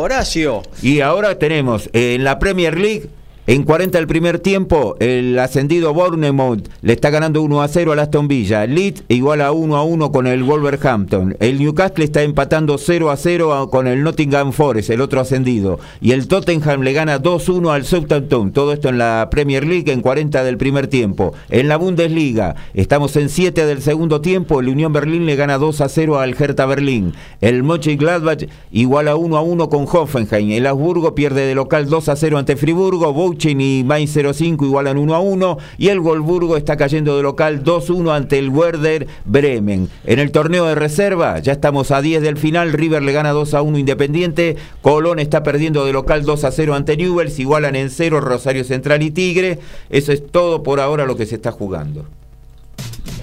Horacio. 0.01 0.61
Y 0.83 0.99
ahora 0.99 1.39
tenemos 1.39 1.89
eh, 1.93 2.13
en 2.13 2.23
la 2.23 2.37
Premier 2.37 2.77
League, 2.77 3.09
en 3.47 3.63
40 3.63 3.97
del 3.97 4.07
primer 4.07 4.37
tiempo, 4.39 4.95
el 4.99 5.37
ascendido 5.39 5.93
Bournemouth 5.95 6.69
le 6.83 6.93
está 6.93 7.09
ganando 7.09 7.41
1 7.41 7.61
a 7.63 7.67
0 7.67 7.91
al 7.91 7.99
Aston 7.99 8.27
Villa. 8.27 8.65
Leeds 8.67 9.03
igual 9.09 9.41
a 9.41 9.51
1 9.51 9.75
a 9.75 9.83
1 9.83 10.11
con 10.11 10.27
el 10.27 10.43
Wolverhampton. 10.43 11.35
El 11.39 11.57
Newcastle 11.59 12.05
está 12.05 12.21
empatando 12.21 12.77
0 12.77 13.09
a 13.09 13.17
0 13.17 13.53
a- 13.53 13.69
con 13.69 13.87
el 13.87 14.03
Nottingham 14.03 14.51
Forest, 14.53 14.91
el 14.91 15.01
otro 15.01 15.19
ascendido. 15.19 15.79
Y 15.99 16.11
el 16.11 16.27
Tottenham 16.27 16.81
le 16.83 16.93
gana 16.93 17.17
2-1 17.19 17.71
al 17.71 17.83
Southampton. 17.83 18.51
Todo 18.51 18.73
esto 18.73 18.89
en 18.89 18.99
la 18.99 19.27
Premier 19.31 19.65
League 19.65 19.91
en 19.91 20.01
40 20.01 20.43
del 20.43 20.57
primer 20.57 20.87
tiempo. 20.87 21.33
En 21.49 21.67
la 21.67 21.77
Bundesliga 21.77 22.55
estamos 22.75 23.15
en 23.17 23.27
7 23.27 23.65
del 23.65 23.81
segundo 23.81 24.21
tiempo. 24.21 24.59
El 24.61 24.69
Unión 24.69 24.93
Berlín 24.93 25.25
le 25.25 25.35
gana 25.35 25.57
2 25.57 25.81
a 25.81 25.89
0 25.89 26.19
al 26.19 26.35
Hertha 26.39 26.67
Berlín. 26.67 27.13
El 27.41 27.63
Mönchengladbach 27.63 28.45
igual 28.71 29.07
a 29.07 29.15
1 29.15 29.35
a 29.35 29.41
1 29.41 29.67
con 29.67 29.85
Hoffenheim. 29.91 30.51
El 30.51 30.67
Augsburgo 30.67 31.15
pierde 31.15 31.41
de 31.47 31.55
local 31.55 31.89
2 31.89 32.07
a 32.07 32.15
0 32.15 32.37
ante 32.37 32.55
Friburgo. 32.55 33.30
Bochum 33.31 33.61
y 33.61 33.83
Mainz 33.83 34.13
05 34.13 34.65
igualan 34.65 34.97
1 34.97 35.15
a 35.15 35.19
1. 35.19 35.57
Y 35.77 35.87
el 35.87 35.99
Wolfsburgo 35.99 36.57
está 36.57 36.77
cayendo 36.77 37.15
de 37.15 37.23
local 37.23 37.63
2-1 37.63 38.15
ante 38.15 38.37
el 38.37 38.49
Werder 38.49 39.07
Bremen. 39.25 39.89
En 40.05 40.19
el 40.19 40.31
torneo 40.31 40.65
de 40.65 40.75
reserva 40.75 41.39
ya 41.39 41.53
estamos 41.53 41.91
a 41.91 42.01
10 42.01 42.21
del 42.21 42.37
final. 42.37 42.73
River 42.73 43.01
le 43.03 43.13
gana 43.13 43.31
2 43.31 43.53
a 43.53 43.61
1 43.61 43.77
Independiente. 43.77 44.57
Colón 44.81 45.19
está 45.19 45.43
perdiendo 45.43 45.85
de 45.85 45.93
local 45.93 46.23
2 46.23 46.43
a 46.43 46.51
0 46.51 46.75
ante 46.75 46.97
Newell's. 46.97 47.39
Igualan 47.39 47.75
en 47.75 47.89
0 47.89 48.19
Rosario 48.19 48.63
Central 48.63 49.01
y 49.01 49.11
Tigre. 49.11 49.59
Eso 49.89 50.11
es 50.11 50.27
todo 50.27 50.63
por 50.63 50.79
ahora 50.79 51.05
lo 51.05 51.15
que 51.15 51.25
se 51.25 51.35
está 51.35 51.51
jugando. 51.51 52.05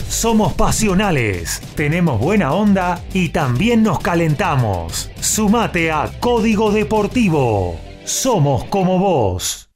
Somos 0.09 0.55
pasionales, 0.55 1.61
tenemos 1.77 2.19
buena 2.19 2.53
onda 2.55 3.05
y 3.13 3.29
también 3.29 3.83
nos 3.83 4.01
calentamos. 4.01 5.11
Sumate 5.21 5.93
a 5.93 6.11
Código 6.19 6.73
Deportivo. 6.73 7.79
Somos 8.05 8.65
como 8.65 8.99
vos. 8.99 9.68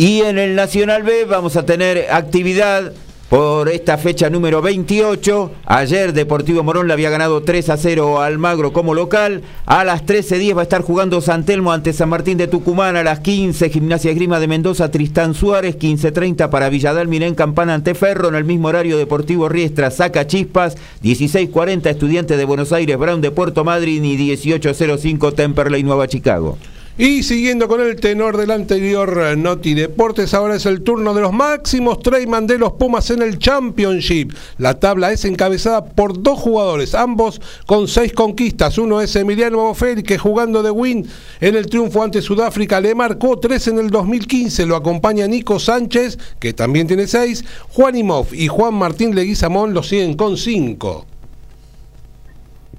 Y 0.00 0.20
en 0.20 0.38
el 0.38 0.54
Nacional 0.54 1.02
B 1.02 1.24
vamos 1.24 1.56
a 1.56 1.66
tener 1.66 2.06
actividad 2.12 2.92
por 3.28 3.68
esta 3.68 3.98
fecha 3.98 4.30
número 4.30 4.62
28. 4.62 5.50
Ayer 5.66 6.12
Deportivo 6.12 6.62
Morón 6.62 6.86
le 6.86 6.92
había 6.92 7.10
ganado 7.10 7.42
3 7.42 7.68
a 7.70 7.76
0 7.76 8.20
a 8.20 8.26
Almagro 8.26 8.72
como 8.72 8.94
local. 8.94 9.42
A 9.66 9.82
las 9.82 10.06
13.10 10.06 10.56
va 10.56 10.60
a 10.60 10.62
estar 10.62 10.82
jugando 10.82 11.20
San 11.20 11.44
Telmo 11.44 11.72
ante 11.72 11.92
San 11.92 12.10
Martín 12.10 12.38
de 12.38 12.46
Tucumán. 12.46 12.94
A 12.94 13.02
las 13.02 13.18
15 13.18 13.70
Gimnasia 13.70 14.12
Esgrima 14.12 14.38
de 14.38 14.46
Mendoza, 14.46 14.88
Tristán 14.88 15.34
Suárez. 15.34 15.76
15.30 15.76 16.48
para 16.48 16.68
Villadal 16.68 17.08
Mirén 17.08 17.34
Campana 17.34 17.74
ante 17.74 17.96
Ferro. 17.96 18.28
En 18.28 18.36
el 18.36 18.44
mismo 18.44 18.68
horario 18.68 18.98
Deportivo 18.98 19.48
Riestra 19.48 19.90
saca 19.90 20.28
Chispas. 20.28 20.76
16.40 21.02 21.86
Estudiantes 21.86 22.38
de 22.38 22.44
Buenos 22.44 22.72
Aires, 22.72 22.96
Brown 22.96 23.20
de 23.20 23.32
Puerto 23.32 23.64
Madryn 23.64 24.04
y 24.04 24.16
18.05 24.16 25.34
Temperley 25.34 25.82
Nueva 25.82 26.06
Chicago. 26.06 26.56
Y 27.00 27.22
siguiendo 27.22 27.68
con 27.68 27.80
el 27.80 27.94
tenor 27.94 28.36
del 28.36 28.50
anterior 28.50 29.22
eh, 29.24 29.36
Noti 29.36 29.74
Deportes, 29.74 30.34
ahora 30.34 30.56
es 30.56 30.66
el 30.66 30.82
turno 30.82 31.14
de 31.14 31.20
los 31.20 31.32
máximos 31.32 32.00
Treyman 32.00 32.48
de 32.48 32.58
los 32.58 32.72
Pumas 32.72 33.10
en 33.10 33.22
el 33.22 33.38
Championship. 33.38 34.32
La 34.58 34.80
tabla 34.80 35.12
es 35.12 35.24
encabezada 35.24 35.84
por 35.84 36.20
dos 36.20 36.40
jugadores, 36.40 36.96
ambos 36.96 37.40
con 37.66 37.86
seis 37.86 38.12
conquistas. 38.12 38.78
Uno 38.78 39.00
es 39.00 39.14
Emiliano 39.14 39.58
Bofelli, 39.58 40.02
que 40.02 40.18
jugando 40.18 40.60
de 40.60 40.72
win 40.72 41.08
en 41.40 41.54
el 41.54 41.66
triunfo 41.66 42.02
ante 42.02 42.20
Sudáfrica 42.20 42.80
le 42.80 42.96
marcó 42.96 43.38
tres 43.38 43.68
en 43.68 43.78
el 43.78 43.90
2015. 43.90 44.66
Lo 44.66 44.74
acompaña 44.74 45.28
Nico 45.28 45.60
Sánchez, 45.60 46.18
que 46.40 46.52
también 46.52 46.88
tiene 46.88 47.06
seis. 47.06 47.44
Juan 47.68 47.96
Imov 47.96 48.34
y 48.34 48.48
Juan 48.48 48.74
Martín 48.74 49.14
Leguizamón 49.14 49.72
lo 49.72 49.84
siguen 49.84 50.14
con 50.14 50.36
cinco. 50.36 51.06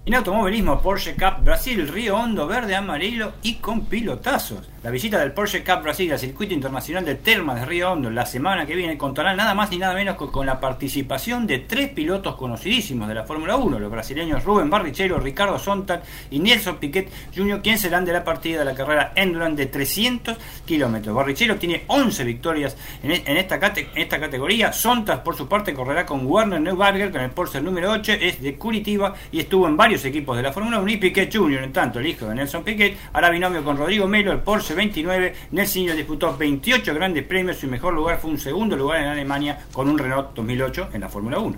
En 0.09 0.15
automovilismo, 0.15 0.81
Porsche 0.81 1.13
Cup 1.13 1.43
Brasil, 1.43 1.87
Río 1.87 2.17
Hondo, 2.17 2.47
verde, 2.47 2.75
amarillo 2.75 3.33
y 3.43 3.57
con 3.57 3.85
pilotazos. 3.85 4.67
La 4.81 4.91
visita 4.91 5.19
del 5.19 5.33
Porsche 5.33 5.61
Cup 5.61 5.83
Brasil 5.83 6.09
al 6.13 6.19
circuito 6.19 6.53
internacional 6.53 7.03
de 7.03 7.15
Termas 7.15 7.59
de 7.59 7.65
Río 7.65 7.91
Hondo 7.91 8.09
la 8.09 8.25
semana 8.25 8.65
que 8.65 8.75
viene 8.75 8.97
contará 8.97 9.35
nada 9.35 9.53
más 9.53 9.69
ni 9.71 9.77
nada 9.77 9.93
menos 9.93 10.15
que 10.15 10.27
con 10.27 10.45
la 10.45 10.61
participación 10.61 11.45
de 11.45 11.59
tres 11.59 11.89
pilotos 11.89 12.37
conocidísimos 12.37 13.09
de 13.09 13.13
la 13.13 13.25
Fórmula 13.25 13.57
1, 13.57 13.77
los 13.77 13.91
brasileños 13.91 14.45
Rubén 14.45 14.69
Barrichello, 14.69 15.19
Ricardo 15.19 15.59
Sontag 15.59 16.01
y 16.31 16.39
Nelson 16.39 16.77
Piquet 16.77 17.11
Jr., 17.35 17.61
quien 17.61 17.77
serán 17.77 18.05
de 18.05 18.13
la 18.13 18.23
partida 18.23 18.59
de 18.59 18.65
la 18.65 18.73
carrera 18.73 19.11
Endurance 19.17 19.57
de 19.57 19.65
300 19.65 20.37
kilómetros. 20.65 21.13
Barrichello 21.13 21.57
tiene 21.57 21.83
11 21.87 22.23
victorias 22.23 22.77
en, 23.03 23.11
en 23.11 23.35
esta, 23.35 23.55
en 23.55 23.87
esta 23.95 24.17
categoría. 24.17 24.71
Sontag, 24.71 25.23
por 25.23 25.35
su 25.35 25.49
parte, 25.49 25.73
correrá 25.73 26.05
con 26.05 26.25
Werner 26.25 26.61
Neuberger 26.61 27.11
con 27.11 27.19
el 27.19 27.31
Porsche 27.31 27.59
número 27.59 27.91
8, 27.91 28.13
es 28.13 28.41
de 28.41 28.55
Curitiba 28.55 29.13
y 29.29 29.41
estuvo 29.41 29.67
en 29.67 29.75
varios 29.75 30.05
equipos 30.05 30.37
de 30.37 30.43
la 30.43 30.53
Fórmula 30.53 30.79
1 30.79 30.89
y 30.89 30.97
Piquet 30.97 31.35
Jr., 31.35 31.63
en 31.63 31.73
tanto 31.73 31.99
el 31.99 32.07
hijo 32.07 32.27
de 32.27 32.35
Nelson 32.35 32.63
Piquet, 32.63 32.97
hará 33.11 33.29
binomio 33.29 33.61
con 33.61 33.75
Rodrigo 33.75 34.07
Melo, 34.07 34.31
el 34.31 34.39
Porsche 34.39 34.68
29. 34.75 35.33
Nelson 35.51 35.95
disputó 35.95 36.35
28 36.35 36.93
grandes 36.93 37.23
premios, 37.23 37.57
su 37.57 37.67
mejor 37.67 37.93
lugar 37.93 38.19
fue 38.19 38.31
un 38.31 38.39
segundo 38.39 38.75
lugar 38.75 39.01
en 39.01 39.07
Alemania 39.07 39.59
con 39.71 39.89
un 39.89 39.97
Renault 39.97 40.35
2008 40.35 40.89
en 40.93 41.01
la 41.01 41.09
Fórmula 41.09 41.39
1. 41.39 41.57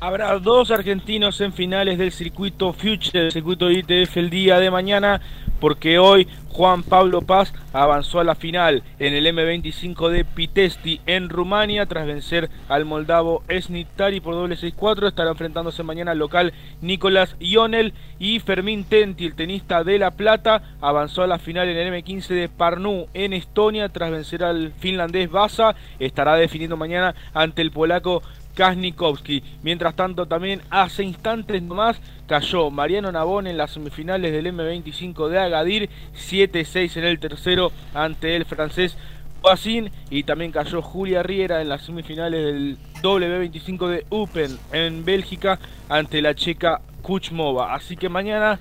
Habrá 0.00 0.38
dos 0.38 0.70
argentinos 0.70 1.40
en 1.40 1.52
finales 1.52 1.96
del 1.96 2.12
circuito 2.12 2.74
Future, 2.74 3.26
el 3.26 3.32
circuito 3.32 3.70
ITF 3.70 4.16
el 4.18 4.28
día 4.28 4.58
de 4.58 4.70
mañana, 4.70 5.20
porque 5.64 5.98
hoy 5.98 6.28
Juan 6.50 6.82
Pablo 6.82 7.22
Paz 7.22 7.54
avanzó 7.72 8.20
a 8.20 8.24
la 8.24 8.34
final 8.34 8.82
en 8.98 9.14
el 9.14 9.24
M25 9.26 10.10
de 10.10 10.26
Pitesti 10.26 11.00
en 11.06 11.30
Rumania 11.30 11.86
tras 11.86 12.06
vencer 12.06 12.50
al 12.68 12.84
moldavo 12.84 13.42
Esnitari 13.48 14.20
por 14.20 14.34
doble 14.34 14.58
6-4. 14.58 15.08
Estará 15.08 15.30
enfrentándose 15.30 15.82
mañana 15.82 16.10
al 16.10 16.18
local 16.18 16.52
Nicolás 16.82 17.34
Ionel 17.40 17.94
y 18.18 18.40
Fermín 18.40 18.84
Tenti, 18.84 19.24
el 19.24 19.36
tenista 19.36 19.84
de 19.84 19.98
La 19.98 20.10
Plata, 20.10 20.60
avanzó 20.82 21.22
a 21.22 21.26
la 21.26 21.38
final 21.38 21.66
en 21.70 21.78
el 21.78 21.94
M15 21.94 22.28
de 22.28 22.50
Parnu 22.50 23.06
en 23.14 23.32
Estonia 23.32 23.88
tras 23.88 24.10
vencer 24.10 24.44
al 24.44 24.70
finlandés 24.78 25.30
Vasa. 25.30 25.76
Estará 25.98 26.36
definiendo 26.36 26.76
mañana 26.76 27.14
ante 27.32 27.62
el 27.62 27.70
polaco 27.70 28.22
Kasnikowski. 28.54 29.42
Mientras 29.62 29.94
tanto, 29.94 30.26
también 30.26 30.62
hace 30.70 31.04
instantes 31.04 31.62
nomás 31.62 32.00
cayó 32.26 32.70
Mariano 32.70 33.12
Nabón 33.12 33.46
en 33.46 33.56
las 33.56 33.72
semifinales 33.72 34.32
del 34.32 34.46
M25 34.46 35.28
de 35.28 35.38
Agadir, 35.38 35.90
7-6 36.14 36.96
en 36.96 37.04
el 37.04 37.18
tercero 37.18 37.72
ante 37.92 38.36
el 38.36 38.44
francés 38.44 38.96
Boasin 39.42 39.90
y 40.08 40.22
también 40.22 40.52
cayó 40.52 40.80
Julia 40.80 41.22
Riera 41.22 41.60
en 41.60 41.68
las 41.68 41.82
semifinales 41.82 42.44
del 42.44 42.78
W25 43.02 43.88
de 43.88 44.06
Open 44.08 44.58
en 44.72 45.04
Bélgica 45.04 45.58
ante 45.88 46.22
la 46.22 46.34
checa 46.34 46.80
Kuchmova. 47.02 47.74
Así 47.74 47.96
que 47.96 48.08
mañana 48.08 48.58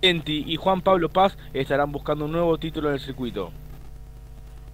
Enti 0.00 0.44
y 0.46 0.56
Juan 0.56 0.80
Pablo 0.80 1.10
Paz 1.10 1.36
estarán 1.52 1.92
buscando 1.92 2.24
un 2.24 2.32
nuevo 2.32 2.56
título 2.56 2.88
en 2.88 2.94
el 2.94 3.00
circuito. 3.00 3.52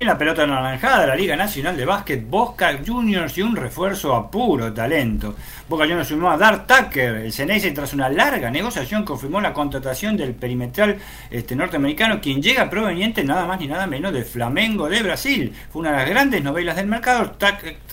En 0.00 0.06
la 0.06 0.16
pelota 0.16 0.44
anaranjada, 0.44 1.08
la 1.08 1.16
Liga 1.16 1.34
Nacional 1.34 1.76
de 1.76 1.84
Básquet, 1.84 2.24
Boca 2.24 2.78
Juniors 2.86 3.36
y 3.36 3.42
un 3.42 3.56
refuerzo 3.56 4.14
a 4.14 4.30
puro 4.30 4.72
talento. 4.72 5.34
Boca 5.68 5.86
Juniors 5.86 6.06
sumó 6.06 6.30
a 6.30 6.36
Dart 6.36 6.68
Tucker. 6.68 7.16
El 7.16 7.32
Ceneice, 7.32 7.72
tras 7.72 7.94
una 7.94 8.08
larga 8.08 8.48
negociación, 8.48 9.04
confirmó 9.04 9.40
la 9.40 9.52
contratación 9.52 10.16
del 10.16 10.34
perimetral 10.34 10.98
este, 11.32 11.56
norteamericano, 11.56 12.20
quien 12.20 12.40
llega 12.40 12.70
proveniente 12.70 13.24
nada 13.24 13.44
más 13.48 13.58
ni 13.58 13.66
nada 13.66 13.88
menos 13.88 14.12
de 14.12 14.22
Flamengo 14.22 14.88
de 14.88 15.02
Brasil. 15.02 15.52
Fue 15.72 15.80
una 15.80 15.90
de 15.90 15.96
las 15.96 16.08
grandes 16.08 16.44
novelas 16.44 16.76
del 16.76 16.86
mercado. 16.86 17.34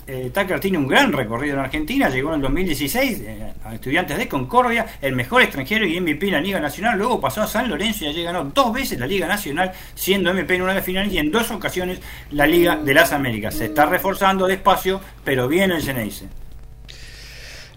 Eh, 0.08 0.30
Tucker 0.32 0.60
tiene 0.60 0.78
un 0.78 0.88
gran 0.88 1.12
recorrido 1.12 1.56
en 1.56 1.62
Argentina, 1.62 2.10
llegó 2.10 2.30
en 2.30 2.36
el 2.36 2.42
2016 2.42 3.22
eh, 3.22 3.54
a 3.64 3.74
Estudiantes 3.74 4.20
de 4.20 4.28
Concordia, 4.28 4.86
el 5.02 5.16
mejor 5.16 5.42
extranjero 5.42 5.84
y 5.88 6.00
MVP 6.00 6.28
en 6.28 6.34
la 6.34 6.42
Liga 6.42 6.60
Nacional. 6.60 6.96
Luego 7.00 7.20
pasó 7.20 7.42
a 7.42 7.48
San 7.48 7.68
Lorenzo 7.68 8.06
y 8.06 8.10
allí 8.10 8.22
ganó 8.22 8.44
dos 8.44 8.72
veces 8.72 9.00
la 9.00 9.08
Liga 9.08 9.28
Nacional, 9.28 9.72
siendo 9.96 10.32
MVP 10.32 10.54
en 10.54 10.62
una 10.62 10.76
de 10.76 10.84
finales 10.84 11.12
y 11.12 11.18
en 11.18 11.32
dos 11.32 11.50
ocasiones 11.50 11.95
la 12.32 12.46
Liga 12.46 12.78
de 12.78 12.94
las 12.94 13.12
Américas. 13.12 13.56
Se 13.56 13.66
está 13.66 13.86
reforzando 13.86 14.48
despacio, 14.48 15.02
pero 15.24 15.48
bien 15.48 15.72
el 15.72 15.82
Geneise. 15.82 16.28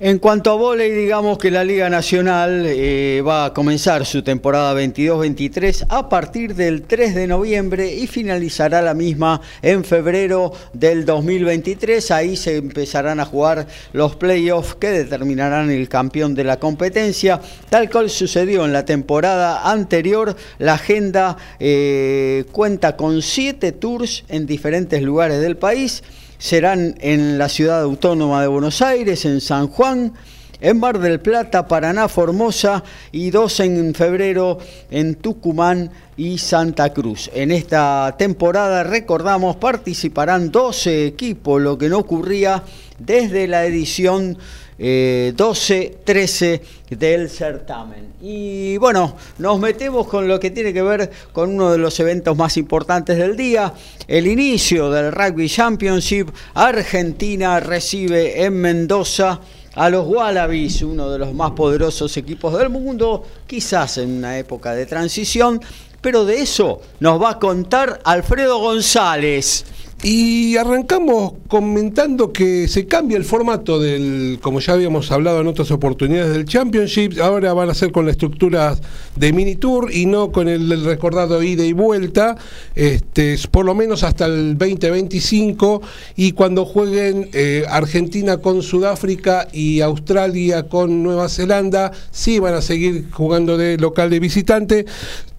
En 0.01 0.21
cuanto 0.21 0.53
a 0.53 0.55
volei, 0.55 0.93
digamos 0.93 1.39
que 1.39 1.51
la 1.51 1.65
Liga 1.65 1.91
Nacional 1.91 2.63
eh, 2.67 3.21
va 3.27 3.47
a 3.47 3.53
comenzar 3.53 4.07
su 4.07 4.23
temporada 4.23 4.73
22-23 4.81 5.87
a 5.89 6.09
partir 6.09 6.55
del 6.55 6.83
3 6.83 7.17
de 7.17 7.27
noviembre 7.27 7.93
y 7.93 8.07
finalizará 8.07 8.81
la 8.81 8.95
misma 8.95 9.41
en 9.61 9.83
febrero 9.83 10.53
del 10.73 11.05
2023. 11.05 12.13
Ahí 12.13 12.37
se 12.37 12.59
empezarán 12.59 13.19
a 13.19 13.25
jugar 13.25 13.67
los 13.93 14.15
playoffs 14.15 14.77
que 14.77 14.91
determinarán 14.91 15.69
el 15.69 15.89
campeón 15.89 16.37
de 16.37 16.45
la 16.45 16.61
competencia. 16.61 17.41
Tal 17.69 17.91
cual 17.91 18.09
sucedió 18.09 18.65
en 18.65 18.73
la 18.73 18.85
temporada 18.85 19.69
anterior, 19.69 20.37
la 20.59 20.75
agenda 20.75 21.37
eh, 21.59 22.45
cuenta 22.53 22.97
con 22.97 23.21
siete 23.21 23.73
tours 23.73 24.23
en 24.29 24.47
diferentes 24.47 25.03
lugares 25.03 25.41
del 25.41 25.57
país 25.57 26.05
serán 26.39 26.95
en 27.01 27.37
la 27.37 27.49
ciudad 27.49 27.83
autónoma 27.83 28.41
de 28.41 28.49
Buenos 28.49 28.81
Aires, 28.81 29.25
en 29.25 29.41
San 29.41 29.69
Juan, 29.69 30.13
en 30.61 30.79
Mar 30.79 30.99
del 30.99 31.21
Plata, 31.21 31.69
Paraná, 31.69 32.09
Formosa 32.09 32.83
y 33.13 33.31
dos 33.31 33.61
en 33.61 33.95
febrero 33.95 34.59
en 34.91 35.17
Tucumán 35.17 35.91
y 36.17 36.39
Santa 36.39 36.93
Cruz. 36.93 37.31
En 37.35 37.53
esta 37.53 38.17
temporada, 38.19 38.83
recordamos, 38.83 39.57
participarán 39.57 40.51
12 40.51 41.07
equipos, 41.07 41.61
lo 41.61 41.79
que 41.79 41.89
no 41.89 41.99
ocurría 41.99 42.63
desde 42.99 43.47
la 43.47 43.65
edición 43.67 44.37
12-13 44.79 46.43
eh, 46.43 46.61
del 46.97 47.29
certamen. 47.29 48.15
Y 48.21 48.77
bueno, 48.79 49.17
nos 49.39 49.59
metemos 49.59 50.07
con 50.07 50.29
lo 50.29 50.39
que 50.39 50.51
tiene 50.51 50.73
que 50.73 50.83
ver 50.83 51.11
con 51.33 51.51
uno 51.51 51.73
de 51.73 51.79
los 51.79 51.99
eventos 52.01 52.37
más 52.37 52.57
importantes 52.57 53.19
del 53.19 53.37
día, 53.37 53.73
el 54.07 54.27
inicio 54.27 54.91
del 54.91 55.13
Rugby 55.13 55.49
Championship. 55.49 56.29
Argentina 56.55 57.61
recibe 57.61 58.45
en 58.45 58.55
Mendoza 58.55 59.41
a 59.75 59.91
los 59.91 60.07
Wallabies, 60.07 60.83
uno 60.83 61.11
de 61.11 61.19
los 61.19 61.35
más 61.35 61.53
poderosos 61.53 62.17
equipos 62.17 62.57
del 62.59 62.69
mundo, 62.69 63.25
quizás 63.47 63.99
en 63.99 64.19
una 64.19 64.39
época 64.39 64.75
de 64.75 64.87
transición, 64.87 65.61
pero 66.01 66.25
de 66.25 66.41
eso 66.41 66.81
nos 67.01 67.21
va 67.23 67.31
a 67.31 67.39
contar 67.39 68.01
Alfredo 68.05 68.59
González. 68.59 69.65
Y 70.01 70.57
arrancamos 70.57 71.33
comentando 71.49 72.33
que 72.33 72.69
se 72.69 72.87
cambia 72.87 73.17
el 73.17 73.25
formato 73.25 73.81
del, 73.81 74.39
como 74.41 74.61
ya 74.61 74.75
habíamos 74.75 75.11
hablado 75.11 75.41
en 75.41 75.49
otras 75.49 75.73
oportunidades 75.73 76.33
del 76.33 76.45
Championship, 76.45 77.21
ahora 77.21 77.53
van 77.53 77.69
a 77.69 77.75
ser 77.75 77.91
con 77.91 78.05
la 78.05 78.13
estructura 78.13 78.77
de 79.17 79.33
mini 79.33 79.57
tour 79.57 79.93
y 79.93 80.07
no 80.07 80.31
con 80.31 80.47
el, 80.49 80.85
recordado 80.85 81.43
ida 81.43 81.65
y 81.65 81.73
vuelta, 81.73 82.37
este, 82.77 83.37
por 83.51 83.67
lo 83.67 83.75
menos 83.75 84.05
hasta 84.05 84.27
el 84.27 84.57
2025 84.57 85.83
y 86.15 86.31
cuando 86.31 86.65
jueguen 86.65 87.29
eh, 87.33 87.65
Argentina 87.69 88.37
con 88.37 88.63
Sudáfrica 88.63 89.49
y 89.53 89.81
Australia 89.81 90.69
con 90.69 91.03
Nueva 91.03 91.29
Zelanda, 91.29 91.91
sí 92.13 92.39
van 92.39 92.55
a 92.55 92.63
seguir 92.63 93.11
jugando 93.11 93.59
de 93.59 93.77
local 93.79 94.11
de 94.11 94.21
visitante. 94.21 94.87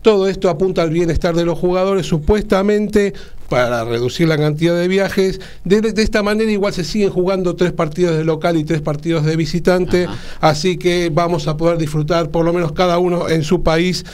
Todo 0.02 0.28
esto 0.28 0.50
apunta 0.50 0.82
al 0.82 0.90
bienestar 0.90 1.34
de 1.36 1.46
los 1.46 1.58
jugadores, 1.58 2.06
supuestamente 2.06 3.14
para 3.50 3.84
reducir 3.84 4.28
la 4.28 4.38
cantidad 4.38 4.76
de 4.76 4.88
viajes. 4.88 5.42
De, 5.66 5.94
esta 5.98 6.24
manera 6.24 6.50
igual 6.52 6.74
se 6.74 6.84
siguen 6.84 7.10
jugando 7.10 7.56
tres 7.56 7.72
partidos 7.72 8.18
de 8.18 8.24
local 8.24 8.58
y 8.58 8.64
tres 8.64 8.82
partidos 8.82 9.26
de 9.26 9.36
visitante, 9.36 10.08
así 10.40 10.78
que 10.78 11.10
vamos 11.12 11.48
a 11.48 11.58
poder 11.58 11.78
disfrutar 11.78 12.30
por 12.30 12.46
lo 12.46 12.54
menos 12.54 12.72
cada 12.72 13.00
uno 13.00 13.30
en 13.30 13.44
su 13.44 13.64
país, 13.64 14.06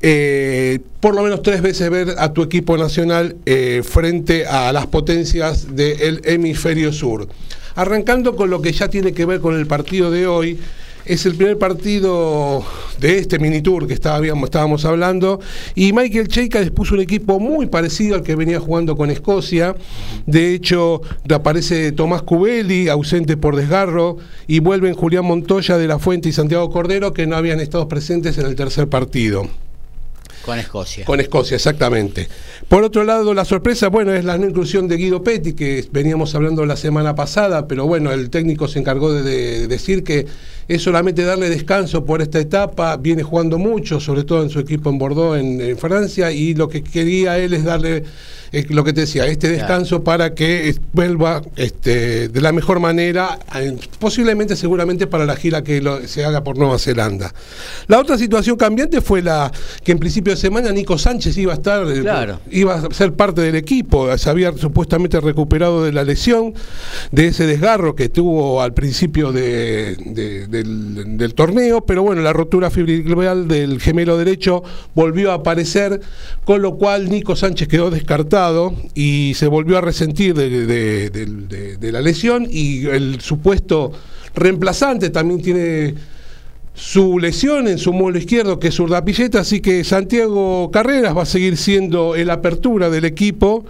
eh, 0.00 0.78
por 1.00 1.14
lo 1.14 1.22
menos 1.22 1.42
tres 1.42 1.62
veces 1.62 1.90
ver 1.90 2.14
a 2.18 2.32
tu 2.32 2.42
equipo 2.42 2.76
nacional 2.76 3.36
eh, 3.46 3.82
frente 3.84 4.46
a 4.46 4.72
las 4.72 4.86
potencias 4.86 5.74
del 5.74 6.20
hemisferio 6.24 6.92
sur. 6.92 7.28
Arrancando 7.74 8.36
con 8.36 8.48
lo 8.48 8.62
que 8.62 8.72
ya 8.72 8.88
tiene 8.88 9.12
que 9.12 9.26
ver 9.26 9.40
con 9.40 9.54
el 9.54 9.66
partido 9.66 10.10
de 10.10 10.26
hoy, 10.26 10.58
es 11.06 11.26
el 11.26 11.34
primer 11.34 11.58
partido 11.58 12.64
de 13.00 13.18
este 13.18 13.38
mini 13.38 13.62
tour 13.62 13.86
que 13.86 13.94
estábamos, 13.94 14.84
hablando. 14.84 15.40
Y 15.74 15.92
Michael 15.92 16.28
Cheika 16.28 16.60
dispuso 16.60 16.94
un 16.94 17.00
equipo 17.00 17.38
muy 17.38 17.66
parecido 17.66 18.16
al 18.16 18.22
que 18.22 18.34
venía 18.34 18.60
jugando 18.60 18.96
con 18.96 19.10
Escocia. 19.10 19.74
De 20.26 20.54
hecho, 20.54 21.02
aparece 21.32 21.92
Tomás 21.92 22.22
Cubelli, 22.22 22.88
ausente 22.88 23.36
por 23.36 23.56
desgarro, 23.56 24.18
y 24.46 24.60
vuelven 24.60 24.94
Julián 24.94 25.24
Montoya 25.24 25.78
de 25.78 25.86
la 25.86 25.98
Fuente 25.98 26.28
y 26.28 26.32
Santiago 26.32 26.70
Cordero, 26.70 27.12
que 27.12 27.26
no 27.26 27.36
habían 27.36 27.60
estado 27.60 27.88
presentes 27.88 28.38
en 28.38 28.46
el 28.46 28.56
tercer 28.56 28.88
partido. 28.88 29.48
Con 30.46 30.60
Escocia. 30.60 31.04
Con 31.04 31.18
Escocia, 31.18 31.56
exactamente. 31.56 32.28
Por 32.68 32.84
otro 32.84 33.02
lado, 33.02 33.34
la 33.34 33.44
sorpresa, 33.44 33.88
bueno, 33.88 34.14
es 34.14 34.24
la 34.24 34.38
no 34.38 34.46
inclusión 34.46 34.86
de 34.86 34.96
Guido 34.96 35.24
Petti, 35.24 35.54
que 35.54 35.84
veníamos 35.90 36.36
hablando 36.36 36.64
la 36.64 36.76
semana 36.76 37.16
pasada, 37.16 37.66
pero 37.66 37.84
bueno, 37.86 38.12
el 38.12 38.30
técnico 38.30 38.68
se 38.68 38.78
encargó 38.78 39.12
de 39.12 39.66
decir 39.66 40.04
que 40.04 40.26
es 40.68 40.82
solamente 40.82 41.22
darle 41.22 41.48
descanso 41.48 42.04
por 42.04 42.22
esta 42.22 42.40
etapa, 42.40 42.96
viene 42.96 43.22
jugando 43.22 43.58
mucho, 43.58 44.00
sobre 44.00 44.24
todo 44.24 44.42
en 44.42 44.50
su 44.50 44.58
equipo 44.58 44.90
en 44.90 44.98
Bordeaux, 44.98 45.38
en, 45.38 45.76
Francia, 45.78 46.32
y 46.32 46.54
lo 46.54 46.68
que 46.68 46.82
quería 46.82 47.38
él 47.38 47.54
es 47.54 47.64
darle, 47.64 48.04
eh, 48.52 48.66
lo 48.70 48.82
que 48.82 48.92
te 48.92 49.02
decía, 49.02 49.26
este 49.26 49.48
descanso 49.48 50.02
para 50.02 50.34
que 50.34 50.74
vuelva 50.92 51.42
este, 51.56 52.28
de 52.28 52.40
la 52.40 52.52
mejor 52.52 52.80
manera, 52.80 53.38
posiblemente 53.98 54.56
seguramente 54.56 55.06
para 55.06 55.24
la 55.24 55.36
gira 55.36 55.62
que 55.62 55.82
se 56.06 56.24
haga 56.24 56.42
por 56.42 56.58
Nueva 56.58 56.78
Zelanda. 56.78 57.32
La 57.86 58.00
otra 58.00 58.18
situación 58.18 58.56
cambiante 58.56 59.00
fue 59.00 59.22
la 59.22 59.52
que 59.84 59.92
en 59.92 59.98
principio 59.98 60.35
de 60.36 60.40
semana 60.42 60.70
Nico 60.70 60.98
Sánchez 60.98 61.36
iba 61.38 61.52
a 61.52 61.56
estar, 61.56 61.86
eh, 61.88 62.34
iba 62.50 62.74
a 62.74 62.90
ser 62.92 63.14
parte 63.14 63.40
del 63.40 63.56
equipo, 63.56 64.16
se 64.18 64.30
había 64.30 64.52
supuestamente 64.56 65.18
recuperado 65.20 65.82
de 65.82 65.92
la 65.92 66.04
lesión, 66.04 66.54
de 67.10 67.28
ese 67.28 67.46
desgarro 67.46 67.96
que 67.96 68.08
tuvo 68.08 68.60
al 68.60 68.74
principio 68.74 69.32
de 69.32 69.96
del, 69.96 71.34
torneo, 71.34 71.84
pero 71.84 72.02
bueno, 72.02 72.22
la 72.22 72.32
rotura 72.32 72.70
fibrilar 72.70 73.36
del 73.44 73.80
gemelo 73.80 74.16
derecho 74.16 74.62
volvió 74.94 75.32
a 75.32 75.34
aparecer, 75.34 76.00
con 76.44 76.62
lo 76.62 76.76
cual 76.76 77.08
Nico 77.08 77.34
Sánchez 77.34 77.68
quedó 77.68 77.90
descartado 77.90 78.74
y 78.94 79.32
se 79.34 79.46
volvió 79.46 79.78
a 79.78 79.80
resentir 79.80 80.34
de, 80.34 81.90
la 81.92 82.00
lesión 82.00 82.46
y 82.48 82.86
el 82.86 83.20
supuesto 83.20 83.92
reemplazante 84.34 85.10
también 85.10 85.40
tiene 85.40 85.94
su 86.76 87.18
lesión 87.18 87.68
en 87.68 87.78
su 87.78 87.92
muelo 87.94 88.18
izquierdo, 88.18 88.60
que 88.60 88.68
es 88.68 88.78
Urdapilleta, 88.78 89.40
así 89.40 89.60
que 89.60 89.82
Santiago 89.82 90.70
Carreras 90.70 91.16
va 91.16 91.22
a 91.22 91.26
seguir 91.26 91.56
siendo 91.56 92.14
el 92.14 92.30
apertura 92.30 92.90
del 92.90 93.04
equipo. 93.04 93.64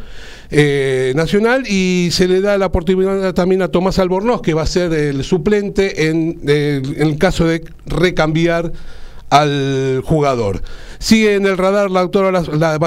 Eh, 0.48 1.12
nacional 1.16 1.64
y 1.66 2.10
se 2.12 2.28
le 2.28 2.40
da 2.40 2.56
la 2.56 2.66
oportunidad 2.66 3.34
también 3.34 3.62
a 3.62 3.68
Tomás 3.68 3.98
Albornoz, 3.98 4.42
que 4.42 4.54
va 4.54 4.62
a 4.62 4.66
ser 4.66 4.92
el 4.92 5.24
suplente 5.24 6.08
en, 6.08 6.38
el 6.46 7.18
caso 7.18 7.46
de 7.46 7.64
recambiar 7.84 8.72
al 9.28 10.02
jugador. 10.04 10.62
Sigue 10.98 11.34
en 11.34 11.46
el 11.46 11.58
radar 11.58 11.90
la 11.90 12.00
autora 12.00 12.30
la, 12.30 12.78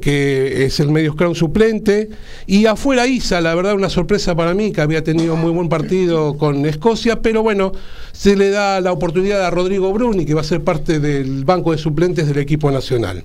que 0.00 0.64
es 0.64 0.80
el 0.80 0.90
medio 0.90 1.12
scrum 1.12 1.34
suplente. 1.34 2.10
Y 2.46 2.66
afuera 2.66 3.06
Isa, 3.06 3.40
la 3.40 3.54
verdad, 3.54 3.74
una 3.74 3.90
sorpresa 3.90 4.34
para 4.34 4.54
mí, 4.54 4.72
que 4.72 4.80
había 4.80 5.02
tenido 5.02 5.36
muy 5.36 5.50
buen 5.50 5.68
partido 5.68 6.36
con 6.36 6.66
Escocia, 6.66 7.22
pero 7.22 7.42
bueno, 7.42 7.72
se 8.12 8.36
le 8.36 8.50
da 8.50 8.80
la 8.80 8.92
oportunidad 8.92 9.44
a 9.44 9.50
Rodrigo 9.50 9.92
Bruni, 9.92 10.24
que 10.24 10.34
va 10.34 10.40
a 10.42 10.44
ser 10.44 10.62
parte 10.62 11.00
del 11.00 11.44
banco 11.44 11.72
de 11.72 11.78
suplentes 11.78 12.26
del 12.26 12.38
equipo 12.38 12.70
nacional. 12.70 13.24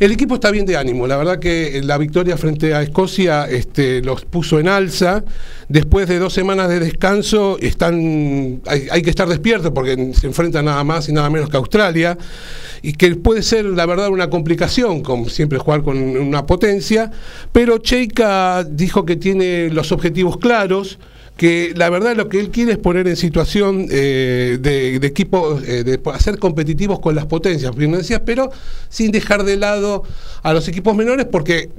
El 0.00 0.10
equipo 0.10 0.34
está 0.34 0.50
bien 0.50 0.66
de 0.66 0.76
ánimo. 0.76 1.06
La 1.06 1.16
verdad 1.16 1.38
que 1.38 1.80
la 1.84 1.98
victoria 1.98 2.36
frente 2.36 2.74
a 2.74 2.82
Escocia 2.82 3.48
este, 3.48 4.02
los 4.02 4.24
puso 4.24 4.58
en 4.58 4.68
alza. 4.68 5.24
Después 5.68 6.08
de 6.08 6.18
dos 6.18 6.32
semanas 6.32 6.68
de 6.68 6.80
descanso, 6.80 7.58
están, 7.60 8.60
hay, 8.66 9.02
que 9.02 9.10
estar 9.10 9.28
despiertos 9.28 9.70
porque 9.72 10.12
se 10.14 10.26
enfrentan 10.26 10.64
nada 10.64 10.82
más 10.82 11.08
y 11.08 11.12
nada 11.12 11.30
menos 11.30 11.48
que 11.48 11.56
Australia. 11.56 12.18
Y 12.82 12.94
que 12.94 13.14
puede 13.14 13.42
ser, 13.42 13.64
la 13.66 13.86
verdad, 13.86 14.08
una 14.08 14.30
complicación, 14.30 15.02
como 15.02 15.28
siempre 15.28 15.58
jugar 15.58 15.82
con 15.82 15.96
una 15.96 16.44
potencia. 16.44 17.10
Pero 17.52 17.78
Cheika 17.78 18.64
dijo 18.64 19.04
que 19.04 19.16
tiene 19.16 19.70
los 19.70 19.92
objetivos 19.92 20.38
claros 20.38 20.98
que 21.36 21.72
la 21.76 21.90
verdad 21.90 22.14
lo 22.16 22.28
que 22.28 22.38
él 22.38 22.50
quiere 22.50 22.72
es 22.72 22.78
poner 22.78 23.08
en 23.08 23.16
situación 23.16 23.86
eh, 23.90 24.58
de, 24.60 24.96
equipo, 24.96 25.58
eh, 25.60 25.82
de 25.82 26.00
hacer 26.12 26.38
competitivos 26.38 27.00
con 27.00 27.14
las 27.14 27.26
potencias, 27.26 27.72
pero 28.24 28.50
sin 28.88 29.10
dejar 29.10 29.44
de 29.44 29.56
lado 29.56 30.04
a 30.42 30.52
los 30.52 30.68
equipos 30.68 30.94
menores, 30.94 31.26
porque 31.30 31.70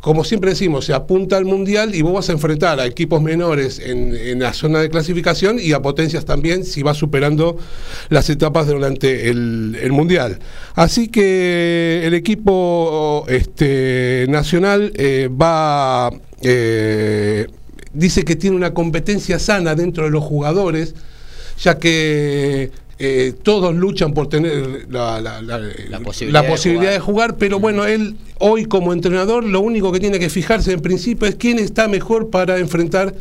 como 0.00 0.24
siempre 0.24 0.50
decimos, 0.50 0.84
se 0.84 0.94
apunta 0.94 1.36
al 1.36 1.44
mundial 1.44 1.94
y 1.94 2.02
vos 2.02 2.12
vas 2.12 2.28
a 2.28 2.32
enfrentar 2.32 2.78
a 2.78 2.86
equipos 2.86 3.20
menores 3.20 3.80
en, 3.84 4.38
la 4.38 4.52
zona 4.52 4.80
de 4.80 4.88
clasificación 4.88 5.58
y 5.58 5.72
a 5.72 5.82
potencias 5.82 6.24
también 6.24 6.64
si 6.64 6.82
vas 6.82 6.96
superando 6.96 7.56
las 8.08 8.30
etapas 8.30 8.68
durante 8.68 9.28
el, 9.28 9.76
el 9.80 9.92
mundial. 9.92 10.38
Así 10.74 11.08
que 11.08 12.02
el 12.04 12.14
equipo 12.14 13.24
este, 13.28 14.26
nacional 14.28 14.92
eh, 14.96 15.28
va. 15.28 16.10
eh, 16.42 17.46
dice 17.92 18.24
que 18.24 18.36
tiene 18.36 18.56
una 18.56 18.74
competencia 18.74 19.38
sana 19.38 19.74
dentro 19.74 20.04
de 20.04 20.10
los 20.10 20.22
jugadores, 20.24 20.94
ya 21.62 21.78
que 21.78 22.70
eh, 23.00 23.32
todos 23.42 23.74
luchan 23.74 24.12
por 24.12 24.28
tener 24.28 24.86
la, 24.90 25.20
la- 25.20 25.40
la- 25.40 25.58
La 25.88 26.00
posibilidad 26.00 26.42
de 26.42 26.48
posibilidad 26.48 26.90
de 26.92 26.98
jugar. 26.98 27.30
jugar, 27.30 27.36
pero 27.38 27.60
bueno, 27.60 27.84
él 27.86 28.16
hoy 28.38 28.64
como 28.64 28.92
entrenador 28.92 29.44
lo 29.44 29.60
único 29.60 29.92
que 29.92 30.00
tiene 30.00 30.18
que 30.18 30.28
fijarse 30.30 30.72
en 30.72 30.80
principio 30.80 31.28
es 31.28 31.36
quién 31.36 31.58
está 31.60 31.86
mejor 31.88 32.28
para 32.30 32.58
enfrentar, 32.58 33.14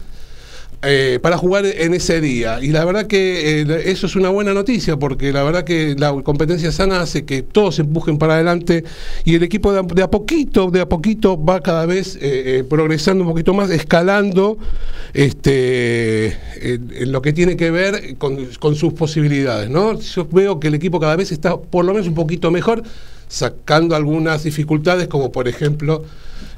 eh, 0.84 1.18
para 1.24 1.38
jugar 1.38 1.66
en 1.66 1.96
ese 1.96 2.22
día. 2.22 2.60
Y 2.62 2.68
la 2.68 2.86
verdad 2.86 3.08
que 3.08 3.62
eh, 3.62 3.82
eso 3.86 4.06
es 4.06 4.16
una 4.16 4.30
buena 4.30 4.54
noticia, 4.54 4.96
porque 4.96 5.34
la 5.34 5.42
verdad 5.42 5.64
que 5.64 5.96
la 5.98 6.14
competencia 6.22 6.72
sana 6.72 7.02
hace 7.02 7.26
que 7.26 7.42
todos 7.42 7.76
se 7.76 7.82
empujen 7.82 8.20
para 8.20 8.36
adelante 8.36 8.84
y 9.26 9.34
el 9.34 9.42
equipo 9.42 9.74
de 9.74 10.04
a, 10.04 10.12
poquito, 10.12 10.70
de 10.70 10.82
a 10.82 10.88
poquito 10.88 11.44
va 11.44 11.62
cada 11.62 11.88
vez 11.88 12.20
eh, 12.22 12.64
progresando 12.70 13.24
un 13.24 13.30
poquito 13.32 13.56
más, 13.56 13.72
escalando 13.72 14.60
este, 15.16 16.38
en 16.62 17.12
lo 17.12 17.24
que 17.24 17.34
tiene 17.34 17.58
que 17.58 17.72
ver 17.72 18.16
con, 18.18 18.46
con 18.60 18.76
sus 18.76 18.94
posibilidades. 18.94 19.72
¿no? 19.72 20.00
Yo 20.00 20.28
veo 20.32 20.60
que 20.60 20.68
el 20.68 20.76
equipo 20.76 21.00
cada 21.00 21.16
vez 21.16 21.32
está 21.32 21.58
por 21.58 21.86
lo 21.86 21.94
menos 21.94 22.08
un 22.08 22.14
poquito 22.16 22.52
mejor, 22.52 22.84
sacando 23.28 23.96
algunas 23.96 24.44
dificultades, 24.44 25.08
como 25.08 25.32
por 25.32 25.48
ejemplo 25.48 26.04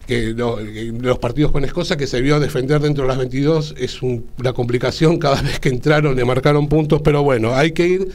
que 0.09 0.33
lo- 0.35 0.57
que 0.57 0.91
los 0.99 1.19
partidos 1.19 1.51
con 1.51 1.63
Escocia, 1.63 1.95
que 1.95 2.07
se 2.07 2.19
vio 2.19 2.39
defender 2.39 2.81
dentro 2.81 3.03
de 3.03 3.07
las 3.07 3.17
22, 3.17 3.75
es 3.77 4.01
un- 4.01 4.25
una 4.39 4.51
complicación 4.51 5.17
cada 5.19 5.41
vez 5.41 5.59
que 5.59 5.69
entraron, 5.69 6.15
le 6.15 6.25
marcaron 6.25 6.67
puntos, 6.67 7.01
pero 7.03 7.23
bueno, 7.23 7.55
hay 7.55 7.71
que 7.71 7.87
ir. 7.87 8.07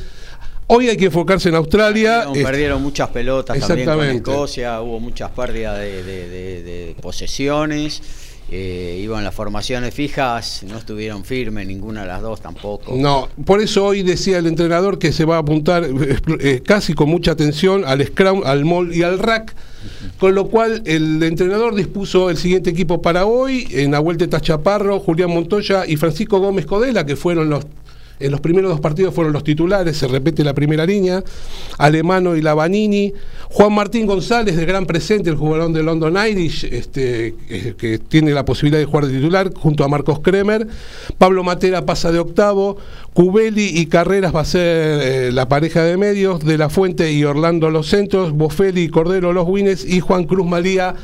Hoy 0.66 0.88
hay 0.88 0.96
que 0.96 1.04
enfocarse 1.06 1.50
en 1.50 1.54
Australia. 1.56 2.22
Perdieron, 2.24 2.32
perdieron 2.50 2.82
muchas 2.82 3.08
pelotas 3.10 3.56
también 3.68 3.86
con. 4.22 4.34
Escocia, 4.34 4.80
hubo 4.80 4.98
muchas 4.98 5.30
pérdidas 5.30 5.78
de, 5.78 6.02
de- 6.02 6.28
de- 6.28 6.62
de 6.62 6.96
posesiones, 7.02 8.02
eh, 8.50 9.00
iban 9.02 9.24
las 9.24 9.34
formaciones 9.34 9.94
fijas, 9.94 10.64
no 10.68 10.76
estuvieron 10.76 11.24
firmes, 11.24 11.66
ninguna 11.66 12.02
de 12.02 12.08
las 12.08 12.20
dos 12.20 12.40
tampoco. 12.40 12.94
No, 12.94 13.28
por 13.44 13.60
eso 13.60 13.86
hoy 13.86 14.02
decía 14.02 14.38
el 14.38 14.46
entrenador 14.46 14.98
que 14.98 15.12
se 15.12 15.24
va 15.24 15.36
a 15.36 15.38
apuntar 15.38 15.84
eh, 15.84 16.18
eh, 16.40 16.62
casi 16.64 16.94
con 16.94 17.08
mucha 17.08 17.32
atención 17.32 17.84
al 17.86 18.04
Scrum, 18.04 18.42
al 18.44 18.64
MOL 18.64 18.94
y 18.94 19.02
al 19.02 19.18
RAC, 19.18 19.54
con 20.18 20.34
lo 20.34 20.48
cual 20.48 20.82
el 20.84 21.22
entrenador 21.22 21.74
dispuso 21.74 22.28
el 22.28 22.36
siguiente 22.36 22.70
equipo 22.70 23.00
para 23.00 23.24
hoy, 23.24 23.66
en 23.70 23.92
Nahuel 23.92 24.18
Teta 24.18 24.40
Chaparro, 24.40 25.00
Julián 25.00 25.30
Montoya 25.30 25.86
y 25.86 25.96
Francisco 25.96 26.38
Gómez 26.38 26.66
Codela, 26.66 27.06
que 27.06 27.16
fueron 27.16 27.48
los 27.48 27.64
en 28.24 28.30
los 28.30 28.40
primeros 28.40 28.70
dos 28.70 28.80
partidos 28.80 29.14
fueron 29.14 29.32
los 29.32 29.44
titulares, 29.44 29.96
se 29.96 30.08
repite 30.08 30.42
la 30.42 30.54
primera 30.54 30.86
línea, 30.86 31.22
Alemano 31.78 32.36
y 32.36 32.42
Lavanini, 32.42 33.12
Juan 33.50 33.72
Martín 33.74 34.06
González 34.06 34.56
de 34.56 34.64
gran 34.64 34.86
presente, 34.86 35.30
el 35.30 35.36
jugador 35.36 35.72
de 35.72 35.82
London 35.82 36.16
Irish, 36.26 36.64
este, 36.64 37.34
eh, 37.48 37.74
que 37.76 37.98
tiene 37.98 38.32
la 38.32 38.44
posibilidad 38.44 38.78
de 38.78 38.86
jugar 38.86 39.06
de 39.06 39.14
titular, 39.14 39.52
junto 39.54 39.84
a 39.84 39.88
Marcos 39.88 40.20
Kremer, 40.20 40.66
Pablo 41.18 41.44
Matera 41.44 41.84
pasa 41.84 42.10
de 42.10 42.18
octavo, 42.18 42.78
Cubeli 43.12 43.78
y 43.78 43.86
Carreras 43.86 44.34
va 44.34 44.40
a 44.40 44.44
ser 44.44 45.00
eh, 45.02 45.32
la 45.32 45.48
pareja 45.48 45.82
de 45.84 45.96
medios, 45.96 46.44
De 46.44 46.58
La 46.58 46.68
Fuente 46.68 47.12
y 47.12 47.24
Orlando 47.24 47.70
los 47.70 47.88
centros, 47.88 48.32
Bofeli 48.32 48.82
y 48.82 48.88
Cordero 48.88 49.32
los 49.32 49.46
wines 49.46 49.84
y 49.84 50.00
Juan 50.00 50.24
Cruz 50.24 50.46
Malía 50.46 50.94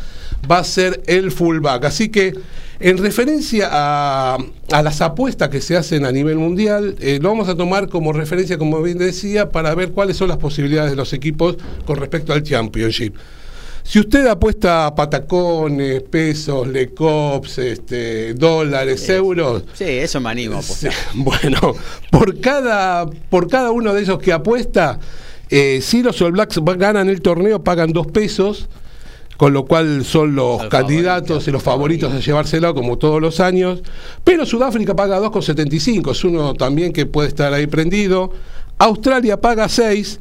va 0.49 0.59
a 0.59 0.65
ser 0.65 1.03
el 1.07 1.31
fullback. 1.31 1.85
Así 1.85 2.09
que 2.09 2.35
en 2.81 2.97
referencia 2.97 3.69
a, 3.71 4.39
a 4.73 4.83
las 4.83 5.01
apuestas 5.01 5.51
que 5.51 5.61
se 5.61 5.77
hacen 5.77 6.05
a 6.05 6.13
nivel 6.13 6.37
mundial, 6.37 6.97
eh, 7.01 7.19
lo 7.21 7.29
vamos 7.29 7.49
a 7.49 7.55
tomar 7.55 7.89
como 7.89 8.13
referencia, 8.13 8.57
como 8.57 8.81
bien 8.83 8.99
decía, 8.99 9.51
para 9.51 9.75
ver 9.75 9.93
cuáles 9.93 10.17
son 10.17 10.29
las 10.29 10.39
posibilidades 10.39 10.91
de 10.91 10.97
los 10.97 11.13
equipos 11.13 11.57
con 11.85 11.97
respecto 11.97 12.33
al 12.33 12.43
Championship. 12.43 13.15
Si 13.83 13.99
usted 13.99 14.27
apuesta 14.27 14.87
a 14.87 14.95
patacones, 14.95 16.03
pesos, 16.05 16.69
lecops, 16.69 17.59
este, 17.59 18.35
dólares, 18.35 19.09
euros, 19.09 19.65
Sí, 19.75 19.85
eso 19.85 20.21
me 20.21 20.31
animo 20.31 20.61
bueno, 21.15 21.75
por 22.11 22.41
cada, 22.41 23.07
por 23.07 23.49
cada 23.49 23.73
uno 23.73 23.93
de 23.93 24.03
esos 24.03 24.19
que 24.21 24.33
apuesta, 24.33 25.01
eh, 25.49 25.81
si 25.83 26.03
los 26.03 26.21
All 26.23 26.33
Blacks 26.33 26.61
ganan 26.79 27.09
el 27.09 27.21
torneo, 27.21 27.65
pagan 27.65 27.93
dos 27.93 28.07
pesos, 28.07 28.69
con 29.41 29.55
lo 29.55 29.65
cual 29.65 30.05
son 30.05 30.35
los 30.35 30.61
El 30.61 30.69
candidatos 30.69 31.29
favorito, 31.29 31.49
y 31.49 31.53
los 31.55 31.63
favoritos 31.63 32.13
a 32.13 32.21
llevárselo 32.21 32.75
como 32.75 32.99
todos 32.99 33.23
los 33.23 33.41
años. 33.41 33.83
Pero 34.23 34.45
Sudáfrica 34.45 34.95
paga 34.95 35.19
2,75, 35.19 36.11
es 36.11 36.25
uno 36.25 36.53
también 36.53 36.93
que 36.93 37.07
puede 37.07 37.29
estar 37.29 37.51
ahí 37.55 37.67
prendido. 37.67 38.33
Australia 38.77 39.41
paga 39.41 39.67
6. 39.67 40.21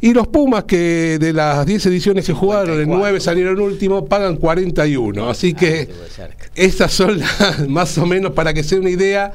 Y 0.00 0.14
los 0.14 0.28
Pumas, 0.28 0.64
que 0.64 1.18
de 1.20 1.34
las 1.34 1.66
10 1.66 1.84
ediciones 1.84 2.24
que 2.24 2.32
jugaron, 2.32 2.80
en 2.80 2.88
9 2.88 3.20
salieron 3.20 3.60
último, 3.60 4.06
pagan 4.06 4.38
41. 4.38 5.28
Así 5.28 5.52
que 5.52 5.90
cerca. 6.08 6.46
estas 6.54 6.90
son 6.90 7.18
las, 7.18 7.68
más 7.68 7.98
o 7.98 8.06
menos 8.06 8.32
para 8.32 8.54
que 8.54 8.62
se 8.62 8.76
den 8.76 8.84
una 8.84 8.90
idea, 8.90 9.34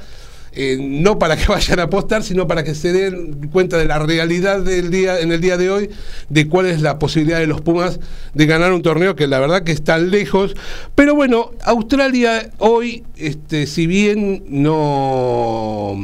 eh, 0.62 0.78
no 0.78 1.18
para 1.18 1.38
que 1.38 1.46
vayan 1.48 1.80
a 1.80 1.84
apostar, 1.84 2.22
sino 2.22 2.46
para 2.48 2.64
que 2.66 2.76
se 2.76 2.92
den 2.92 3.48
cuenta 3.50 3.78
de 3.78 3.86
la 3.86 3.98
realidad 4.00 4.60
del 4.62 4.92
día, 4.92 5.20
en 5.22 5.32
el 5.32 5.40
día 5.40 5.56
de 5.56 5.70
hoy, 5.70 5.90
de 6.28 6.48
cuál 6.50 6.66
es 6.66 6.82
la 6.82 7.00
posibilidad 7.00 7.40
de 7.40 7.48
los 7.48 7.62
Pumas 7.62 8.00
de 8.34 8.46
ganar 8.46 8.74
un 8.74 8.82
torneo 8.82 9.16
que 9.16 9.26
la 9.28 9.40
verdad 9.40 9.64
que 9.64 9.72
están 9.72 10.12
lejos. 10.12 10.56
Pero 10.96 11.16
bueno, 11.16 11.52
Australia 11.64 12.50
hoy, 12.58 13.04
este, 13.16 13.68
si 13.68 13.88
bien 13.88 14.44
no, 14.50 15.96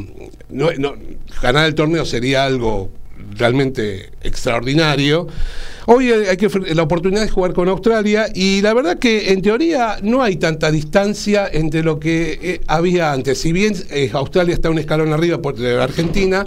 no, 0.48 0.70
no- 0.78 0.94
ganar 1.42 1.66
el 1.66 1.74
torneo 1.74 2.04
sería 2.06 2.44
algo 2.46 2.90
realmente 3.36 4.10
extraordinario. 4.22 5.26
Hoy 5.88 6.10
eh, 6.10 6.30
hay 6.30 6.36
que 6.36 6.48
la 6.74 6.82
oportunidad 6.82 7.22
de 7.22 7.28
jugar 7.28 7.52
con 7.52 7.68
Australia 7.68 8.26
y 8.34 8.60
la 8.60 8.74
verdad 8.74 8.98
que 8.98 9.32
en 9.32 9.40
teoría 9.40 9.98
no 10.02 10.20
hay 10.20 10.34
tanta 10.34 10.72
distancia 10.72 11.48
entre 11.50 11.84
lo 11.84 12.00
que 12.00 12.38
eh, 12.42 12.60
había 12.66 13.12
antes. 13.12 13.40
Si 13.40 13.52
bien 13.52 13.74
eh, 13.90 14.10
Australia 14.12 14.52
está 14.52 14.68
un 14.68 14.80
escalón 14.80 15.12
arriba 15.12 15.40
por 15.40 15.54
de 15.54 15.80
Argentina, 15.80 16.44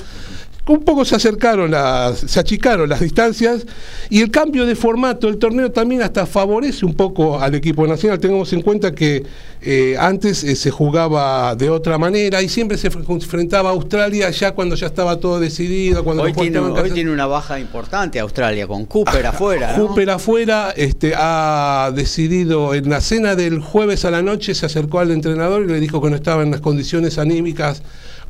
un 0.73 0.83
poco 0.83 1.03
se 1.03 1.15
acercaron, 1.15 1.71
las, 1.71 2.19
se 2.19 2.39
achicaron 2.39 2.87
las 2.87 2.99
distancias 2.99 3.65
y 4.09 4.21
el 4.21 4.29
cambio 4.31 4.65
de 4.65 4.75
formato 4.75 5.27
del 5.27 5.37
torneo 5.37 5.71
también 5.71 6.01
hasta 6.01 6.25
favorece 6.25 6.85
un 6.85 6.93
poco 6.93 7.39
al 7.39 7.55
equipo 7.55 7.87
nacional. 7.87 8.19
Tengamos 8.19 8.53
en 8.53 8.61
cuenta 8.61 8.93
que 8.93 9.23
eh, 9.61 9.95
antes 9.99 10.43
eh, 10.43 10.55
se 10.55 10.69
jugaba 10.71 11.55
de 11.55 11.69
otra 11.69 11.97
manera 11.97 12.41
y 12.41 12.49
siempre 12.49 12.77
se 12.77 12.91
fre- 12.91 13.03
enfrentaba 13.09 13.69
a 13.69 13.73
Australia 13.73 14.29
ya 14.29 14.51
cuando 14.53 14.75
ya 14.75 14.87
estaba 14.87 15.19
todo 15.19 15.39
decidido. 15.39 16.03
Cuando 16.03 16.23
Hoy 16.23 16.33
tiene, 16.33 16.59
hoy 16.59 16.99
una 17.09 17.25
baja 17.25 17.59
importante 17.59 18.19
Australia, 18.19 18.67
con 18.67 18.85
Cooper 18.85 19.25
afuera. 19.25 19.75
¿no? 19.75 19.87
Cooper 19.87 20.09
afuera 20.11 20.73
este, 20.75 21.13
ha 21.17 21.91
decidido 21.95 22.73
en 22.73 22.89
la 22.89 23.01
cena 23.01 23.35
del 23.35 23.59
jueves 23.59 24.05
a 24.05 24.11
la 24.11 24.21
noche, 24.21 24.53
se 24.53 24.65
acercó 24.65 24.99
al 24.99 25.11
entrenador 25.11 25.63
y 25.63 25.67
le 25.67 25.79
dijo 25.79 26.01
que 26.01 26.09
no 26.09 26.15
estaba 26.15 26.43
en 26.43 26.51
las 26.51 26.61
condiciones 26.61 27.17
anímicas 27.17 27.81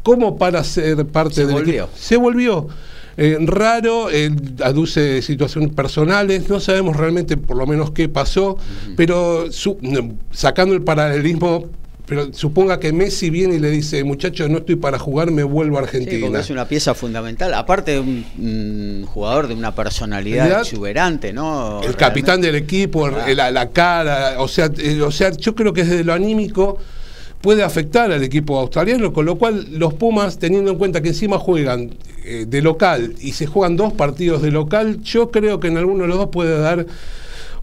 como 0.04 0.38
para 0.38 0.64
ser 0.64 1.06
parte 1.08 1.36
Se 1.36 1.46
del 1.46 1.54
volvió. 1.56 1.84
equipo. 1.86 1.98
Se 1.98 2.18
volvió. 2.18 2.68
Eh, 3.18 3.38
raro, 3.42 4.10
él 4.10 4.34
aduce 4.64 5.22
situaciones 5.22 5.74
personales, 5.74 6.48
no 6.48 6.60
sabemos 6.62 6.96
realmente 6.96 7.36
por 7.36 7.58
lo 7.58 7.68
menos 7.68 7.92
qué 7.92 8.08
pasó, 8.08 8.58
pero 8.96 9.52
su- 9.52 9.78
sacando 10.32 10.74
el 10.74 10.82
paralelismo, 10.84 11.66
pero 12.06 12.34
suponga 12.34 12.80
que 12.80 12.94
Messi 12.94 13.30
viene 13.30 13.56
y 13.56 13.60
le 13.60 13.70
dice, 13.72 14.06
muchachos, 14.06 14.50
no 14.50 14.60
estoy 14.60 14.78
para 14.78 14.98
jugar, 14.98 15.32
me 15.32 15.44
vuelvo 15.44 15.78
a 15.78 15.82
Sí, 15.82 15.86
Argentina. 15.98 16.28
porque 16.28 16.40
es 16.40 16.50
una 16.50 16.66
pieza 16.66 16.94
fundamental. 16.96 17.54
Aparte 17.54 17.92
de 17.92 18.00
un, 18.00 18.26
un 18.40 19.06
jugador 19.06 19.50
de 19.50 19.54
una 19.54 19.76
personalidad 19.76 20.46
¿Verdad? 20.46 20.62
exuberante, 20.62 21.34
¿no? 21.34 21.82
el 21.84 21.96
capitán 21.98 22.40
del 22.40 22.56
equipo, 22.56 23.06
Ah. 23.08 23.26
la, 23.36 23.52
la 23.52 23.70
cara, 23.72 24.36
o 24.42 24.48
sea, 24.48 24.72
eh, 24.78 25.02
o 25.02 25.12
sea, 25.12 25.32
yo 25.32 25.54
creo 25.56 25.74
que 25.74 25.84
desde 25.84 26.06
lo 26.06 26.14
anímico 26.14 26.78
puede 27.42 27.64
afectar 27.64 28.12
al 28.12 28.24
equipo 28.24 28.60
australiano, 28.60 29.14
con 29.14 29.26
lo 29.26 29.38
cual 29.38 29.68
los 29.72 29.94
Pumas, 29.94 30.40
teniendo 30.40 30.72
en 30.72 30.78
cuenta 30.78 31.02
que 31.02 31.10
encima 31.10 31.38
juegan 31.38 31.92
eh, 32.26 32.46
de 32.48 32.62
local 32.62 33.16
y 33.22 33.32
se 33.34 33.48
juegan 33.48 33.78
dos 33.78 33.94
partidos 33.94 34.42
de 34.42 34.52
local, 34.52 35.02
yo 35.04 35.32
creo 35.32 35.60
que 35.60 35.68
en 35.68 35.78
alguno 35.78 36.04
de 36.04 36.10
los 36.10 36.18
dos 36.18 36.30
puede 36.30 36.60
dar 36.60 36.86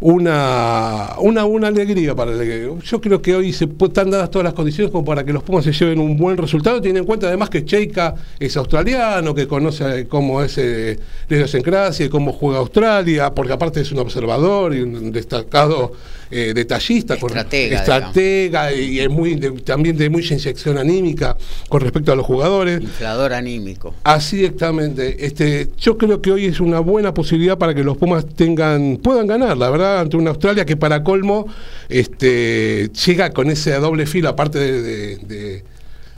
una, 0.00 1.14
una, 1.18 1.44
una 1.44 1.68
alegría 1.68 2.14
para 2.14 2.32
el. 2.32 2.80
Yo 2.82 3.00
creo 3.00 3.22
que 3.22 3.34
hoy 3.34 3.52
se 3.52 3.64
están 3.64 4.10
dadas 4.10 4.30
todas 4.30 4.44
las 4.44 4.54
condiciones 4.54 4.92
como 4.92 5.04
para 5.04 5.24
que 5.24 5.32
los 5.32 5.42
Pumas 5.42 5.64
se 5.64 5.72
lleven 5.72 6.00
un 6.00 6.16
buen 6.16 6.36
resultado, 6.36 6.78
teniendo 6.78 7.00
en 7.00 7.06
cuenta 7.06 7.28
además 7.28 7.50
que 7.50 7.64
Cheika 7.64 8.14
es 8.38 8.56
australiano, 8.56 9.34
que 9.34 9.46
conoce 9.46 10.06
cómo 10.06 10.42
es 10.42 10.58
eh, 10.58 10.98
la 11.28 11.36
idiosincrasia 11.36 12.06
y 12.06 12.08
cómo 12.08 12.32
juega 12.32 12.58
Australia, 12.58 13.34
porque 13.34 13.52
aparte 13.52 13.80
es 13.80 13.92
un 13.92 13.98
observador 13.98 14.74
y 14.74 14.82
un 14.82 15.12
destacado 15.12 15.92
eh, 16.30 16.52
detallista, 16.54 17.16
con- 17.18 17.30
Estratega, 17.30 17.78
estratega 17.78 18.72
y 18.72 19.00
es 19.00 19.08
muy 19.08 19.36
de- 19.36 19.50
también 19.62 19.96
de 19.96 20.10
mucha 20.10 20.34
inyección 20.34 20.76
anímica 20.78 21.36
con 21.68 21.80
respecto 21.80 22.12
a 22.12 22.16
los 22.16 22.26
jugadores. 22.26 22.80
Inflador 22.80 23.32
anímico. 23.32 23.94
Así 24.04 24.44
exactamente. 24.44 25.24
Este, 25.24 25.68
yo 25.78 25.96
creo 25.96 26.20
que 26.20 26.32
hoy 26.32 26.46
es 26.46 26.60
una 26.60 26.80
buena 26.80 27.14
posibilidad 27.14 27.56
para 27.58 27.74
que 27.74 27.82
los 27.84 27.96
Pumas 27.96 28.26
tengan, 28.34 28.98
puedan 29.02 29.26
ganar, 29.26 29.56
la 29.56 29.70
verdad, 29.70 30.00
ante 30.00 30.16
una 30.16 30.30
Australia 30.30 30.64
que 30.64 30.76
para 30.76 31.02
colmo 31.04 31.46
este, 31.88 32.90
llega 33.06 33.30
con 33.30 33.50
ese 33.50 33.72
doble 33.74 34.06
filo, 34.06 34.28
aparte 34.28 34.58
de, 34.58 34.82
de- 34.82 35.16
de- 35.18 35.64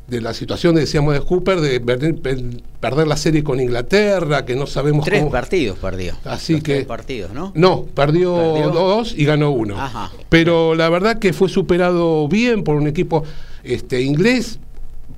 de 0.09 0.21
la 0.23 0.33
situación, 0.33 0.75
decíamos, 0.75 1.13
de 1.15 1.21
Cooper, 1.21 1.61
de 1.61 1.81
perder, 1.81 2.17
per- 2.17 2.43
perder 2.81 3.07
la 3.07 3.17
serie 3.19 3.45
con 3.45 3.61
Inglaterra, 3.61 4.47
que 4.47 4.57
no 4.57 4.67
sabemos 4.67 5.05
Tres 5.05 5.21
cómo. 5.21 5.31
partidos 5.31 5.79
perdió. 5.79 6.15
Así 6.25 6.55
Los 6.55 6.63
que- 6.63 6.75
Tres 6.77 6.87
partidos, 6.87 7.33
¿no? 7.33 7.53
No, 7.55 7.85
perdió, 7.85 8.35
Perdió. 8.55 8.71
dos 8.71 9.15
y 9.17 9.27
ganó 9.27 9.51
uno. 9.51 9.79
Ajá. 9.79 10.11
Pero 10.31 10.75
la 10.75 10.89
verdad 10.89 11.19
que 11.19 11.35
fue 11.35 11.51
superado 11.51 12.27
bien 12.27 12.65
por 12.65 12.77
un 12.77 12.87
equipo 12.87 13.23
este, 13.65 14.01
inglés. 14.01 14.59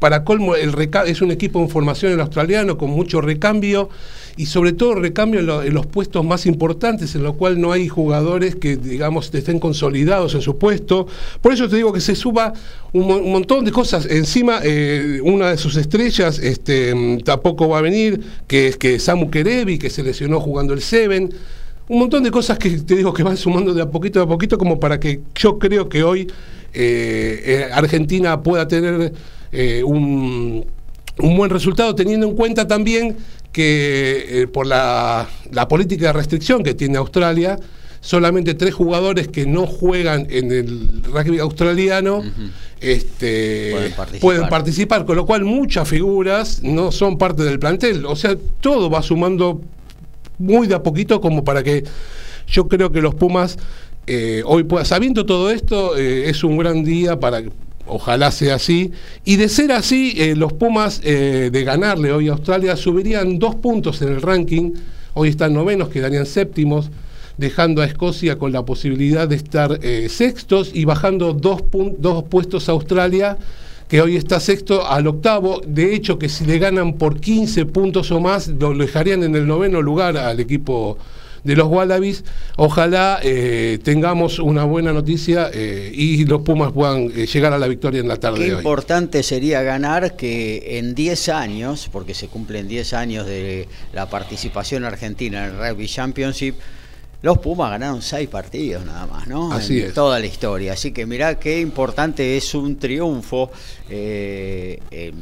Para 0.01 0.25
colmo, 0.25 0.57
el 0.57 0.73
es 1.07 1.21
un 1.21 1.31
equipo 1.31 1.61
en 1.61 1.69
formación 1.69 2.11
el 2.13 2.21
australiano 2.21 2.77
con 2.79 2.91
mucho 2.91 3.21
recambio 3.21 3.91
y 4.43 4.47
sobre 4.47 4.73
todo 4.73 4.95
recambio 4.95 5.41
en, 5.41 5.47
lo- 5.47 5.63
en 5.63 5.75
los 5.75 5.87
puestos 5.87 6.25
más 6.25 6.47
importantes, 6.47 7.15
en 7.15 7.23
lo 7.23 7.35
cual 7.35 7.61
no 7.61 7.73
hay 7.73 7.89
jugadores 7.89 8.57
que, 8.57 8.77
digamos, 8.77 9.33
estén 9.35 9.59
consolidados 9.59 10.35
en 10.35 10.41
su 10.41 10.57
puesto. 10.57 11.07
Por 11.41 11.53
eso 11.53 11.69
te 11.69 11.77
digo 11.77 11.93
que 11.93 12.01
se 12.01 12.15
suba 12.15 12.53
un, 12.93 13.07
mo- 13.07 13.19
un 13.19 13.33
montón 13.33 13.65
de 13.65 13.73
cosas. 13.73 14.07
Encima, 14.07 14.61
eh, 14.63 15.21
una 15.23 15.51
de 15.51 15.57
sus 15.57 15.77
estrellas 15.77 16.39
este, 16.39 17.19
tampoco 17.25 17.69
va 17.69 17.79
a 17.79 17.83
venir, 17.83 18.21
que 18.47 18.69
es 18.69 18.77
que 18.77 18.99
Samu 18.99 19.31
Kerevi, 19.31 19.79
que 19.79 19.91
se 19.91 20.03
lesionó 20.03 20.41
jugando 20.41 20.73
el 20.75 20.81
Seven 20.81 21.31
un 21.89 21.99
montón 21.99 22.23
de 22.23 22.31
cosas 22.31 22.57
que 22.57 22.71
te 22.71 22.95
digo 22.95 23.13
que 23.13 23.25
van 23.25 23.37
sumando 23.37 23.75
de 23.75 23.83
a 23.83 23.91
poquito 23.91 24.23
a 24.23 24.29
poquito 24.29 24.57
como 24.59 24.79
para 24.79 25.01
que 25.01 25.23
yo 25.35 25.59
creo 25.59 25.89
que 25.89 26.05
hoy 26.05 26.21
eh, 26.73 27.43
eh, 27.45 27.69
Argentina 27.73 28.41
pueda 28.43 28.69
tener 28.69 29.13
un, 29.85 30.65
un 31.19 31.37
buen 31.37 31.51
resultado 31.51 31.95
teniendo 31.95 32.27
en 32.27 32.37
cuenta 32.37 32.67
también 32.67 33.17
que 33.53 34.43
eh, 34.43 34.47
por 34.47 34.67
la, 34.67 35.29
la 35.51 35.69
política 35.69 36.07
de 36.07 36.13
restricción 36.13 36.63
que 36.63 36.75
tiene 36.75 36.99
Australia 36.99 37.59
solamente 38.01 38.55
tres 38.55 38.75
jugadores 38.75 39.29
que 39.29 39.47
no 39.47 39.67
juegan 39.67 40.27
en 40.31 40.51
el 40.51 41.03
rugby 41.05 41.39
australiano 41.39 42.23
este, 42.81 43.73
Pueden 43.73 43.93
participar. 43.93 44.21
pueden 44.21 44.49
participar, 44.49 45.05
con 45.05 45.17
lo 45.17 45.27
cual 45.27 45.45
muchas 45.45 45.87
figuras 45.87 46.63
no 46.63 46.91
son 46.93 47.19
parte 47.19 47.43
del 47.43 47.59
plantel. 47.59 48.07
O 48.07 48.17
sea, 48.17 48.37
todo 48.61 48.89
va 48.89 49.03
sumando 49.03 49.61
muy 50.39 50.67
de 50.67 50.75
a 50.75 50.83
poquito 50.83 51.21
como 51.21 51.45
para 51.45 51.63
que 51.63 51.85
yo 52.47 52.69
creo 52.69 52.91
que 52.91 53.03
los 53.03 53.15
Pumas 53.15 53.59
eh, 54.07 54.43
hoy 54.47 54.65
pueda, 54.65 54.87
sabiendo 54.87 55.27
todo 55.27 55.51
esto, 55.51 55.97
eh, 55.99 56.31
es 56.31 56.43
un 56.43 56.57
gran 56.57 56.83
día 56.83 57.21
para 57.21 57.43
ojalá 57.91 58.31
sea 58.31 58.55
así 58.57 58.93
y 59.25 59.37
de 59.37 59.49
ser 59.49 59.73
así 59.73 60.15
eh, 60.17 60.35
los 60.37 60.53
Pumas 60.53 61.01
eh, 61.05 61.51
de 61.53 61.65
ganarle 61.65 62.13
hoy 62.13 62.29
a 62.29 62.33
Australia 62.33 62.77
subirían 62.77 63.39
dos 63.39 63.57
puntos 63.57 64.01
en 64.03 64.09
el 64.09 64.23
ranking 64.23 64.73
hoy 65.15 65.29
están 65.29 65.53
novenos 65.55 65.89
quedarían 65.89 66.27
séptimos 66.27 66.91
dejando 67.37 67.81
a 67.81 67.87
Escocia 67.87 68.39
con 68.39 68.53
la 68.53 68.65
posibilidad 68.65 69.27
de 69.27 69.37
estar 69.37 69.79
eh, 69.83 70.09
sextos 70.11 70.71
y 70.75 70.85
bajando 70.85 71.33
dos, 71.33 71.63
dos 71.99 72.25
puestos 72.25 72.69
a 72.69 72.73
Australia 72.73 73.39
que 73.89 74.01
hoy 74.01 74.15
está 74.15 74.39
sexto 74.39 74.87
al 74.87 75.09
octavo. 75.09 75.61
De 75.67 75.95
hecho, 75.95 76.17
que 76.17 76.29
si 76.29 76.45
le 76.45 76.61
ganan 76.61 76.93
por 76.93 77.19
15 77.19 77.67
puntos 77.67 78.13
o 78.13 78.21
más, 78.21 78.47
lo 78.47 78.73
dejarían 78.73 79.25
en 79.25 79.35
el 79.35 79.49
noveno 79.49 79.83
lugar 79.83 80.17
al 80.17 80.39
equipo 80.39 80.97
de 81.45 81.57
los 81.57 81.69
Wallabies. 81.69 82.25
Ojalá 82.57 83.21
eh, 83.23 83.79
tengamos 83.83 84.39
una 84.39 84.65
buena 84.65 84.93
noticia 84.93 85.51
eh, 85.53 85.91
y 85.95 86.25
los 86.25 86.43
Pumas 86.43 86.73
puedan 86.73 87.11
eh, 87.15 87.27
llegar 87.27 87.53
a 87.53 87.59
la 87.59 87.69
victoria 87.69 88.01
en 88.01 88.09
la 88.09 88.17
tarde 88.17 88.39
Qué 88.39 88.45
de 88.47 88.51
hoy. 88.53 88.59
importante 88.59 89.23
sería 89.23 89.63
ganar 89.63 90.17
que 90.17 90.79
en 90.79 90.95
10 90.95 91.29
años, 91.31 91.89
porque 91.91 92.15
se 92.15 92.29
cumplen 92.29 92.69
10 92.69 92.93
años 92.95 93.27
de 93.27 93.69
la 93.93 94.09
participación 94.09 94.85
argentina 94.85 95.47
en 95.47 95.55
el 95.55 95.59
Rugby 95.59 95.87
Championship, 95.87 96.55
los 97.23 97.37
Pumas 97.39 97.71
ganaron 97.71 98.01
6 98.01 98.29
partidos 98.31 98.85
nada 98.87 99.07
más, 99.07 99.27
¿no? 99.27 99.53
Así 99.53 99.81
en 99.81 99.89
es. 99.89 99.95
toda 99.95 100.19
la 100.19 100.25
historia. 100.27 100.73
Así 100.73 100.91
que 100.93 101.05
mirá 101.05 101.39
qué 101.39 101.61
importante 101.61 102.37
es 102.39 102.55
un 102.55 102.79
triunfo. 102.79 103.51
eh, 103.91 105.13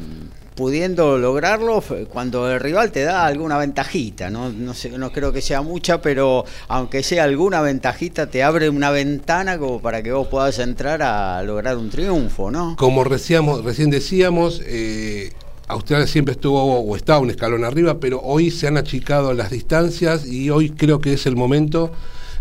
pudiendo 0.59 1.19
lograrlo 1.19 1.81
cuando 2.13 2.51
el 2.51 2.59
rival 2.59 2.91
te 2.91 3.05
da 3.05 3.25
alguna 3.27 3.57
ventajita, 3.59 4.29
¿no? 4.29 4.51
No, 4.51 4.75
sé, 4.75 4.91
no 4.99 5.13
creo 5.13 5.33
que 5.33 5.41
sea 5.41 5.63
mucha, 5.63 6.03
pero 6.03 6.45
aunque 6.67 7.05
sea 7.05 7.23
alguna 7.23 7.61
ventajita, 7.61 8.27
te 8.29 8.43
abre 8.43 8.69
una 8.69 8.91
ventana 8.91 9.57
como 9.57 9.81
para 9.81 10.03
que 10.03 10.11
vos 10.11 10.27
puedas 10.27 10.59
entrar 10.59 11.01
a 11.03 11.41
lograr 11.45 11.77
un 11.77 11.91
triunfo, 11.91 12.51
¿no? 12.51 12.75
Como 12.77 13.05
reciamos- 13.05 13.63
recién 13.65 13.89
decíamos, 13.91 14.61
eh, 14.67 15.33
Australia 15.69 16.09
siempre 16.09 16.33
estuvo 16.33 16.61
o 16.81 16.97
está 16.97 17.21
un 17.21 17.31
escalón 17.31 17.63
arriba, 17.65 18.01
pero 18.01 18.21
hoy 18.21 18.51
se 18.51 18.67
han 18.67 18.79
achicado 18.79 19.35
las 19.35 19.51
distancias 19.53 20.27
y 20.27 20.51
hoy 20.51 20.71
creo 20.71 21.01
que 21.01 21.13
es 21.13 21.27
el 21.27 21.37
momento 21.37 21.93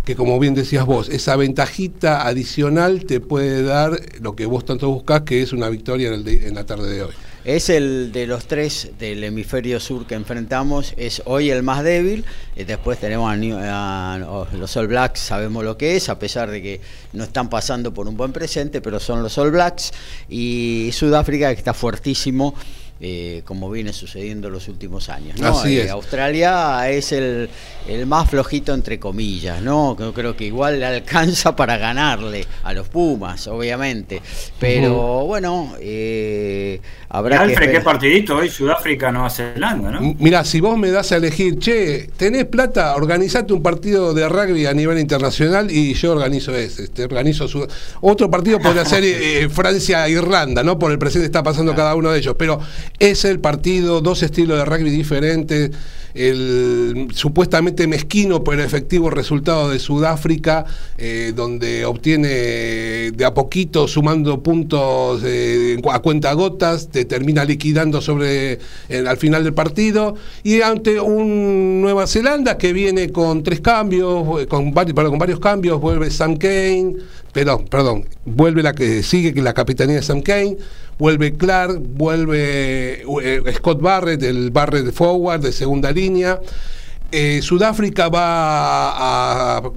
que, 0.05 0.15
como 0.15 0.39
bien 0.39 0.55
decías 0.55 0.85
vos, 0.87 1.07
esa 1.09 1.35
ventajita 1.35 2.25
adicional 2.25 3.05
te 3.05 3.19
puede 3.19 3.61
dar 3.61 3.99
lo 4.21 4.35
que 4.35 4.47
vos 4.47 4.65
tanto 4.65 4.89
buscás, 4.89 5.21
que 5.21 5.43
es 5.43 5.53
una 5.53 5.69
victoria 5.69 6.07
en, 6.07 6.13
el 6.15 6.23
de- 6.23 6.47
en 6.47 6.55
la 6.55 6.65
tarde 6.65 6.89
de 6.89 7.03
hoy. 7.03 7.11
Es 7.47 7.69
el 7.69 8.11
de 8.11 8.27
los 8.27 8.45
tres 8.45 8.89
del 8.99 9.23
hemisferio 9.23 9.79
sur 9.79 10.05
que 10.05 10.15
enfrentamos, 10.15 10.93
es 10.97 11.21
hoy 11.23 11.49
el 11.49 11.63
más 11.63 11.81
débil. 11.81 12.25
y 12.57 12.65
después 12.65 12.99
tenemos 12.99 13.31
a, 13.31 13.37
New- 13.37 13.57
a- 13.57 14.15
a 14.15 14.47
los 14.57 14.75
All 14.75 14.87
Blacks, 14.87 15.21
sabemos 15.21 15.63
lo 15.63 15.77
que 15.77 15.95
es, 15.95 16.09
a 16.09 16.19
pesar 16.19 16.51
de 16.51 16.61
que 16.61 16.81
no 17.13 17.23
están 17.23 17.49
pasando 17.49 17.93
por 17.93 18.09
un 18.09 18.17
buen 18.17 18.33
presente, 18.33 18.81
pero 18.81 18.99
son 18.99 19.23
los 19.23 19.37
All 19.37 19.51
Blacks. 19.51 19.93
Y 20.27 20.89
Sudáfrica 20.91 21.47
que 21.53 21.59
está 21.59 21.73
fuertísimo, 21.73 22.53
eh, 22.99 23.43
como 23.45 23.69
viene 23.69 23.93
sucediendo 23.93 24.49
los 24.49 24.67
últimos 24.67 25.07
años. 25.07 25.39
¿no? 25.39 25.49
Así 25.59 25.79
Eh. 25.79 25.89
Australia 25.89 26.89
es 26.89 27.11
el, 27.11 27.47
el 27.87 28.07
más 28.07 28.27
flojito, 28.29 28.73
entre 28.73 28.99
comillas, 28.99 29.61
¿no? 29.61 29.95
Yo 29.97 30.13
creo 30.13 30.35
que 30.35 30.45
igual 30.45 30.79
le 30.79 30.85
alcanza 30.87 31.55
para 31.55 31.77
ganarle 31.77 32.43
a 32.63 32.73
los 32.73 32.87
Pumas, 32.89 33.47
obviamente. 33.47 34.19
Pero 34.59 35.25
bueno, 35.27 35.75
eh, 35.79 36.81
habrá 37.09 37.37
que. 37.37 37.43
Alfred, 37.43 37.71
qué 37.71 37.81
partidito 37.81 38.35
hoy 38.37 38.49
Sudáfrica 38.49 39.11
Nueva 39.11 39.29
Zelanda, 39.29 39.91
¿no? 39.91 39.99
M- 39.99 40.15
Mirá, 40.19 40.43
si 40.43 40.59
vos 40.59 40.77
me 40.77 40.91
das 40.91 41.11
a 41.11 41.17
elegir, 41.17 41.57
che, 41.59 42.09
tenés 42.17 42.45
plata, 42.45 42.95
organizate 42.95 43.53
un 43.53 43.61
partido 43.63 44.13
de 44.13 44.27
rugby 44.27 44.65
a 44.65 44.73
nivel 44.73 44.99
internacional 44.99 45.71
y 45.71 45.93
yo 45.93 46.11
organizo 46.11 46.55
ese. 46.55 46.87
Te 46.89 47.03
organizo 47.05 47.47
su- 47.47 47.67
Otro 48.01 48.29
partido 48.29 48.59
podría 48.59 48.85
ser 48.85 49.03
eh, 49.05 49.47
Francia-Irlanda, 49.49 50.63
¿no? 50.63 50.77
Por 50.77 50.91
el 50.91 50.99
presente 50.99 51.25
está 51.25 51.43
pasando 51.43 51.73
cada 51.75 51.95
uno 51.95 52.11
de 52.11 52.19
ellos. 52.19 52.35
Pero 52.37 52.59
es 52.99 53.25
el 53.25 53.39
partido, 53.39 54.01
dos 54.01 54.23
estilos 54.23 54.57
de 54.57 54.65
rugby 54.65 54.89
diferentes, 54.89 55.71
el 56.13 57.07
supuestamente 57.13 57.87
mezquino 57.87 58.43
pero 58.43 58.63
efectivo 58.63 59.09
resultado 59.09 59.69
de 59.69 59.79
Sudáfrica, 59.79 60.65
eh, 60.97 61.33
donde 61.35 61.85
obtiene 61.85 62.27
de 62.27 63.25
a 63.25 63.33
poquito, 63.33 63.87
sumando 63.87 64.41
puntos 64.41 65.21
eh, 65.25 65.77
a 65.91 65.99
cuenta 65.99 66.33
gotas, 66.33 66.89
te 66.89 67.05
termina 67.05 67.45
liquidando 67.45 68.01
sobre 68.01 68.59
al 69.07 69.17
final 69.17 69.43
del 69.43 69.53
partido, 69.53 70.15
y 70.43 70.61
ante 70.61 70.99
un 70.99 71.81
Nueva 71.81 72.07
Zelanda 72.07 72.57
que 72.57 72.73
viene 72.73 73.11
con 73.11 73.43
tres 73.43 73.61
cambios, 73.61 74.41
eh, 74.41 74.47
con, 74.47 74.73
vari- 74.73 74.93
perdón, 74.93 75.11
con 75.11 75.19
varios 75.19 75.39
cambios, 75.39 75.79
vuelve 75.79 76.09
Sam 76.09 76.37
Kane, 76.37 76.95
perdón, 77.31 77.65
perdón, 77.69 78.05
vuelve 78.25 78.63
la 78.63 78.73
que 78.73 79.03
sigue 79.03 79.33
que 79.33 79.41
la 79.41 79.53
capitanía 79.53 79.97
de 79.97 80.01
Sam 80.01 80.21
Kane, 80.21 80.57
vuelve 80.97 81.35
Clark, 81.35 81.79
vuelve 81.79 83.03
eh, 83.23 83.53
Scott 83.55 83.81
Barrett, 83.81 84.23
el 84.23 84.51
Barrett 84.51 84.91
forward 84.91 85.41
de 85.41 85.51
segunda 85.51 85.91
línea. 85.91 86.39
Eh, 87.11 87.41
Sudáfrica 87.41 88.09
va 88.09 88.89
a, 88.89 89.57
a 89.57 89.71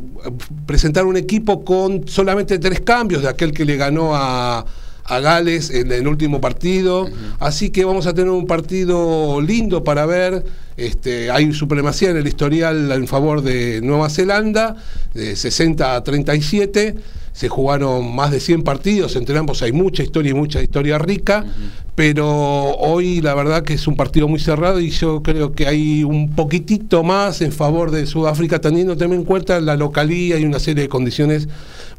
presentar 0.66 1.06
un 1.06 1.16
equipo 1.16 1.64
con 1.64 2.08
solamente 2.08 2.58
tres 2.58 2.80
cambios 2.80 3.22
de 3.22 3.28
aquel 3.28 3.52
que 3.52 3.64
le 3.64 3.76
ganó 3.76 4.16
a, 4.16 4.66
a 5.10 5.18
Gales 5.18 5.70
en 5.70 5.90
el 5.92 6.06
último 6.06 6.40
partido. 6.40 7.08
Así 7.40 7.70
que 7.70 7.84
vamos 7.84 8.06
a 8.06 8.14
tener 8.14 8.30
un 8.30 8.46
partido 8.46 9.40
lindo 9.40 9.82
para 9.82 10.06
ver. 10.06 10.44
Este, 10.76 11.30
hay 11.30 11.52
supremacía 11.52 12.10
en 12.10 12.16
el 12.16 12.26
historial 12.26 12.90
en 12.92 13.06
favor 13.08 13.42
de 13.42 13.80
Nueva 13.82 14.08
Zelanda, 14.08 14.76
de 15.12 15.34
60 15.34 15.96
a 15.96 16.04
37. 16.04 16.94
Se 17.40 17.48
jugaron 17.48 18.14
más 18.14 18.30
de 18.32 18.38
100 18.38 18.64
partidos, 18.64 19.16
entre 19.16 19.38
ambos 19.38 19.62
hay 19.62 19.72
mucha 19.72 20.02
historia 20.02 20.32
y 20.32 20.34
mucha 20.34 20.60
historia 20.60 20.98
rica, 20.98 21.46
pero 21.94 22.28
hoy 22.28 23.22
la 23.22 23.34
verdad 23.34 23.62
que 23.62 23.72
es 23.72 23.86
un 23.86 23.96
partido 23.96 24.28
muy 24.28 24.38
cerrado 24.38 24.78
y 24.78 24.90
yo 24.90 25.22
creo 25.22 25.52
que 25.54 25.66
hay 25.66 26.04
un 26.04 26.36
poquitito 26.36 27.02
más 27.02 27.40
en 27.40 27.50
favor 27.50 27.92
de 27.92 28.04
Sudáfrica, 28.04 28.60
teniendo 28.60 28.94
también 28.94 29.22
en 29.22 29.26
cuenta 29.26 29.58
la 29.58 29.74
localía 29.76 30.38
y 30.38 30.44
una 30.44 30.58
serie 30.58 30.82
de 30.82 30.90
condiciones 30.90 31.48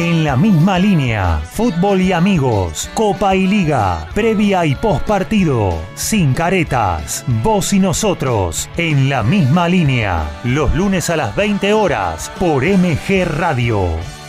En 0.00 0.24
la 0.24 0.34
misma 0.34 0.78
línea, 0.78 1.42
fútbol 1.44 2.00
y 2.00 2.12
amigos, 2.12 2.88
Copa 2.94 3.36
y 3.36 3.46
Liga, 3.46 4.08
previa 4.14 4.64
y 4.64 4.74
post 4.74 5.06
partido, 5.06 5.74
sin 5.94 6.32
caretas, 6.32 7.22
vos 7.42 7.74
y 7.74 7.80
nosotros, 7.80 8.70
en 8.78 9.10
la 9.10 9.22
misma 9.22 9.68
línea, 9.68 10.40
los 10.42 10.74
lunes 10.74 11.10
a 11.10 11.16
las 11.16 11.36
20 11.36 11.74
horas 11.74 12.32
por 12.40 12.64
MG 12.64 13.26
Radio. 13.26 14.19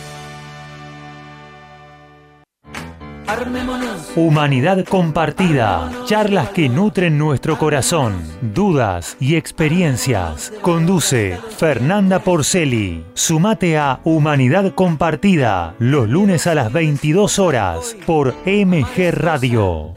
Humanidad 4.14 4.84
compartida, 4.84 5.90
charlas 6.04 6.50
que 6.50 6.68
nutren 6.68 7.16
nuestro 7.16 7.58
corazón, 7.58 8.22
dudas 8.42 9.16
y 9.20 9.36
experiencias. 9.36 10.52
Conduce 10.60 11.38
Fernanda 11.56 12.18
Porceli. 12.18 13.04
Sumate 13.14 13.78
a 13.78 14.00
Humanidad 14.04 14.74
compartida 14.74 15.74
los 15.78 16.08
lunes 16.08 16.46
a 16.46 16.54
las 16.54 16.72
22 16.72 17.38
horas 17.38 17.96
por 18.06 18.34
MG 18.44 19.12
Radio. 19.12 19.94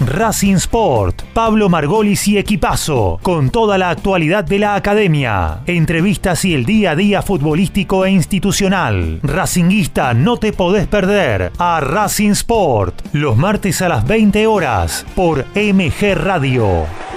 Racing 0.00 0.54
Sport, 0.54 1.22
Pablo 1.34 1.68
Margolis 1.68 2.26
y 2.26 2.38
equipazo, 2.38 3.18
con 3.22 3.50
toda 3.50 3.76
la 3.76 3.90
actualidad 3.90 4.44
de 4.44 4.58
la 4.58 4.74
academia, 4.74 5.60
entrevistas 5.66 6.44
y 6.46 6.54
el 6.54 6.64
día 6.64 6.92
a 6.92 6.96
día 6.96 7.20
futbolístico 7.20 8.06
e 8.06 8.10
institucional. 8.10 9.20
Racinguista, 9.22 10.14
no 10.14 10.38
te 10.38 10.54
podés 10.54 10.86
perder 10.86 11.52
a 11.58 11.80
Racing 11.80 12.30
Sport, 12.30 13.02
los 13.12 13.36
martes 13.36 13.82
a 13.82 13.90
las 13.90 14.06
20 14.06 14.46
horas 14.46 15.04
por 15.14 15.44
MG 15.54 16.14
Radio. 16.14 17.09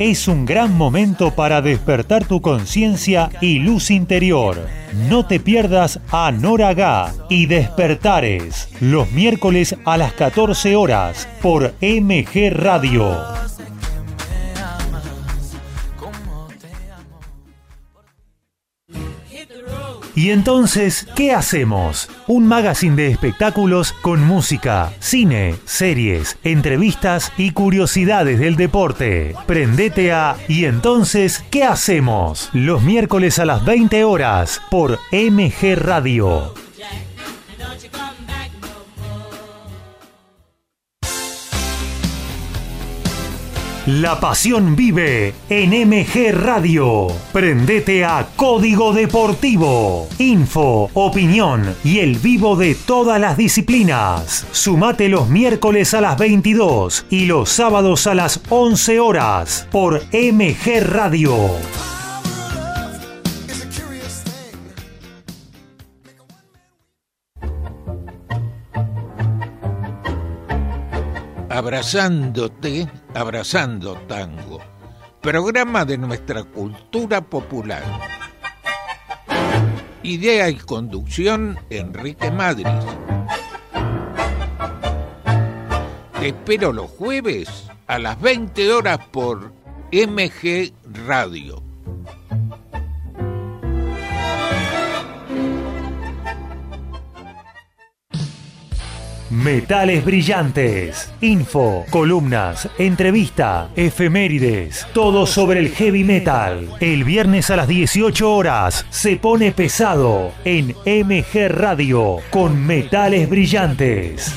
Es 0.00 0.28
un 0.28 0.46
gran 0.46 0.78
momento 0.78 1.32
para 1.32 1.60
despertar 1.60 2.24
tu 2.24 2.40
conciencia 2.40 3.28
y 3.42 3.58
luz 3.58 3.90
interior. 3.90 4.66
No 5.10 5.26
te 5.26 5.38
pierdas 5.38 6.00
a 6.10 6.32
y 7.28 7.44
Despertares 7.44 8.70
los 8.80 9.12
miércoles 9.12 9.76
a 9.84 9.98
las 9.98 10.14
14 10.14 10.74
horas 10.74 11.28
por 11.42 11.74
MG 11.82 12.50
Radio. 12.50 13.14
Y 20.20 20.32
entonces, 20.32 21.06
¿qué 21.16 21.32
hacemos? 21.32 22.10
Un 22.26 22.46
magazine 22.46 22.94
de 22.94 23.06
espectáculos 23.08 23.94
con 24.02 24.22
música, 24.22 24.92
cine, 24.98 25.54
series, 25.64 26.36
entrevistas 26.44 27.32
y 27.38 27.52
curiosidades 27.52 28.38
del 28.38 28.56
deporte. 28.56 29.34
Prendete 29.46 30.12
a 30.12 30.36
Y 30.46 30.66
entonces, 30.66 31.42
¿qué 31.50 31.64
hacemos? 31.64 32.50
Los 32.52 32.82
miércoles 32.82 33.38
a 33.38 33.46
las 33.46 33.64
20 33.64 34.04
horas 34.04 34.60
por 34.70 34.98
MG 35.10 35.76
Radio. 35.76 36.52
La 43.98 44.20
pasión 44.20 44.76
vive 44.76 45.34
en 45.48 45.70
MG 45.70 46.32
Radio. 46.32 47.08
Prendete 47.32 48.04
a 48.04 48.28
Código 48.36 48.92
Deportivo. 48.92 50.06
Info, 50.20 50.88
opinión 50.94 51.74
y 51.82 51.98
el 51.98 52.16
vivo 52.18 52.54
de 52.54 52.76
todas 52.76 53.20
las 53.20 53.36
disciplinas. 53.36 54.46
Sumate 54.52 55.08
los 55.08 55.28
miércoles 55.28 55.92
a 55.92 56.00
las 56.00 56.16
22 56.18 57.06
y 57.10 57.26
los 57.26 57.48
sábados 57.48 58.06
a 58.06 58.14
las 58.14 58.40
11 58.48 59.00
horas 59.00 59.66
por 59.72 60.04
MG 60.12 60.84
Radio. 60.84 61.50
Abrazándote, 71.60 72.88
abrazando 73.14 73.92
tango. 74.08 74.60
Programa 75.20 75.84
de 75.84 75.98
nuestra 75.98 76.42
cultura 76.42 77.20
popular. 77.20 77.82
Idea 80.02 80.48
y 80.48 80.54
conducción 80.54 81.58
Enrique 81.68 82.30
Madrid. 82.30 82.64
Te 86.18 86.28
espero 86.28 86.72
los 86.72 86.90
jueves 86.92 87.68
a 87.86 87.98
las 87.98 88.18
20 88.22 88.72
horas 88.72 88.98
por 89.10 89.52
MG 89.92 90.72
Radio. 91.06 91.62
Metales 99.30 100.04
brillantes, 100.04 101.12
info, 101.20 101.84
columnas, 101.90 102.68
entrevista, 102.78 103.68
efemérides, 103.76 104.88
todo 104.92 105.24
sobre 105.24 105.60
el 105.60 105.68
heavy 105.68 106.02
metal. 106.02 106.68
El 106.80 107.04
viernes 107.04 107.48
a 107.50 107.56
las 107.56 107.68
18 107.68 108.28
horas 108.28 108.84
se 108.90 109.16
pone 109.16 109.52
pesado 109.52 110.32
en 110.44 110.74
MG 110.84 111.48
Radio 111.48 112.16
con 112.30 112.66
Metales 112.66 113.30
brillantes. 113.30 114.34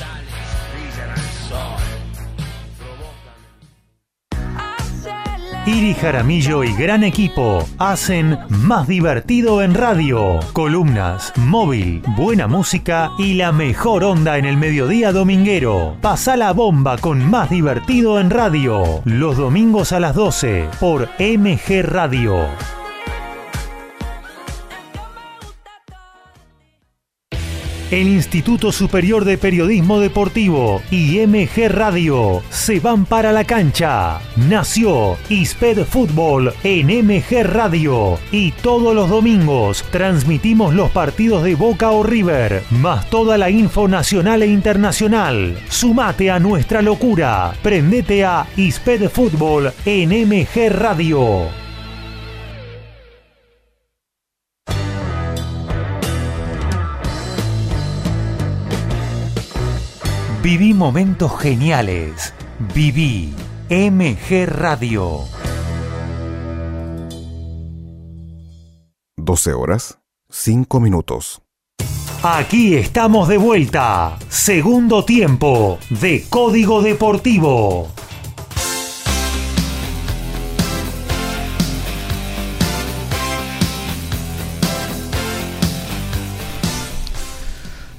Iri 5.66 5.94
Jaramillo 5.94 6.62
y 6.62 6.74
gran 6.74 7.04
equipo 7.04 7.66
hacen 7.78 8.38
más 8.50 8.86
divertido 8.86 9.62
en 9.62 9.72
radio. 9.72 10.38
Columnas, 10.52 11.32
móvil, 11.36 12.02
buena 12.18 12.46
música 12.46 13.12
y 13.18 13.32
la 13.32 13.50
mejor 13.50 14.04
onda 14.04 14.36
en 14.36 14.44
el 14.44 14.58
mediodía 14.58 15.10
dominguero. 15.10 15.96
Pasa 16.02 16.36
la 16.36 16.52
bomba 16.52 16.98
con 16.98 17.30
más 17.30 17.48
divertido 17.48 18.20
en 18.20 18.28
radio. 18.28 19.00
Los 19.06 19.38
domingos 19.38 19.92
a 19.92 20.00
las 20.00 20.14
12 20.14 20.68
por 20.78 21.08
MG 21.18 21.82
Radio. 21.82 22.46
El 27.90 28.08
Instituto 28.08 28.72
Superior 28.72 29.24
de 29.26 29.36
Periodismo 29.36 30.00
Deportivo 30.00 30.82
y 30.90 31.24
MG 31.26 31.68
Radio 31.68 32.42
se 32.48 32.80
van 32.80 33.04
para 33.04 33.30
la 33.30 33.44
cancha. 33.44 34.20
Nació 34.36 35.18
ISPED 35.28 35.84
Fútbol 35.84 36.54
en 36.64 36.86
MG 36.86 37.44
Radio 37.44 38.18
y 38.32 38.52
todos 38.52 38.94
los 38.94 39.10
domingos 39.10 39.84
transmitimos 39.90 40.74
los 40.74 40.90
partidos 40.90 41.44
de 41.44 41.56
Boca 41.56 41.90
o 41.90 42.02
River, 42.02 42.62
más 42.70 43.08
toda 43.10 43.36
la 43.36 43.50
info 43.50 43.86
nacional 43.86 44.42
e 44.42 44.46
internacional. 44.46 45.58
Sumate 45.68 46.30
a 46.30 46.38
nuestra 46.38 46.80
locura. 46.80 47.52
Prendete 47.62 48.24
a 48.24 48.46
ISPED 48.56 49.10
Fútbol 49.10 49.72
en 49.84 50.08
MG 50.08 50.70
Radio. 50.70 51.63
Viví 60.44 60.74
momentos 60.74 61.40
geniales. 61.40 62.34
Viví 62.74 63.32
MG 63.70 64.44
Radio. 64.44 65.20
12 69.16 69.54
horas, 69.54 70.00
5 70.28 70.80
minutos. 70.80 71.40
Aquí 72.22 72.74
estamos 72.74 73.26
de 73.28 73.38
vuelta. 73.38 74.18
Segundo 74.28 75.06
tiempo 75.06 75.78
de 75.88 76.26
Código 76.28 76.82
Deportivo. 76.82 77.88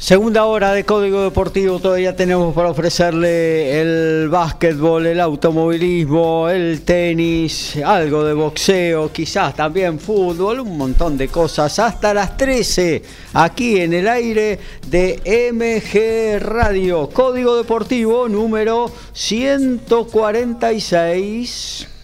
Segunda 0.06 0.46
hora 0.46 0.72
de 0.72 0.86
Código 0.86 1.24
Deportivo, 1.24 1.80
todavía 1.80 2.16
tenemos 2.16 2.54
para 2.54 2.70
ofrecerle 2.70 3.82
el 3.82 4.30
básquetbol, 4.30 5.08
el 5.08 5.20
automovilismo, 5.20 6.48
el 6.48 6.84
tenis, 6.84 7.78
algo 7.84 8.24
de 8.24 8.36
boxeo, 8.36 9.12
quizás 9.12 9.56
también 9.56 10.00
fútbol, 10.00 10.60
un 10.60 10.78
montón 10.78 11.18
de 11.18 11.28
cosas, 11.28 11.80
hasta 11.80 12.14
las 12.14 12.38
13, 12.38 13.02
aquí 13.34 13.82
en 13.82 13.94
el 13.94 14.08
aire 14.08 14.60
de 14.86 15.50
MG 15.52 16.40
Radio, 16.40 17.10
Código 17.12 17.58
Deportivo 17.58 18.30
número 18.30 18.92
146. 19.12 21.95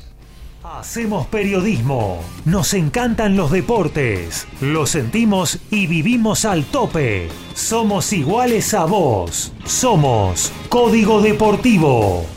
Hacemos 0.64 1.26
periodismo, 1.26 2.20
nos 2.46 2.76
encantan 2.76 3.36
los 3.36 3.50
deportes, 3.50 4.46
lo 4.62 4.86
sentimos 4.86 5.58
y 5.72 5.88
vivimos 5.88 6.46
al 6.46 6.66
tope. 6.66 7.30
Somos 7.56 8.14
iguales 8.14 8.76
a 8.76 8.86
vos, 8.86 9.54
somos 9.66 10.52
Código 10.70 11.20
Deportivo. 11.20 12.28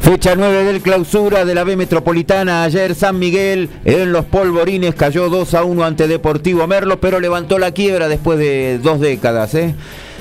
Fecha 0.00 0.34
9 0.36 0.64
del 0.64 0.80
clausura 0.80 1.44
de 1.44 1.54
la 1.54 1.64
B 1.64 1.76
Metropolitana. 1.76 2.64
Ayer 2.64 2.94
San 2.94 3.18
Miguel 3.18 3.68
en 3.84 4.12
los 4.12 4.24
polvorines 4.24 4.94
cayó 4.94 5.28
2 5.28 5.52
a 5.52 5.64
1 5.64 5.84
ante 5.84 6.08
Deportivo 6.08 6.66
Merlo, 6.66 7.00
pero 7.02 7.20
levantó 7.20 7.58
la 7.58 7.72
quiebra 7.72 8.08
después 8.08 8.38
de 8.38 8.80
dos 8.82 8.98
décadas. 8.98 9.54
¿eh? 9.54 9.74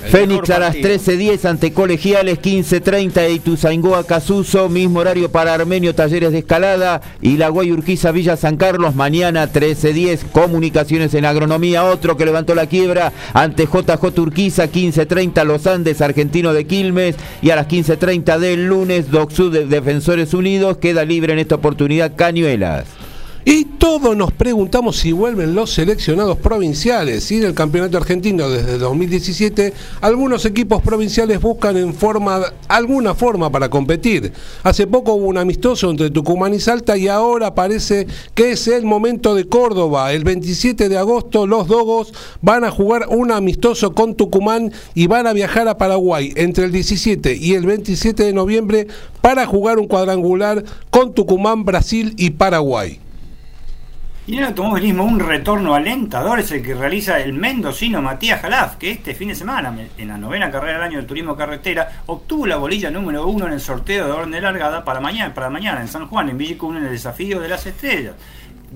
Fénix 0.07 0.49
a 0.49 0.59
las 0.59 0.75
13.10 0.75 1.45
ante 1.45 1.73
Colegiales, 1.73 2.39
15.30 2.39 3.33
Ituzaingó 3.35 4.01
Casuso, 4.05 4.69
mismo 4.69 4.99
horario 4.99 5.31
para 5.31 5.53
Armenio 5.53 5.93
Talleres 5.93 6.31
de 6.31 6.39
Escalada 6.39 7.01
y 7.21 7.37
la 7.37 7.49
Guayurquiza 7.49 8.11
Villa 8.11 8.37
San 8.37 8.57
Carlos, 8.57 8.95
mañana 8.95 9.51
13.10 9.51 10.31
Comunicaciones 10.31 11.13
en 11.13 11.25
Agronomía, 11.25 11.85
otro 11.85 12.17
que 12.17 12.25
levantó 12.25 12.55
la 12.55 12.67
quiebra 12.67 13.11
ante 13.33 13.65
JJ 13.65 14.19
Urquiza, 14.19 14.71
15.30 14.71 15.43
Los 15.45 15.67
Andes, 15.67 16.01
Argentino 16.01 16.53
de 16.53 16.65
Quilmes. 16.65 17.15
Y 17.41 17.49
a 17.51 17.55
las 17.55 17.67
15.30 17.67 18.39
del 18.39 18.65
lunes 18.65 19.11
Docsud 19.11 19.51
de 19.51 19.65
Defensores 19.65 20.33
Unidos, 20.33 20.77
queda 20.77 21.05
libre 21.05 21.33
en 21.33 21.39
esta 21.39 21.55
oportunidad 21.55 22.15
Cañuelas. 22.15 22.98
Y 23.51 23.65
todos 23.65 24.15
nos 24.15 24.31
preguntamos 24.31 24.97
si 24.97 25.11
vuelven 25.11 25.55
los 25.55 25.73
seleccionados 25.73 26.37
provinciales. 26.37 27.31
Y 27.31 27.37
en 27.37 27.45
el 27.45 27.55
campeonato 27.55 27.97
argentino 27.97 28.47
desde 28.47 28.77
2017, 28.77 29.73
algunos 30.01 30.45
equipos 30.45 30.83
provinciales 30.83 31.41
buscan 31.41 31.75
en 31.75 31.95
forma, 31.95 32.43
alguna 32.67 33.15
forma 33.15 33.51
para 33.51 33.67
competir. 33.67 34.31
Hace 34.61 34.85
poco 34.85 35.15
hubo 35.15 35.25
un 35.25 35.39
amistoso 35.39 35.89
entre 35.89 36.11
Tucumán 36.11 36.53
y 36.53 36.59
Salta 36.59 36.95
y 36.95 37.07
ahora 37.07 37.55
parece 37.55 38.05
que 38.35 38.51
es 38.51 38.67
el 38.67 38.85
momento 38.85 39.33
de 39.33 39.47
Córdoba. 39.47 40.13
El 40.13 40.25
27 40.25 40.87
de 40.87 40.97
agosto 40.99 41.47
los 41.47 41.67
Dogos 41.67 42.13
van 42.43 42.65
a 42.65 42.69
jugar 42.69 43.07
un 43.09 43.31
amistoso 43.31 43.95
con 43.95 44.13
Tucumán 44.13 44.71
y 44.93 45.07
van 45.07 45.25
a 45.25 45.33
viajar 45.33 45.67
a 45.67 45.79
Paraguay 45.79 46.33
entre 46.35 46.65
el 46.65 46.71
17 46.71 47.35
y 47.35 47.55
el 47.55 47.65
27 47.65 48.25
de 48.25 48.33
noviembre 48.33 48.85
para 49.21 49.47
jugar 49.47 49.79
un 49.79 49.87
cuadrangular 49.87 50.63
con 50.91 51.15
Tucumán, 51.15 51.65
Brasil 51.65 52.13
y 52.15 52.29
Paraguay. 52.29 52.99
Y 54.29 54.33
en 54.33 54.41
el 54.41 54.49
automovilismo, 54.49 55.05
un 55.05 55.19
retorno 55.19 55.73
alentador 55.73 56.39
es 56.39 56.51
el 56.51 56.61
que 56.61 56.75
realiza 56.75 57.19
el 57.19 57.33
mendocino 57.33 57.99
Matías 57.99 58.39
Jalaf, 58.39 58.75
que 58.75 58.91
este 58.91 59.15
fin 59.15 59.29
de 59.29 59.33
semana, 59.33 59.75
en 59.97 60.07
la 60.07 60.19
novena 60.19 60.51
carrera 60.51 60.73
del 60.73 60.83
año 60.83 60.97
del 60.97 61.07
turismo 61.07 61.35
carretera, 61.35 62.03
obtuvo 62.05 62.45
la 62.45 62.57
bolilla 62.57 62.91
número 62.91 63.25
uno 63.25 63.47
en 63.47 63.53
el 63.53 63.59
sorteo 63.59 64.05
de 64.05 64.11
orden 64.11 64.29
de 64.29 64.39
largada 64.39 64.85
para 64.85 64.99
mañana, 64.99 65.33
para 65.33 65.49
mañana 65.49 65.81
en 65.81 65.87
San 65.87 66.05
Juan, 66.05 66.29
en 66.29 66.37
Villicún, 66.37 66.77
en 66.77 66.85
el 66.85 66.91
desafío 66.91 67.39
de 67.39 67.47
las 67.47 67.65
estrellas 67.65 68.13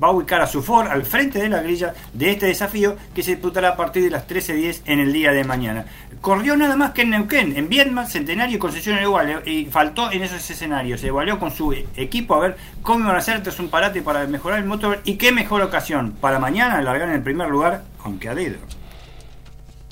va 0.02 0.08
a 0.08 0.12
ubicar 0.12 0.41
a 0.41 0.48
su 0.48 0.62
Ford 0.62 0.88
al 0.88 1.04
frente 1.04 1.39
de 1.39 1.50
la 1.50 1.62
grilla 1.62 1.94
de 2.14 2.32
este 2.32 2.48
desafío 2.48 2.96
que 3.14 3.24
se 3.24 3.32
disputará 3.32 3.70
a 3.70 3.76
partir 3.76 4.04
de 4.04 4.10
las 4.10 4.28
13.10 4.28 4.82
en 4.86 5.00
el 5.00 5.14
día 5.14 5.32
de 5.32 5.44
mañana. 5.44 5.86
Corrió 6.22 6.56
nada 6.56 6.76
más 6.76 6.91
que 6.91 7.02
en 7.02 7.10
Neuquén, 7.10 7.58
en 7.58 7.68
Viedma, 7.68 8.06
Centenario 8.06 8.56
y 8.56 8.60
Concesión 8.60 9.02
igual, 9.02 9.41
y 9.46 9.66
faltó 9.66 10.12
en 10.12 10.24
esos 10.24 10.50
escenarios. 10.50 11.02
Se 11.02 11.08
evaluó 11.08 11.38
con 11.38 11.52
su 11.52 11.74
equipo 11.74 12.36
a 12.36 12.39
ver 12.39 12.58
cómo 12.82 13.02
iban 13.02 13.16
a 13.16 13.20
hacer 13.20 13.44
tras 13.44 13.60
un 13.60 13.68
parate 13.68 14.02
para 14.02 14.26
mejorar 14.28 14.60
el 14.60 14.66
motor 14.66 15.02
y 15.04 15.16
qué 15.16 15.32
mejor 15.32 15.62
ocasión 15.62 16.14
para 16.22 16.39
mañana 16.39 16.82
largar 16.82 17.10
en 17.10 17.16
el 17.16 17.24
primer 17.24 17.50
lugar, 17.50 17.84
aunque 18.04 18.30
a 18.30 18.36
dedo. 18.36 18.58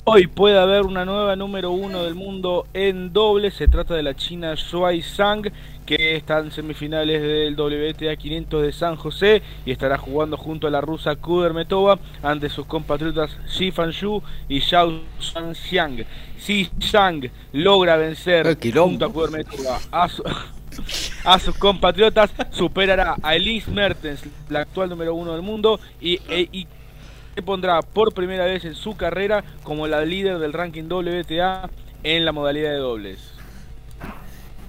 Hoy 0.04 0.26
puede 0.26 0.58
haber 0.58 0.82
una 0.82 1.04
nueva 1.04 1.36
número 1.36 1.70
uno 1.70 2.02
del 2.02 2.16
mundo 2.16 2.66
en 2.74 3.12
doble. 3.12 3.52
Se 3.52 3.68
trata 3.68 3.94
de 3.94 4.02
la 4.02 4.14
china 4.14 4.54
Shuai 4.56 5.00
Zhang, 5.00 5.44
que 5.96 6.16
está 6.16 6.38
en 6.38 6.50
semifinales 6.50 7.20
del 7.20 7.54
WTA 7.58 8.16
500 8.16 8.62
de 8.62 8.72
San 8.72 8.96
José 8.96 9.42
y 9.66 9.72
estará 9.72 9.98
jugando 9.98 10.36
junto 10.36 10.66
a 10.66 10.70
la 10.70 10.80
rusa 10.80 11.16
Kudermetova 11.16 11.98
ante 12.22 12.48
sus 12.48 12.66
compatriotas 12.66 13.36
Xi 13.46 13.70
Fanshu 13.72 14.22
y 14.48 14.60
Xiao 14.60 15.00
Xiang. 15.54 16.04
Si 16.38 16.70
Zhang 16.80 17.30
logra 17.52 17.96
vencer 17.96 18.46
junto 18.88 19.04
a 19.04 19.12
Kudermetova 19.12 19.78
a, 19.90 20.08
su- 20.08 20.24
a 21.24 21.38
sus 21.38 21.56
compatriotas, 21.58 22.30
superará 22.50 23.16
a 23.22 23.36
Elise 23.36 23.70
Mertens, 23.70 24.22
la 24.48 24.60
actual 24.60 24.88
número 24.88 25.14
uno 25.14 25.32
del 25.32 25.42
mundo, 25.42 25.78
y, 26.00 26.14
e- 26.28 26.48
y 26.52 26.66
se 27.34 27.42
pondrá 27.42 27.82
por 27.82 28.12
primera 28.14 28.44
vez 28.46 28.64
en 28.64 28.74
su 28.74 28.96
carrera 28.96 29.44
como 29.62 29.86
la 29.86 30.04
líder 30.04 30.38
del 30.38 30.52
ranking 30.52 30.84
WTA 30.90 31.68
en 32.02 32.24
la 32.24 32.32
modalidad 32.32 32.70
de 32.70 32.78
dobles. 32.78 33.31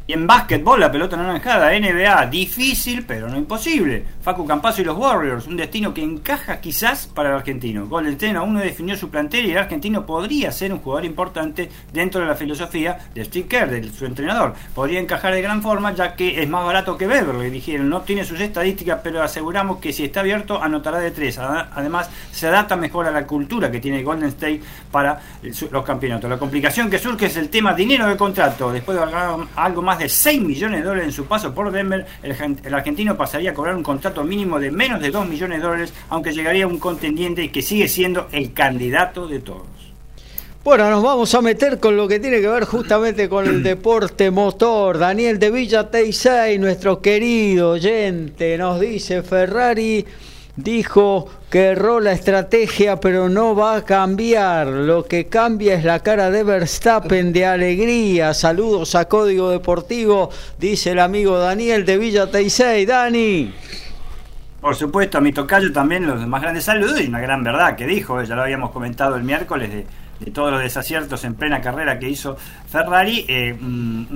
Y 0.06 0.12
en 0.12 0.28
básquetbol, 0.28 0.82
la 0.82 0.92
pelota 0.92 1.16
naranjada, 1.16 1.72
NBA, 1.72 2.26
difícil 2.26 3.06
pero 3.08 3.30
no 3.30 3.38
imposible. 3.38 4.04
Facu 4.22 4.46
Campazo 4.46 4.82
y 4.82 4.84
los 4.86 4.98
Warriors, 4.98 5.48
un 5.48 5.56
destino 5.56 5.94
que 5.94 6.04
encaja 6.04 6.60
quizás 6.60 7.08
para 7.08 7.30
el 7.30 7.36
argentino. 7.36 7.86
Golden 7.88 8.12
State 8.14 8.36
aún 8.36 8.54
no 8.54 8.60
definió 8.60 8.98
su 8.98 9.10
plantel 9.10 9.46
y 9.46 9.52
el 9.52 9.58
argentino 9.58 10.06
podría 10.06 10.52
ser 10.52 10.74
un 10.74 10.80
jugador 10.80 11.06
importante 11.06 11.70
dentro 11.94 12.20
de 12.20 12.28
la 12.28 12.36
filosofía 12.36 12.98
de 13.16 13.24
Steve 13.24 13.48
Kerr, 13.48 13.70
de 13.70 13.90
su 13.94 14.06
entrenador. 14.06 14.54
Podría 14.76 15.00
encajar 15.00 15.34
de 15.34 15.42
gran 15.42 15.62
forma 15.62 15.94
ya 15.94 16.16
que 16.16 16.42
es 16.44 16.50
más 16.50 16.66
barato 16.66 16.98
que 16.98 17.08
Beverly, 17.08 17.50
dijeron. 17.50 17.90
No 17.90 18.02
tiene 18.02 18.26
sus 18.26 18.42
estadísticas, 18.42 19.00
pero 19.02 19.24
aseguramos 19.24 19.78
que 19.78 19.94
si 19.94 20.04
está 20.04 20.20
abierto 20.20 20.62
anotará 20.62 21.00
de 21.00 21.12
tres. 21.12 21.38
Ad- 21.38 21.68
Además, 21.76 22.10
se 22.32 22.48
adapta 22.48 22.76
mejor 22.76 23.08
a 23.08 23.12
la 23.12 23.26
cultura 23.26 23.72
que 23.72 23.80
tiene 23.80 24.04
Golden 24.04 24.28
State 24.30 24.62
para 24.92 25.18
su- 25.54 25.70
los 25.72 25.86
campeonatos. 25.86 26.30
La 26.30 26.38
complicación 26.38 26.90
que 26.90 27.00
surge 27.00 27.28
es 27.28 27.38
el 27.38 27.48
tema 27.50 27.74
dinero 27.74 28.06
de 28.06 28.18
contrato. 28.18 28.70
Después 28.74 28.98
de 28.98 29.04
algo 29.56 29.82
más 29.82 29.93
de 30.00 30.10
6 30.10 30.42
millones 30.42 30.82
de 30.82 30.86
dólares 30.86 31.08
en 31.08 31.14
su 31.14 31.26
paso 31.26 31.54
por 31.54 31.72
Denver, 31.72 32.06
el, 32.22 32.36
gen- 32.36 32.60
el 32.64 32.74
argentino 32.74 33.18
pasaría 33.18 33.52
a 33.52 33.54
cobrar 33.54 33.76
un 33.76 33.84
contrato 33.84 34.24
mínimo 34.24 34.60
de 34.60 34.72
menos 34.72 35.02
de 35.02 35.12
2 35.12 35.28
millones 35.28 35.60
de 35.60 35.64
dólares, 35.66 35.94
aunque 36.10 36.32
llegaría 36.34 36.68
un 36.68 36.80
contendiente 36.80 37.52
que 37.52 37.62
sigue 37.62 37.88
siendo 37.88 38.28
el 38.32 38.54
candidato 38.54 39.28
de 39.28 39.40
todos. 39.40 39.68
Bueno, 40.64 40.90
nos 40.90 41.04
vamos 41.04 41.34
a 41.36 41.42
meter 41.42 41.78
con 41.80 41.98
lo 41.98 42.08
que 42.08 42.20
tiene 42.22 42.40
que 42.40 42.48
ver 42.48 42.64
justamente 42.64 43.28
con 43.28 43.46
el 43.46 43.62
deporte 43.64 44.32
motor. 44.32 44.98
Daniel 44.98 45.38
de 45.38 45.52
Villa 45.52 45.92
Teisay, 45.92 46.58
nuestro 46.58 47.02
querido 47.02 47.72
oyente, 47.72 48.58
nos 48.58 48.80
dice 48.80 49.24
Ferrari 49.24 50.06
dijo 50.56 51.28
que 51.50 51.68
erró 51.68 52.00
la 52.00 52.12
estrategia, 52.12 53.00
pero 53.00 53.30
no 53.30 53.56
va 53.56 53.78
a 53.78 53.86
cambiar. 53.86 54.68
Lo 54.68 55.06
que 55.06 55.28
cambia 55.28 55.76
es 55.76 55.84
la 55.84 56.00
cara 56.00 56.30
de 56.30 56.44
Verstappen 56.44 57.34
de 57.34 57.46
alegría. 57.46 58.34
Saludos 58.34 58.96
a 58.96 59.06
Código 59.06 59.50
Deportivo, 59.50 60.30
dice 60.60 60.92
el 60.92 61.00
amigo 61.00 61.38
Daniel 61.38 61.86
de 61.86 61.98
Villa 61.98 62.30
Teisay. 62.30 62.86
Dani. 62.86 63.54
Por 64.62 64.76
supuesto, 64.76 65.18
a 65.18 65.22
mi 65.22 65.34
tocayo 65.34 65.74
también 65.74 66.08
los 66.08 66.26
más 66.26 66.42
grandes 66.42 66.64
saludos 66.64 67.02
y 67.02 67.08
una 67.08 67.20
gran 67.20 67.44
verdad 67.44 67.76
que 67.76 67.86
dijo, 67.86 68.22
ya 68.24 68.36
lo 68.36 68.44
habíamos 68.44 68.72
comentado 68.72 69.18
el 69.18 69.24
miércoles 69.24 69.70
de, 69.70 70.32
todos 70.32 70.52
los 70.54 70.62
desaciertos 70.62 71.26
en 71.26 71.36
plena 71.36 71.60
carrera 71.60 72.00
que 72.00 72.08
hizo 72.08 72.38
Ferrari, 72.70 73.26
eh, 73.28 73.54
un, 73.60 74.08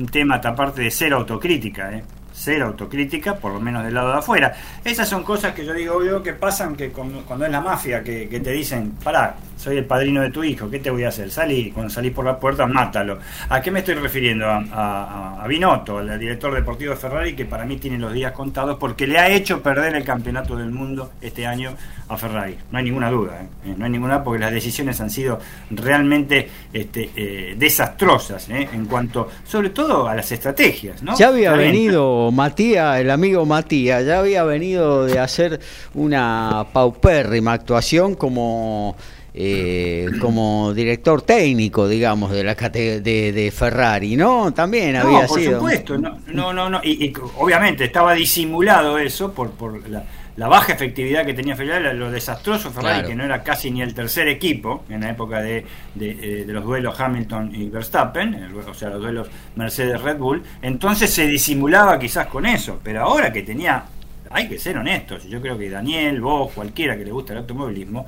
un- 0.00 0.06
tema 0.10 0.40
aparte 0.42 0.82
de 0.82 0.90
cero 0.90 1.18
autocrítica, 1.18 1.92
eh. 1.92 2.02
Cero 2.44 2.66
autocrítica, 2.66 3.36
por 3.36 3.52
lo 3.52 3.60
menos 3.60 3.84
del 3.84 3.94
lado 3.94 4.12
de 4.12 4.18
afuera. 4.18 4.54
Esas 4.84 5.08
son 5.08 5.24
cosas 5.24 5.54
que 5.54 5.64
yo 5.64 5.72
digo 5.72 6.04
yo 6.04 6.22
que 6.22 6.34
pasan 6.34 6.76
que 6.76 6.90
cuando, 6.90 7.24
cuando 7.24 7.46
es 7.46 7.50
la 7.50 7.60
mafia 7.60 8.02
que, 8.02 8.28
que 8.28 8.40
te 8.40 8.52
dicen, 8.52 8.92
pará, 9.02 9.36
soy 9.64 9.78
el 9.78 9.86
padrino 9.86 10.20
de 10.20 10.28
tu 10.30 10.44
hijo, 10.44 10.68
¿qué 10.68 10.78
te 10.78 10.90
voy 10.90 11.04
a 11.04 11.08
hacer? 11.08 11.30
Salí, 11.30 11.70
cuando 11.70 11.88
salís 11.88 12.12
por 12.12 12.26
la 12.26 12.38
puerta, 12.38 12.66
mátalo. 12.66 13.18
¿A 13.48 13.62
qué 13.62 13.70
me 13.70 13.78
estoy 13.78 13.94
refiriendo? 13.94 14.46
A, 14.46 14.62
a, 14.70 15.42
a 15.42 15.48
Binotto, 15.48 16.00
el 16.00 16.18
director 16.18 16.54
deportivo 16.54 16.90
de 16.90 16.98
Ferrari, 16.98 17.34
que 17.34 17.46
para 17.46 17.64
mí 17.64 17.78
tiene 17.78 17.98
los 17.98 18.12
días 18.12 18.32
contados 18.32 18.76
porque 18.78 19.06
le 19.06 19.18
ha 19.18 19.30
hecho 19.30 19.62
perder 19.62 19.96
el 19.96 20.04
campeonato 20.04 20.54
del 20.54 20.70
mundo 20.70 21.12
este 21.22 21.46
año 21.46 21.74
a 22.08 22.16
Ferrari. 22.18 22.56
No 22.70 22.76
hay 22.76 22.84
ninguna 22.84 23.10
duda, 23.10 23.40
¿eh? 23.40 23.70
Eh, 23.70 23.74
no 23.76 23.86
hay 23.86 23.90
ninguna 23.90 24.22
porque 24.22 24.40
las 24.40 24.52
decisiones 24.52 25.00
han 25.00 25.08
sido 25.08 25.38
realmente 25.70 26.48
este, 26.72 27.10
eh, 27.16 27.54
desastrosas 27.56 28.48
¿eh? 28.50 28.68
en 28.70 28.84
cuanto, 28.84 29.30
sobre 29.46 29.70
todo, 29.70 30.06
a 30.06 30.14
las 30.14 30.30
estrategias. 30.30 31.02
¿no? 31.02 31.16
Ya 31.16 31.28
había 31.28 31.52
venido 31.52 32.30
Matías, 32.30 33.00
el 33.00 33.10
amigo 33.10 33.46
Matías, 33.46 34.04
ya 34.04 34.18
había 34.18 34.44
venido 34.44 35.06
de 35.06 35.18
hacer 35.18 35.60
una 35.94 36.66
paupérrima 36.72 37.54
actuación 37.54 38.14
como 38.14 38.96
eh, 39.36 40.06
como 40.20 40.72
director 40.72 41.22
técnico, 41.22 41.88
digamos, 41.88 42.30
de 42.30 42.44
la 42.44 42.54
de, 42.54 43.00
de 43.32 43.50
Ferrari, 43.50 44.14
¿no? 44.16 44.52
También 44.54 44.92
No, 44.92 45.00
había 45.00 45.26
por 45.26 45.40
sido. 45.40 45.58
supuesto, 45.58 45.98
no, 45.98 46.18
no, 46.28 46.52
no, 46.52 46.70
no. 46.70 46.80
Y, 46.84 47.04
y 47.06 47.12
obviamente 47.38 47.84
estaba 47.84 48.14
disimulado 48.14 48.96
eso 48.98 49.32
por, 49.32 49.50
por 49.50 49.88
la, 49.88 50.04
la 50.36 50.46
baja 50.48 50.72
efectividad 50.74 51.26
que 51.26 51.34
tenía 51.34 51.56
Ferrari, 51.56 51.96
lo 51.98 52.12
desastroso 52.12 52.70
Ferrari, 52.70 52.94
Claro. 53.00 53.08
que 53.08 53.14
no 53.16 53.24
era 53.24 53.42
casi 53.42 53.72
ni 53.72 53.82
el 53.82 53.92
tercer 53.92 54.28
equipo 54.28 54.84
en 54.88 55.00
la 55.00 55.10
época 55.10 55.40
de, 55.42 55.64
de, 55.96 56.10
eh, 56.10 56.44
de 56.44 56.52
los 56.52 56.64
duelos 56.64 56.98
Hamilton 57.00 57.52
y 57.54 57.68
Verstappen, 57.70 58.34
el- 58.34 58.54
o 58.56 58.72
sea, 58.74 58.90
los 58.90 59.00
duelos 59.02 59.28
Mercedes-Red 59.56 60.16
Bull. 60.16 60.42
Entonces 60.62 61.10
se 61.10 61.26
disimulaba 61.26 61.98
quizás 61.98 62.28
con 62.28 62.46
eso, 62.46 62.78
pero 62.84 63.02
ahora 63.02 63.32
que 63.32 63.42
tenía, 63.42 63.84
hay 64.30 64.48
que 64.48 64.58
ser 64.60 64.76
honestos, 64.78 65.24
yo 65.24 65.40
creo 65.40 65.58
que 65.58 65.68
Daniel, 65.70 66.20
vos, 66.20 66.52
cualquiera 66.52 66.96
que 66.96 67.04
le 67.04 67.10
gusta 67.10 67.32
el 67.32 67.40
automovilismo, 67.40 68.06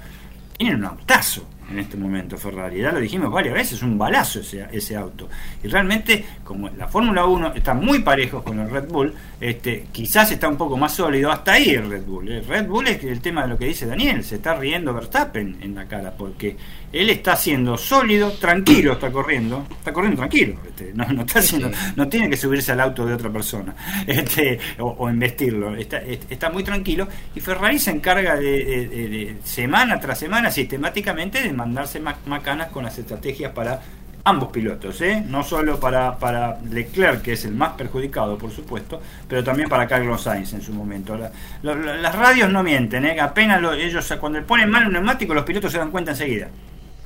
tienen 0.57 0.79
un 0.79 0.85
autazo 0.87 1.47
en 1.71 1.79
este 1.79 1.97
momento 1.97 2.37
Ferrari. 2.37 2.81
Ya 2.81 2.93
lo 2.93 3.01
dijimos 3.01 3.31
varias 3.31 3.55
veces, 3.55 3.83
un 3.83 3.99
balazo 3.99 4.41
ese, 4.41 4.67
ese 4.73 4.97
auto. 4.97 5.29
Y 5.63 5.69
realmente, 5.69 6.25
como 6.45 6.69
la 6.71 6.87
Fórmula 6.89 7.25
1 7.25 7.55
está 7.55 7.75
muy 7.75 8.01
parejo 8.01 8.43
con 8.43 8.61
el 8.61 8.71
Red 8.71 8.89
Bull, 8.89 9.13
este, 9.41 9.87
quizás 9.93 10.31
está 10.31 10.49
un 10.49 10.57
poco 10.57 10.77
más 10.77 10.95
sólido. 10.95 11.31
Hasta 11.31 11.53
ahí 11.53 11.71
el 11.71 11.89
Red 11.89 12.05
Bull. 12.05 12.29
El 12.31 12.47
Red 12.47 12.67
Bull 12.67 12.87
es 12.89 13.03
el 13.05 13.21
tema 13.21 13.43
de 13.43 13.49
lo 13.49 13.59
que 13.59 13.67
dice 13.67 13.87
Daniel, 13.87 14.23
se 14.25 14.37
está 14.37 14.55
riendo 14.55 14.95
Verstappen 14.95 15.59
en 15.61 15.75
la 15.75 15.87
cara, 15.87 16.13
porque 16.17 16.57
él 16.93 17.11
está 17.11 17.37
siendo 17.37 17.77
sólido, 17.77 18.33
tranquilo, 18.33 18.93
está 18.93 19.11
corriendo, 19.11 19.67
está 19.71 19.93
corriendo 19.93 20.19
tranquilo, 20.19 20.55
este, 20.67 20.93
no, 20.95 21.05
no 21.13 21.23
está 21.23 21.41
haciendo, 21.41 21.71
no 21.97 22.09
tiene 22.09 22.31
que 22.31 22.37
subirse 22.37 22.73
al 22.73 22.81
auto 22.81 23.05
de 23.05 23.15
otra 23.15 23.29
persona 23.31 23.75
este, 24.07 24.59
o, 24.79 24.95
o 24.99 25.11
investirlo, 25.11 25.75
está, 25.77 25.99
est- 25.99 26.31
está 26.31 26.51
muy 26.51 26.63
tranquilo 26.65 27.07
y 27.35 27.41
Ferrari 27.41 27.79
se 27.79 27.91
encarga 27.91 28.37
de, 28.37 28.65
de- 28.65 28.87
de- 28.89 29.09
de 29.09 29.37
semana 29.45 29.99
tras 30.01 30.19
semana 30.19 30.51
sistemáticamente 30.51 31.43
de 31.43 31.53
mandarse 31.53 32.01
ma- 32.01 32.17
macanas 32.27 32.69
con 32.69 32.85
las 32.85 32.97
estrategias 32.99 33.53
para 33.53 33.81
ambos 34.25 34.49
pilotos, 34.51 35.01
¿eh? 35.03 35.23
no 35.25 35.45
solo 35.45 35.79
para, 35.79 36.19
para 36.19 36.59
Leclerc, 36.69 37.23
que 37.23 37.35
es 37.35 37.45
el 37.45 37.55
más 37.55 37.75
perjudicado, 37.75 38.37
por 38.37 38.51
supuesto, 38.51 39.01
pero 39.29 39.45
también 39.45 39.69
para 39.69 39.87
Carlos 39.87 40.23
Sainz 40.23 40.53
en 40.53 40.63
su 40.63 40.73
momento. 40.73 41.17
La- 41.17 41.31
las 41.75 42.15
radios 42.15 42.51
no 42.51 42.63
mienten, 42.65 43.05
¿eh? 43.07 43.21
apenas 43.21 43.61
lo- 43.61 43.73
ellos 43.75 44.13
cuando 44.19 44.41
le 44.41 44.45
ponen 44.45 44.69
mal 44.69 44.87
un 44.87 44.95
neumático, 44.95 45.33
los 45.33 45.45
pilotos 45.45 45.71
se 45.71 45.79
dan 45.79 45.93
cuenta 45.93 46.11
enseguida. 46.11 46.49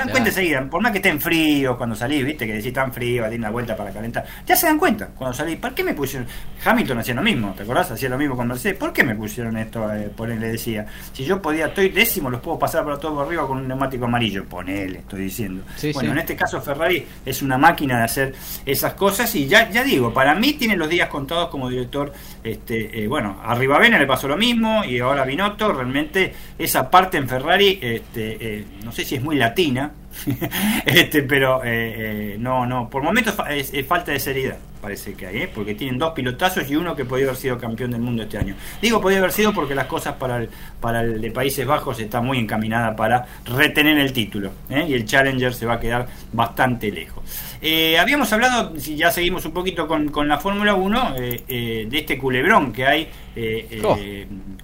Se 0.00 0.06
dan 0.06 0.12
cuenta 0.12 0.30
enseguida, 0.30 0.64
por 0.70 0.80
más 0.80 0.92
que 0.92 0.98
estén 0.98 1.20
fríos 1.20 1.76
cuando 1.76 1.94
salís, 1.94 2.24
viste, 2.24 2.46
que 2.46 2.54
decís 2.54 2.72
tan 2.72 2.90
frío, 2.90 3.22
tiene 3.28 3.36
una 3.36 3.50
vuelta 3.50 3.76
para 3.76 3.90
calentar. 3.90 4.24
Ya 4.46 4.56
se 4.56 4.66
dan 4.66 4.78
cuenta 4.78 5.08
cuando 5.08 5.36
salís. 5.36 5.58
¿Por 5.58 5.74
qué 5.74 5.84
me 5.84 5.92
pusieron? 5.92 6.26
Hamilton 6.64 6.98
hacía 6.98 7.14
lo 7.14 7.22
mismo, 7.22 7.52
¿te 7.54 7.64
acordás? 7.64 7.90
Hacía 7.90 8.08
lo 8.08 8.16
mismo 8.16 8.34
con 8.34 8.48
Mercedes. 8.48 8.78
¿Por 8.78 8.94
qué 8.94 9.04
me 9.04 9.14
pusieron 9.14 9.58
esto? 9.58 9.92
Eh, 9.92 10.10
ponele, 10.14 10.48
decía. 10.48 10.86
Si 11.12 11.24
yo 11.24 11.42
podía, 11.42 11.66
estoy 11.66 11.90
décimo, 11.90 12.30
los 12.30 12.40
puedo 12.40 12.58
pasar 12.58 12.84
por 12.84 12.98
todo 12.98 13.14
por 13.14 13.26
arriba 13.26 13.46
con 13.46 13.58
un 13.58 13.68
neumático 13.68 14.06
amarillo. 14.06 14.44
Ponele, 14.46 15.00
estoy 15.00 15.22
diciendo. 15.22 15.64
Sí, 15.76 15.92
bueno, 15.92 16.08
sí. 16.08 16.12
en 16.12 16.18
este 16.18 16.36
caso 16.36 16.60
Ferrari 16.62 17.06
es 17.26 17.42
una 17.42 17.58
máquina 17.58 17.98
de 17.98 18.04
hacer 18.04 18.34
esas 18.64 18.94
cosas 18.94 19.34
y 19.34 19.46
ya, 19.46 19.70
ya 19.70 19.84
digo, 19.84 20.14
para 20.14 20.34
mí 20.34 20.54
tiene 20.54 20.76
los 20.76 20.88
días 20.88 21.08
contados 21.08 21.48
como 21.48 21.68
director. 21.68 22.12
Este, 22.42 23.02
eh, 23.02 23.06
bueno, 23.06 23.40
a 23.44 23.54
Rivavena 23.54 23.98
le 23.98 24.06
pasó 24.06 24.28
lo 24.28 24.36
mismo 24.36 24.82
y 24.84 24.98
ahora 24.98 25.22
a 25.22 25.26
Binotto. 25.26 25.72
Realmente 25.72 26.34
esa 26.58 26.90
parte 26.90 27.18
en 27.18 27.28
Ferrari, 27.28 27.78
este, 27.82 28.36
eh, 28.40 28.64
no 28.84 28.92
sé 28.92 29.04
si 29.04 29.16
es 29.16 29.22
muy 29.22 29.36
latina, 29.36 29.89
este, 30.86 31.22
pero 31.22 31.62
eh, 31.64 32.32
eh, 32.34 32.36
no, 32.38 32.66
no, 32.66 32.88
por 32.90 33.02
momentos 33.02 33.34
fa- 33.34 33.54
es, 33.54 33.72
es 33.72 33.86
falta 33.86 34.12
de 34.12 34.18
seriedad, 34.20 34.56
parece 34.82 35.14
que 35.14 35.26
hay, 35.26 35.36
¿eh? 35.42 35.50
porque 35.54 35.74
tienen 35.74 35.98
dos 35.98 36.12
pilotazos 36.12 36.68
y 36.70 36.76
uno 36.76 36.96
que 36.96 37.04
podía 37.04 37.26
haber 37.26 37.36
sido 37.36 37.58
campeón 37.58 37.92
del 37.92 38.00
mundo 38.00 38.22
este 38.24 38.36
año. 38.38 38.54
Digo 38.82 39.00
podía 39.00 39.18
haber 39.18 39.32
sido 39.32 39.52
porque 39.52 39.74
las 39.74 39.86
cosas 39.86 40.14
para 40.14 40.38
el, 40.38 40.48
para 40.80 41.02
el 41.02 41.20
de 41.20 41.30
Países 41.30 41.64
Bajos 41.66 42.00
está 42.00 42.20
muy 42.20 42.38
encaminada 42.38 42.96
para 42.96 43.26
retener 43.44 43.98
el 43.98 44.12
título 44.12 44.50
¿eh? 44.68 44.84
y 44.88 44.94
el 44.94 45.04
Challenger 45.04 45.54
se 45.54 45.64
va 45.66 45.74
a 45.74 45.80
quedar 45.80 46.08
bastante 46.32 46.90
lejos. 46.90 47.22
Eh, 47.62 47.98
habíamos 47.98 48.32
hablado, 48.32 48.78
si 48.78 48.96
ya 48.96 49.10
seguimos 49.10 49.44
un 49.44 49.52
poquito 49.52 49.86
con, 49.86 50.08
con 50.08 50.26
la 50.28 50.38
Fórmula 50.38 50.74
1, 50.74 51.14
eh, 51.18 51.86
de 51.88 51.98
este 51.98 52.18
culebrón 52.18 52.72
que 52.72 52.84
hay 52.86 53.02
eh, 53.36 53.66
eh, 53.70 53.80
Oh. 53.84 53.96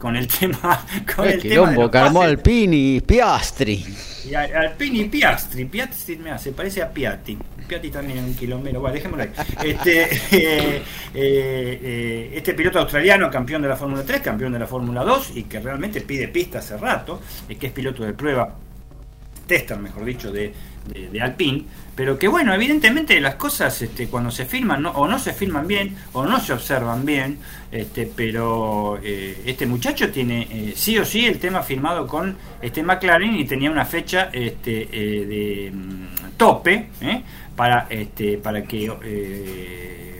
con 0.01 0.17
el 0.17 0.27
tema. 0.39 0.85
Con 1.15 1.27
El 1.27 1.35
el 1.35 1.39
tema 1.43 1.43
de 1.43 1.49
quilombo 1.49 1.83
los 1.83 1.91
que 1.91 1.99
armó 1.99 2.21
pases. 2.21 2.37
Alpini, 2.39 3.01
Piastri. 3.01 3.85
Y 4.29 4.35
a- 4.35 4.43
Alpini 4.61 5.01
y 5.03 5.05
Piastri. 5.09 5.65
Piastri 5.67 6.17
me 6.17 6.31
hace, 6.31 6.53
parece 6.53 6.83
a 6.83 6.91
Piatti. 6.91 7.37
Piatti 7.67 7.91
también 7.91 8.25
un 8.25 8.35
kilómetro. 8.35 8.81
Bueno, 8.81 8.95
dejémoslo 8.95 9.23
ahí. 9.25 9.31
Este, 9.71 10.03
eh, 10.33 10.83
eh, 10.83 10.83
eh, 11.15 12.31
este 12.35 12.55
piloto 12.55 12.79
australiano, 12.81 13.31
campeón 13.31 13.63
de 13.63 13.69
la 13.69 13.77
Fórmula 13.77 14.03
3, 14.05 14.21
campeón 14.21 14.53
de 14.53 14.59
la 14.61 14.67
Fórmula 14.67 15.03
2 15.05 15.33
y 15.37 15.43
que 15.45 15.61
realmente 15.61 16.01
pide 16.01 16.29
pista 16.29 16.59
hace 16.59 16.77
rato, 16.77 17.21
que 17.59 17.67
es 17.67 17.73
piloto 17.73 18.03
de 18.05 18.13
prueba, 18.15 18.55
tester, 19.47 19.79
mejor 19.79 20.05
dicho, 20.05 20.31
de, 20.33 20.53
de, 20.89 21.09
de 21.11 21.21
Alpine. 21.21 21.65
Pero 21.95 22.19
que 22.19 22.29
bueno, 22.29 22.53
evidentemente 22.53 23.19
las 23.23 23.37
cosas 23.37 23.81
este, 23.81 24.09
cuando 24.09 24.31
se 24.31 24.45
firman 24.45 24.83
no- 24.83 24.91
o 24.91 25.09
no 25.09 25.19
se 25.19 25.33
firman 25.33 25.67
bien 25.67 25.97
o 26.13 26.27
no 26.27 26.39
se 26.41 26.53
observan 26.53 27.07
bien, 27.07 27.39
este, 27.73 28.07
pero 28.15 28.99
eh, 29.03 29.43
este 29.47 29.65
muchacho 29.67 30.11
tiene 30.11 30.43
eh, 30.51 30.73
sí 30.77 30.99
o 30.99 31.05
sí 31.07 31.25
el 31.25 31.39
tema 31.39 31.63
firmado 31.63 32.07
con 32.07 32.37
este 32.61 32.83
McLaren 32.83 33.35
y 33.37 33.45
tenía 33.47 33.71
una 33.71 33.87
fecha 33.87 34.29
este, 34.33 34.89
eh, 34.93 35.25
de 35.27 35.71
mm, 35.73 36.37
tope 36.37 36.89
¿eh? 37.01 37.23
para, 37.57 37.87
este, 37.89 38.37
para 38.37 38.63
que 38.63 38.91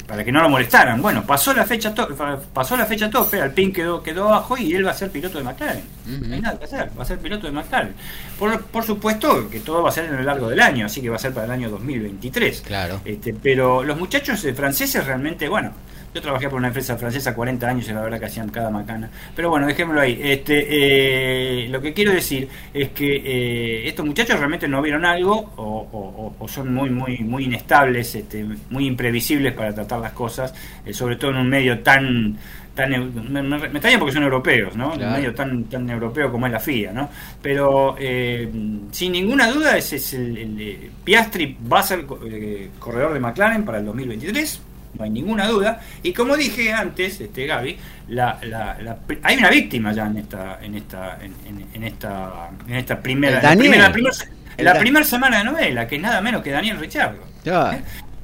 para 0.07 0.25
que 0.25 0.31
no 0.33 0.41
lo 0.43 0.49
molestaran. 0.49 1.03
Bueno, 1.03 1.25
pasó 1.27 1.53
la 1.53 1.65
fecha 1.65 1.93
to- 1.95 2.09
pasó 2.53 2.77
la 2.77 2.87
fecha 2.87 3.11
tope, 3.11 3.41
Alpine 3.41 3.73
quedó 3.73 4.03
quedó 4.03 4.29
abajo 4.29 4.57
y 4.57 4.75
él 4.75 4.87
va 4.87 4.93
a 4.93 4.95
ser 4.95 5.11
piloto 5.11 5.39
de 5.39 5.45
McLaren. 5.45 5.83
No 6.07 6.35
hay 6.35 6.41
nada 6.41 6.59
que 6.59 6.65
hacer, 6.67 6.91
va 6.99 7.03
a 7.03 7.07
ser 7.07 7.19
piloto 7.19 7.47
de 7.47 7.53
McLaren. 7.53 7.95
Por, 8.39 8.63
por 8.67 8.85
supuesto 8.85 9.49
que 9.51 9.61
todo 9.61 9.83
va 9.83 9.89
a 9.89 9.93
ser 9.93 10.05
en 10.07 10.17
lo 10.17 10.23
largo 10.23 10.49
del 10.49 10.61
año, 10.61 10.87
así 10.87 11.01
que 11.01 11.09
va 11.11 11.17
a 11.17 11.19
ser 11.19 11.33
para 11.33 11.47
el 11.47 11.53
año 11.53 11.71
2023. 11.71 12.61
Claro. 12.63 13.01
Este, 13.05 13.35
pero 13.35 13.83
los 13.83 13.99
muchachos 13.99 14.45
eh, 14.45 14.55
franceses 14.55 15.05
realmente, 15.07 15.49
bueno, 15.49 15.73
yo 16.17 16.23
trabajé 16.23 16.49
por 16.49 16.59
una 16.59 16.69
empresa 16.69 16.97
francesa 16.97 17.35
40 17.35 17.69
años 17.69 17.89
y 17.89 17.93
la 17.93 18.01
verdad 18.01 18.19
que 18.19 18.25
hacían 18.27 18.49
cada 18.49 18.71
macana. 18.71 19.11
Pero 19.35 19.51
bueno, 19.51 19.67
dejémoslo 19.67 20.01
ahí. 20.01 20.19
Este, 20.23 20.67
eh, 21.65 21.69
lo 21.69 21.81
que 21.83 21.93
quiero 21.93 22.13
decir 22.13 22.49
es 22.73 22.89
que 22.91 23.17
eh, 23.25 23.89
estos 23.89 24.05
muchachos 24.07 24.39
realmente 24.39 24.67
no 24.67 24.81
vieron 24.81 25.05
algo 25.05 25.53
o, 25.57 25.63
o- 25.63 26.25
o- 26.27 26.37
o 26.39 26.49
son 26.49 26.73
muy, 26.73 26.89
muy, 26.91 27.19
muy 27.19 27.45
inestables, 27.45 28.15
este, 28.15 28.47
muy 28.71 28.87
imprevisibles 28.87 29.53
para 29.53 29.75
tratar 29.75 30.01
las 30.01 30.13
cosas, 30.13 30.55
eh, 30.85 30.93
sobre 30.95 31.17
todo 31.17 31.33
en 31.33 31.37
un 31.39 31.49
medio 31.51 31.81
tan 31.81 32.37
tan 32.75 32.91
me, 32.91 32.99
me- 33.43 33.59
me 33.59 33.67
extraña 33.69 33.99
porque 33.99 34.13
son 34.13 34.23
europeos, 34.23 34.77
¿no? 34.77 34.93
Claro. 34.93 35.07
Un 35.07 35.13
medio 35.19 35.35
tan 35.35 35.65
tan 35.65 35.89
europeo 35.89 36.31
como 36.31 36.47
es 36.47 36.53
la 36.53 36.61
FIA, 36.61 36.93
¿no? 36.93 37.09
Pero 37.41 37.97
eh, 37.99 38.51
sin 38.91 39.13
ninguna 39.13 39.51
duda 39.51 39.79
ese 39.79 39.97
es 39.97 40.13
el, 40.13 40.37
el, 40.37 40.91
Piastri 41.03 41.57
va 41.73 41.81
a 41.81 41.83
ser 41.83 42.05
co- 42.05 42.21
eh, 42.27 42.69
corredor 42.79 43.15
de 43.15 43.21
McLaren 43.21 43.65
para 43.65 43.79
el 43.79 43.87
2023 43.87 44.61
no 44.99 45.05
hay 45.05 45.11
ninguna 45.11 45.47
duda. 45.47 45.81
Y 46.03 46.13
como 46.13 46.37
dije 46.37 46.73
antes 46.73 47.21
este 47.21 47.47
Gaby 47.47 47.77
la, 48.09 48.39
la- 48.43 48.77
la 48.83 48.97
hay 49.23 49.37
una 49.37 49.51
víctima 49.51 49.93
ya 49.93 50.07
en 50.07 50.17
esta 50.19 50.59
en 50.63 50.75
esta 50.75 51.19
en, 51.23 51.35
en- 51.47 51.67
en 51.75 51.85
esta 51.85 52.51
en 52.69 52.75
esta 52.75 53.01
primera 53.01 53.43
la 53.43 53.57
primera, 53.57 53.89
la 54.59 55.05
semana 55.05 55.39
de 55.39 55.45
novela 55.45 55.87
que 55.87 55.97
es 55.97 56.03
nada 56.03 56.21
menos 56.21 56.43
que 56.43 56.51
Daniel 56.51 56.79
Ricciardo 56.79 57.23
Ya. 57.45 57.79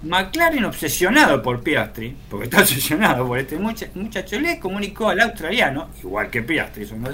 McLaren 0.05 0.65
obsesionado 0.65 1.40
por 1.43 1.62
Piastri, 1.62 2.16
porque 2.28 2.47
está 2.47 2.61
obsesionado 2.62 3.24
por 3.24 3.39
este 3.39 3.57
mucha- 3.57 3.86
muchacho, 3.94 4.40
le 4.40 4.59
comunicó 4.59 5.09
al 5.09 5.20
australiano, 5.20 5.90
igual 6.03 6.28
que 6.28 6.43
Piastri, 6.43 6.85
son 6.85 7.05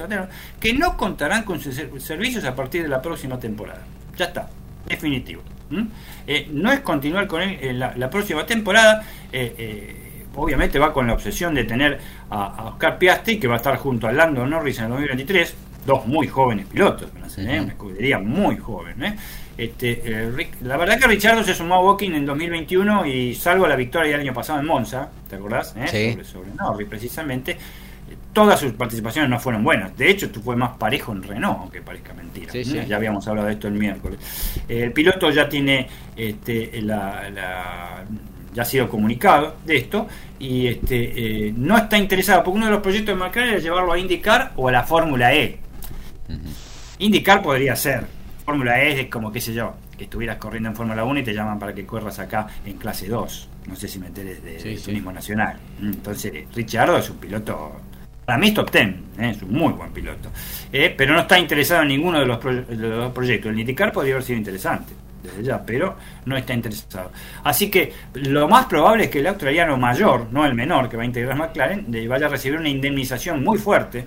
que 0.59 0.73
no 0.73 0.97
contarán 0.97 1.43
con 1.43 1.61
sus 1.61 1.75
ser- 1.75 1.91
servicios 2.01 2.45
a 2.45 2.55
partir 2.55 2.83
de 2.83 2.89
la 2.89 3.03
próxima 3.03 3.39
temporada. 3.39 3.83
Ya 4.17 4.25
está, 4.27 4.49
definitivo. 4.89 5.43
Eh, 6.27 6.49
no 6.51 6.73
es 6.73 6.81
continuar 6.81 7.27
con 7.27 7.43
él 7.43 7.59
en 7.61 7.79
la, 7.79 7.95
la 7.97 8.09
próxima 8.11 8.45
temporada. 8.47 9.05
eh, 9.33 9.55
eh, 9.59 10.05
obviamente 10.35 10.79
va 10.79 10.93
con 10.93 11.07
la 11.09 11.15
obsesión 11.15 11.53
de 11.55 11.65
tener 11.65 11.99
a, 12.31 12.45
a 12.47 12.65
Oscar 12.69 12.97
Piastri, 12.99 13.39
que 13.41 13.49
va 13.49 13.55
a 13.55 13.57
estar 13.57 13.77
junto 13.77 14.07
a 14.07 14.13
Lando 14.13 14.47
Norris 14.47 14.79
en 14.79 14.85
el 14.85 14.91
2023, 14.91 15.55
dos 15.85 16.07
muy 16.07 16.29
jóvenes 16.29 16.67
pilotos, 16.67 17.11
ser, 17.27 17.49
¿eh? 17.51 17.61
una 17.61 17.71
escudería 17.73 18.19
muy 18.19 18.57
joven. 18.57 19.03
¿eh? 19.03 19.17
Este, 19.57 20.01
eh, 20.05 20.31
Rick- 20.31 20.61
la 20.63 20.77
verdad 20.77 20.97
que 21.01 21.09
Richardo 21.09 21.43
se 21.43 21.55
sumó 21.55 21.75
a 21.77 21.81
Walking 21.83 22.13
en 22.13 22.25
2021 22.25 23.07
y 23.07 23.35
salvo 23.35 23.67
la 23.67 23.75
victoria 23.75 24.13
del 24.13 24.21
año 24.21 24.33
pasado 24.35 24.61
en 24.61 24.67
Monza, 24.67 25.11
¿te 25.29 25.35
acordás? 25.35 25.75
¿Eh? 25.77 25.87
Sí. 25.89 26.11
Sobre, 26.13 26.25
sobre 26.25 26.51
Norris 26.55 26.89
precisamente. 26.89 27.59
Todas 28.43 28.61
sus 28.61 28.73
participaciones 28.73 29.29
no 29.31 29.41
fueron 29.41 29.65
buenas. 29.65 29.97
De 29.97 30.09
hecho, 30.11 30.31
tú 30.31 30.41
fue 30.41 30.55
más 30.55 30.77
parejo 30.77 31.13
en 31.13 31.23
Renault, 31.23 31.59
aunque 31.61 31.83
parezca 31.83 32.13
mentira. 32.15 32.53
Sí, 32.53 32.65
sí. 32.65 32.81
Ya 32.87 32.97
habíamos 32.97 33.27
hablado 33.27 33.49
de 33.49 33.55
esto 33.55 33.67
el 33.69 33.75
miércoles. 33.75 34.19
El 34.69 34.93
piloto 34.93 35.31
ya 35.31 35.49
tiene 35.49 35.89
este, 36.17 36.81
la, 36.83 37.29
la- 37.31 38.05
ya 38.55 38.63
ha 38.63 38.65
sido 38.65 38.89
comunicado 38.89 39.57
de 39.65 39.77
esto 39.77 40.07
y 40.39 40.67
este, 40.69 41.49
eh, 41.49 41.55
no 41.57 41.77
está 41.77 41.99
interesado, 41.99 42.43
porque 42.45 42.57
uno 42.57 42.67
de 42.67 42.73
los 42.73 42.81
proyectos 42.81 43.15
de 43.17 43.25
McLaren 43.25 43.55
es 43.55 43.63
llevarlo 43.63 43.93
a 43.93 43.99
IndyCar 43.99 44.53
o 44.57 44.69
a 44.69 44.73
la 44.73 44.83
Fórmula 44.85 45.35
E. 45.35 45.59
IndyCar 46.99 47.43
podría 47.43 47.77
ser. 47.77 48.07
Fórmula 48.45 48.81
E 48.83 49.01
es 49.03 49.09
como, 49.09 49.31
qué 49.31 49.41
sé 49.41 49.53
yo, 49.53 49.75
que 49.97 50.05
estuvieras 50.05 50.37
corriendo 50.39 50.69
en 50.71 50.75
Fórmula 50.77 51.05
1 51.05 51.21
y 51.21 51.23
te 51.25 51.35
llaman 51.35 51.59
para 51.59 51.75
que 51.75 51.85
corras 51.85 52.19
acá 52.19 52.47
en 52.65 52.75
clase 52.79 53.09
2. 53.09 53.49
No 53.67 53.77
sé 53.77 53.87
si 53.89 53.99
me 53.99 54.07
enteré 54.07 54.37
de, 54.37 54.59
Sí, 54.59 54.69
de 54.71 54.77
sí. 54.79 54.85
turismo 54.85 55.13
nacional. 55.13 55.57
Entonces, 55.83 56.33
Richardo 56.55 56.97
es 56.97 57.11
un 57.11 57.17
piloto, 57.19 57.73
para 58.29 58.37
mí 58.39 58.49
es 58.49 58.55
top 58.55 58.71
10, 58.71 58.85
¿eh? 58.89 58.95
es 59.31 59.43
un 59.43 59.53
muy 59.55 59.73
buen 59.73 59.91
piloto. 59.91 60.29
Eh, 60.71 60.93
pero 60.95 61.15
no 61.15 61.21
está 61.21 61.39
interesado 61.39 61.81
en 61.81 61.89
ninguno 61.89 62.21
de 62.21 62.27
los, 62.27 62.37
pro- 62.37 62.53
de 62.63 62.77
los 62.77 62.95
dos 62.99 63.13
proyectos. 63.15 63.51
El 63.51 63.59
IndyCar 63.59 63.91
podría 63.91 64.13
haber 64.17 64.23
sido 64.25 64.39
interesante, 64.39 64.93
desde 65.23 65.43
ya, 65.45 65.65
pero 65.65 65.97
no 66.27 66.37
está 66.37 66.53
interesado. 66.53 67.11
Así 67.43 67.71
que 67.71 67.91
lo 68.13 68.47
más 68.47 68.67
probable 68.67 69.05
es 69.05 69.11
que 69.11 69.21
el 69.21 69.29
australiano 69.29 69.79
mayor, 69.79 70.27
no 70.31 70.45
el 70.45 70.53
menor 70.53 70.91
que 70.91 70.99
va 70.99 71.05
a 71.05 71.07
integrar 71.07 71.39
McLaren, 71.39 71.87
vaya 72.07 72.27
a 72.27 72.29
recibir 72.29 72.59
una 72.59 72.69
indemnización 72.69 73.43
muy 73.43 73.57
fuerte. 73.57 74.05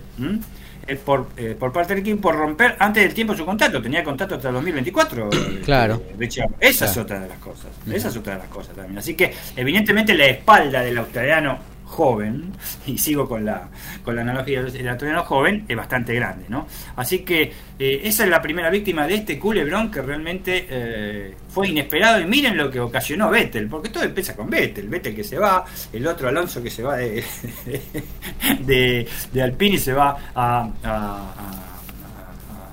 eh, 0.88 0.95
Por, 0.98 1.30
eh, 1.38 1.56
por 1.60 1.72
parte 1.73 1.93
del 1.95 2.02
equipo 2.02 2.22
por 2.22 2.35
romper 2.35 2.76
antes 2.77 3.02
del 3.03 3.15
tiempo 3.15 3.35
su 3.35 3.43
contrato. 3.43 3.81
Tenía 3.81 4.03
contrato 4.03 4.35
hasta 4.35 4.49
el 4.49 4.53
2024. 4.53 5.30
eh, 5.34 5.61
Claro. 5.65 5.99
Richard. 6.19 6.49
Esa 6.60 6.85
es 6.85 6.95
otra 6.98 7.19
de 7.19 7.27
las 7.27 7.39
cosas. 7.39 7.72
Esa 7.91 8.10
es 8.10 8.18
otra 8.18 8.34
de 8.34 8.39
las 8.39 8.49
cosas 8.49 8.76
también. 8.76 8.99
Así 8.99 9.15
que, 9.15 9.34
evidentemente, 9.56 10.14
la 10.14 10.26
espalda 10.27 10.81
del 10.84 10.98
australiano 10.99 11.70
joven, 11.92 12.52
y 12.88 12.98
sigo 12.98 13.28
con 13.28 13.44
la, 13.46 13.68
con 14.04 14.16
la 14.16 14.22
analogía 14.22 14.64
del 14.64 14.88
australiano 14.88 15.24
joven, 15.26 15.66
es 15.68 15.76
bastante 15.76 16.16
grande, 16.16 16.46
¿no? 16.48 16.66
Así 16.96 17.20
que 17.20 17.52
eh, 17.78 18.02
esa 18.06 18.24
es 18.24 18.30
la 18.30 18.42
primera 18.42 18.70
víctima 18.70 19.06
de 19.08 19.16
este 19.16 19.38
culebrón 19.38 19.92
que 19.92 20.02
realmente 20.02 20.66
eh, 20.70 21.36
fue 21.50 21.68
inesperado. 21.68 22.20
Y 22.22 22.26
miren 22.26 22.56
lo 22.58 22.72
que 22.72 22.80
ocasionó 22.80 23.30
Vettel, 23.30 23.68
porque 23.68 23.90
todo 23.90 24.04
empieza 24.04 24.36
con 24.36 24.50
Vettel. 24.50 24.88
Vettel 24.88 25.14
que 25.16 25.24
se 25.24 25.38
va, 25.38 25.66
el 25.92 26.08
otro 26.08 26.30
Alonso 26.30 26.64
que 26.64 26.70
se 26.70 26.82
va 26.84 26.96
de, 26.98 27.24
de, 28.62 29.08
de 29.32 29.42
Alpine 29.42 29.76
y 29.76 29.80
se 29.80 29.94
va 29.94 30.18
a, 30.34 30.60
a- 30.62 30.72
a- 30.84 31.34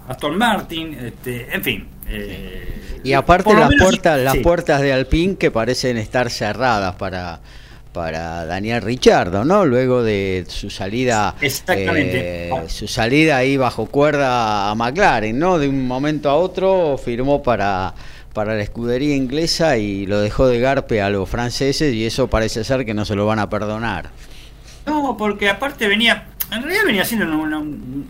a 0.08 0.12
Aston 0.12 0.38
Martin, 0.38 0.94
este, 0.94 1.54
en 1.54 1.62
fin. 1.62 1.88
eh, 2.08 3.00
Y 3.04 3.12
aparte 3.12 3.52
las 3.54 3.68
menos- 3.68 3.84
puertas, 3.88 4.20
las 4.20 4.32
sí. 4.34 4.40
puertas 4.40 4.80
de 4.80 4.92
Alpine 4.92 5.36
que 5.36 5.50
parecen 5.50 5.98
estar 5.98 6.30
cerradas 6.30 6.94
para 6.94 7.40
para 7.98 8.46
Daniel 8.46 8.80
Richardo, 8.80 9.44
¿no? 9.44 9.66
Luego 9.66 10.04
de 10.04 10.44
su 10.46 10.70
salida, 10.70 11.34
Exactamente. 11.40 12.48
eh, 12.48 12.52
su 12.68 12.86
salida 12.86 13.38
ahí 13.38 13.56
bajo 13.56 13.86
cuerda 13.86 14.70
a 14.70 14.74
McLaren, 14.76 15.36
¿no? 15.36 15.58
De 15.58 15.68
un 15.68 15.84
momento 15.88 16.30
a 16.30 16.36
otro 16.36 16.96
firmó 16.96 17.42
para 17.42 17.92
para 18.32 18.54
la 18.54 18.62
escudería 18.62 19.16
inglesa 19.16 19.78
y 19.78 20.06
lo 20.06 20.20
dejó 20.20 20.46
de 20.46 20.60
garpe 20.60 21.02
a 21.02 21.10
los 21.10 21.28
franceses 21.28 21.92
y 21.92 22.06
eso 22.06 22.28
parece 22.28 22.62
ser 22.62 22.84
que 22.86 22.94
no 22.94 23.04
se 23.04 23.16
lo 23.16 23.26
van 23.26 23.40
a 23.40 23.50
perdonar. 23.50 24.10
No, 24.86 25.16
porque 25.16 25.48
aparte 25.50 25.88
venía, 25.88 26.28
en 26.52 26.62
realidad 26.62 26.82
venía 26.86 27.02
haciendo 27.02 27.26
una, 27.26 27.58
una- 27.58 28.04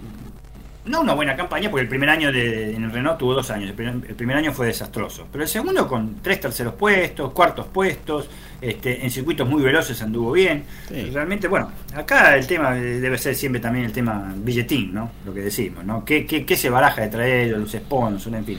no 0.85 1.01
una 1.01 1.15
buena 1.15 1.35
campaña, 1.35 1.71
porque 1.71 1.83
el 1.85 1.89
primer 1.89 2.11
año 2.11 2.31
de, 2.31 2.75
en 2.75 2.85
el 2.85 2.91
Renault 2.93 3.19
tuvo 3.19 3.33
dos 3.35 3.51
años, 3.51 3.71
el 3.71 3.75
primer, 3.75 3.95
el 4.09 4.15
primer 4.17 4.37
año 4.37 4.53
fue 4.53 4.67
desastroso, 4.67 5.27
pero 5.33 5.45
el 5.45 5.49
segundo 5.49 5.87
con 5.89 6.17
tres 6.23 6.41
terceros 6.41 6.75
puestos, 6.75 7.33
cuartos 7.33 7.67
puestos, 7.67 8.29
este, 8.61 9.05
en 9.05 9.11
circuitos 9.11 9.49
muy 9.49 9.63
veloces 9.63 10.01
anduvo 10.03 10.33
bien. 10.33 10.65
Sí. 10.89 11.11
Realmente, 11.13 11.49
bueno, 11.49 11.71
acá 11.95 12.37
el 12.37 12.47
tema 12.47 12.75
debe 12.75 13.19
ser 13.19 13.35
siempre 13.35 13.61
también 13.61 13.85
el 13.85 13.93
tema 13.93 14.35
billetín, 14.37 14.93
¿no? 14.93 15.11
Lo 15.25 15.33
que 15.33 15.41
decimos, 15.41 15.85
¿no? 15.85 16.05
¿Qué, 16.05 16.27
qué, 16.27 16.45
qué 16.45 16.57
se 16.57 16.71
baraja 16.71 17.07
de 17.07 17.45
ellos, 17.45 17.59
los 17.59 17.73
sponsors, 17.73 18.35
en 18.35 18.45
fin? 18.45 18.59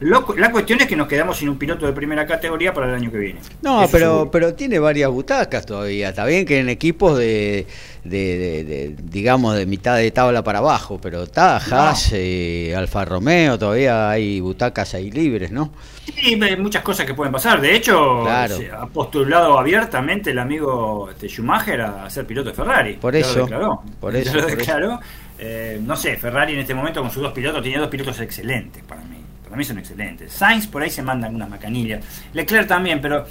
Lo- 0.00 0.26
la 0.36 0.50
cuestión 0.52 0.80
es 0.80 0.86
que 0.86 0.96
nos 0.96 1.08
quedamos 1.08 1.38
sin 1.38 1.48
un 1.48 1.58
piloto 1.58 1.86
de 1.86 1.92
primera 1.92 2.26
categoría 2.26 2.74
para 2.74 2.88
el 2.88 2.94
año 2.94 3.10
que 3.10 3.18
viene. 3.18 3.40
No, 3.62 3.82
Eso 3.82 3.92
pero, 3.92 4.06
seguro. 4.12 4.30
pero 4.30 4.54
tiene 4.54 4.78
varias 4.78 5.10
butacas 5.10 5.64
todavía. 5.64 6.10
Está 6.10 6.24
bien 6.26 6.44
que 6.44 6.58
en 6.60 6.68
equipos 6.68 7.16
de, 7.18 7.66
de, 8.04 8.38
de- 8.38 8.64
de, 8.64 8.96
digamos, 9.04 9.56
de 9.56 9.64
mitad 9.66 9.96
de 9.96 10.10
tabla 10.10 10.42
para 10.44 10.58
abajo, 10.58 10.98
pero 11.00 11.22
está 11.22 11.56
Haas, 11.56 12.10
eh, 12.12 12.74
Alfa 12.76 13.04
Romeo, 13.06 13.58
todavía 13.58 14.10
hay 14.10 14.40
butacas 14.40 14.94
ahí 14.94 15.10
libres, 15.10 15.50
¿no? 15.50 15.72
Sí, 16.04 16.38
hay 16.40 16.56
muchas 16.56 16.82
cosas 16.82 17.04
que 17.06 17.14
pueden 17.14 17.32
pasar. 17.32 17.60
De 17.60 17.74
hecho, 17.74 18.22
Claro. 18.22 18.56
se 18.58 18.70
ha 18.70 18.86
postulado 18.86 19.58
abiertamente 19.58 20.30
el 20.30 20.38
amigo 20.38 21.08
este, 21.10 21.28
Schumacher 21.28 21.80
a 21.80 22.08
ser 22.10 22.26
piloto 22.26 22.50
de 22.50 22.54
Ferrari. 22.54 22.94
Por 22.94 23.14
Ya 23.14 23.20
eso, 23.20 23.38
Lo 23.38 23.44
declaró. 23.46 23.82
por 24.00 24.12
Ya 24.14 24.18
eso, 24.20 24.34
lo 24.34 24.40
por 24.42 24.48
eso. 24.50 24.56
declaró. 24.58 25.00
Eh, 25.38 25.80
no 25.82 25.96
sé, 25.96 26.16
Ferrari 26.16 26.52
en 26.54 26.60
este 26.60 26.74
momento 26.74 27.00
con 27.02 27.10
sus 27.10 27.22
dos 27.22 27.32
pilotos 27.32 27.62
tiene 27.62 27.78
dos 27.78 27.88
pilotos 27.88 28.18
excelentes 28.20 28.82
para 28.84 29.02
mí. 29.02 29.15
Para 29.46 29.56
mí 29.56 29.64
son 29.64 29.78
excelentes. 29.78 30.32
Sainz 30.32 30.66
por 30.66 30.82
ahí 30.82 30.90
se 30.90 31.02
mandan 31.02 31.34
unas 31.34 31.48
macanillas. 31.48 32.04
Leclerc 32.32 32.66
también, 32.66 33.00
pero 33.00 33.24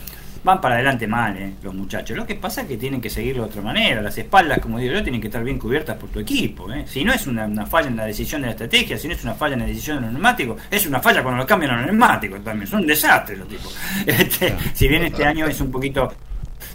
van 0.45 0.61
para 0.61 0.75
adelante 0.75 1.07
mal, 1.07 1.35
eh, 1.37 1.53
los 1.63 1.73
muchachos. 1.73 2.15
Lo 2.15 2.25
que 2.25 2.35
pasa 2.35 2.61
es 2.61 2.67
que 2.67 2.77
tienen 2.77 3.01
que 3.01 3.09
seguirlo 3.09 3.43
de 3.43 3.49
otra 3.49 3.61
manera. 3.61 4.01
Las 4.01 4.17
espaldas, 4.17 4.59
como 4.59 4.77
digo 4.77 4.93
yo, 4.93 5.03
tienen 5.03 5.19
que 5.19 5.27
estar 5.27 5.43
bien 5.43 5.57
cubiertas 5.59 5.97
por 5.97 6.09
tu 6.09 6.19
equipo. 6.19 6.71
eh. 6.71 6.85
Si 6.87 7.03
no 7.03 7.11
es 7.13 7.25
una, 7.27 7.45
una 7.45 7.65
falla 7.65 7.87
en 7.87 7.97
la 7.97 8.05
decisión 8.05 8.41
de 8.41 8.47
la 8.47 8.51
estrategia, 8.51 8.97
si 8.97 9.07
no 9.07 9.13
es 9.15 9.23
una 9.23 9.33
falla 9.33 9.55
en 9.55 9.61
la 9.61 9.65
decisión 9.65 9.97
de 9.97 10.03
los 10.03 10.11
neumáticos, 10.13 10.61
es 10.69 10.85
una 10.85 10.99
falla 10.99 11.21
cuando 11.23 11.41
lo 11.41 11.47
cambian 11.47 11.75
los 11.77 11.85
neumáticos 11.87 12.43
también. 12.43 12.67
Son 12.67 12.81
un 12.81 12.87
desastre 12.87 13.35
los 13.35 13.47
tipos. 13.47 13.75
Este, 14.05 14.55
si 14.73 14.87
bien 14.87 15.03
este 15.03 15.25
año 15.25 15.47
es 15.47 15.59
un 15.59 15.71
poquito 15.71 16.13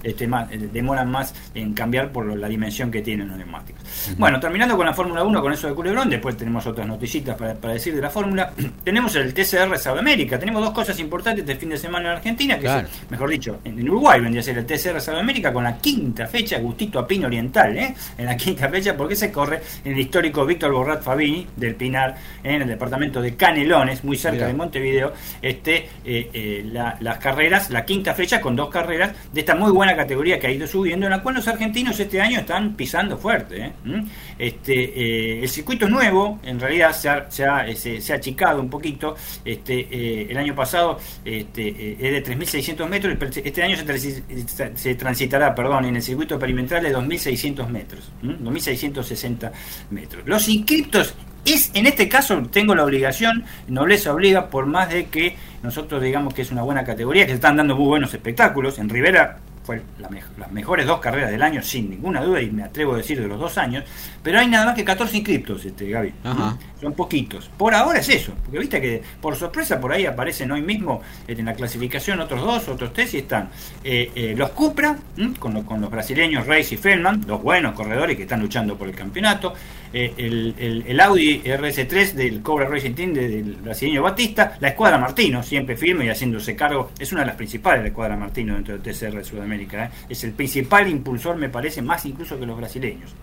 este, 0.03 0.27
más, 0.27 0.51
eh, 0.53 0.69
demoran 0.73 1.11
más 1.11 1.35
en 1.55 1.73
cambiar 1.75 2.11
por 2.13 2.27
la 2.37 2.49
dimensión 2.49 2.91
que 2.91 3.03
tienen 3.03 3.29
los 3.29 3.37
neumáticos. 3.39 3.83
Bueno, 4.19 4.39
terminando 4.41 4.77
con 4.77 4.87
la 4.87 4.95
Fórmula 4.95 5.23
1, 5.25 5.41
con 5.43 5.53
eso 5.53 5.69
de 5.69 5.75
Culebrón, 5.75 6.11
después 6.11 6.37
tenemos 6.37 6.67
otras 6.67 6.87
noticitas 6.87 7.37
para, 7.37 7.55
para 7.55 7.75
decir 7.75 7.95
de 7.95 8.01
la 8.03 8.11
Fórmula. 8.11 8.53
tenemos 8.85 9.15
el 9.17 9.33
TCR 9.35 9.79
Sudamérica, 9.79 10.39
tenemos 10.39 10.63
dos 10.63 10.73
cosas 10.73 10.99
importantes 11.01 11.45
este 11.45 11.57
fin 11.57 11.69
de 11.71 11.79
semana 11.79 12.11
en 12.11 12.17
Argentina, 12.17 12.55
que 12.57 12.63
Claro. 12.63 12.87
es, 12.89 13.11
mejor 13.11 13.31
dicho, 13.31 13.59
en, 13.65 13.81
Uruguay 13.89 14.21
vendría 14.21 14.41
a 14.41 14.45
ser 14.45 14.59
el 14.59 14.67
TCR 14.67 15.01
Sudamérica 15.01 15.53
con 15.53 15.65
la 15.65 15.77
quinta 15.79 16.27
fecha, 16.27 16.59
Gustito 16.59 16.99
a 16.99 17.07
Pino 17.07 17.27
Oriental, 17.27 17.77
¿eh? 17.77 17.95
en 18.19 18.27
la 18.27 18.37
quinta 18.37 18.69
fecha, 18.69 18.97
porque 18.97 19.17
se 19.17 19.31
corre 19.33 19.61
en 19.85 19.93
el 19.93 19.99
histórico 20.01 20.45
Víctor 20.47 20.73
Borrat 20.73 21.03
Fabini 21.03 21.47
del 21.57 21.75
Pinar, 21.75 22.15
en 22.43 22.63
el 22.63 22.69
departamento 22.69 23.21
de 23.21 23.35
Canelones, 23.37 24.05
muy 24.05 24.17
cerca 24.17 24.47
de 24.47 24.55
Montevideo, 24.55 25.13
este, 25.43 25.89
eh, 26.05 26.31
eh, 26.33 26.63
la- 26.73 26.97
las 27.01 27.19
carreras, 27.19 27.71
la 27.71 27.85
quinta 27.85 28.15
fecha 28.15 28.41
con 28.41 28.55
dos 28.57 28.69
carreras 28.71 29.13
de 29.33 29.41
esta 29.41 29.55
muy 29.55 29.71
buena 29.73 29.90
categoría 29.97 30.39
que 30.39 30.47
ha 30.47 30.51
ido 30.51 30.67
subiendo, 30.67 31.07
en 31.07 31.11
la 31.11 31.23
cual 31.23 31.37
los 31.37 31.49
argentinos 31.49 31.99
este 32.01 32.21
año 32.21 32.41
están 32.41 32.75
pisando 32.75 33.17
fuerte. 33.19 33.67
¿eh? 33.67 33.73
¿Mm? 33.85 34.01
Este, 34.39 34.75
eh, 34.75 35.43
el 35.43 35.49
circuito 35.49 35.85
es 35.87 35.91
nuevo, 35.91 36.39
en 36.43 36.59
realidad 36.61 36.93
se 36.93 37.45
ha, 37.45 37.67
eh, 37.69 38.03
achicado 38.15 38.61
un 38.61 38.71
poquito. 38.71 39.17
Este, 39.45 40.31
el 40.31 40.37
año 40.37 40.55
pasado 40.55 40.99
este, 41.25 41.69
es 41.93 42.13
de 42.13 42.25
3.600 42.25 42.89
metros, 42.89 43.17
este 43.45 43.63
año 43.63 43.77
se, 43.77 43.87
transi- 43.87 44.77
se 44.77 44.95
transitará 44.95 45.55
perdón, 45.55 45.85
en 45.87 45.97
el 45.97 46.03
circuito 46.03 46.39
perimetral 46.39 46.83
de 46.83 46.95
2.600 46.95 47.69
metros, 47.69 48.11
¿m? 48.23 48.37
2.660 48.39 49.51
metros. 49.91 50.23
Los 50.27 50.49
inscriptos 50.49 51.15
es, 51.45 51.71
en 51.75 51.87
este 51.87 52.09
caso 52.09 52.43
tengo 52.51 52.75
la 52.75 52.85
obligación, 52.85 53.45
nobleza 53.69 54.13
obliga, 54.13 54.49
por 54.51 54.67
más 54.67 54.91
de 54.91 55.07
que 55.07 55.37
nosotros 55.63 56.03
digamos 56.03 56.35
que 56.35 56.43
es 56.43 56.51
una 56.51 56.63
buena 56.63 56.85
categoría, 56.85 57.25
que 57.25 57.31
se 57.31 57.35
están 57.37 57.57
dando 57.57 57.77
muy 57.77 57.87
buenos 57.87 58.13
espectáculos. 58.13 58.79
En 58.79 58.89
Rivera 58.89 59.39
fue 59.71 59.83
la 60.01 60.09
mej- 60.09 60.25
las 60.37 60.51
mejores 60.51 60.85
dos 60.85 60.99
carreras 60.99 61.31
del 61.31 61.43
año, 61.43 61.63
sin 61.63 61.91
ninguna 61.91 62.21
duda, 62.23 62.41
y 62.43 62.51
me 62.51 62.65
atrevo 62.65 62.95
a 62.95 62.97
decir 62.97 63.21
de 63.21 63.29
los 63.29 63.39
dos 63.39 63.57
años, 63.57 63.85
pero 64.21 64.41
hay 64.41 64.49
nada 64.49 64.67
más 64.67 64.75
que 64.75 64.85
14 64.85 65.17
inscriptos, 65.19 65.65
este, 65.65 65.89
Gaby. 65.89 66.13
Ajá. 66.25 66.57
Son 66.81 66.93
poquitos. 66.95 67.49
Por 67.57 67.73
ahora 67.73 68.01
es 68.01 68.09
eso, 68.09 68.33
porque 68.43 68.59
viste 68.59 68.81
que 68.81 69.01
por 69.21 69.37
sorpresa 69.37 69.81
por 69.81 69.93
ahí 69.93 70.07
aparecen 70.07 70.51
hoy 70.51 70.63
mismo 70.63 71.03
en 71.29 71.45
la 71.45 71.55
clasificación 71.55 72.19
otros 72.21 72.41
dos, 72.41 72.69
otros 72.69 72.93
tres, 72.93 73.15
y 73.15 73.19
están 73.19 73.51
eh, 73.85 74.11
eh, 74.17 74.35
los 74.37 74.51
Cupra, 74.51 74.97
con, 75.39 75.55
lo- 75.55 75.65
con 75.65 75.81
los 75.81 75.89
brasileños 75.91 76.47
Reis 76.49 76.73
y 76.73 76.77
Feldman, 76.77 77.21
dos 77.21 77.41
buenos 77.41 77.75
corredores 77.75 78.17
que 78.17 78.23
están 78.23 78.41
luchando 78.41 78.77
por 78.77 78.89
el 78.89 78.95
campeonato. 78.97 79.55
Eh, 79.93 80.13
el, 80.17 80.55
el- 80.59 80.85
el 80.87 81.01
Audi 81.01 81.41
RS3 81.45 82.13
del 82.13 82.43
Cobra 82.43 82.67
Racing 82.69 82.93
Team 82.93 83.13
de- 83.15 83.29
del 83.29 83.55
brasileño 83.57 84.03
Batista, 84.03 84.57
la 84.61 84.69
escuadra 84.69 84.99
Martino, 84.99 85.43
siempre 85.43 85.77
firme 85.77 86.05
y 86.07 86.09
haciéndose 86.09 86.55
cargo, 86.57 86.91
es 86.99 87.13
una 87.13 87.23
de 87.23 87.29
las 87.29 87.37
principales, 87.37 87.83
la 87.83 87.89
escuadra 87.89 88.17
Martino 88.17 88.55
dentro 88.55 88.77
del 88.79 88.83
TCR 88.83 89.17
de 89.19 89.25
Sudamérica, 89.25 89.87
¿eh? 89.87 89.91
es 90.09 90.23
el 90.25 90.33
principal 90.33 90.89
impulsor, 90.89 91.37
me 91.37 91.49
parece, 91.49 91.83
más 91.83 92.05
incluso 92.07 92.39
que 92.39 92.47
los 92.47 92.57
brasileños. 92.57 93.15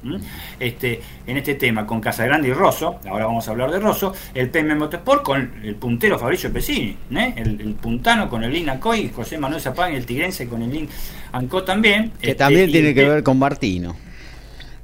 Este, 0.59 0.99
en 1.25 1.37
este 1.37 1.55
tema, 1.55 1.85
con 1.85 2.01
Casagrande 2.01 2.49
y 2.49 2.53
Rosso, 2.53 2.99
ahora 3.09 3.25
vamos 3.25 3.47
a 3.47 3.51
hablar 3.51 3.71
de 3.71 3.79
Rosso, 3.79 4.13
el 4.33 4.49
PM 4.49 4.75
Motorsport 4.75 5.23
con 5.23 5.51
el 5.63 5.75
puntero 5.75 6.17
Fabricio 6.19 6.51
Pesini, 6.51 6.95
¿eh? 7.15 7.33
el, 7.37 7.61
el 7.61 7.73
puntano 7.75 8.29
con 8.29 8.43
el 8.43 8.51
Lin 8.51 8.69
Ancoy, 8.69 9.09
José 9.15 9.37
Manuel 9.37 9.61
Zapán, 9.61 9.93
el 9.93 10.05
tigrense 10.05 10.47
con 10.47 10.61
el 10.61 10.71
Lin 10.71 10.89
Anco 11.31 11.63
también. 11.63 12.11
Que 12.19 12.31
Este, 12.31 12.35
también 12.35 12.69
y 12.69 12.71
tiene 12.71 12.93
que 12.93 13.07
ver 13.07 13.23
con 13.23 13.37
Martino. 13.39 13.95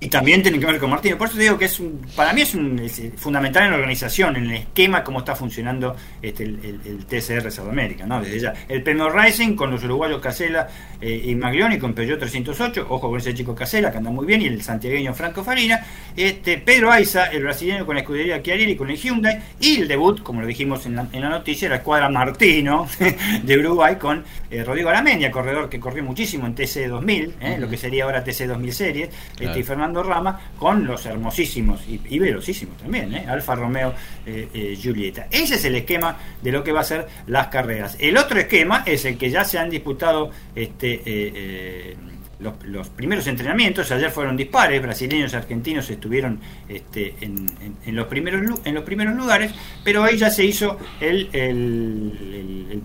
Y 0.05 0.09
también 0.09 0.41
tiene 0.43 0.59
que 0.59 0.65
ver 0.65 0.79
con 0.79 0.89
Martino. 0.89 1.17
Por 1.17 1.27
eso 1.27 1.37
te 1.37 1.43
digo 1.43 1.57
que 1.57 1.65
es 1.65 1.79
un- 1.79 2.01
para 2.15 2.33
mí 2.33 2.41
es, 2.41 2.55
un, 2.55 2.79
es, 2.79 3.01
fundamental 3.17 3.63
en 3.63 3.71
la 3.71 3.75
organización, 3.77 4.35
en 4.35 4.45
el 4.45 4.51
esquema, 4.53 5.03
cómo 5.03 5.19
está 5.19 5.35
funcionando 5.35 5.95
este, 6.21 6.43
el, 6.43 6.59
el- 6.63 6.79
el 6.85 7.05
TCR 7.05 7.51
Sudamérica, 7.51 8.05
¿no? 8.05 8.21
Desde 8.21 8.39
ya. 8.39 8.53
El 8.67 8.83
PMO 8.83 9.09
Racing 9.09 9.55
con 9.55 9.71
los 9.71 9.83
uruguayos 9.83 10.21
Casela 10.21 10.67
eh, 11.01 11.21
y 11.25 11.35
Maglioni 11.35 11.77
con 11.79 11.93
Peugeot 11.93 12.19
308, 12.19 12.85
ojo 12.89 13.09
con 13.09 13.19
ese 13.19 13.33
chico 13.33 13.53
Casela 13.55 13.91
que 13.91 13.97
anda 13.97 14.09
muy 14.11 14.25
bien, 14.25 14.41
y 14.41 14.47
el 14.47 14.61
santiagueño 14.61 15.13
Franco 15.13 15.43
Farina. 15.43 15.85
Este, 16.15 16.57
Pedro 16.57 16.91
Aiza, 16.91 17.25
el 17.27 17.43
brasileño 17.43 17.85
con 17.85 17.95
la 17.95 18.01
escudería 18.01 18.41
Chiarelli 18.41 18.75
con 18.75 18.89
el 18.89 18.97
Hyundai, 18.97 19.39
y 19.59 19.81
el 19.81 19.87
debut, 19.87 20.21
como 20.23 20.41
lo 20.41 20.47
dijimos 20.47 20.85
en 20.85 20.95
la, 20.95 21.07
en 21.11 21.21
la 21.21 21.29
noticia, 21.29 21.69
la 21.69 21.77
escuadra 21.77 22.09
Martino 22.09 22.87
de 23.43 23.57
Uruguay 23.57 23.95
con 23.97 24.23
eh, 24.51 24.63
Rodrigo 24.63 24.89
Aramendia, 24.89 25.31
corredor 25.31 25.69
que 25.69 25.79
corrió 25.79 26.03
muchísimo 26.03 26.45
en 26.45 26.55
TC 26.55 26.87
2000, 26.87 27.33
eh, 27.41 27.57
lo 27.59 27.69
que 27.69 27.77
sería 27.77 28.03
ahora 28.05 28.23
TC 28.23 28.47
2000 28.47 28.73
Series, 28.73 29.09
este, 29.09 29.43
Claro. 29.43 29.59
y 29.59 29.63
Fernando 29.63 29.92
Rama 30.01 30.39
con 30.57 30.87
los 30.87 31.05
hermosísimos 31.05 31.81
y, 31.87 31.99
y 32.09 32.19
velocísimos 32.19 32.77
también, 32.77 33.13
¿eh? 33.13 33.25
Alfa 33.27 33.53
Romeo 33.53 33.93
eh, 34.25 34.47
eh, 34.53 34.77
Giulietta. 34.79 35.27
Ese 35.29 35.55
es 35.55 35.65
el 35.65 35.75
esquema 35.75 36.17
de 36.41 36.51
lo 36.51 36.63
que 36.63 36.71
va 36.71 36.79
a 36.79 36.85
ser 36.85 37.07
las 37.27 37.47
carreras. 37.47 37.97
El 37.99 38.17
otro 38.17 38.39
esquema 38.39 38.83
es 38.85 39.05
el 39.05 39.17
que 39.17 39.29
ya 39.29 39.43
se 39.43 39.59
han 39.59 39.69
disputado 39.69 40.31
este, 40.55 40.93
eh, 40.93 41.01
eh, 41.05 41.97
los, 42.43 42.89
primeros 42.89 43.25
entrenamientos. 43.27 43.91
Ayer 43.91 44.11
fueron 44.11 44.37
dispares, 44.37 44.81
brasileños 44.81 45.33
y 45.33 45.35
argentinos 45.35 45.89
estuvieron 45.89 46.39
este, 46.67 47.15
en, 47.21 47.95
los 47.95 48.07
primeros, 48.07 48.59
en 48.65 48.75
los 48.75 48.83
primeros 48.83 49.15
lugares, 49.15 49.53
pero 49.83 50.03
ahí 50.03 50.17
ya 50.17 50.29
se 50.29 50.45
hizo 50.45 50.77
el, 50.99 51.29
el, 51.33 52.81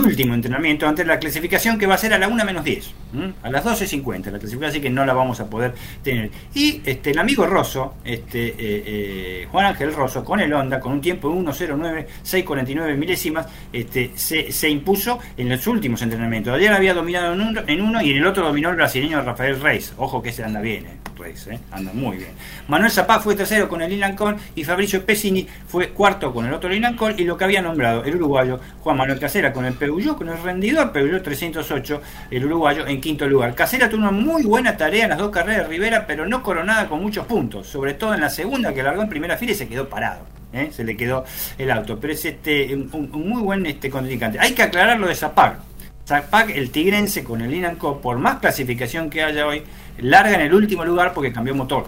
último 0.00 0.34
entrenamiento 0.34 0.86
antes 0.86 1.04
de 1.06 1.12
la 1.12 1.18
clasificación 1.18 1.78
que 1.78 1.86
va 1.86 1.94
a 1.94 1.98
ser 1.98 2.12
a 2.12 2.18
la 2.18 2.28
1 2.28 2.44
menos 2.44 2.64
10, 2.64 2.94
¿m? 3.14 3.32
a 3.42 3.50
las 3.50 3.64
12.50 3.64 4.30
la 4.30 4.38
clasificación, 4.38 4.64
así 4.64 4.80
que 4.80 4.90
no 4.90 5.04
la 5.04 5.12
vamos 5.12 5.40
a 5.40 5.48
poder 5.48 5.74
tener. 6.02 6.30
Y 6.54 6.80
este, 6.84 7.10
el 7.10 7.18
amigo 7.18 7.46
Rosso, 7.46 7.94
este, 8.04 8.48
eh, 8.48 8.54
eh, 8.58 9.48
Juan 9.50 9.66
Ángel 9.66 9.92
Rosso, 9.94 10.24
con 10.24 10.40
el 10.40 10.52
Honda, 10.52 10.80
con 10.80 10.92
un 10.92 11.00
tiempo 11.00 11.28
de 11.28 11.36
1.09, 11.36 12.06
6.49 12.24 12.96
milésimas, 12.96 13.46
este, 13.72 14.12
se, 14.16 14.68
impuso 14.68 15.18
en 15.36 15.48
los 15.48 15.66
últimos 15.66 16.02
entrenamientos. 16.02 16.54
Ayer 16.54 16.72
había 16.72 16.94
dominado 16.94 17.34
en 17.34 17.40
uno, 17.40 17.62
en 17.66 17.80
uno 17.80 18.02
y 18.02 18.10
en 18.10 18.16
el 18.18 18.26
otro 18.26 18.46
dominó 18.46 18.70
el 18.70 18.76
brasileño 18.96 19.22
Rafael 19.22 19.60
Reis. 19.60 19.92
Ojo 19.98 20.22
que 20.22 20.30
ese 20.30 20.42
anda 20.42 20.60
bien, 20.60 20.86
eh, 20.86 20.96
Reis, 21.18 21.46
eh, 21.48 21.58
anda 21.70 21.92
muy 21.92 22.16
bien. 22.16 22.30
Manuel 22.68 22.90
Zapá 22.90 23.20
fue 23.20 23.34
tercero 23.34 23.68
con 23.68 23.82
el 23.82 23.92
Inancon 23.92 24.36
y 24.54 24.64
Fabricio 24.64 25.04
Pesini 25.04 25.46
fue 25.66 25.90
cuarto 25.90 26.32
con 26.32 26.46
el 26.46 26.54
otro 26.54 26.74
Inancon 26.74 27.14
y 27.18 27.24
lo 27.24 27.36
que 27.36 27.44
había 27.44 27.60
nombrado 27.60 28.04
el 28.04 28.16
uruguayo 28.16 28.58
Juan 28.80 28.96
Manuel 28.96 29.18
Casera 29.18 29.52
con 29.52 29.66
el 29.66 29.74
Peugeot, 29.74 30.16
con 30.16 30.28
el 30.28 30.42
rendidor 30.42 30.92
Peugeot 30.92 31.22
308, 31.22 32.02
el 32.30 32.44
uruguayo 32.46 32.86
en 32.86 33.00
quinto 33.00 33.26
lugar. 33.28 33.54
Casera 33.54 33.88
tuvo 33.88 34.00
una 34.00 34.10
muy 34.10 34.44
buena 34.44 34.76
tarea 34.76 35.04
en 35.04 35.10
las 35.10 35.18
dos 35.18 35.30
carreras 35.30 35.64
de 35.64 35.68
Rivera, 35.68 36.06
pero 36.06 36.26
no 36.26 36.42
coronada 36.42 36.88
con 36.88 37.02
muchos 37.02 37.26
puntos, 37.26 37.66
sobre 37.66 37.94
todo 37.94 38.14
en 38.14 38.20
la 38.20 38.30
segunda 38.30 38.72
que 38.72 38.82
largó 38.82 39.02
en 39.02 39.08
primera 39.08 39.36
fila 39.36 39.52
y 39.52 39.56
se 39.56 39.68
quedó 39.68 39.88
parado. 39.88 40.24
¿eh? 40.54 40.70
Se 40.72 40.84
le 40.84 40.96
quedó 40.96 41.24
el 41.58 41.70
auto, 41.70 41.98
pero 42.00 42.14
es 42.14 42.24
este, 42.24 42.74
un, 42.74 43.10
muy 43.12 43.42
buen 43.42 43.66
este, 43.66 43.90
contrincante. 43.90 44.38
Hay 44.40 44.52
que 44.52 44.62
aclarar 44.62 44.98
lo 44.98 45.06
de 45.06 45.14
Zapag. 45.14 45.58
Zapag, 46.06 46.52
el 46.52 46.70
tigrense 46.70 47.24
con 47.24 47.40
el 47.40 47.52
Inanco, 47.52 48.00
por 48.00 48.18
más 48.18 48.38
clasificación 48.38 49.10
que 49.10 49.24
haya 49.24 49.44
hoy, 49.44 49.64
larga 49.98 50.34
en 50.34 50.42
el 50.42 50.54
último 50.54 50.84
lugar 50.84 51.12
porque 51.12 51.32
cambió 51.32 51.52
motor 51.52 51.86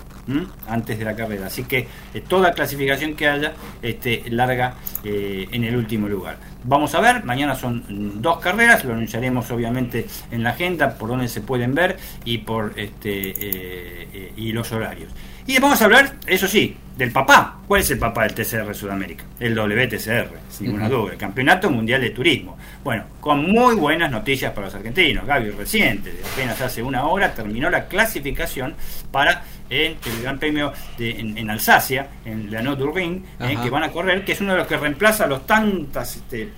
antes 0.67 0.99
de 0.99 1.05
la 1.05 1.15
carrera. 1.15 1.47
Así 1.47 1.63
que 1.65 1.87
eh, 2.13 2.21
toda 2.27 2.53
clasificación 2.53 3.15
que 3.15 3.29
haya 3.29 3.53
este, 3.81 4.25
larga 4.31 4.75
eh, 5.05 5.47
en 5.53 5.63
el 5.63 5.77
último 5.77 6.09
lugar. 6.09 6.37
Vamos 6.65 6.95
a 6.97 7.01
ver, 7.01 7.23
mañana 7.25 7.55
son 7.55 7.85
mm, 7.89 8.21
dos 8.21 8.41
carreras, 8.41 8.85
lo 8.85 8.93
anunciaremos 8.93 9.49
obviamente 9.53 10.07
en 10.33 10.43
la 10.43 10.51
agenda 10.51 10.99
por 10.99 11.11
donde 11.11 11.29
se 11.29 11.41
pueden 11.41 11.75
ver 11.75 11.97
y 12.25 12.39
por 12.39 12.73
este 12.77 13.35
eh, 13.37 14.33
y 14.37 14.51
los 14.53 14.73
horarios. 14.73 15.13
Y 15.51 15.59
vamos 15.61 15.81
a 15.81 15.87
hablar, 15.87 16.17
eso 16.27 16.47
sí, 16.47 16.77
del 16.95 17.11
papá. 17.11 17.55
¿Cuál 17.67 17.81
es 17.81 17.91
el 17.91 17.99
papá 17.99 18.25
del 18.25 18.35
TCR 18.35 18.75
Sudamérica? 18.75 19.25
El 19.41 19.55
WTCR, 19.59 20.29
sin 20.51 20.67
ninguna 20.67 20.91
duda, 20.91 21.13
el 21.13 21.19
Campeonato 21.19 21.71
Mundial 21.71 22.03
de 22.03 22.11
Turismo. 22.11 22.59
Bueno, 22.85 23.05
con 23.19 23.51
muy 23.51 23.75
buenas 23.75 24.11
noticias 24.11 24.53
para 24.53 24.67
los 24.67 24.75
argentinos. 24.75 25.25
Gaby 25.27 25.51
reciente, 25.53 26.13
apenas 26.35 26.61
hace 26.61 26.83
una 26.83 27.07
hora, 27.07 27.33
terminó 27.33 27.71
la 27.71 27.87
clasificación 27.89 28.75
para 29.11 29.43
eh, 29.71 29.97
el 30.05 30.23
Gran 30.23 30.39
Premio 30.39 30.71
de- 30.99 31.19
en, 31.19 31.39
en 31.39 31.49
Alsacia, 31.49 32.09
en 32.27 32.51
la 32.51 32.61
Nürburgring, 32.61 33.25
eh, 33.41 33.55
Ajá. 33.55 33.63
que 33.65 33.71
van 33.71 33.85
a 33.85 33.91
correr, 33.91 34.27
que 34.27 34.33
es 34.33 34.41
uno 34.43 34.53
de 34.53 34.59
los 34.59 34.67
que 34.67 34.77
reemplaza 34.77 35.27
los 35.27 35.47
tantas, 35.47 36.17
este, 36.17 36.51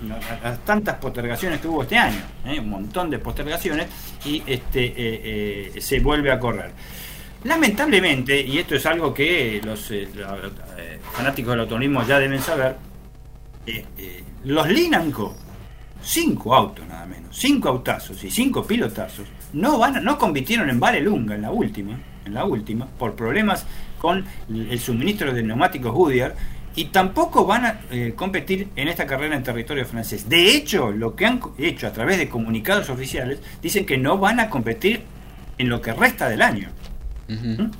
las 0.42 0.64
tantas 0.64 0.96
postergaciones 0.96 1.60
que 1.60 1.68
hubo 1.68 1.82
este 1.82 1.96
año. 1.96 2.22
eh, 2.44 2.58
un 2.58 2.70
montón 2.70 3.08
de 3.08 3.20
postergaciones 3.20 3.86
y 4.24 4.42
este 4.46 4.84
eh, 4.86 5.72
eh, 5.76 5.80
se 5.80 6.00
vuelve 6.00 6.32
a 6.32 6.40
correr. 6.40 6.72
Lamentablemente, 7.44 8.38
y 8.38 8.58
esto 8.58 8.74
es 8.74 8.84
algo 8.84 9.14
que 9.14 9.62
los 9.64 9.90
eh, 9.90 10.06
eh, 10.76 11.00
fanáticos 11.12 11.52
del 11.52 11.60
automovilismo 11.60 12.06
ya 12.06 12.18
deben 12.18 12.40
saber, 12.40 12.76
eh, 13.66 13.84
eh, 13.96 14.24
los 14.44 14.68
Linanco, 14.68 15.34
cinco 16.02 16.54
autos 16.54 16.86
nada 16.86 17.06
menos, 17.06 17.34
cinco 17.34 17.70
autazos 17.70 18.22
y 18.24 18.30
cinco 18.30 18.66
pilotazos, 18.66 19.26
no 19.54 19.78
van 19.78 20.04
no 20.04 20.18
compitieron 20.18 20.68
en 20.68 20.78
Valelunga 20.78 21.34
en 21.34 21.42
la 21.42 21.50
última, 21.50 21.98
en 22.26 22.34
la 22.34 22.44
última, 22.44 22.86
por 22.86 23.14
problemas 23.14 23.64
con 23.98 24.24
el 24.50 24.78
suministro 24.78 25.32
de 25.32 25.42
neumáticos 25.42 25.92
Goodyear 25.92 26.36
y 26.76 26.86
tampoco 26.86 27.46
van 27.46 27.64
a 27.66 27.80
competir 28.16 28.68
en 28.76 28.88
esta 28.88 29.06
carrera 29.06 29.34
en 29.34 29.42
territorio 29.42 29.84
francés. 29.84 30.28
De 30.28 30.54
hecho, 30.54 30.90
lo 30.90 31.16
que 31.16 31.26
han 31.26 31.40
hecho 31.58 31.86
a 31.86 31.92
través 31.92 32.18
de 32.18 32.28
comunicados 32.28 32.88
oficiales 32.90 33.40
dicen 33.60 33.84
que 33.84 33.98
no 33.98 34.18
van 34.18 34.40
a 34.40 34.48
competir 34.48 35.02
en 35.58 35.68
lo 35.68 35.80
que 35.80 35.92
resta 35.92 36.28
del 36.28 36.42
año. 36.42 36.68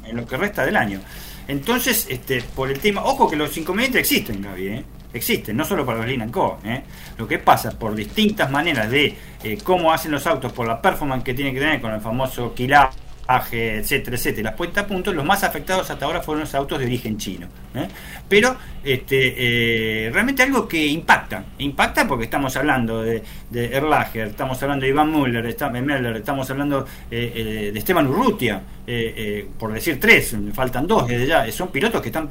En 0.05 0.17
lo 0.17 0.27
que 0.27 0.37
resta 0.37 0.65
del 0.65 0.77
año. 0.77 1.01
Entonces, 1.49 2.07
este, 2.09 2.43
por 2.43 2.71
el 2.71 2.79
tema, 2.79 3.03
ojo 3.05 3.29
que 3.29 3.37
los 3.37 3.57
inconvenientes 3.57 4.01
existen, 4.01 4.41
Gaby, 4.41 4.69
¿eh? 4.69 4.85
existen, 5.13 5.57
no 5.57 5.65
solo 5.65 5.85
para 5.85 5.99
los 5.99 6.07
Lin 6.07 6.31
Co. 6.31 6.61
¿eh? 6.65 6.83
Lo 7.19 7.27
que 7.27 7.39
pasa 7.39 7.71
por 7.71 7.95
distintas 7.95 8.51
maneras 8.51 8.91
de 8.91 9.17
eh, 9.43 9.59
cómo 9.63 9.93
hacen 9.93 10.13
los 10.13 10.27
autos, 10.27 10.53
por 10.53 10.67
la 10.67 10.81
performance 10.81 11.25
que 11.25 11.35
tienen 11.35 11.53
que 11.55 11.61
tener 11.61 11.81
con 11.81 11.93
el 11.93 12.01
famoso 12.01 12.55
kilaje, 12.55 13.79
etcétera, 13.79 14.17
etcétera, 14.17 14.51
las 14.51 14.57
puestas 14.57 14.85
a 14.85 14.87
punto, 14.87 15.13
los 15.13 15.25
más 15.25 15.43
afectados 15.43 15.91
hasta 15.91 16.05
ahora 16.05 16.21
fueron 16.21 16.43
los 16.43 16.55
autos 16.55 16.79
de 16.79 16.87
origen 16.87 17.19
chino. 17.19 17.49
Pero 18.29 18.57
este, 18.85 20.07
eh, 20.07 20.11
realmente 20.11 20.43
algo 20.43 20.67
que 20.67 20.87
impacta, 20.87 21.45
impacta 21.59 22.07
porque 22.09 22.25
estamos 22.25 22.57
hablando 22.57 23.03
de, 23.03 23.23
de 23.51 23.67
Erlacher, 23.77 24.29
estamos 24.29 24.63
hablando 24.63 24.85
de 24.85 24.91
Iván 24.91 25.11
Müller, 25.13 25.45
está- 25.47 25.69
Müller, 25.71 26.17
estamos 26.17 26.49
hablando 26.51 26.87
eh, 27.11 27.33
eh, 27.35 27.71
de 27.73 27.79
Esteban 27.79 28.07
Urrutia, 28.07 28.63
por 29.59 29.73
decir 29.73 30.01
tres, 30.01 30.35
faltan 30.53 30.87
dos 30.87 31.07
desde 31.07 31.27
ya, 31.27 31.51
son 31.53 31.69
pilotos 31.69 32.01
que 32.03 32.09
están, 32.09 32.29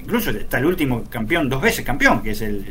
incluso 0.00 0.30
está 0.30 0.58
el 0.58 0.64
último 0.66 1.04
campeón, 1.10 1.48
dos 1.48 1.60
veces 1.60 1.84
campeón, 1.84 2.22
que 2.22 2.30
es 2.30 2.40
el, 2.40 2.64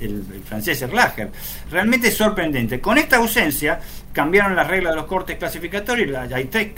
el- 0.00 0.42
francés 0.44 0.80
Erlacher. 0.82 1.30
Realmente 1.70 2.08
es 2.08 2.14
sorprendente. 2.16 2.80
Con 2.80 2.96
esta 2.98 3.16
ausencia 3.16 3.80
cambiaron 4.12 4.54
las 4.54 4.66
reglas 4.68 4.92
de 4.92 4.96
los 4.96 5.06
cortes 5.06 5.36
clasificatorios, 5.38 6.08
la- 6.10 6.26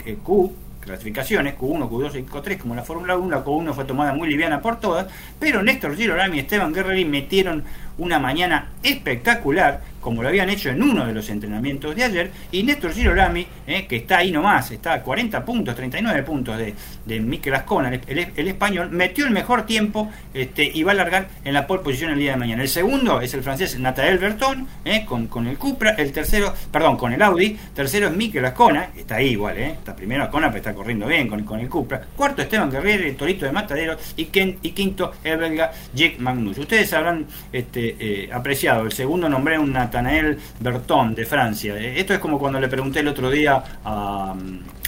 eh, 0.05 0.17
Q, 0.23 0.53
clasificaciones, 0.87 1.55
Q1, 1.55 1.89
Q2 1.89 2.19
y 2.19 2.23
Q3, 2.23 2.57
como 2.57 2.73
la 2.75 2.83
Fórmula 2.83 3.17
1, 3.17 3.29
la 3.29 3.45
Q1 3.45 3.73
fue 3.73 3.85
tomada 3.85 4.13
muy 4.13 4.27
liviana 4.27 4.61
por 4.61 4.79
todas, 4.79 5.07
pero 5.39 5.61
Néstor 5.61 5.95
Girolami 5.95 6.37
y 6.37 6.39
Esteban 6.39 6.73
Guerreri 6.73 7.05
metieron 7.05 7.63
una 7.97 8.19
mañana 8.19 8.69
espectacular, 8.83 9.81
como 10.07 10.23
lo 10.23 10.29
habían 10.29 10.49
hecho 10.49 10.69
en 10.69 10.81
uno 10.81 11.05
de 11.05 11.11
los 11.11 11.29
entrenamientos 11.29 11.93
de 11.93 12.01
ayer, 12.01 12.31
y 12.53 12.63
Néstor 12.63 12.93
Girolami, 12.93 13.45
eh, 13.67 13.85
que 13.87 13.97
está 13.97 14.19
ahí 14.19 14.31
nomás, 14.31 14.71
está 14.71 14.93
a 14.93 15.03
40 15.03 15.43
puntos, 15.43 15.75
39 15.75 16.23
puntos 16.23 16.57
de, 16.57 16.73
de 17.05 17.19
Mikel 17.19 17.53
Ascona, 17.53 17.91
el, 18.07 18.47
español, 18.47 18.89
metió 18.89 19.25
el 19.25 19.31
mejor 19.31 19.65
tiempo 19.65 20.09
este, 20.33 20.63
y 20.63 20.81
va 20.83 20.93
a 20.93 20.95
largar 20.95 21.27
en 21.43 21.53
la 21.53 21.67
pole 21.67 21.81
position 21.83 22.11
el 22.11 22.19
día 22.19 22.31
de 22.31 22.37
mañana. 22.37 22.61
El 22.61 22.69
segundo 22.69 23.19
es 23.19 23.33
el 23.33 23.43
francés 23.43 23.77
Nathael 23.77 24.17
Berton, 24.17 24.65
eh, 24.85 25.03
con, 25.05 25.27
con 25.27 25.45
el 25.45 25.57
Cupra, 25.57 25.89
el 25.97 26.13
tercero, 26.13 26.53
perdón, 26.71 26.95
con 26.95 27.11
el 27.11 27.21
Audi, 27.21 27.57
tercero 27.75 28.07
es 28.07 28.15
Mikel 28.15 28.45
Ascona, 28.45 28.91
está 28.95 29.15
ahí 29.15 29.31
igual, 29.31 29.57
eh, 29.57 29.71
está 29.71 29.93
primero 29.93 30.23
Ascona, 30.23 30.47
pero 30.47 30.59
está 30.59 30.73
corriendo 30.73 31.05
bien 31.05 31.27
con, 31.27 31.43
con 31.43 31.59
el 31.59 31.67
Cupra, 31.67 32.01
cuarto 32.15 32.41
Esteban 32.41 32.71
Guerrero, 32.71 33.03
el 33.03 33.17
Torito 33.17 33.45
de 33.45 33.51
Matadero, 33.51 33.97
y, 34.15 34.27
quinto 34.27 35.11
el 35.21 35.37
belga 35.37 35.73
Jake 35.93 36.15
Magnus. 36.19 36.59
Ustedes 36.59 36.93
habrán 36.93 37.25
este, 37.51 38.29
apreciado, 38.31 38.85
el 38.85 38.93
segundo 38.93 39.27
nombré 39.27 39.59
un 39.59 39.75
Nathanael 40.01 40.37
Berton 40.59 41.15
de 41.15 41.25
Francia. 41.25 41.75
Eh, 41.77 41.99
esto 41.99 42.13
es 42.13 42.19
como 42.19 42.37
cuando 42.39 42.59
le 42.59 42.67
pregunté 42.67 42.99
el 42.99 43.07
otro 43.07 43.29
día 43.29 43.63
a, 43.83 44.35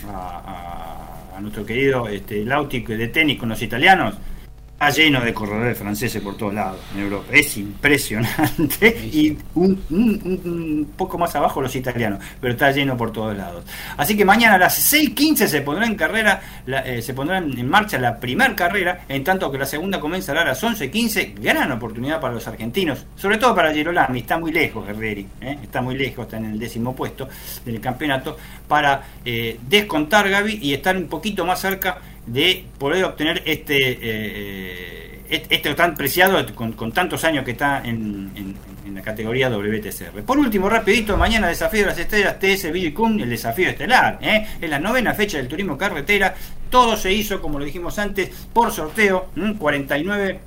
a- 0.07 1.35
a 1.37 1.41
nuestro 1.41 1.65
querido 1.65 2.07
este, 2.09 2.43
Lauti 2.43 2.81
de 2.81 3.07
tenis 3.07 3.39
con 3.39 3.49
los 3.49 3.61
italianos. 3.61 4.15
Está 4.81 4.91
lleno 4.91 5.19
de 5.19 5.33
corredores 5.33 5.77
franceses 5.77 6.21
por 6.21 6.37
todos 6.37 6.53
lados 6.53 6.79
en 6.95 7.01
Europa. 7.01 7.25
Es 7.33 7.57
impresionante. 7.57 8.87
Y 9.11 9.37
un, 9.55 9.83
un- 9.89 10.41
un 10.45 10.93
poco 10.95 11.17
más 11.17 11.35
abajo 11.35 11.61
los 11.61 11.75
italianos, 11.75 12.19
pero 12.39 12.53
está 12.53 12.71
lleno 12.71 12.95
por 12.95 13.11
todos 13.11 13.35
lados. 13.35 13.65
Así 13.97 14.15
que 14.15 14.23
mañana 14.23 14.55
a 14.55 14.57
las 14.57 14.93
6.15 14.93 15.47
se 15.47 15.61
pondrá 15.61 15.85
en 15.85 15.95
carrera, 15.95 16.41
la- 16.65 16.79
eh, 16.87 17.01
se 17.01 17.13
pondrá 17.13 17.39
en 17.39 17.67
marcha 17.69 17.99
la 17.99 18.17
primera 18.21 18.55
carrera, 18.55 19.01
en 19.09 19.21
tanto 19.23 19.51
que 19.51 19.57
la 19.57 19.65
segunda 19.65 19.99
comenzará 19.99 20.43
a 20.43 20.45
las 20.45 20.63
11.15. 20.63 21.33
Gran 21.41 21.69
oportunidad 21.73 22.21
para 22.21 22.33
los 22.35 22.47
argentinos, 22.47 23.05
sobre 23.17 23.37
todo 23.37 23.53
para 23.53 23.73
Girolami. 23.73 24.19
Está 24.19 24.37
muy 24.39 24.53
lejos 24.53 24.87
Guerreri, 24.87 25.27
¿eh? 25.41 25.57
está 25.61 25.81
muy 25.81 25.97
lejos, 25.97 26.23
está 26.25 26.37
en 26.37 26.45
el 26.45 26.57
décimo 26.59 26.95
puesto 26.95 27.27
del 27.65 27.81
campeonato, 27.81 28.37
para 28.69 29.03
eh, 29.25 29.59
descontar 29.67 30.29
Gaby 30.29 30.59
y 30.61 30.73
estar 30.73 30.95
un 30.95 31.07
poquito 31.07 31.45
más 31.45 31.59
cerca 31.59 31.97
de 32.31 32.65
poder 32.77 33.03
obtener 33.05 33.41
este 33.45 33.97
eh, 34.01 35.19
este 35.29 35.55
este 35.55 35.73
tan 35.75 35.95
preciado 35.95 36.43
con, 36.55 36.73
con 36.73 36.91
tantos 36.91 37.23
años 37.23 37.43
que 37.45 37.51
está 37.51 37.81
en, 37.83 38.31
en- 38.35 38.69
la 38.89 39.03
categoría 39.03 39.49
WTCR. 39.51 40.23
Por 40.25 40.39
último, 40.39 40.67
rapidito, 40.67 41.15
mañana 41.15 41.47
desafío 41.47 41.81
de 41.81 41.85
las 41.85 41.99
estrellas 41.99 42.39
TS 42.39 42.69
Kun, 42.91 43.19
el 43.19 43.29
desafío 43.29 43.69
estelar, 43.69 44.17
¿eh? 44.19 44.47
es 44.59 44.67
la 44.67 44.79
novena 44.79 45.13
fecha 45.13 45.37
del 45.37 45.47
turismo 45.47 45.77
carretera, 45.77 46.33
todo 46.71 46.97
se 46.97 47.13
hizo, 47.13 47.39
como 47.39 47.59
lo 47.59 47.65
dijimos 47.65 47.99
antes, 47.99 48.31
por 48.51 48.71
sorteo, 48.71 49.27
¿m? 49.35 49.55
49 49.59 50.39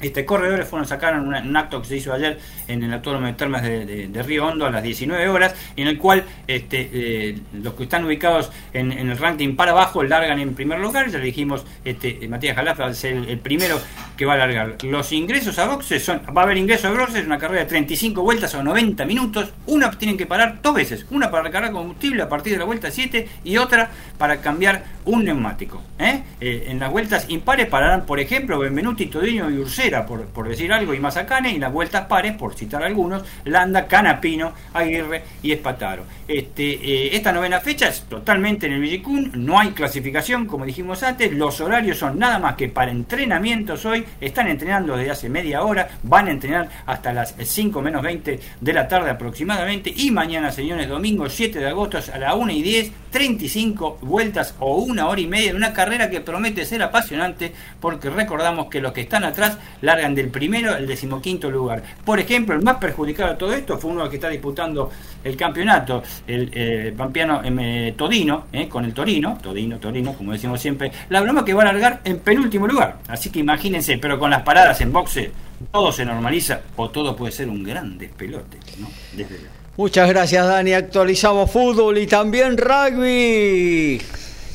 este, 0.00 0.24
corredores 0.24 0.66
fueron 0.66 0.86
sacaron 0.86 1.26
una- 1.26 1.40
un 1.40 1.56
acto 1.56 1.80
que 1.82 1.88
se 1.88 1.96
hizo 1.96 2.12
ayer 2.12 2.38
en 2.68 2.82
el 2.82 2.92
Autódromo 2.92 3.26
de 3.26 3.32
Termas 3.34 3.62
de, 3.62 4.22
Río 4.26 4.46
Hondo 4.46 4.66
a 4.66 4.70
las 4.70 4.82
19 4.82 5.28
horas, 5.28 5.54
en 5.76 5.88
el 5.88 5.98
cual 5.98 6.24
este, 6.46 6.90
eh, 6.92 7.38
los 7.52 7.74
que 7.74 7.84
están 7.84 8.04
ubicados 8.04 8.50
en, 8.72 8.92
el 8.92 9.16
ranking 9.16 9.56
para 9.56 9.72
abajo 9.72 10.02
largan 10.02 10.38
en 10.38 10.54
primer 10.54 10.78
lugar. 10.78 11.10
Ya 11.10 11.18
le 11.18 11.24
dijimos, 11.24 11.64
este, 11.84 12.26
Matías 12.28 12.56
Jalaf 12.56 12.80
va 12.80 12.86
a 12.86 12.94
ser 12.94 13.14
el, 13.14 13.38
primero 13.38 13.80
que 14.16 14.24
va 14.26 14.34
a 14.34 14.36
largar. 14.36 14.76
Los 14.84 15.12
ingresos 15.12 15.58
a 15.58 15.66
boxes 15.66 16.04
son, 16.04 16.20
va 16.36 16.42
a 16.42 16.44
haber 16.44 16.56
ingresos 16.58 16.86
a 16.86 16.98
boxes, 16.98 17.26
una 17.26 17.38
carrera 17.38 17.62
de 17.62 17.68
35 17.68 18.22
vueltas 18.22 18.54
o 18.54 18.62
90 18.62 19.04
minutos. 19.04 19.52
Una 19.66 19.90
tienen 19.90 20.16
que 20.16 20.26
parar 20.26 20.60
dos 20.62 20.74
veces, 20.74 21.06
una 21.10 21.30
para 21.30 21.44
recargar 21.44 21.72
combustible 21.72 22.22
a 22.22 22.28
partir 22.28 22.52
de 22.52 22.58
la 22.58 22.64
vuelta 22.64 22.90
7 22.90 23.28
y 23.44 23.56
otra 23.56 23.90
para 24.18 24.40
cambiar 24.40 24.84
un 25.04 25.24
neumático. 25.24 25.82
¿eh? 25.98 26.22
Eh, 26.40 26.66
en 26.68 26.78
las 26.78 26.90
vueltas 26.90 27.26
impares 27.28 27.66
pararán, 27.66 28.06
por 28.06 28.20
ejemplo, 28.20 28.58
Benvenuti, 28.58 29.06
Todino 29.06 29.50
y 29.50 29.58
Por, 29.90 30.48
decir 30.48 30.72
algo, 30.72 30.94
y 30.94 31.00
Mazacane, 31.00 31.52
y 31.52 31.58
las 31.58 31.72
vueltas 31.72 32.06
pares, 32.06 32.34
por 32.34 32.54
citar 32.54 32.82
algunos, 32.82 33.24
Landa, 33.44 33.86
Canapino, 33.86 34.52
Aguirre 34.72 35.24
y 35.42 35.50
Espataro. 35.50 36.04
Este, 36.28 36.72
eh, 36.72 37.16
esta 37.16 37.32
novena 37.32 37.60
fecha 37.60 37.88
es 37.88 38.02
totalmente 38.02 38.66
en 38.66 38.74
el 38.74 38.80
Villicún, 38.80 39.32
no 39.34 39.58
hay 39.58 39.70
clasificación, 39.70 40.46
como 40.46 40.64
dijimos 40.64 41.02
antes, 41.02 41.32
los 41.32 41.60
horarios 41.60 41.98
son 41.98 42.18
nada 42.18 42.38
más 42.38 42.54
que 42.54 42.68
para 42.68 42.92
entrenamientos 42.92 43.84
hoy, 43.84 44.04
están 44.20 44.46
entrenando 44.46 44.96
desde 44.96 45.10
hace 45.10 45.28
media 45.28 45.62
hora, 45.62 45.88
van 46.04 46.28
a 46.28 46.30
entrenar 46.30 46.68
hasta 46.86 47.12
las 47.12 47.34
5 47.36 47.82
menos 47.82 48.02
20 48.02 48.40
de 48.60 48.72
la 48.72 48.86
tarde 48.86 49.10
aproximadamente, 49.10 49.92
y 49.94 50.12
mañana, 50.12 50.52
señores, 50.52 50.88
domingo 50.88 51.28
7 51.28 51.58
de 51.58 51.68
agosto 51.68 51.98
a 51.98 52.18
las 52.18 52.34
1 52.34 52.52
y 52.52 52.62
10, 52.62 52.92
35 53.10 53.98
vueltas 54.02 54.54
o 54.60 54.76
una 54.76 55.08
hora 55.08 55.20
y 55.20 55.26
media 55.26 55.50
en 55.50 55.56
una 55.56 55.72
carrera 55.72 56.10
que 56.10 56.20
promete 56.20 56.64
ser 56.64 56.82
apasionante 56.82 57.52
porque 57.80 58.10
recordamos 58.10 58.68
que 58.68 58.80
los 58.80 58.92
que 58.92 59.02
están 59.02 59.24
atrás 59.24 59.58
largan 59.82 60.14
del 60.14 60.28
primero 60.28 60.72
al 60.72 60.86
decimoquinto 60.86 61.50
lugar. 61.50 61.82
Por 62.04 62.20
ejemplo, 62.20 62.54
el 62.54 62.62
más 62.62 62.76
perjudicado 62.76 63.30
de 63.30 63.36
todo 63.36 63.52
esto 63.52 63.78
fue 63.78 63.90
uno 63.90 64.08
que 64.08 64.16
está 64.16 64.28
disputando 64.28 64.90
el 65.22 65.36
campeonato, 65.36 66.02
el 66.26 66.50
eh, 66.52 66.94
pampeano 66.96 67.42
eh, 67.44 67.94
Todino, 67.96 68.46
eh, 68.52 68.68
con 68.68 68.84
el 68.84 68.94
Torino, 68.94 69.38
Todino, 69.42 69.78
Torino, 69.78 70.14
como 70.14 70.32
decimos 70.32 70.60
siempre, 70.60 70.90
la 71.08 71.20
broma 71.20 71.44
que 71.44 71.54
va 71.54 71.62
a 71.62 71.66
largar 71.66 72.00
en 72.04 72.18
penúltimo 72.20 72.66
lugar. 72.66 72.98
Así 73.08 73.30
que 73.30 73.40
imagínense, 73.40 73.98
pero 73.98 74.18
con 74.18 74.30
las 74.30 74.42
paradas 74.42 74.80
en 74.80 74.92
boxe, 74.92 75.30
todo 75.70 75.92
se 75.92 76.04
normaliza 76.04 76.62
o 76.76 76.90
todo 76.90 77.14
puede 77.16 77.32
ser 77.32 77.48
un 77.48 77.62
gran 77.62 77.98
despelote, 77.98 78.58
¿no? 78.78 78.88
Desde 79.12 79.59
Muchas 79.80 80.10
gracias, 80.10 80.46
Dani. 80.46 80.74
Actualizamos 80.74 81.50
fútbol 81.50 81.96
y 81.96 82.06
también 82.06 82.58
rugby. 82.58 83.98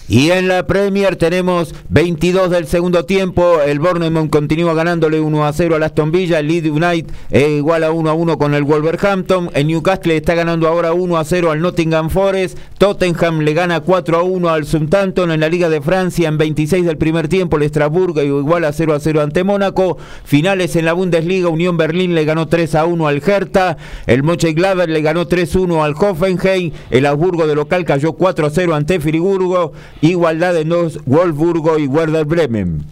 Y 0.08 0.30
en 0.30 0.48
la 0.48 0.68
Premier 0.68 1.16
tenemos 1.16 1.74
22 1.90 2.52
del 2.52 2.68
segundo 2.68 3.06
tiempo. 3.06 3.60
El 3.66 3.80
Bournemouth 3.80 4.30
continúa 4.30 4.76
ganándole 4.76 5.20
1 5.20 5.46
a 5.46 5.52
0 5.52 5.76
al 5.76 5.82
Aston 5.82 6.12
Villa. 6.12 6.38
El 6.38 6.48
Leeds 6.48 6.70
United 6.70 7.12
es 7.32 7.50
igual 7.50 7.84
a 7.84 7.90
1 7.90 8.12
a 8.12 8.14
1 8.14 8.38
con 8.38 8.54
el 8.54 8.64
Wolverhampton. 8.64 9.50
El 9.56 9.66
Newcastle 9.66 10.16
está 10.16 10.36
ganando 10.36 10.68
ahora 10.68 10.94
1 10.94 11.18
a 11.18 11.24
0 11.24 11.50
al 11.50 11.60
Nottingham 11.60 12.12
Forest. 12.12 12.56
Tottenham 12.78 13.40
le 13.40 13.54
gana 13.56 13.80
4 13.80 14.18
a 14.18 14.22
1 14.22 14.48
al 14.48 14.68
Southampton 14.68 15.32
en 15.32 15.40
la 15.40 15.50
Liga 15.50 15.70
de 15.70 15.82
Francia 15.82 16.30
en 16.30 16.38
26 16.38 16.86
del 16.86 16.98
primer 16.98 17.28
tiempo. 17.28 17.58
El 17.58 17.64
Estrasburgo 17.64 18.22
igual 18.22 18.66
a 18.66 18.74
0 18.74 18.94
a 18.94 19.00
0 19.00 19.22
ante 19.22 19.44
Mónaco. 19.44 19.98
Finales 20.24 20.76
en 20.76 20.86
la 20.86 20.94
Bundesliga. 20.94 21.50
Unión 21.50 21.78
Berlín 21.78 22.14
le 22.14 22.26
ganó 22.26 22.48
3 22.48 22.76
a 22.76 22.86
1 22.86 23.08
al 23.08 23.24
Hertha. 23.26 23.78
El 24.06 24.22
Mönchengladbach 24.22 24.88
le 24.88 25.02
ganó 25.02 25.26
3 25.26 25.56
a 25.56 25.60
1 25.62 25.84
al 25.84 25.96
Hoffenheim. 25.96 26.74
El 26.92 27.08
Augsburgo 27.08 27.48
de 27.48 27.56
local 27.56 27.86
cayó 27.86 28.14
4 28.14 28.46
a 28.46 28.50
0 28.52 28.76
ante 28.76 29.00
Friburgo. 29.00 29.74
Igualdad 30.02 30.58
en 30.58 30.70
dos 30.70 31.00
Wolfsburgo 31.06 31.78
y 31.80 31.88
Werder 31.88 32.26
Bremen. 32.26 32.86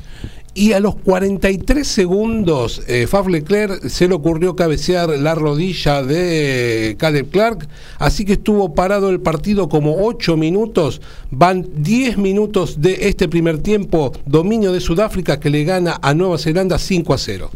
Y 0.56 0.74
a 0.74 0.80
los 0.80 0.96
43 0.96 1.88
segundos, 1.88 2.84
eh, 2.88 3.08
Faf 3.08 3.28
Leclerc 3.28 3.88
se 3.90 4.08
le 4.08 4.14
ocurrió 4.14 4.56
cabecear 4.56 5.10
la 5.10 5.34
rodilla 5.34 6.04
de 6.04 6.96
Caleb 7.00 7.32
Clark, 7.32 7.68
así 7.98 8.24
que 8.24 8.34
estuvo 8.34 8.76
parado 8.76 9.10
el 9.10 9.20
partido 9.20 9.68
como 9.68 10.06
8 10.06 10.38
minutos. 10.38 11.02
Van 11.32 11.68
10 11.78 12.20
minutos 12.20 12.82
de 12.82 13.08
este 13.08 13.28
primer 13.28 13.64
tiempo, 13.64 14.14
dominio 14.28 14.72
de 14.72 14.80
Sudáfrica 14.80 15.40
que 15.40 15.50
le 15.50 15.64
gana 15.64 15.98
a 16.04 16.14
Nueva 16.14 16.38
Zelanda 16.38 16.78
5 16.78 17.14
a 17.16 17.18
0. 17.18 17.50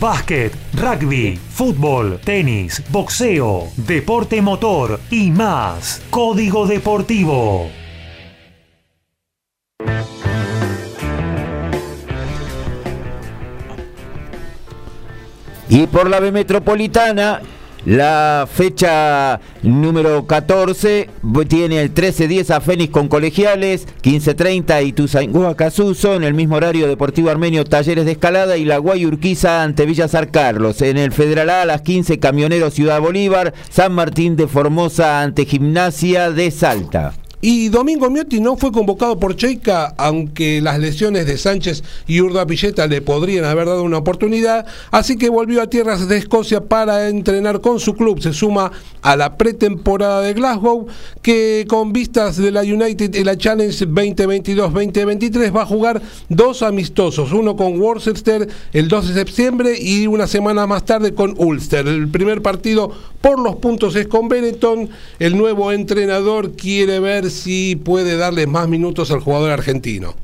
Básquet, 0.00 0.52
rugby, 0.74 1.38
fútbol, 1.50 2.18
tenis, 2.24 2.82
boxeo, 2.90 3.68
deporte 3.76 4.42
motor 4.42 4.98
y 5.12 5.30
más. 5.30 6.02
Código 6.10 6.66
Deportivo. 6.66 7.70
Y 15.68 15.86
por 15.88 16.08
la 16.08 16.20
B 16.20 16.30
Metropolitana, 16.30 17.40
la 17.84 18.48
fecha 18.50 19.40
número 19.62 20.26
14 20.26 21.08
tiene 21.48 21.80
el 21.80 21.92
13-10 21.92 22.50
a 22.50 22.60
Fénix 22.60 22.92
con 22.92 23.08
colegiales, 23.08 23.86
15-30 24.02 24.86
y 24.86 24.92
Tuzaingó 24.92 25.54
Casuso, 25.56 26.14
en 26.14 26.22
el 26.22 26.34
mismo 26.34 26.56
horario 26.56 26.86
Deportivo 26.86 27.30
Armenio 27.30 27.64
Talleres 27.64 28.04
de 28.04 28.12
Escalada 28.12 28.56
y 28.56 28.64
la 28.64 28.78
Guay 28.78 29.06
Urquiza 29.06 29.64
ante 29.64 29.86
Villa 29.86 30.06
San 30.06 30.28
Carlos. 30.28 30.82
En 30.82 30.98
el 30.98 31.12
Federal 31.12 31.50
A 31.50 31.62
a 31.62 31.66
las 31.66 31.82
15 31.82 32.20
Camioneros 32.20 32.74
Ciudad 32.74 33.00
Bolívar, 33.00 33.52
San 33.68 33.92
Martín 33.92 34.36
de 34.36 34.46
Formosa 34.46 35.20
ante 35.20 35.46
Gimnasia 35.46 36.30
de 36.30 36.50
Salta. 36.52 37.12
Y 37.48 37.68
Domingo 37.68 38.10
Miotti 38.10 38.40
no 38.40 38.56
fue 38.56 38.72
convocado 38.72 39.20
por 39.20 39.36
Cheika, 39.36 39.94
aunque 39.98 40.60
las 40.60 40.80
lesiones 40.80 41.28
de 41.28 41.38
Sánchez 41.38 41.84
y 42.08 42.20
Urda 42.20 42.44
Pilleta 42.44 42.88
le 42.88 43.02
podrían 43.02 43.44
haber 43.44 43.66
dado 43.66 43.84
una 43.84 43.98
oportunidad, 43.98 44.66
así 44.90 45.16
que 45.16 45.28
volvió 45.28 45.62
a 45.62 45.70
tierras 45.70 46.08
de 46.08 46.16
Escocia 46.16 46.62
para 46.64 47.08
entrenar 47.08 47.60
con 47.60 47.78
su 47.78 47.94
club. 47.94 48.20
Se 48.20 48.32
suma 48.32 48.72
a 49.00 49.14
la 49.14 49.38
pretemporada 49.38 50.22
de 50.22 50.34
Glasgow, 50.34 50.88
que 51.22 51.66
con 51.68 51.92
vistas 51.92 52.36
de 52.36 52.50
la 52.50 52.62
United 52.62 53.14
y 53.14 53.22
la 53.22 53.38
Challenge 53.38 53.86
2022-2023 53.86 55.56
va 55.56 55.62
a 55.62 55.66
jugar 55.66 56.02
dos 56.28 56.64
amistosos, 56.64 57.30
uno 57.30 57.54
con 57.54 57.80
Worcester 57.80 58.48
el 58.72 58.88
2 58.88 59.06
de 59.06 59.14
septiembre 59.14 59.78
y 59.80 60.08
una 60.08 60.26
semana 60.26 60.66
más 60.66 60.84
tarde 60.84 61.14
con 61.14 61.36
Ulster. 61.38 61.86
El 61.86 62.08
primer 62.08 62.42
partido 62.42 62.90
por 63.20 63.38
los 63.38 63.56
puntos 63.56 63.94
es 63.94 64.08
con 64.08 64.28
Benetton. 64.28 64.88
El 65.20 65.36
nuevo 65.36 65.70
entrenador 65.70 66.52
quiere 66.52 66.98
ver 66.98 67.30
si 67.36 67.76
puede 67.76 68.16
darle 68.16 68.46
más 68.46 68.68
minutos 68.68 69.10
al 69.10 69.20
jugador 69.20 69.50
argentino. 69.50 70.14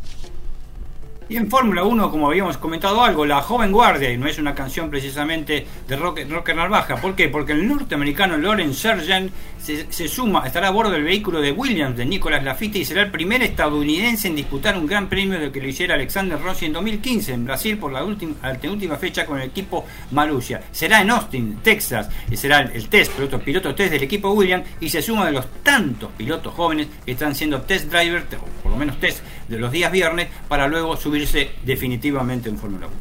Y 1.32 1.36
en 1.38 1.48
Fórmula 1.48 1.82
1, 1.82 2.10
como 2.10 2.26
habíamos 2.26 2.58
comentado 2.58 3.02
algo, 3.02 3.24
la 3.24 3.40
joven 3.40 3.72
guardia, 3.72 4.12
y 4.12 4.18
no 4.18 4.26
es 4.26 4.38
una 4.38 4.54
canción 4.54 4.90
precisamente 4.90 5.66
de 5.88 5.96
Rocker, 5.96 6.28
Rocker 6.28 6.54
Narvaja. 6.54 6.96
¿Por 6.96 7.16
qué? 7.16 7.30
Porque 7.30 7.52
el 7.52 7.66
norteamericano 7.66 8.36
Loren 8.36 8.74
Sargent 8.74 9.32
se, 9.58 10.08
suma, 10.08 10.42
estará 10.44 10.68
a 10.68 10.70
bordo 10.72 10.90
del 10.90 11.04
vehículo 11.04 11.40
de 11.40 11.50
Williams 11.52 11.96
de 11.96 12.04
Nicolas 12.04 12.44
Lafitte 12.44 12.80
y 12.80 12.84
será 12.84 13.00
el 13.00 13.10
primer 13.10 13.42
estadounidense 13.42 14.28
en 14.28 14.36
disputar 14.36 14.76
un 14.76 14.86
gran 14.86 15.08
premio 15.08 15.40
de 15.40 15.50
que 15.50 15.62
lo 15.62 15.68
hiciera 15.68 15.94
Alexander 15.94 16.38
Rossi 16.38 16.66
en 16.66 16.74
2015 16.74 17.32
en 17.32 17.46
Brasil 17.46 17.78
por 17.78 17.92
la 17.92 18.04
última, 18.04 18.34
última 18.64 18.96
fecha 18.96 19.24
con 19.24 19.40
el 19.40 19.48
equipo 19.48 19.86
Marussia. 20.10 20.60
Será 20.70 21.00
en 21.00 21.12
Austin, 21.12 21.60
Texas, 21.62 22.10
y 22.30 22.36
será 22.36 22.60
el, 22.60 22.72
el 22.72 22.90
test, 22.90 23.12
piloto, 23.12 23.38
piloto 23.38 23.74
test 23.74 23.92
del 23.92 24.02
equipo 24.02 24.32
Williams 24.32 24.66
y 24.80 24.90
se 24.90 25.00
suma 25.00 25.24
de 25.24 25.32
los 25.32 25.46
tantos 25.62 26.10
pilotos 26.14 26.52
jóvenes 26.52 26.88
que 27.06 27.12
están 27.12 27.34
siendo 27.34 27.62
test 27.62 27.90
driver, 27.90 28.26
o 28.36 28.62
por 28.62 28.72
lo 28.72 28.76
menos 28.76 29.00
test 29.00 29.22
de 29.52 29.58
los 29.58 29.70
días 29.70 29.92
viernes, 29.92 30.28
para 30.48 30.66
luego 30.66 30.96
subirse 30.96 31.50
definitivamente 31.64 32.48
en 32.48 32.56
Fórmula 32.56 32.86
1. 32.86 32.96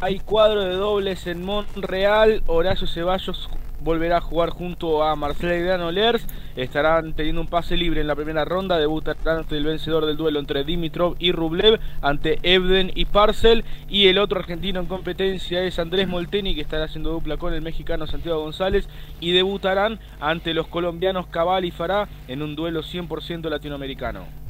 Hay 0.00 0.20
cuadro 0.20 0.62
de 0.62 0.74
dobles 0.74 1.26
en 1.26 1.44
Monreal, 1.44 2.44
Horacio 2.46 2.86
Ceballos 2.86 3.50
volverá 3.80 4.18
a 4.18 4.20
jugar 4.20 4.50
junto 4.50 5.02
a 5.02 5.16
Marcelo 5.16 5.52
Adriano 5.52 5.90
Lers. 5.90 6.26
Estarán 6.56 7.14
teniendo 7.14 7.40
un 7.40 7.46
pase 7.46 7.76
libre 7.76 8.00
en 8.00 8.06
la 8.06 8.14
primera 8.14 8.44
ronda. 8.44 8.78
Debutarán 8.78 9.38
ante 9.38 9.56
el 9.56 9.64
vencedor 9.64 10.06
del 10.06 10.16
duelo 10.16 10.40
entre 10.40 10.64
Dimitrov 10.64 11.16
y 11.18 11.32
Rublev, 11.32 11.80
ante 12.02 12.38
Ebden 12.42 12.92
y 12.94 13.04
Parcel. 13.04 13.64
Y 13.88 14.06
el 14.06 14.18
otro 14.18 14.38
argentino 14.38 14.80
en 14.80 14.86
competencia 14.86 15.62
es 15.62 15.78
Andrés 15.78 16.08
Molteni, 16.08 16.54
que 16.54 16.62
estará 16.62 16.84
haciendo 16.84 17.10
dupla 17.10 17.36
con 17.36 17.54
el 17.54 17.62
mexicano 17.62 18.06
Santiago 18.06 18.42
González. 18.42 18.88
Y 19.20 19.32
debutarán 19.32 20.00
ante 20.20 20.54
los 20.54 20.66
colombianos 20.66 21.26
Cabal 21.26 21.64
y 21.64 21.70
Fará 21.70 22.08
en 22.26 22.42
un 22.42 22.56
duelo 22.56 22.82
100% 22.82 23.48
latinoamericano. 23.48 24.47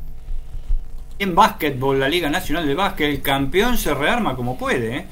En 1.18 1.34
básquetbol, 1.34 1.98
la 1.98 2.08
Liga 2.08 2.30
Nacional 2.30 2.66
de 2.66 2.74
Básquet, 2.74 3.08
el 3.10 3.22
campeón 3.22 3.76
se 3.76 3.92
rearma 3.92 4.36
como 4.36 4.56
puede. 4.56 4.96
¿eh? 4.98 5.06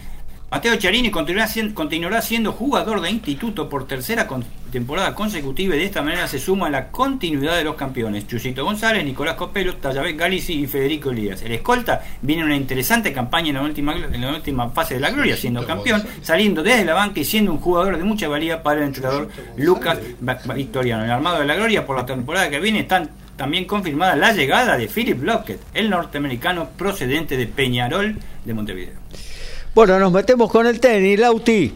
Mateo 0.49 0.77
Charini 0.77 1.11
continuará 1.11 1.49
siendo, 1.49 1.75
continuará 1.75 2.23
siendo 2.23 2.53
jugador 2.53 3.01
de 3.01 3.11
instituto 3.11 3.69
por 3.69 3.89
tercera 3.89 4.29
con- 4.29 4.45
temporada 4.71 5.13
consecutiva 5.15 5.75
y 5.75 5.79
de 5.81 5.85
esta 5.87 6.03
manera 6.03 6.29
se 6.29 6.39
suma 6.39 6.69
a 6.69 6.71
la 6.71 6.89
continuidad 6.93 7.57
de 7.57 7.65
los 7.65 7.75
campeones. 7.75 8.29
Chusito 8.29 8.65
González, 8.65 9.05
Nicolás 9.05 9.35
Copelo, 9.35 9.75
Tallabet 9.77 10.17
Galici 10.17 10.53
y 10.53 10.67
Federico 10.69 11.11
Elías. 11.11 11.43
El 11.43 11.51
escolta 11.51 12.01
viene 12.23 12.45
una 12.45 12.55
interesante 12.55 13.13
campaña 13.13 13.49
en 13.49 13.55
la 13.57 13.63
última, 13.63 13.95
en 13.97 14.21
la 14.21 14.31
última 14.31 14.71
fase 14.71 14.95
de 14.95 15.01
la 15.01 15.11
gloria, 15.11 15.37
siendo 15.37 15.67
campeón, 15.67 16.05
saliendo 16.23 16.63
desde 16.63 16.85
la 16.85 16.95
banca 16.95 17.19
y 17.19 17.25
siendo 17.25 17.51
un 17.51 17.59
jugador 17.59 17.99
de 17.99 18.05
mucha 18.05 18.29
valía 18.29 18.63
para 18.63 18.81
el 18.81 18.87
entrenador 18.87 19.29
Lucas 19.57 19.99
Victoriano. 20.55 21.05
El 21.05 21.11
armado 21.11 21.41
de 21.41 21.47
la 21.47 21.57
gloria 21.57 21.85
por 21.85 21.97
la 21.97 22.07
temporada 22.07 22.49
que 22.49 22.61
viene 22.61 22.81
están 22.81 23.11
también 23.37 23.65
confirmada 23.67 24.17
la 24.17 24.33
llegada 24.33 24.77
de 24.77 24.89
Philip 24.89 25.23
Lockett, 25.23 25.61
el 25.75 25.91
norteamericano 25.91 26.71
procedente 26.77 27.37
de 27.37 27.47
Peñarol 27.47 28.17
de 28.45 28.55
Montevideo. 28.55 28.95
Bueno, 29.75 29.99
nos 29.99 30.11
metemos 30.11 30.51
con 30.51 30.67
el 30.67 30.81
tenis, 30.81 31.19
Lauti. 31.19 31.75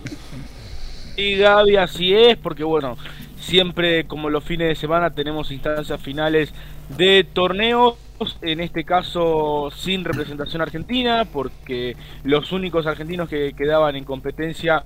Y 1.17 1.37
Gaby, 1.37 1.77
así 1.77 2.15
es, 2.15 2.39
porque 2.39 2.65
bueno, 2.65 2.97
siempre 3.39 4.07
como 4.07 4.31
los 4.31 4.43
fines 4.45 4.69
de 4.69 4.75
semana 4.75 5.11
tenemos 5.11 5.51
instancias 5.51 6.01
finales 6.01 6.53
de 6.97 7.25
torneos, 7.31 7.97
en 8.43 8.61
este 8.61 8.85
caso 8.85 9.71
sin 9.75 10.05
representación 10.05 10.63
argentina, 10.63 11.27
porque 11.31 11.97
los 12.25 12.53
únicos 12.53 12.87
argentinos 12.87 13.29
que 13.29 13.53
quedaban 13.53 13.97
en 13.97 14.05
competencia 14.05 14.85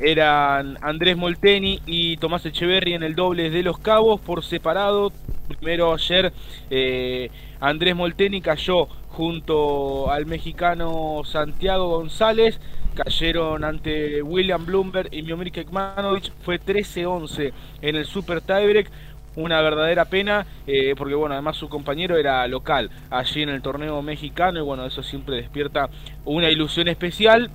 eran 0.00 0.78
Andrés 0.80 1.16
Molteni 1.16 1.80
y 1.84 2.16
Tomás 2.16 2.46
Echeverri 2.46 2.94
en 2.94 3.02
el 3.02 3.14
doble 3.14 3.50
de 3.50 3.62
los 3.62 3.78
cabos 3.78 4.20
por 4.20 4.42
separado. 4.42 5.12
Primero 5.46 5.92
ayer 5.92 6.32
eh, 6.70 7.30
Andrés 7.60 7.94
Molteni 7.94 8.40
cayó 8.40 8.86
junto 9.10 10.10
al 10.10 10.24
mexicano 10.24 11.22
Santiago 11.24 11.88
González. 11.88 12.58
Cayeron 12.94 13.62
ante 13.62 14.22
William 14.22 14.64
Bloomberg 14.64 15.12
y 15.12 15.22
Miomir 15.22 15.52
Kekmanovic. 15.52 16.32
Fue 16.42 16.58
13-11 16.58 17.52
en 17.82 17.96
el 17.96 18.06
Super 18.06 18.40
Tiebreak. 18.40 18.90
Una 19.36 19.60
verdadera 19.60 20.06
pena, 20.06 20.44
eh, 20.66 20.94
porque 20.96 21.14
bueno, 21.14 21.34
además 21.34 21.56
su 21.56 21.68
compañero 21.68 22.16
era 22.16 22.46
local 22.48 22.90
allí 23.10 23.42
en 23.42 23.50
el 23.50 23.62
torneo 23.62 24.02
mexicano 24.02 24.58
y 24.58 24.62
bueno, 24.62 24.84
eso 24.84 25.04
siempre 25.04 25.36
despierta 25.36 25.88
una 26.24 26.50
ilusión 26.50 26.88
especial. 26.88 27.48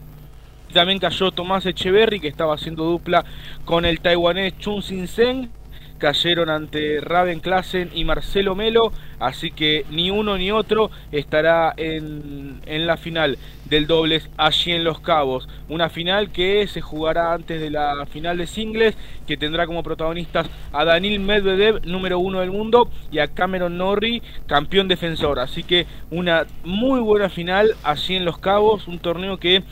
También 0.74 1.00
cayó 1.00 1.32
Tomás 1.32 1.66
Echeverry, 1.66 2.20
que 2.20 2.28
estaba 2.28 2.56
haciendo 2.56 2.84
dupla 2.84 3.24
con 3.64 3.86
el 3.86 4.02
taiwanés 4.02 4.58
Chun 4.60 4.82
Sin 4.82 5.08
Seng. 5.08 5.50
Cayeron 5.98 6.50
ante 6.50 7.00
Raven 7.00 7.40
Klassen 7.40 7.90
y 7.94 8.04
Marcelo 8.04 8.54
Melo, 8.54 8.92
así 9.18 9.50
que 9.50 9.86
ni 9.90 10.12
uno 10.12 10.38
ni 10.38 10.52
otro 10.52 10.92
estará 11.14 11.74
en, 11.78 12.60
en 12.66 12.86
la 12.86 12.98
final 12.98 13.38
del 13.70 13.88
dobles 13.88 14.30
allí 14.36 14.74
en 14.74 14.84
Los 14.84 15.00
Cabos. 15.00 15.48
Una 15.70 15.88
final 15.88 16.32
que 16.32 16.68
se 16.68 16.82
jugará 16.82 17.34
antes 17.34 17.62
de 17.62 17.70
la 17.70 18.06
final 18.08 18.38
de 18.38 18.46
singles, 18.46 18.98
que 19.26 19.38
tendrá 19.38 19.66
como 19.68 19.84
protagonistas 19.84 20.50
a 20.74 20.84
Danil 20.84 21.22
Medvedev, 21.22 21.86
número 21.86 22.20
uno 22.20 22.42
del 22.42 22.52
mundo, 22.52 22.90
y 23.10 23.20
a 23.20 23.30
Cameron 23.30 23.78
Norrie, 23.78 24.22
campeón 24.48 24.90
defensor. 24.90 25.40
Así 25.40 25.64
que 25.64 25.88
una 26.12 26.46
muy 26.66 27.00
buena 27.00 27.30
final 27.30 27.74
allí 27.84 28.18
en 28.18 28.26
Los 28.26 28.38
Cabos, 28.38 28.90
un 28.90 29.00
torneo 29.00 29.38
que 29.38 29.64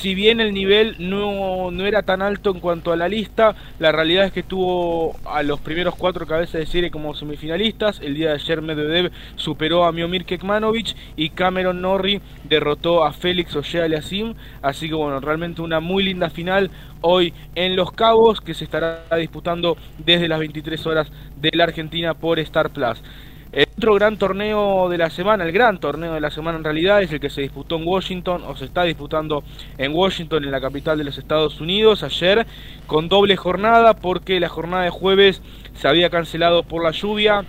si 0.00 0.14
bien 0.14 0.40
el 0.40 0.52
nivel 0.52 0.96
no, 0.98 1.70
no 1.70 1.86
era 1.86 2.02
tan 2.02 2.20
alto 2.20 2.50
en 2.50 2.60
cuanto 2.60 2.92
a 2.92 2.96
la 2.96 3.08
lista, 3.08 3.54
la 3.78 3.92
realidad 3.92 4.26
es 4.26 4.32
que 4.32 4.42
tuvo 4.42 5.16
a 5.24 5.42
los 5.42 5.60
primeros 5.60 5.94
cuatro 5.94 6.26
cabezas 6.26 6.60
de 6.60 6.66
serie 6.66 6.90
como 6.90 7.14
semifinalistas. 7.14 8.00
El 8.00 8.14
día 8.14 8.28
de 8.28 8.34
ayer 8.34 8.60
Medvedev 8.60 9.12
superó 9.36 9.84
a 9.84 9.92
Miomir 9.92 10.24
Kekmanovic 10.24 10.96
y 11.16 11.30
Cameron 11.30 11.80
Norrie 11.80 12.20
derrotó 12.42 13.04
a 13.04 13.12
Félix 13.12 13.54
Auger-Aliassime. 13.54 14.34
Así 14.62 14.88
que 14.88 14.94
bueno, 14.94 15.20
realmente 15.20 15.62
una 15.62 15.80
muy 15.80 16.02
linda 16.02 16.28
final 16.28 16.70
hoy 17.00 17.32
en 17.54 17.76
Los 17.76 17.92
Cabos 17.92 18.40
que 18.40 18.54
se 18.54 18.64
estará 18.64 19.04
disputando 19.16 19.76
desde 19.98 20.26
las 20.26 20.40
23 20.40 20.86
horas 20.86 21.12
de 21.40 21.50
la 21.54 21.64
Argentina 21.64 22.14
por 22.14 22.40
Star 22.40 22.70
Plus. 22.70 23.00
El 23.54 23.68
otro 23.78 23.94
gran 23.94 24.16
torneo 24.16 24.88
de 24.88 24.98
la 24.98 25.10
semana, 25.10 25.44
el 25.44 25.52
gran 25.52 25.78
torneo 25.78 26.14
de 26.14 26.20
la 26.20 26.32
semana 26.32 26.58
en 26.58 26.64
realidad, 26.64 27.02
es 27.02 27.12
el 27.12 27.20
que 27.20 27.30
se 27.30 27.42
disputó 27.42 27.76
en 27.76 27.86
Washington, 27.86 28.42
o 28.48 28.56
se 28.56 28.64
está 28.64 28.82
disputando 28.82 29.44
en 29.78 29.94
Washington, 29.94 30.42
en 30.42 30.50
la 30.50 30.60
capital 30.60 30.98
de 30.98 31.04
los 31.04 31.18
Estados 31.18 31.60
Unidos, 31.60 32.02
ayer, 32.02 32.48
con 32.88 33.08
doble 33.08 33.36
jornada, 33.36 33.94
porque 33.94 34.40
la 34.40 34.48
jornada 34.48 34.82
de 34.82 34.90
jueves 34.90 35.40
se 35.76 35.86
había 35.86 36.10
cancelado 36.10 36.64
por 36.64 36.82
la 36.82 36.90
lluvia. 36.90 37.44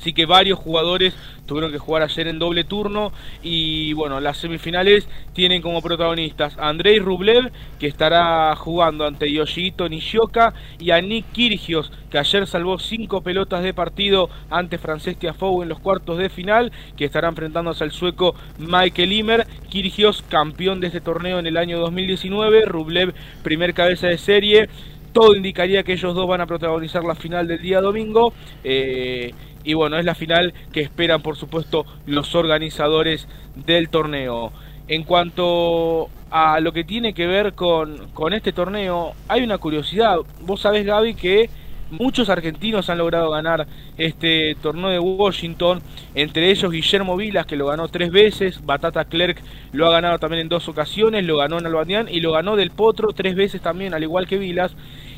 Así 0.00 0.12
que 0.12 0.26
varios 0.26 0.58
jugadores 0.58 1.14
tuvieron 1.46 1.72
que 1.72 1.78
jugar 1.78 2.02
ayer 2.02 2.28
en 2.28 2.38
doble 2.38 2.62
turno 2.62 3.12
y 3.42 3.94
bueno, 3.94 4.20
las 4.20 4.36
semifinales 4.36 5.08
tienen 5.32 5.62
como 5.62 5.82
protagonistas 5.82 6.56
a 6.58 6.68
Andrei 6.68 6.98
Rublev, 7.00 7.50
que 7.80 7.88
estará 7.88 8.54
jugando 8.54 9.06
ante 9.06 9.32
Yoshihito 9.32 9.88
Nishioka, 9.88 10.54
y 10.78 10.90
a 10.90 11.00
Nick 11.00 11.32
Kyrgios, 11.32 11.90
que 12.10 12.18
ayer 12.18 12.46
salvó 12.46 12.78
cinco 12.78 13.22
pelotas 13.22 13.62
de 13.62 13.74
partido 13.74 14.30
ante 14.50 14.78
Frances 14.78 15.16
Tiafoe 15.16 15.62
en 15.62 15.68
los 15.68 15.80
cuartos 15.80 16.18
de 16.18 16.28
final, 16.28 16.70
que 16.96 17.04
estará 17.04 17.28
enfrentándose 17.28 17.82
al 17.82 17.92
sueco 17.92 18.34
Michael 18.58 19.12
Imer. 19.12 19.46
Kyrgios, 19.68 20.22
campeón 20.28 20.80
de 20.80 20.88
este 20.88 21.00
torneo 21.00 21.38
en 21.38 21.46
el 21.46 21.56
año 21.56 21.78
2019, 21.78 22.66
Rublev, 22.66 23.14
primer 23.42 23.74
cabeza 23.74 24.06
de 24.06 24.18
serie. 24.18 24.68
Todo 25.12 25.34
indicaría 25.34 25.82
que 25.82 25.94
ellos 25.94 26.14
dos 26.14 26.28
van 26.28 26.42
a 26.42 26.46
protagonizar 26.46 27.02
la 27.02 27.14
final 27.14 27.48
del 27.48 27.60
día 27.60 27.80
domingo. 27.80 28.32
Eh, 28.62 29.32
y 29.68 29.74
bueno, 29.74 29.98
es 29.98 30.06
la 30.06 30.14
final 30.14 30.54
que 30.72 30.80
esperan, 30.80 31.20
por 31.20 31.36
supuesto, 31.36 31.84
los 32.06 32.34
organizadores 32.34 33.28
del 33.54 33.90
torneo. 33.90 34.50
En 34.88 35.04
cuanto 35.04 36.08
a 36.30 36.58
lo 36.60 36.72
que 36.72 36.84
tiene 36.84 37.12
que 37.12 37.26
ver 37.26 37.52
con, 37.52 38.08
con 38.14 38.32
este 38.32 38.54
torneo, 38.54 39.12
hay 39.28 39.42
una 39.42 39.58
curiosidad. 39.58 40.20
Vos 40.40 40.62
sabés, 40.62 40.86
Gaby, 40.86 41.12
que 41.12 41.50
muchos 41.90 42.30
argentinos 42.30 42.88
han 42.88 42.96
logrado 42.96 43.28
ganar 43.28 43.66
este 43.98 44.56
torneo 44.62 44.88
de 44.88 45.00
Washington, 45.00 45.82
entre 46.14 46.50
ellos 46.50 46.72
Guillermo 46.72 47.18
Vilas, 47.18 47.44
que 47.44 47.56
lo 47.56 47.66
ganó 47.66 47.88
tres 47.88 48.10
veces, 48.10 48.64
Batata 48.64 49.04
Clerk 49.04 49.42
lo 49.72 49.86
ha 49.86 49.90
ganado 49.90 50.18
también 50.18 50.40
en 50.40 50.48
dos 50.48 50.66
ocasiones, 50.70 51.26
lo 51.26 51.36
ganó 51.36 51.58
en 51.58 51.66
Albanián 51.66 52.08
y 52.10 52.20
lo 52.20 52.32
ganó 52.32 52.56
del 52.56 52.70
Potro 52.70 53.12
tres 53.12 53.34
veces 53.34 53.60
también, 53.60 53.92
al 53.92 54.02
igual 54.02 54.26
que 54.26 54.38
Vilas. 54.38 54.74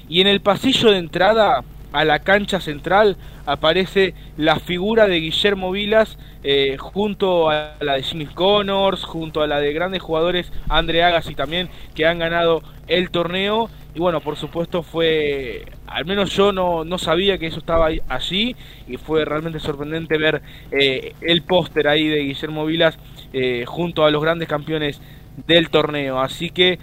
Y 0.08 0.20
en 0.20 0.26
el 0.26 0.40
pasillo 0.40 0.90
de 0.90 0.98
entrada 0.98 1.62
a 1.92 2.04
la 2.04 2.20
cancha 2.20 2.60
central 2.60 3.16
aparece 3.46 4.14
la 4.36 4.56
figura 4.56 5.06
de 5.06 5.20
Guillermo 5.20 5.70
Vilas 5.72 6.18
eh, 6.42 6.76
junto 6.78 7.50
a 7.50 7.74
la 7.80 7.94
de 7.94 8.02
Jimmy 8.02 8.26
Connors, 8.26 9.04
junto 9.04 9.42
a 9.42 9.46
la 9.46 9.60
de 9.60 9.72
grandes 9.72 10.02
jugadores 10.02 10.52
André 10.68 11.02
Agassi 11.02 11.34
también 11.34 11.68
que 11.94 12.06
han 12.06 12.18
ganado 12.18 12.62
el 12.86 13.10
torneo. 13.10 13.70
Y 13.94 13.98
bueno 13.98 14.20
por 14.20 14.36
supuesto 14.36 14.82
fue 14.82 15.64
al 15.86 16.04
menos 16.04 16.30
yo 16.30 16.52
no, 16.52 16.84
no 16.84 16.98
sabía 16.98 17.38
que 17.38 17.46
eso 17.46 17.58
estaba 17.58 17.88
allí 18.08 18.54
y 18.86 18.96
fue 18.96 19.24
realmente 19.24 19.58
sorprendente 19.58 20.16
ver 20.16 20.42
eh, 20.70 21.14
el 21.20 21.42
póster 21.42 21.88
ahí 21.88 22.06
de 22.06 22.20
Guillermo 22.20 22.66
Vilas 22.66 22.96
eh, 23.32 23.64
junto 23.66 24.04
a 24.04 24.10
los 24.10 24.22
grandes 24.22 24.48
campeones 24.48 25.00
del 25.46 25.70
torneo. 25.70 26.20
Así 26.20 26.50
que 26.50 26.78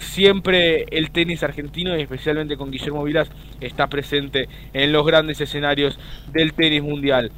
siempre 0.00 0.86
el 0.90 1.10
tenis 1.10 1.42
argentino 1.42 1.96
y 1.96 2.02
especialmente 2.02 2.56
con 2.56 2.70
Guillermo 2.70 3.04
Vilas 3.04 3.30
está 3.60 3.86
presente 3.86 4.48
en 4.72 4.92
los 4.92 5.06
grandes 5.06 5.40
escenarios 5.40 5.98
del 6.32 6.52
tenis 6.52 6.82
mundial. 6.82 7.30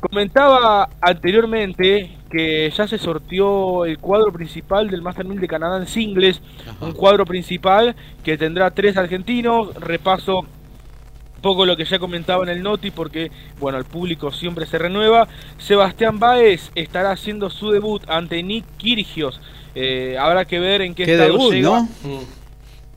Comentaba 0.00 0.88
anteriormente 1.00 2.12
que 2.30 2.70
ya 2.70 2.86
se 2.86 2.98
sortió 2.98 3.84
el 3.84 3.98
cuadro 3.98 4.32
principal 4.32 4.88
del 4.88 5.02
Master 5.02 5.26
1000 5.26 5.40
de 5.40 5.48
Canadá 5.48 5.78
en 5.78 5.88
singles, 5.88 6.40
un 6.80 6.92
cuadro 6.92 7.24
principal 7.24 7.96
que 8.22 8.38
tendrá 8.38 8.70
tres 8.70 8.96
argentinos, 8.96 9.74
repaso 9.74 10.40
un 10.40 11.42
poco 11.42 11.66
lo 11.66 11.76
que 11.76 11.84
ya 11.84 11.98
comentaba 11.98 12.44
en 12.44 12.50
el 12.50 12.62
Noti 12.62 12.92
porque 12.92 13.32
bueno 13.58 13.78
el 13.78 13.84
público 13.84 14.30
siempre 14.30 14.66
se 14.66 14.78
renueva. 14.78 15.26
Sebastián 15.58 16.20
Baez 16.20 16.70
estará 16.76 17.10
haciendo 17.10 17.50
su 17.50 17.70
debut 17.70 18.08
ante 18.08 18.40
Nick 18.44 18.66
Kyrgios 18.76 19.40
Eh, 19.80 20.16
habrá 20.18 20.44
que 20.44 20.58
ver 20.58 20.82
en 20.82 20.94
qué, 20.94 21.04
Qué 21.04 21.12
estado 21.12 21.32
debut, 21.32 21.52
llega. 21.52 21.68
¿no? 21.68 21.88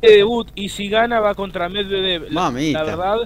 Qué 0.01 0.11
debut 0.17 0.47
y 0.55 0.69
si 0.69 0.89
gana 0.89 1.19
va 1.19 1.35
contra 1.35 1.69
Medvedev. 1.69 2.23
La- 2.31 2.41
Mamita. 2.49 2.79
la 2.83 2.95
verdad 2.95 3.17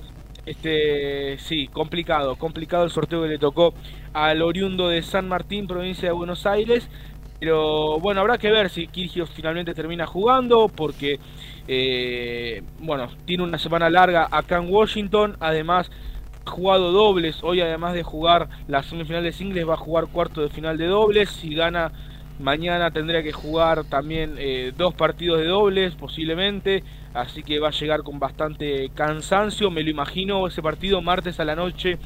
este 0.46 1.38
sí 1.40 1.68
complicado 1.70 2.36
complicado 2.36 2.84
el 2.84 2.92
sorteo 2.92 3.24
que 3.24 3.30
le 3.30 3.40
tocó 3.40 3.74
al 4.14 4.42
oriundo 4.44 4.90
de 4.90 5.02
San 5.02 5.28
Martín 5.28 5.68
provincia 5.68 6.10
de 6.10 6.14
Buenos 6.14 6.46
Aires. 6.46 6.90
Pero 7.40 8.00
bueno 8.00 8.22
habrá 8.22 8.38
que 8.38 8.52
ver 8.52 8.70
si 8.70 8.88
Kyrgios 8.88 9.30
finalmente 9.32 9.74
termina 9.74 10.06
jugando 10.06 10.68
porque 10.68 11.20
Eh, 11.68 12.62
bueno, 12.80 13.08
tiene 13.26 13.42
una 13.44 13.58
semana 13.58 13.90
larga 13.90 14.28
acá 14.30 14.58
en 14.58 14.72
Washington, 14.72 15.36
además 15.40 15.90
ha 16.46 16.50
jugado 16.52 16.92
dobles, 16.92 17.40
hoy 17.42 17.60
además 17.62 17.96
de 17.96 18.04
jugar 18.04 18.50
la 18.68 18.84
semifinal 18.84 19.24
de 19.24 19.32
singles 19.32 19.68
va 19.68 19.74
a 19.74 19.78
jugar 19.78 20.06
cuarto 20.06 20.42
de 20.42 20.50
final 20.50 20.78
de 20.78 20.86
dobles, 20.86 21.28
si 21.32 21.56
gana 21.56 21.92
mañana 22.40 22.92
tendría 22.92 23.24
que 23.24 23.32
jugar 23.32 23.84
también 23.86 24.36
eh, 24.38 24.74
dos 24.76 24.94
partidos 24.94 25.40
de 25.40 25.46
dobles 25.46 25.96
posiblemente, 25.96 26.84
así 27.14 27.44
que 27.44 27.60
va 27.60 27.70
a 27.70 27.72
llegar 27.72 28.04
con 28.04 28.20
bastante 28.20 28.90
cansancio, 28.94 29.72
me 29.72 29.84
lo 29.84 29.90
imagino 29.90 30.48
ese 30.48 30.62
partido 30.62 31.02
martes 31.02 31.40
a 31.40 31.46
la 31.46 31.56
noche 31.56 31.98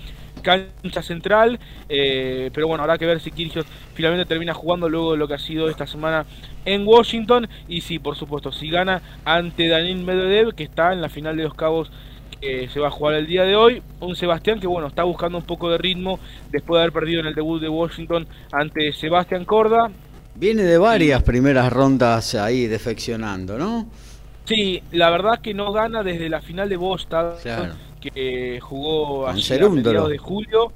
cancha 0.41 1.01
central, 1.01 1.59
eh, 1.89 2.49
pero 2.53 2.67
bueno, 2.67 2.83
habrá 2.83 2.97
que 2.97 3.05
ver 3.05 3.19
si 3.19 3.31
Kyrgios 3.31 3.65
finalmente 3.93 4.25
termina 4.25 4.53
jugando 4.53 4.87
luego 4.87 5.11
de 5.11 5.17
lo 5.17 5.27
que 5.27 5.33
ha 5.33 5.39
sido 5.39 5.69
esta 5.69 5.85
semana 5.85 6.25
en 6.65 6.87
Washington 6.87 7.49
y 7.67 7.81
sí, 7.81 7.99
por 7.99 8.15
supuesto, 8.15 8.51
si 8.51 8.69
gana 8.69 9.01
ante 9.25 9.67
Daniel 9.67 9.97
Medvedev 9.97 10.53
que 10.55 10.63
está 10.63 10.93
en 10.93 11.01
la 11.01 11.09
final 11.09 11.35
de 11.35 11.43
los 11.43 11.53
cabos 11.53 11.91
que 12.39 12.69
se 12.69 12.79
va 12.79 12.87
a 12.87 12.91
jugar 12.91 13.15
el 13.15 13.27
día 13.27 13.43
de 13.43 13.55
hoy, 13.55 13.81
un 13.99 14.15
Sebastián 14.15 14.59
que 14.59 14.67
bueno, 14.67 14.87
está 14.87 15.03
buscando 15.03 15.37
un 15.37 15.43
poco 15.43 15.69
de 15.69 15.77
ritmo 15.77 16.19
después 16.51 16.77
de 16.77 16.83
haber 16.83 16.93
perdido 16.93 17.19
en 17.19 17.27
el 17.27 17.35
debut 17.35 17.61
de 17.61 17.69
Washington 17.69 18.27
ante 18.51 18.93
Sebastián 18.93 19.45
Corda. 19.45 19.91
Viene 20.35 20.63
de 20.63 20.77
varias 20.77 21.21
primeras 21.23 21.71
rondas 21.71 22.35
ahí 22.35 22.67
defeccionando, 22.67 23.57
¿no? 23.57 23.87
Sí, 24.45 24.81
la 24.91 25.09
verdad 25.09 25.41
que 25.41 25.53
no 25.53 25.71
gana 25.71 26.01
desde 26.01 26.29
la 26.29 26.41
final 26.41 26.69
de 26.69 26.77
Boston, 26.77 27.33
que 27.99 28.59
jugó 28.61 29.27
a 29.27 29.33
mediados 29.33 30.09
de 30.09 30.17
julio, 30.17 30.71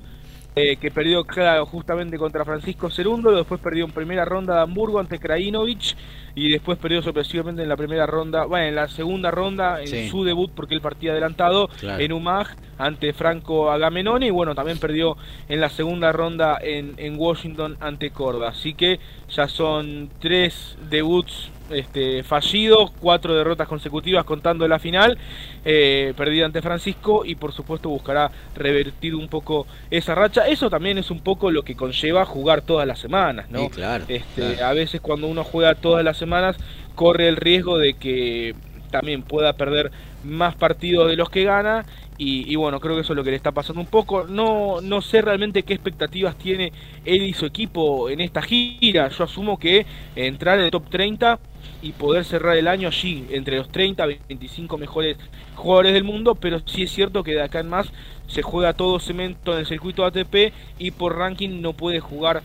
eh, 0.56 0.76
que 0.78 0.92
perdió 0.92 1.24
claro, 1.24 1.66
justamente 1.66 2.18
contra 2.18 2.46
Francisco 2.46 2.90
Cerúndolo, 2.92 3.38
después 3.38 3.60
perdió 3.60 3.86
en 3.86 3.92
primera 3.92 4.24
ronda 4.26 4.56
de 4.56 4.62
Hamburgo 4.62 5.00
ante 5.00 5.18
Krajinovic 5.18 5.96
y 6.36 6.52
después 6.52 6.78
perdió 6.78 7.02
sorpresivamente 7.02 7.64
en 7.64 7.70
la 7.70 7.78
primera 7.78 8.06
ronda, 8.06 8.46
bueno, 8.46 8.66
en 8.68 8.76
la 8.76 8.88
segunda 8.88 9.32
ronda, 9.32 9.82
en 9.82 9.88
Sí. 9.88 10.10
su 10.10 10.24
debut, 10.24 10.52
porque 10.56 10.76
él 10.76 10.82
partía 10.82 11.12
adelantado 11.12 11.68
Claro. 11.80 12.02
en 12.04 12.12
UMAG 12.12 12.56
ante 12.78 13.14
Franco 13.14 13.72
Agamenone 13.72 14.28
y 14.28 14.32
bueno, 14.32 14.54
también 14.56 14.78
perdió 14.80 15.16
en 15.48 15.60
la 15.62 15.70
segunda 15.70 16.12
ronda 16.12 16.58
en, 16.62 16.94
en 16.98 17.20
Washington 17.20 17.78
ante 17.80 18.10
Corda. 18.12 18.50
Así 18.50 18.74
que 18.74 19.00
ya 19.30 19.48
son 19.48 20.10
tres 20.20 20.78
debuts 20.90 21.50
este, 21.70 22.24
fallidos, 22.24 22.92
cuatro 23.00 23.34
derrotas 23.36 23.68
consecutivas 23.68 24.26
contando 24.26 24.68
la 24.68 24.80
final, 24.80 25.18
eh, 25.66 26.14
perdida 26.18 26.46
ante 26.46 26.62
Francisco 26.62 27.24
y 27.26 27.36
por 27.36 27.54
supuesto 27.54 27.90
buscará 27.90 28.32
revertir 28.56 29.16
un 29.16 29.28
poco 29.28 29.68
esa 29.90 30.16
racha. 30.16 30.48
Eso 30.48 30.70
también 30.70 30.98
es 30.98 31.12
un 31.12 31.22
poco 31.22 31.52
lo 31.52 31.64
que 31.64 31.76
conlleva 31.76 32.26
jugar 32.26 32.62
todas 32.62 32.88
las 32.88 33.00
semanas, 33.00 33.50
¿no? 33.50 33.60
Sí, 33.60 33.70
claro, 33.70 34.06
Este, 34.08 34.56
claro. 34.56 34.66
A 34.66 34.74
veces 34.74 35.02
cuando 35.02 35.28
uno 35.28 35.44
juega 35.44 35.76
todas 35.76 36.04
las 36.04 36.18
semanas 36.18 36.58
corre 36.96 37.28
el 37.28 37.38
riesgo 37.38 37.78
de 37.78 37.96
que 37.96 38.56
también 38.92 39.24
pueda 39.24 39.54
perder 39.54 39.92
más 40.24 40.56
partidos 40.56 41.10
de 41.10 41.16
los 41.16 41.30
que 41.30 41.44
gana 41.44 41.86
y, 42.26 42.56
bueno, 42.56 42.80
creo 42.80 42.96
que 42.96 43.02
eso 43.02 43.14
es 43.14 43.18
lo 43.18 43.24
que 43.24 43.32
le 43.32 43.36
está 43.36 43.52
pasando 43.52 43.82
un 43.82 43.88
poco. 43.88 44.26
No, 44.26 44.82
no 44.82 45.02
sé 45.02 45.22
realmente 45.22 45.64
qué 45.64 45.74
expectativas 45.74 46.38
tiene 46.38 46.72
él 47.06 47.24
y 47.24 47.34
su 47.34 47.46
equipo 47.46 48.10
en 48.10 48.22
esta 48.22 48.42
gira. 48.42 49.10
Yo 49.10 49.24
asumo 49.24 49.60
que 49.60 49.86
entrar 50.16 50.60
en 50.60 50.66
el 50.66 50.72
top 50.72 50.90
30 50.90 51.40
y 51.82 51.92
poder 51.92 52.24
cerrar 52.24 52.58
el 52.58 52.68
año 52.68 52.88
allí, 52.88 53.26
entre 53.32 53.58
los 53.58 53.70
30, 53.70 54.06
25 54.06 54.78
mejores 54.78 55.18
jugadores 55.56 55.94
del 55.94 56.04
mundo, 56.04 56.36
pero 56.36 56.60
sí 56.66 56.84
es 56.84 56.92
cierto 56.92 57.24
que 57.24 57.34
de 57.34 57.42
acá 57.42 57.60
en 57.60 57.70
más 57.70 57.92
se 58.28 58.42
juega 58.42 58.74
todo 58.74 59.00
cemento 59.00 59.54
en 59.54 59.60
el 59.60 59.66
circuito 59.66 60.06
ATP 60.06 60.54
y 60.80 60.92
por 60.92 61.18
ranking 61.18 61.62
no 61.62 61.74
puede 61.74 62.00
jugar 62.00 62.42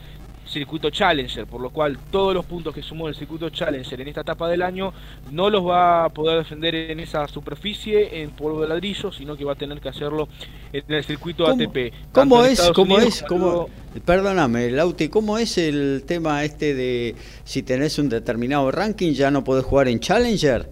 circuito 0.49 0.91
Challenger, 0.91 1.47
por 1.47 1.61
lo 1.61 1.71
cual 1.71 1.99
todos 2.11 2.35
los 2.35 2.45
puntos 2.47 2.75
que 2.75 2.83
sumó 2.83 3.09
el 3.09 3.15
circuito 3.15 3.51
Challenger 3.51 4.01
en 4.01 4.09
esta 4.09 4.23
etapa 4.23 4.49
del 4.49 4.63
año 4.63 4.93
no 5.31 5.51
los 5.51 5.67
va 5.67 6.05
a 6.07 6.09
poder 6.09 6.39
defender 6.39 6.75
en 6.75 7.01
esa 7.01 7.29
superficie 7.29 8.23
en 8.23 8.31
polvo 8.31 8.63
de 8.63 8.69
ladrillo, 8.69 9.13
sino 9.13 9.37
que 9.37 9.45
va 9.45 9.53
a 9.53 9.57
tener 9.57 9.81
que 9.81 9.89
hacerlo 9.89 10.29
en 10.73 10.85
el 10.89 11.05
circuito 11.05 11.45
¿Cómo- 11.45 11.55
ATP. 11.63 11.93
¿Cómo 12.13 12.45
es, 12.45 12.53
Estados 12.53 12.77
cómo 12.77 12.95
Unidos 12.97 13.17
es, 13.17 13.23
como 13.25 13.51
cómo, 13.53 13.71
perdóname, 14.05 14.71
Lauti, 14.71 15.09
cómo 15.09 15.39
es 15.39 15.59
el 15.59 16.05
tema 16.07 16.45
este 16.45 16.75
de 16.75 17.15
si 17.45 17.63
tenés 17.63 17.99
un 17.99 18.09
determinado 18.09 18.71
ranking 18.71 19.13
ya 19.13 19.31
no 19.31 19.45
podés 19.45 19.65
jugar 19.65 19.89
en 19.89 20.01
Challenger? 20.01 20.69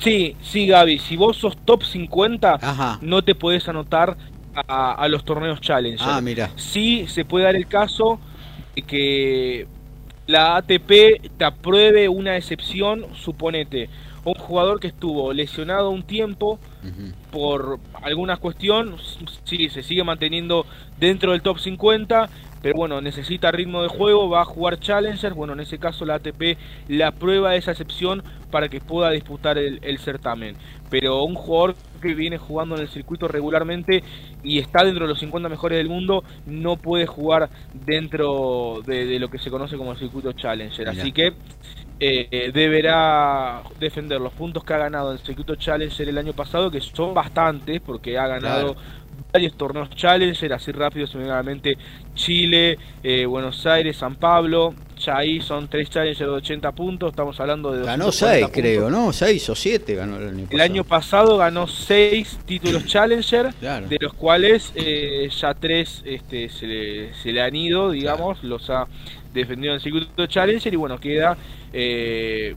Sí, 0.00 0.34
sí, 0.42 0.66
Gaby, 0.66 0.98
si 0.98 1.16
vos 1.16 1.36
sos 1.36 1.56
top 1.64 1.84
50, 1.84 2.98
no 3.02 3.22
te 3.22 3.36
podés 3.36 3.68
anotar 3.68 4.16
a, 4.54 4.92
a 4.92 5.08
los 5.08 5.24
torneos 5.24 5.60
Challenger. 5.60 6.08
Ah, 6.08 6.20
mira. 6.20 6.50
Sí 6.56 7.06
se 7.08 7.24
puede 7.24 7.44
dar 7.44 7.56
el 7.56 7.66
caso 7.66 8.18
de 8.74 8.82
que 8.82 9.66
la 10.26 10.56
ATP 10.56 11.36
te 11.36 11.44
apruebe 11.44 12.08
una 12.08 12.36
excepción, 12.36 13.06
suponete, 13.14 13.88
un 14.24 14.34
jugador 14.34 14.78
que 14.78 14.88
estuvo 14.88 15.32
lesionado 15.32 15.90
un 15.90 16.04
tiempo 16.04 16.58
por 17.30 17.80
alguna 18.02 18.36
cuestión, 18.36 18.96
sí, 19.44 19.68
se 19.68 19.82
sigue 19.82 20.04
manteniendo 20.04 20.64
dentro 20.98 21.32
del 21.32 21.42
top 21.42 21.58
50, 21.58 22.28
pero 22.62 22.76
bueno, 22.76 23.00
necesita 23.00 23.50
ritmo 23.50 23.82
de 23.82 23.88
juego, 23.88 24.30
va 24.30 24.42
a 24.42 24.44
jugar 24.44 24.78
Challenger, 24.78 25.34
bueno, 25.34 25.52
en 25.52 25.60
ese 25.60 25.78
caso 25.78 26.04
la 26.04 26.14
ATP 26.14 26.56
le 26.88 27.04
aprueba 27.04 27.56
esa 27.56 27.72
excepción 27.72 28.22
para 28.50 28.68
que 28.68 28.80
pueda 28.80 29.10
disputar 29.10 29.58
el, 29.58 29.80
el 29.82 29.98
certamen. 29.98 30.56
Pero 30.88 31.24
un 31.24 31.34
jugador 31.34 31.74
que 32.00 32.14
viene 32.14 32.38
jugando 32.38 32.76
en 32.76 32.82
el 32.82 32.88
circuito 32.88 33.26
regularmente 33.26 34.04
y 34.44 34.58
está 34.58 34.84
dentro 34.84 35.06
de 35.06 35.08
los 35.08 35.18
50 35.18 35.48
mejores 35.48 35.78
del 35.78 35.88
mundo, 35.88 36.22
no 36.46 36.76
puede 36.76 37.06
jugar 37.06 37.50
dentro 37.72 38.82
de, 38.86 39.06
de 39.06 39.18
lo 39.18 39.28
que 39.28 39.38
se 39.38 39.50
conoce 39.50 39.76
como 39.76 39.92
el 39.92 39.98
circuito 39.98 40.32
Challenger. 40.32 40.88
Así 40.88 41.12
que 41.12 41.32
eh, 42.04 42.50
deberá 42.52 43.62
defender 43.78 44.20
los 44.20 44.32
puntos 44.32 44.64
que 44.64 44.74
ha 44.74 44.78
ganado 44.78 45.12
en 45.12 45.18
el 45.18 45.24
circuito 45.24 45.54
Challenger 45.54 46.08
el 46.08 46.18
año 46.18 46.32
pasado, 46.32 46.70
que 46.70 46.80
son 46.80 47.14
bastantes, 47.14 47.80
porque 47.80 48.18
ha 48.18 48.26
ganado 48.26 48.76
varios 49.32 49.54
torneos 49.54 49.88
Challenger, 49.90 50.52
así 50.52 50.72
rápido 50.72 51.06
se 51.06 51.14
me 51.16 51.24
viene 51.24 51.32
a 51.32 51.36
la 51.38 51.42
mente 51.42 51.78
Chile, 52.14 52.78
eh, 53.02 53.24
Buenos 53.24 53.64
Aires, 53.66 53.96
San 53.96 54.16
Pablo, 54.16 54.74
ya 54.98 55.16
ahí 55.16 55.40
son 55.40 55.68
tres 55.68 55.88
Challenger 55.88 56.26
de 56.26 56.32
80 56.34 56.72
puntos, 56.72 57.10
estamos 57.10 57.40
hablando 57.40 57.72
de... 57.72 57.82
Ganó 57.86 58.04
240 58.06 58.12
seis, 58.12 58.44
puntos. 58.44 58.60
creo, 58.62 58.90
¿no? 58.90 59.12
Seis 59.14 59.48
o 59.48 59.54
siete 59.54 59.94
ganó 59.94 60.18
el 60.18 60.28
año 60.28 60.38
El 60.40 60.44
pasado. 60.48 60.62
año 60.62 60.84
pasado 60.84 61.36
ganó 61.38 61.66
seis 61.66 62.38
títulos 62.44 62.84
Challenger, 62.84 63.54
Claro. 63.58 63.88
de 63.88 63.96
los 64.02 64.12
cuales 64.12 64.70
eh, 64.74 65.30
ya 65.34 65.54
tres 65.54 66.02
este, 66.04 66.50
se, 66.50 66.66
le, 66.66 67.14
se 67.14 67.32
le 67.32 67.40
han 67.40 67.56
ido, 67.56 67.90
digamos, 67.90 68.44
los 68.44 68.68
ha 68.68 68.86
defendido 69.32 69.72
en 69.72 69.76
el 69.76 69.80
circuito 69.82 70.26
Challenger 70.26 70.74
y 70.74 70.76
bueno, 70.76 70.98
queda 70.98 71.38
eh, 71.72 72.54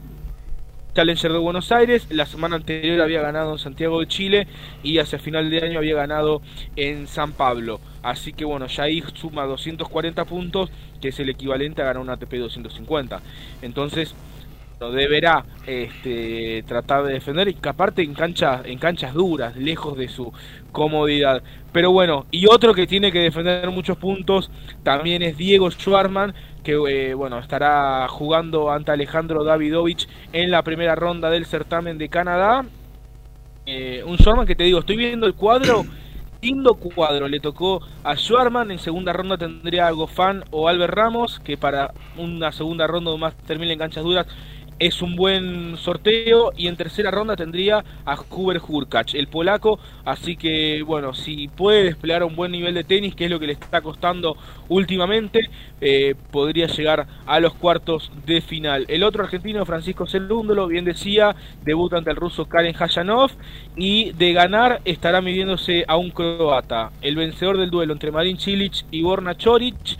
Challenger 0.96 1.30
de 1.30 1.38
Buenos 1.38 1.72
Aires. 1.72 2.06
La 2.08 2.24
semana 2.24 2.56
anterior 2.56 3.02
había 3.02 3.20
ganado 3.20 3.52
en 3.52 3.58
Santiago 3.58 4.00
de 4.00 4.06
Chile 4.06 4.46
y 4.82 4.96
hacia 4.96 5.18
final 5.18 5.50
de 5.50 5.62
año 5.62 5.78
había 5.78 5.94
ganado 5.94 6.40
en 6.74 7.06
San 7.06 7.32
Pablo. 7.32 7.80
Así 8.02 8.32
que 8.32 8.46
bueno, 8.46 8.66
ya 8.66 8.84
ahí 8.84 9.04
suma 9.12 9.44
240 9.44 10.24
puntos, 10.24 10.70
que 11.02 11.08
es 11.08 11.20
el 11.20 11.28
equivalente 11.28 11.82
a 11.82 11.84
ganar 11.84 12.00
un 12.00 12.08
ATP 12.08 12.36
250. 12.36 13.20
Entonces, 13.60 14.14
deberá 14.80 15.44
este, 15.66 16.62
tratar 16.66 17.04
de 17.04 17.12
defender 17.12 17.48
y 17.48 17.54
que 17.54 17.68
aparte 17.68 18.02
en 18.02 18.14
canchas 18.14 18.62
en 18.64 18.78
canchas 18.78 19.12
duras 19.12 19.54
lejos 19.54 19.98
de 19.98 20.08
su 20.08 20.32
comodidad 20.76 21.42
pero 21.72 21.90
bueno 21.90 22.26
y 22.30 22.46
otro 22.48 22.74
que 22.74 22.86
tiene 22.86 23.10
que 23.10 23.20
defender 23.20 23.70
muchos 23.70 23.96
puntos 23.96 24.50
también 24.82 25.22
es 25.22 25.38
Diego 25.38 25.70
Schwarman 25.70 26.34
que 26.62 26.72
eh, 26.72 27.14
bueno 27.14 27.38
estará 27.38 28.06
jugando 28.08 28.70
ante 28.70 28.92
Alejandro 28.92 29.42
Davidovich 29.42 30.06
en 30.34 30.50
la 30.50 30.60
primera 30.62 30.94
ronda 30.94 31.30
del 31.30 31.46
certamen 31.46 31.96
de 31.96 32.10
Canadá. 32.10 32.66
Eh, 33.64 34.02
un 34.04 34.18
Schwarman 34.18 34.46
que 34.46 34.54
te 34.54 34.64
digo 34.64 34.80
estoy 34.80 34.96
viendo 34.96 35.26
el 35.26 35.34
cuadro 35.34 35.86
lindo 36.42 36.74
cuadro 36.74 37.26
le 37.26 37.40
tocó 37.40 37.80
a 38.04 38.16
Schwarman 38.16 38.70
en 38.70 38.78
segunda 38.78 39.14
ronda 39.14 39.38
tendría 39.38 39.86
a 39.86 39.92
Gofán 39.92 40.44
o 40.50 40.68
Albert 40.68 40.92
Ramos 40.92 41.40
que 41.40 41.56
para 41.56 41.94
una 42.18 42.52
segunda 42.52 42.86
ronda 42.86 43.12
o 43.12 43.16
más 43.16 43.34
termine 43.46 43.72
en 43.72 43.78
canchas 43.78 44.04
duras 44.04 44.26
es 44.78 45.02
un 45.02 45.16
buen 45.16 45.76
sorteo 45.76 46.52
y 46.56 46.68
en 46.68 46.76
tercera 46.76 47.10
ronda 47.10 47.36
tendría 47.36 47.84
a 48.04 48.16
Huber 48.30 48.60
Hurkacz, 48.66 49.14
el 49.14 49.28
polaco, 49.28 49.78
así 50.04 50.36
que 50.36 50.82
bueno, 50.82 51.14
si 51.14 51.48
puede 51.48 51.84
desplegar 51.84 52.24
un 52.24 52.36
buen 52.36 52.52
nivel 52.52 52.74
de 52.74 52.84
tenis, 52.84 53.14
que 53.14 53.24
es 53.24 53.30
lo 53.30 53.40
que 53.40 53.46
le 53.46 53.54
está 53.54 53.80
costando 53.80 54.36
últimamente, 54.68 55.48
eh, 55.80 56.14
podría 56.30 56.66
llegar 56.66 57.06
a 57.26 57.40
los 57.40 57.54
cuartos 57.54 58.10
de 58.26 58.40
final. 58.40 58.84
El 58.88 59.02
otro 59.02 59.24
argentino, 59.24 59.64
Francisco 59.64 60.06
Cerúndolo, 60.06 60.66
bien 60.66 60.84
decía, 60.84 61.34
debuta 61.64 61.98
ante 61.98 62.10
el 62.10 62.16
ruso 62.16 62.46
Karen 62.46 62.74
Hayanov 62.78 63.30
y 63.76 64.12
de 64.12 64.32
ganar 64.32 64.80
estará 64.84 65.20
midiéndose 65.20 65.84
a 65.88 65.96
un 65.96 66.10
croata, 66.10 66.90
el 67.02 67.16
vencedor 67.16 67.58
del 67.58 67.70
duelo 67.70 67.92
entre 67.92 68.10
Marin 68.10 68.38
Cilic 68.38 68.84
y 68.90 69.02
Borna 69.02 69.36
Choric. 69.36 69.96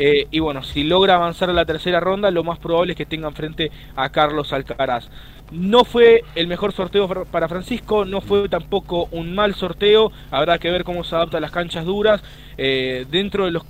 Eh, 0.00 0.28
y 0.30 0.38
bueno, 0.38 0.62
si 0.62 0.84
logra 0.84 1.16
avanzar 1.16 1.50
a 1.50 1.52
la 1.52 1.66
tercera 1.66 1.98
ronda, 1.98 2.30
lo 2.30 2.44
más 2.44 2.60
probable 2.60 2.92
es 2.92 2.96
que 2.96 3.04
tengan 3.04 3.34
frente 3.34 3.72
a 3.96 4.08
Carlos 4.10 4.52
Alcaraz. 4.52 5.10
No 5.50 5.84
fue 5.84 6.22
el 6.36 6.46
mejor 6.46 6.72
sorteo 6.72 7.08
para 7.24 7.48
Francisco, 7.48 8.04
no 8.04 8.20
fue 8.20 8.48
tampoco 8.48 9.08
un 9.10 9.34
mal 9.34 9.54
sorteo. 9.54 10.12
Habrá 10.30 10.58
que 10.58 10.70
ver 10.70 10.84
cómo 10.84 11.02
se 11.02 11.16
adapta 11.16 11.38
a 11.38 11.40
las 11.40 11.50
canchas 11.50 11.84
duras. 11.84 12.22
Eh, 12.56 13.06
dentro 13.10 13.46
de 13.46 13.50
los 13.50 13.64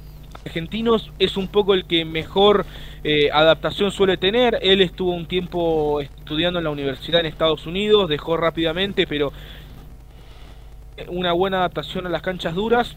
argentinos 0.44 1.10
es 1.18 1.36
un 1.36 1.48
poco 1.48 1.74
el 1.74 1.86
que 1.86 2.04
mejor 2.04 2.66
eh, 3.04 3.30
adaptación 3.32 3.90
suele 3.90 4.18
tener. 4.18 4.58
Él 4.60 4.82
estuvo 4.82 5.14
un 5.14 5.26
tiempo 5.26 6.00
estudiando 6.02 6.58
en 6.58 6.64
la 6.64 6.70
universidad 6.70 7.20
en 7.20 7.26
Estados 7.26 7.66
Unidos, 7.66 8.08
dejó 8.08 8.36
rápidamente, 8.36 9.06
pero 9.06 9.32
una 11.06 11.32
buena 11.32 11.58
adaptación 11.58 12.06
a 12.06 12.10
las 12.10 12.22
canchas 12.22 12.54
duras. 12.54 12.96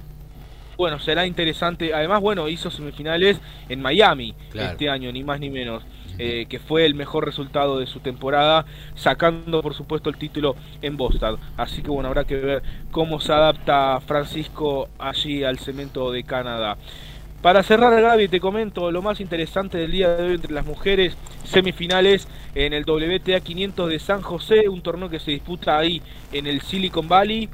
Bueno, 0.77 0.99
será 0.99 1.25
interesante. 1.27 1.93
Además, 1.93 2.21
bueno, 2.21 2.47
hizo 2.49 2.71
semifinales 2.71 3.39
en 3.69 3.81
Miami 3.81 4.35
Claro. 4.49 4.71
este 4.71 4.89
año, 4.89 5.11
ni 5.11 5.23
más 5.23 5.39
ni 5.39 5.49
menos. 5.49 5.83
eh, 6.17 6.45
que 6.49 6.59
fue 6.59 6.85
el 6.85 6.93
mejor 6.93 7.25
resultado 7.25 7.79
de 7.79 7.87
su 7.87 7.99
temporada, 8.01 8.65
sacando 8.95 9.63
por 9.63 9.73
supuesto 9.73 10.09
el 10.09 10.17
título 10.17 10.55
en 10.81 10.95
Boston. 10.97 11.39
Así 11.57 11.81
que 11.81 11.89
bueno, 11.89 12.09
habrá 12.09 12.25
que 12.25 12.35
ver 12.35 12.63
cómo 12.91 13.19
se 13.19 13.31
adapta 13.33 13.99
Francisco 14.05 14.89
allí 14.99 15.43
al 15.43 15.57
cemento 15.57 16.11
de 16.11 16.23
Canadá. 16.23 16.77
Para 17.41 17.63
cerrar, 17.63 17.99
Gaby, 17.99 18.27
te 18.27 18.39
comento 18.39 18.91
lo 18.91 19.01
más 19.01 19.19
interesante 19.19 19.79
del 19.79 19.91
día 19.91 20.15
de 20.15 20.23
hoy 20.27 20.35
entre 20.35 20.53
las 20.53 20.65
mujeres, 20.65 21.17
semifinales 21.43 22.27
en 22.53 22.73
el 22.73 22.83
WTA 22.85 23.39
500 23.39 23.89
de 23.89 23.97
San 23.99 24.21
José, 24.21 24.69
un 24.69 24.81
torneo 24.83 25.09
que 25.09 25.19
se 25.19 25.31
disputa 25.31 25.77
ahí 25.79 26.03
en 26.31 26.45
el 26.45 26.61
Silicon 26.61 27.07
Valley. 27.07 27.49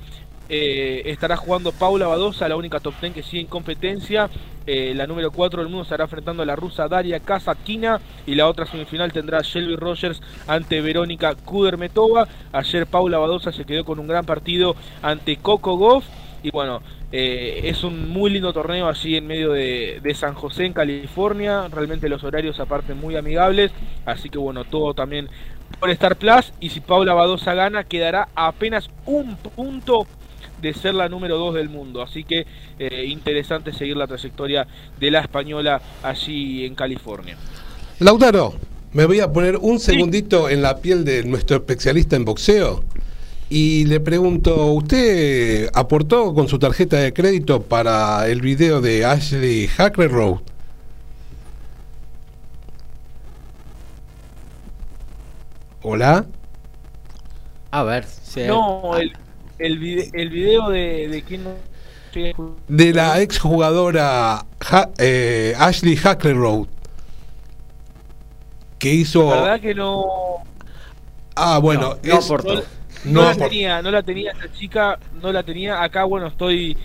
Eh, 0.49 1.03
estará 1.05 1.35
jugando 1.35 1.71
Paula 1.71 2.07
Badosa, 2.07 2.47
la 2.47 2.55
única 2.55 2.79
top 2.79 2.93
10 3.01 3.13
que 3.13 3.23
sigue 3.23 3.41
en 3.41 3.47
competencia. 3.47 4.29
Eh, 4.65 4.93
la 4.95 5.07
número 5.07 5.31
4 5.31 5.61
del 5.61 5.69
mundo 5.69 5.83
estará 5.83 6.03
enfrentando 6.03 6.43
a 6.43 6.45
la 6.45 6.55
rusa 6.55 6.87
Daria 6.87 7.21
Kazatkina 7.21 8.01
y 8.25 8.35
la 8.35 8.47
otra 8.47 8.65
semifinal 8.65 9.13
tendrá 9.13 9.39
Shelby 9.41 9.77
Rogers 9.77 10.21
ante 10.45 10.81
Verónica 10.81 11.35
Kudermetova. 11.35 12.27
Ayer 12.51 12.85
Paula 12.85 13.17
Badosa 13.17 13.51
se 13.51 13.65
quedó 13.65 13.85
con 13.85 13.99
un 13.99 14.07
gran 14.07 14.25
partido 14.25 14.75
ante 15.01 15.37
Coco 15.37 15.77
Goff 15.77 16.05
y 16.43 16.51
bueno, 16.51 16.81
eh, 17.11 17.61
es 17.63 17.83
un 17.83 18.09
muy 18.09 18.29
lindo 18.29 18.51
torneo 18.53 18.87
allí 18.87 19.15
en 19.15 19.25
medio 19.25 19.53
de, 19.53 19.99
de 20.03 20.13
San 20.13 20.33
José, 20.33 20.65
en 20.65 20.73
California. 20.73 21.67
Realmente 21.69 22.09
los 22.09 22.23
horarios 22.23 22.59
aparte 22.59 22.93
muy 22.93 23.15
amigables. 23.15 23.71
Así 24.05 24.29
que 24.29 24.37
bueno, 24.37 24.65
todo 24.65 24.93
también 24.93 25.29
por 25.79 25.89
Star 25.89 26.15
Plus. 26.17 26.53
Y 26.59 26.69
si 26.69 26.79
Paula 26.79 27.13
Badosa 27.13 27.53
gana, 27.53 27.83
quedará 27.83 28.27
apenas 28.35 28.89
un 29.05 29.35
punto 29.37 30.07
de 30.61 30.73
ser 30.73 30.93
la 30.93 31.09
número 31.09 31.37
2 31.37 31.55
del 31.55 31.69
mundo. 31.69 32.01
Así 32.01 32.23
que 32.23 32.45
eh, 32.79 33.05
interesante 33.07 33.73
seguir 33.73 33.97
la 33.97 34.07
trayectoria 34.07 34.67
de 34.99 35.11
la 35.11 35.19
española 35.21 35.81
allí 36.03 36.65
en 36.65 36.75
California. 36.75 37.37
Lautaro, 37.99 38.53
me 38.93 39.05
voy 39.05 39.19
a 39.19 39.31
poner 39.31 39.57
un 39.57 39.79
segundito 39.79 40.49
en 40.49 40.61
la 40.61 40.77
piel 40.77 41.03
de 41.03 41.23
nuestro 41.23 41.57
especialista 41.57 42.15
en 42.15 42.25
boxeo 42.25 42.83
y 43.49 43.85
le 43.85 43.99
pregunto, 43.99 44.73
¿usted 44.73 45.69
aportó 45.73 46.33
con 46.33 46.47
su 46.47 46.59
tarjeta 46.59 46.97
de 46.97 47.13
crédito 47.13 47.61
para 47.61 48.27
el 48.27 48.41
video 48.41 48.81
de 48.81 49.05
Ashley 49.05 49.67
Hackleroad? 49.67 50.39
¿Hola? 55.81 56.25
A 57.71 57.83
ver, 57.83 58.03
si 58.05 58.41
No, 58.45 58.97
el, 58.97 59.13
el, 59.59 59.79
vide- 59.79 60.09
el 60.13 60.29
video 60.29 60.69
de, 60.69 61.07
de 61.07 61.21
quién. 61.23 61.43
De 62.67 62.93
la 62.93 63.21
exjugadora 63.21 64.39
Ha- 64.71 64.89
eh, 64.97 65.53
Ashley 65.59 65.95
Hackleroad 65.95 66.65
que 68.79 68.91
hizo... 68.93 69.29
La 69.29 69.41
verdad 69.41 69.59
que 69.59 69.75
no. 69.75 70.05
Ah, 71.35 71.59
bueno, 71.59 71.97
no 72.03 72.17
es- 72.17 72.25
aportó. 72.25 72.55
No, 73.03 73.21
no 73.21 73.21
la 73.23 73.35
tenía, 73.35 73.81
no 73.81 73.91
la 73.91 74.03
tenía 74.03 74.31
esta 74.31 74.51
chica, 74.51 74.99
no 75.21 75.31
la 75.31 75.43
tenía. 75.43 75.83
Acá, 75.83 76.03
bueno, 76.05 76.27
estoy, 76.27 76.75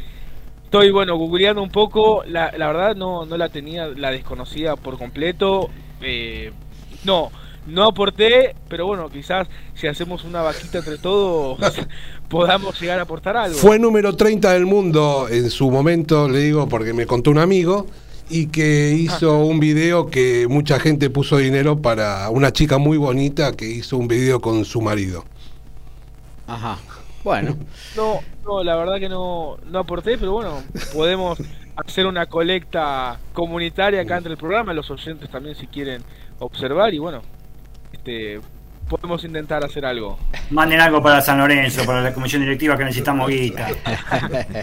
estoy 0.64 0.90
bueno, 0.90 1.16
googleando 1.16 1.62
un 1.62 1.70
poco. 1.70 2.22
La, 2.26 2.52
la 2.56 2.66
verdad 2.66 2.94
no, 2.94 3.24
no 3.24 3.36
la 3.36 3.48
tenía, 3.48 3.86
la 3.88 4.10
desconocida 4.10 4.76
por 4.76 4.98
completo. 4.98 5.70
Eh, 6.02 6.52
no, 7.04 7.30
no 7.66 7.84
aporté, 7.84 8.54
pero 8.68 8.86
bueno, 8.86 9.08
quizás 9.08 9.48
si 9.74 9.86
hacemos 9.86 10.24
una 10.24 10.42
vaquita 10.42 10.78
entre 10.78 10.98
todos 10.98 11.58
podamos 12.28 12.80
llegar 12.80 12.98
a 12.98 13.02
aportar 13.02 13.36
algo. 13.36 13.56
Fue 13.56 13.78
número 13.78 14.16
30 14.16 14.52
del 14.52 14.66
mundo 14.66 15.28
en 15.30 15.50
su 15.50 15.70
momento, 15.70 16.28
le 16.28 16.40
digo, 16.40 16.68
porque 16.68 16.92
me 16.92 17.06
contó 17.06 17.30
un 17.30 17.38
amigo, 17.38 17.86
y 18.28 18.46
que 18.46 18.92
hizo 18.92 19.44
un 19.44 19.60
video 19.60 20.06
que 20.06 20.46
mucha 20.48 20.80
gente 20.80 21.10
puso 21.10 21.36
dinero 21.36 21.82
para 21.82 22.30
una 22.30 22.52
chica 22.52 22.78
muy 22.78 22.96
bonita 22.96 23.52
que 23.52 23.66
hizo 23.66 23.98
un 23.98 24.08
video 24.08 24.40
con 24.40 24.64
su 24.64 24.80
marido. 24.80 25.24
Ajá. 26.46 26.78
Bueno, 27.22 27.56
No, 27.96 28.20
no, 28.44 28.64
la 28.64 28.76
verdad 28.76 28.98
que 28.98 29.08
no, 29.08 29.58
no 29.70 29.80
aporté, 29.80 30.16
pero 30.16 30.32
bueno, 30.32 30.62
podemos 30.94 31.38
hacer 31.76 32.06
una 32.06 32.26
colecta 32.26 33.20
comunitaria 33.32 34.00
acá 34.00 34.16
entre 34.16 34.32
el 34.32 34.38
programa, 34.38 34.72
los 34.72 34.90
oyentes 34.90 35.28
también 35.30 35.54
si 35.54 35.66
quieren 35.66 36.02
observar 36.38 36.94
y 36.94 36.98
bueno, 36.98 37.22
este 38.02 38.40
podemos 38.88 39.24
intentar 39.24 39.64
hacer 39.64 39.86
algo. 39.86 40.18
Manden 40.50 40.80
algo 40.80 41.02
para 41.02 41.22
San 41.22 41.38
Lorenzo, 41.38 41.86
para 41.86 42.02
la 42.02 42.12
comisión 42.12 42.42
directiva 42.42 42.76
que 42.76 42.84
necesitamos 42.84 43.30
guita. 43.30 43.68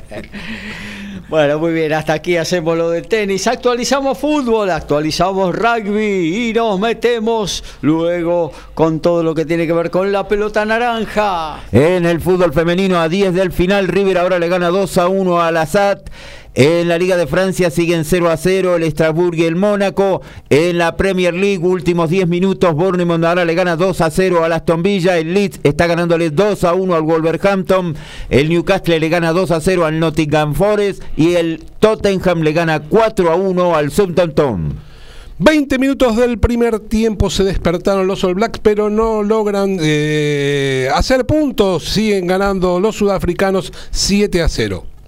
bueno, 1.29 1.57
muy 1.57 1.73
bien, 1.73 1.93
hasta 1.93 2.13
aquí 2.13 2.37
hacemos 2.37 2.77
lo 2.77 2.91
del 2.91 3.07
tenis. 3.07 3.47
Actualizamos 3.47 4.19
fútbol, 4.19 4.69
actualizamos 4.69 5.55
rugby 5.55 6.49
y 6.49 6.53
nos 6.53 6.79
metemos 6.79 7.63
luego 7.81 8.51
con 8.75 8.99
todo 8.99 9.23
lo 9.23 9.33
que 9.33 9.45
tiene 9.45 9.65
que 9.65 9.73
ver 9.73 9.89
con 9.89 10.11
la 10.11 10.27
pelota 10.27 10.63
naranja. 10.63 11.61
En 11.71 12.05
el 12.05 12.21
fútbol 12.21 12.53
femenino 12.53 12.99
a 12.99 13.09
10 13.09 13.33
del 13.33 13.51
final, 13.51 13.87
River 13.87 14.19
ahora 14.19 14.37
le 14.37 14.47
gana 14.47 14.67
2 14.67 14.97
a 14.99 15.07
1 15.07 15.41
al 15.41 15.57
Assad. 15.57 16.01
En 16.55 16.87
la 16.87 16.97
Liga 16.97 17.15
de 17.15 17.27
Francia 17.27 17.69
siguen 17.69 18.03
0 18.03 18.29
a 18.29 18.35
0 18.35 18.75
el 18.75 18.91
Strasbourg 18.91 19.35
y 19.35 19.43
el 19.43 19.55
Mónaco. 19.55 20.21
En 20.49 20.79
la 20.79 20.97
Premier 20.97 21.33
League, 21.33 21.59
últimos 21.59 22.09
10 22.09 22.27
minutos, 22.27 22.73
Bournemouth 22.73 23.23
ahora 23.23 23.45
le 23.45 23.53
gana 23.53 23.75
2 23.75 24.01
a 24.01 24.09
0 24.09 24.43
al 24.43 24.53
Aston 24.53 24.81
Villa. 24.81 25.17
El 25.17 25.33
Leeds 25.33 25.59
está 25.63 25.85
ganándole 25.85 26.31
2 26.31 26.63
a 26.63 26.73
1 26.73 26.95
al 26.95 27.03
Wolverhampton. 27.03 27.95
El 28.29 28.49
Newcastle 28.49 28.99
le 28.99 29.09
gana 29.09 29.31
2 29.31 29.51
a 29.51 29.61
0 29.61 29.85
al 29.85 29.99
Nottingham 29.99 30.55
Forest. 30.55 31.03
Y 31.15 31.35
el 31.35 31.63
Tottenham 31.79 32.41
le 32.41 32.51
gana 32.51 32.81
4 32.81 33.31
a 33.31 33.35
1 33.35 33.75
al 33.75 33.91
Southampton. 33.91 34.73
20 35.37 35.79
minutos 35.79 36.17
del 36.17 36.39
primer 36.39 36.79
tiempo 36.79 37.29
se 37.29 37.45
despertaron 37.45 38.07
los 38.07 38.25
All 38.25 38.33
Blacks, 38.33 38.59
pero 38.61 38.89
no 38.89 39.23
logran 39.23 39.77
eh, 39.79 40.89
hacer 40.93 41.25
puntos. 41.25 41.85
Siguen 41.85 42.27
ganando 42.27 42.79
los 42.79 42.97
sudafricanos 42.97 43.71
7 43.91 44.41
a 44.41 44.49
0. 44.49 44.98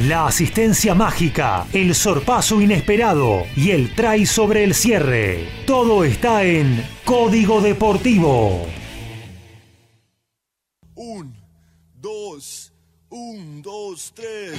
La 0.00 0.26
asistencia 0.26 0.94
mágica, 0.94 1.66
el 1.72 1.94
sorpaso 1.94 2.60
inesperado 2.60 3.44
y 3.54 3.70
el 3.70 3.94
try 3.94 4.24
sobre 4.24 4.64
el 4.64 4.74
cierre. 4.74 5.46
Todo 5.66 6.04
está 6.04 6.42
en 6.44 6.82
Código 7.04 7.60
Deportivo. 7.60 8.66
Un, 10.94 11.34
dos, 11.94 12.72
un, 13.10 13.60
dos, 13.60 14.12
tres. 14.14 14.52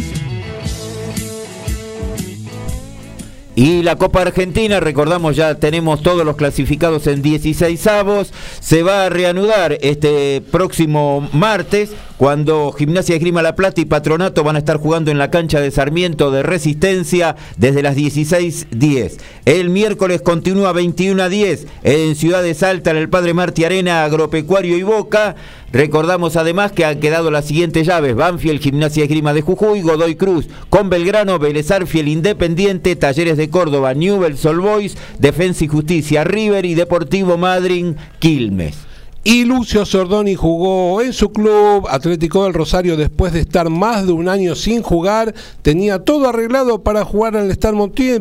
Y 3.54 3.84
la 3.84 3.98
Copa 3.98 4.22
Argentina, 4.22 4.80
recordamos 4.80 5.36
ya 5.36 5.56
tenemos 5.56 6.02
todos 6.02 6.26
los 6.26 6.38
clasificados 6.38 7.06
en 7.08 7.22
16 7.22 7.86
avos, 7.88 8.32
se 8.62 8.82
va 8.82 9.06
a 9.06 9.10
reanudar 9.10 9.78
este 9.82 10.40
próximo 10.40 11.28
martes 11.34 11.92
cuando 12.16 12.72
Gimnasia 12.72 13.16
Esgrima 13.16 13.42
La 13.42 13.56
Plata 13.56 13.82
y 13.82 13.86
Patronato 13.86 14.44
van 14.46 14.56
a 14.56 14.60
estar 14.60 14.78
jugando 14.78 15.12
en 15.12 15.18
la 15.18 15.32
cancha 15.32 15.60
de 15.60 15.72
Sarmiento 15.72 16.32
de 16.32 16.44
Resistencia 16.44 17.36
desde 17.58 17.82
las 17.82 17.98
16.10. 17.98 19.18
El 19.46 19.70
miércoles 19.70 20.22
continúa 20.22 20.72
21 20.72 21.22
a 21.22 21.28
10 21.30 21.68
en 21.84 22.16
Ciudad 22.16 22.44
de 22.44 22.54
Salta, 22.54 22.92
en 22.92 22.98
el 22.98 23.10
Padre 23.10 23.34
Marti 23.34 23.66
Arena, 23.66 24.06
Agropecuario 24.06 24.78
y 24.78 24.84
Boca. 24.84 25.36
Recordamos 25.74 26.36
además 26.36 26.74
que 26.74 26.84
han 26.84 27.00
quedado 27.00 27.32
las 27.32 27.46
siguientes 27.46 27.88
llaves: 27.88 28.16
Banfield, 28.16 28.62
Gimnasia 28.62 29.04
Esgrima 29.04 29.34
de 29.34 29.42
Jujuy, 29.42 29.82
Godoy 29.82 30.16
Cruz, 30.16 30.48
con 30.70 30.90
Belgrano, 30.90 31.40
Vélez 31.40 31.72
Arfiel, 31.72 32.10
Independiente, 32.10 32.96
Talleres 32.96 33.38
de 33.38 33.50
Córdoba, 33.50 33.94
Newell, 33.94 34.38
Sol 34.38 34.60
Boys, 34.60 34.98
Defensa 35.20 35.64
y 35.64 35.68
Justicia, 35.68 36.24
River 36.24 36.66
y 36.66 36.74
Deportivo 36.74 37.38
Madryn, 37.38 37.96
Quilmes. 38.20 38.91
Y 39.24 39.46
Lucio 39.46 39.86
Sordoni 39.86 40.34
jugó 40.34 41.00
en 41.00 41.14
su 41.14 41.32
club 41.32 41.86
Atlético 41.88 42.44
del 42.44 42.56
Rosario 42.56 42.98
después 42.98 43.34
de 43.34 43.42
estar 43.42 43.70
más 43.70 44.08
de 44.08 44.14
un 44.14 44.28
año 44.28 44.56
sin 44.56 44.82
jugar. 44.82 45.36
Tenía 45.62 46.00
todo 46.00 46.28
arreglado 46.28 46.82
para 46.82 47.06
jugar 47.06 47.36
en 47.36 47.44
el 47.46 47.52
Star 47.52 47.76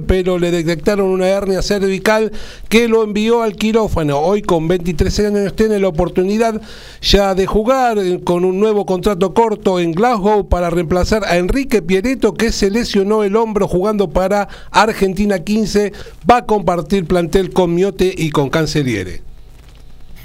pero 0.06 0.38
le 0.38 0.50
detectaron 0.50 1.06
una 1.08 1.26
hernia 1.26 1.62
cervical 1.62 2.30
que 2.68 2.86
lo 2.86 3.02
envió 3.02 3.40
al 3.40 3.56
quirófano. 3.56 4.18
Hoy 4.18 4.42
con 4.42 4.68
23 4.68 5.20
años 5.20 5.56
tiene 5.56 5.78
la 5.78 5.88
oportunidad 5.88 6.60
ya 7.00 7.34
de 7.34 7.46
jugar 7.46 7.96
eh, 7.98 8.20
con 8.22 8.44
un 8.44 8.60
nuevo 8.60 8.84
contrato 8.84 9.32
corto 9.32 9.80
en 9.80 9.92
Glasgow 9.92 10.50
para 10.50 10.68
reemplazar 10.68 11.24
a 11.24 11.38
Enrique 11.38 11.80
Pieretto 11.80 12.34
que 12.34 12.52
se 12.52 12.70
lesionó 12.70 13.24
el 13.24 13.36
hombro 13.36 13.66
jugando 13.68 14.10
para 14.10 14.48
Argentina 14.70 15.38
15. 15.38 15.94
Va 16.30 16.36
a 16.38 16.46
compartir 16.46 17.06
plantel 17.06 17.54
con 17.54 17.74
Miote 17.74 18.14
y 18.14 18.28
con 18.28 18.50
Canceliere. 18.50 19.29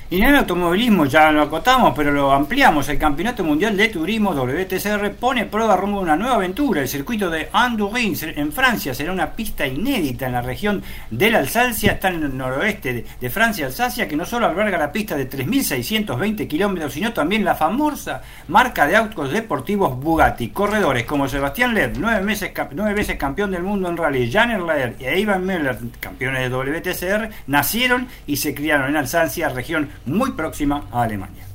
Y 0.07 0.21
en 0.21 0.25
el 0.25 0.35
automovilismo 0.35 1.05
ya 1.05 1.31
lo 1.31 1.41
acotamos, 1.41 1.93
pero 1.95 2.11
lo 2.11 2.31
ampliamos. 2.31 2.87
El 2.89 2.99
Campeonato 2.99 3.43
Mundial 3.43 3.75
de 3.75 3.87
Turismo 3.87 4.35
WTCR 4.35 5.11
pone 5.19 5.45
prueba 5.45 5.75
rumbo 5.75 5.97
a 5.97 6.03
una 6.03 6.15
nueva 6.15 6.35
aventura. 6.35 6.81
El 6.81 6.87
circuito 6.87 7.27
de 7.31 7.49
Andourin 7.51 8.15
en 8.21 8.51
Francia 8.51 8.93
será 8.93 9.11
una 9.11 9.31
pista 9.31 9.65
inédita 9.65 10.27
en 10.27 10.33
la 10.33 10.43
región 10.43 10.83
de 11.09 11.31
la 11.31 11.39
Alsacia, 11.39 11.93
está 11.93 12.09
en 12.09 12.21
el 12.21 12.37
noroeste 12.37 12.93
de, 12.93 13.05
de 13.19 13.29
Francia, 13.31 13.65
Alsacia, 13.65 14.07
que 14.07 14.15
no 14.15 14.27
solo 14.27 14.45
alberga 14.45 14.77
la 14.77 14.91
pista 14.91 15.17
de 15.17 15.27
3.620 15.27 16.47
kilómetros, 16.47 16.93
sino 16.93 17.11
también 17.11 17.43
la 17.43 17.55
famosa 17.55 18.21
marca 18.47 18.85
de 18.85 18.97
autos 18.97 19.31
deportivos 19.31 19.99
Bugatti. 19.99 20.49
Corredores 20.49 21.05
como 21.05 21.27
Sebastián 21.27 21.73
Loeb, 21.73 21.95
nueve, 21.97 22.21
meses, 22.21 22.51
nueve 22.73 22.93
veces 22.93 23.15
campeón 23.15 23.49
del 23.49 23.63
mundo 23.63 23.89
en 23.89 23.97
rally, 23.97 24.31
Jan 24.31 24.51
Erlaer 24.51 24.97
y 24.99 25.05
Ivan 25.05 25.47
Müller, 25.47 25.79
campeones 25.99 26.43
de 26.43 26.55
WTCR, 26.55 27.29
nacieron 27.47 28.07
y 28.27 28.37
se 28.37 28.53
criaron 28.53 28.89
en 28.89 28.97
Alsacia, 28.97 29.49
región 29.49 29.94
muy 30.05 30.31
próxima 30.31 30.85
a 30.91 31.03
Alemania. 31.03 31.45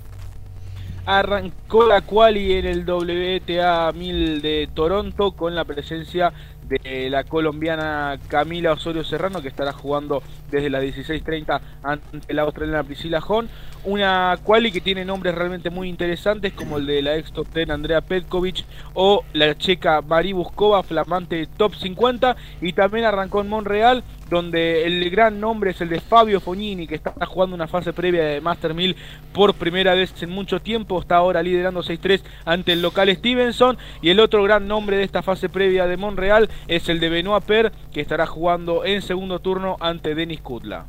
Arrancó 1.06 1.86
la 1.86 2.02
quali 2.02 2.52
en 2.52 2.66
el 2.66 2.84
WTA 2.88 3.90
1000 3.92 4.42
de 4.42 4.68
Toronto 4.72 5.32
con 5.32 5.54
la 5.54 5.64
presencia 5.64 6.32
de 6.70 7.10
la 7.10 7.24
colombiana 7.24 8.16
Camila 8.28 8.72
Osorio 8.72 9.02
Serrano 9.02 9.42
que 9.42 9.48
estará 9.48 9.72
jugando 9.72 10.22
desde 10.50 10.70
las 10.70 10.84
16.30 10.84 11.60
ante 11.82 12.32
la 12.32 12.42
australiana 12.42 12.84
Priscila 12.84 13.20
Hon. 13.26 13.48
Una 13.82 14.38
quali 14.44 14.70
que 14.70 14.82
tiene 14.82 15.06
nombres 15.06 15.34
realmente 15.34 15.70
muy 15.70 15.88
interesantes 15.88 16.52
como 16.52 16.76
el 16.76 16.84
de 16.84 17.00
la 17.00 17.16
ex 17.16 17.32
top 17.32 17.48
10 17.54 17.70
Andrea 17.70 18.02
Petkovic 18.02 18.64
o 18.92 19.24
la 19.32 19.56
checa 19.56 20.02
Mari 20.02 20.34
Buskova, 20.34 20.82
flamante 20.82 21.48
top 21.56 21.74
50 21.74 22.36
y 22.60 22.74
también 22.74 23.06
arrancó 23.06 23.40
en 23.40 23.48
Monreal 23.48 24.04
donde 24.28 24.84
el 24.84 25.10
gran 25.10 25.40
nombre 25.40 25.72
es 25.72 25.80
el 25.80 25.88
de 25.88 26.00
Fabio 26.00 26.40
Fognini, 26.40 26.86
que 26.86 26.94
está 26.94 27.12
jugando 27.26 27.56
una 27.56 27.66
fase 27.66 27.92
previa 27.92 28.22
de 28.22 28.40
Master 28.40 28.74
1000 28.74 28.96
por 29.32 29.54
primera 29.54 29.94
vez 29.94 30.22
en 30.22 30.30
mucho 30.30 30.60
tiempo, 30.60 31.00
está 31.00 31.16
ahora 31.16 31.42
liderando 31.42 31.82
6-3 31.82 32.22
ante 32.44 32.72
el 32.72 32.82
local 32.82 33.14
Stevenson, 33.14 33.76
y 34.00 34.10
el 34.10 34.20
otro 34.20 34.44
gran 34.44 34.68
nombre 34.68 34.98
de 34.98 35.02
esta 35.02 35.22
fase 35.22 35.48
previa 35.48 35.86
de 35.86 35.96
Monreal 35.96 36.48
es 36.68 36.88
el 36.88 37.00
de 37.00 37.08
Benoit 37.08 37.44
Per, 37.44 37.72
que 37.92 38.00
estará 38.00 38.26
jugando 38.26 38.84
en 38.84 39.02
segundo 39.02 39.40
turno 39.40 39.76
ante 39.80 40.14
Denis 40.14 40.40
Kutla. 40.40 40.86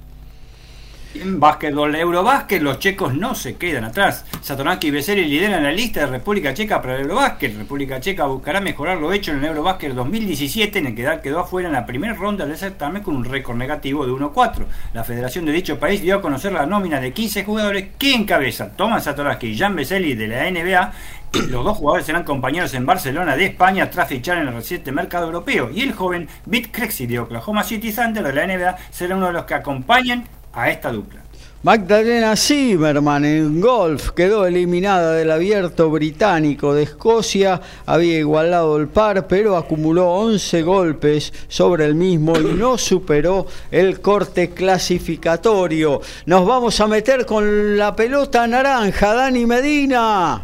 En 1.14 1.42
básquetbol 1.42 1.94
Eurobásquet, 1.94 2.62
los 2.62 2.80
checos 2.80 3.14
no 3.14 3.36
se 3.36 3.58
quedan 3.58 3.84
atrás. 3.84 4.26
Satoranski 4.42 4.88
y 4.88 4.92
Beseli 4.92 5.26
lideran 5.26 5.62
la 5.62 5.72
lista 5.72 6.00
de 6.00 6.06
República 6.06 6.54
Checa 6.54 6.82
para 6.82 6.96
el 6.96 7.02
Eurobásquet. 7.02 7.58
República 7.58 8.00
Checa 8.00 8.26
buscará 8.28 8.62
mejorar 8.62 8.98
lo 8.98 9.12
hecho 9.12 9.32
en 9.32 9.40
el 9.40 9.46
Eurobásquet 9.46 9.94
2017, 9.94 10.80
en 10.80 10.86
el 10.88 10.96
que 10.96 11.20
quedó 11.22 11.42
afuera 11.42 11.68
en 11.68 11.74
la 11.74 11.86
primera 11.86 12.14
ronda 12.14 12.46
del 12.46 12.58
certamen 12.58 13.04
con 13.04 13.18
un 13.18 13.26
récord 13.26 13.58
negativo 13.58 14.06
de 14.06 14.14
1-4. 14.14 14.64
La 14.94 15.04
federación 15.04 15.46
de 15.46 15.52
dicho 15.52 15.78
país 15.78 16.02
dio 16.02 16.16
a 16.16 16.22
conocer 16.22 16.54
la 16.54 16.66
nómina 16.66 17.02
de 17.02 17.12
15 17.12 17.44
jugadores 17.44 17.90
que 18.00 18.14
encabeza 18.14 18.72
Tomás 18.72 19.04
Satoranski 19.04 19.48
y 19.48 19.58
Jan 19.58 19.76
Beseli 19.76 20.16
de 20.16 20.28
la 20.30 20.50
NBA. 20.50 20.94
Los 21.50 21.66
dos 21.66 21.78
jugadores 21.78 22.06
serán 22.06 22.24
compañeros 22.24 22.74
en 22.74 22.86
Barcelona 22.86 23.36
de 23.36 23.48
España 23.48 23.90
tras 23.90 24.08
fichar 24.08 24.38
en 24.38 24.48
el 24.48 24.54
reciente 24.54 24.94
mercado 24.94 25.26
europeo. 25.26 25.72
Y 25.72 25.82
el 25.82 25.92
joven 25.92 26.30
Bit 26.46 26.72
Crexy 26.72 27.06
de 27.06 27.20
Oklahoma 27.20 27.66
City 27.66 27.92
Thunder 27.92 28.24
de 28.24 28.34
la 28.34 28.48
NBA 28.48 28.78
será 28.92 29.18
uno 29.18 29.28
de 29.28 29.34
los 29.34 29.44
que 29.44 29.56
acompañan 29.56 30.24
a 30.54 30.70
esta 30.70 30.92
dupla. 30.92 31.22
Magdalena 31.64 32.36
Zimmerman 32.36 33.24
en 33.24 33.62
golf 33.62 34.14
quedó 34.16 34.48
eliminada 34.48 35.14
del 35.14 35.30
abierto 35.30 35.92
británico 35.92 36.74
de 36.74 36.82
Escocia, 36.82 37.62
había 37.86 38.18
igualado 38.18 38.78
el 38.78 38.88
par 38.88 39.28
pero 39.28 39.56
acumuló 39.56 40.10
11 40.10 40.64
golpes 40.64 41.32
sobre 41.48 41.86
el 41.86 41.94
mismo 41.94 42.34
y 42.40 42.46
no 42.56 42.80
superó 42.80 43.46
el 43.70 44.02
corte 44.02 44.50
clasificatorio. 44.50 46.02
Nos 46.26 46.48
vamos 46.48 46.82
a 46.82 46.88
meter 46.88 47.28
con 47.28 47.78
la 47.78 47.96
pelota 47.96 48.48
naranja, 48.48 49.14
Dani 49.14 49.46
Medina. 49.46 50.42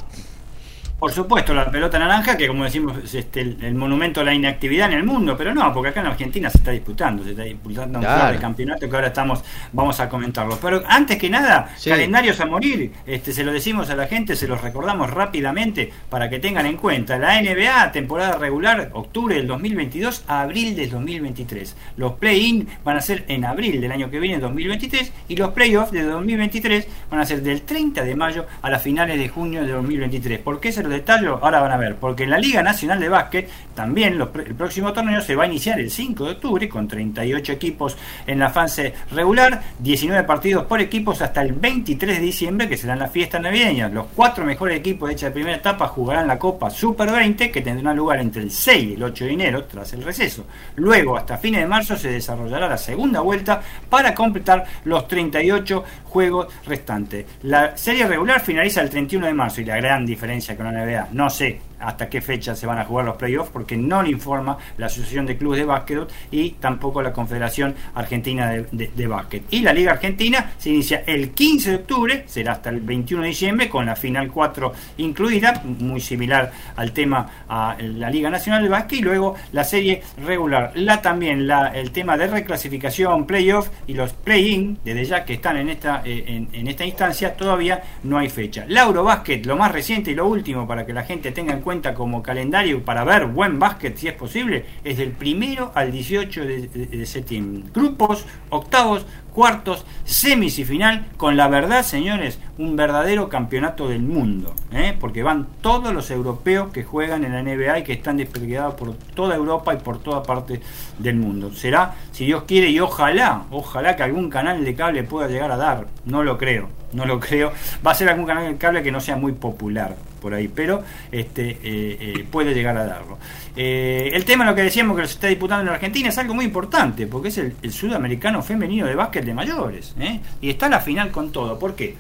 Por 1.00 1.12
supuesto, 1.12 1.54
la 1.54 1.70
pelota 1.70 2.00
naranja, 2.00 2.36
que 2.36 2.48
como 2.48 2.64
decimos 2.64 2.98
es 3.04 3.14
este, 3.14 3.42
el, 3.42 3.58
el 3.64 3.76
monumento 3.76 4.22
a 4.22 4.24
la 4.24 4.34
inactividad 4.34 4.92
en 4.92 4.98
el 4.98 5.04
mundo, 5.04 5.36
pero 5.38 5.54
no, 5.54 5.72
porque 5.72 5.90
acá 5.90 6.00
en 6.00 6.08
Argentina 6.08 6.50
se 6.50 6.58
está 6.58 6.72
disputando, 6.72 7.24
se 7.24 7.32
está 7.32 7.44
disputando 7.44 8.00
un 8.00 8.04
Claro. 8.06 8.22
claro. 8.22 8.40
campeonato 8.40 8.90
que 8.90 8.96
ahora 8.96 9.08
estamos, 9.10 9.44
vamos 9.74 10.00
a 10.00 10.10
comentarlo. 10.10 10.58
Pero 10.60 10.82
antes 10.88 11.18
que 11.20 11.30
nada, 11.30 11.70
Sí. 11.78 11.92
calendarios 11.92 12.40
a 12.40 12.48
morir, 12.48 12.94
este, 13.06 13.32
se 13.32 13.44
lo 13.44 13.54
decimos 13.54 13.92
a 13.92 13.96
la 13.96 14.08
gente, 14.08 14.36
se 14.36 14.48
los 14.48 14.60
recordamos 14.60 15.12
rápidamente 15.12 15.94
para 16.10 16.32
que 16.32 16.40
tengan 16.40 16.66
en 16.66 16.78
cuenta. 16.78 17.20
La 17.20 17.40
NBA, 17.40 17.92
temporada 17.92 18.40
regular, 18.40 18.90
octubre 18.94 19.36
del 19.36 19.46
2022 19.46 20.24
a 20.28 20.42
abril 20.42 20.76
del 20.76 20.90
2023. 20.90 21.76
Los 21.98 22.14
play-in 22.14 22.68
van 22.84 22.98
a 22.98 23.02
ser 23.02 23.24
en 23.28 23.46
abril 23.46 23.80
del 23.82 23.92
año 23.92 24.10
que 24.10 24.20
viene, 24.20 24.40
2023, 24.40 25.14
y 25.28 25.36
los 25.36 25.50
playoffs 25.52 25.92
de 25.92 26.02
2023 26.02 26.88
van 27.12 27.20
a 27.20 27.26
ser 27.28 27.44
del 27.44 27.62
30 27.62 28.04
de 28.04 28.16
mayo 28.16 28.48
a 28.64 28.70
las 28.72 28.82
finales 28.82 29.20
de 29.20 29.30
junio 29.30 29.62
de 29.64 29.72
2023. 29.74 30.40
¿Por 30.40 30.60
qué 30.60 30.72
se 30.72 30.87
lo 30.88 30.94
detallo? 30.94 31.40
Ahora 31.42 31.62
van 31.62 31.72
a 31.72 31.78
ver, 31.78 31.96
porque 31.96 32.24
en 32.24 32.32
la 32.32 32.38
Liga 32.38 32.64
Nacional 32.64 33.00
de 33.00 33.10
Básquet 33.10 33.50
también 33.74 34.18
los 34.18 34.30
el 34.36 34.56
próximo 34.56 34.94
torneo 34.94 35.22
se 35.22 35.36
va 35.36 35.44
a 35.44 35.48
iniciar 35.48 35.80
el 35.80 35.92
5 35.92 36.26
de 36.26 36.32
octubre 36.32 36.70
con 36.70 36.88
38 36.88 37.52
equipos 37.52 37.98
en 38.26 38.40
la 38.40 38.50
fase 38.50 38.94
regular, 39.12 39.62
19 39.80 40.24
partidos 40.24 40.66
por 40.66 40.82
equipos 40.82 41.22
hasta 41.22 41.42
el 41.42 41.54
23 41.54 42.18
de 42.18 42.24
diciembre, 42.24 42.68
que 42.68 42.78
serán 42.78 43.00
las 43.00 43.12
fiestas 43.12 43.42
navideñas. 43.42 43.92
Los 43.92 44.08
cuatro 44.16 44.46
mejores 44.46 44.80
equipos 44.80 45.10
de 45.10 45.16
esta 45.16 45.32
primera 45.32 45.58
etapa 45.58 45.88
jugarán 45.88 46.28
la 46.28 46.40
Copa 46.40 46.70
Super 46.70 47.12
20, 47.12 47.52
que 47.52 47.62
tendrá 47.62 47.94
lugar 47.94 48.20
entre 48.20 48.42
el 48.42 48.52
6 48.52 48.84
y 48.84 48.94
el 48.94 49.04
8 49.04 49.26
de 49.26 49.34
enero, 49.34 49.64
tras 49.66 49.94
el 49.94 50.04
receso. 50.04 50.46
Luego, 50.76 51.18
hasta 51.18 51.38
fines 51.38 51.62
de 51.62 51.68
marzo, 51.68 51.96
se 51.96 52.10
desarrollará 52.10 52.68
la 52.68 52.78
segunda 52.78 53.22
vuelta 53.22 53.62
para 53.90 54.14
completar 54.14 54.66
los 54.86 55.08
38 55.08 55.84
juegos 56.06 56.48
restantes. 56.66 57.26
La 57.44 57.78
serie 57.78 58.08
regular 58.08 58.42
finaliza 58.42 58.82
el 58.82 58.90
31 58.90 59.28
de 59.28 59.34
marzo 59.34 59.62
y 59.62 59.66
la 59.66 59.78
gran 59.78 60.06
diferencia 60.06 60.56
con 60.56 60.66
la 60.66 60.72
No 61.12 61.30
sé 61.30 61.60
hasta 61.80 62.10
qué 62.10 62.22
fecha 62.22 62.56
se 62.56 62.66
van 62.66 62.80
a 62.80 62.86
jugar 62.86 63.06
los 63.06 63.16
playoffs 63.18 63.50
porque 63.52 63.78
no 63.78 64.02
le 64.02 64.10
informa 64.10 64.58
la 64.78 64.88
Asociación 64.88 65.26
de 65.26 65.38
Clubes 65.38 65.60
de 65.60 65.66
Básquet 65.66 65.98
y 66.32 66.52
tampoco 66.52 67.02
la 67.02 67.14
Confederación 67.14 67.76
Argentina 67.96 68.50
de, 68.50 68.92
de- 68.96 69.08
Básquet. 69.08 69.44
Y 69.52 69.62
la 69.62 69.72
Liga 69.74 69.94
Argentina 69.94 70.52
se 70.58 70.70
inicia 70.70 71.04
el 71.06 71.32
15 71.32 71.70
de 71.70 71.76
octubre, 71.78 72.24
será 72.28 72.54
hasta 72.54 72.70
el 72.70 72.82
21 72.82 73.24
de 73.24 73.30
diciembre 73.30 73.70
con 73.70 73.86
la 73.86 73.96
final 73.96 74.30
4 74.32 74.74
incluida, 74.98 75.62
muy 75.64 76.02
similar 76.02 76.52
al 76.76 76.92
tema 76.92 77.30
a 77.48 77.78
la 77.80 78.10
Liga 78.10 78.30
Nacional 78.30 78.64
de 78.64 78.70
Básquet 78.70 79.00
y 79.00 79.02
luego 79.04 79.36
la 79.54 79.64
serie 79.64 80.02
regular. 80.26 80.72
La 80.76 81.02
también 81.02 81.48
la, 81.48 81.68
el 81.70 81.92
tema 81.92 82.18
de 82.18 82.28
reclasificación, 82.28 83.26
playoff 83.26 83.70
y 83.88 83.94
los 83.94 84.12
play-in, 84.14 84.78
desde 84.84 85.06
ya 85.06 85.24
que 85.26 85.36
están 85.36 85.58
en 85.58 85.70
esta, 85.70 86.02
eh, 86.04 86.46
en 86.52 86.68
esta 86.68 86.86
instancia, 86.86 87.36
todavía 87.36 87.82
no 88.04 88.18
hay 88.18 88.30
fecha. 88.30 88.66
La 88.68 88.82
Eurobásquet, 88.84 89.46
lo 89.46 89.56
más 89.56 89.72
reciente 89.72 90.12
y 90.12 90.16
lo 90.16 90.28
último 90.28 90.68
para 90.68 90.86
que 90.86 90.92
la 90.94 91.04
gente 91.04 91.32
tenga 91.32 91.54
en 91.54 91.62
cuenta 91.62 91.67
como 91.96 92.24
calendario 92.24 92.84
para 92.86 93.04
ver 93.04 93.26
buen 93.26 93.60
básquet 93.60 93.98
si 93.98 94.08
es 94.08 94.14
posible, 94.14 94.66
es 94.86 94.98
del 94.98 95.12
primero 95.12 95.72
al 95.76 95.92
18 95.92 96.46
de, 96.46 96.68
de- 96.68 97.06
septiembre. 97.06 97.64
Grupos, 97.74 98.26
octavos, 98.50 99.06
cuartos, 99.34 99.86
semis 100.06 100.58
y 100.60 100.64
final, 100.66 101.08
con 101.18 101.36
la 101.36 101.48
verdad, 101.50 101.84
señores, 101.84 102.40
un 102.58 102.76
verdadero 102.78 103.28
campeonato 103.30 103.88
del 103.90 104.02
mundo, 104.02 104.56
¿eh? 104.72 104.96
porque 104.98 105.24
van 105.24 105.48
todos 105.62 105.94
los 105.94 106.10
europeos 106.10 106.72
que 106.72 106.84
juegan 106.86 107.26
en 107.26 107.34
la 107.34 107.44
NBA 107.44 107.80
y 107.80 107.84
que 107.84 107.94
están 107.94 108.16
desperdigados 108.18 108.76
por 108.76 108.96
toda 108.96 109.36
Europa 109.36 109.74
y 109.74 109.78
por 109.78 110.00
toda 110.00 110.24
parte 110.24 110.62
del 110.98 111.18
mundo. 111.18 111.52
Será, 111.54 111.96
si 112.14 112.26
Dios 112.26 112.44
quiere, 112.48 112.70
y 112.70 112.80
ojalá, 112.80 113.44
ojalá 113.52 113.96
que 113.98 114.04
algún 114.04 114.30
canal 114.30 114.64
de 114.64 114.74
cable 114.74 115.04
pueda 115.04 115.28
llegar 115.28 115.52
a 115.52 115.58
dar, 115.58 115.88
no 116.06 116.24
lo 116.24 116.38
creo, 116.38 116.70
no 116.94 117.06
lo 117.06 117.20
creo, 117.20 117.52
va 117.86 117.92
a 117.92 117.96
ser 117.96 118.10
algún 118.10 118.26
canal 118.26 118.52
de 118.52 118.58
cable 118.58 118.84
que 118.84 118.92
no 118.92 119.02
sea 119.02 119.16
muy 119.16 119.34
popular 119.34 119.96
por 120.22 120.34
ahí, 120.34 120.48
pero 120.48 120.84
este 121.12 121.50
eh, 121.50 121.58
eh, 121.64 122.26
puede 122.30 122.54
llegar 122.54 122.78
a 122.78 122.86
darlo. 122.86 123.18
Eh, 123.56 124.12
el 124.14 124.26
tema, 124.26 124.46
lo 124.46 124.56
que 124.56 124.64
decíamos 124.64 124.98
que 124.98 125.06
se 125.06 125.14
está 125.14 125.28
disputando 125.28 125.70
en 125.70 125.76
Argentina, 125.76 126.10
es 126.10 126.18
algo 126.18 126.34
muy 126.34 126.46
importante, 126.46 127.08
porque 127.08 127.30
es 127.30 127.38
el, 127.38 127.56
el 127.62 127.72
sudamericano 127.72 128.42
femenino 128.42 128.86
de 128.86 128.96
básquet 128.96 129.26
de 129.26 129.34
mayores, 129.34 129.96
¿eh? 130.00 130.20
y 130.42 130.50
está 130.50 130.70
la 130.70 130.80
final 130.80 131.12
con 131.12 131.32
todo. 131.32 131.58
¿Por 131.60 131.76
qué? 131.76 131.96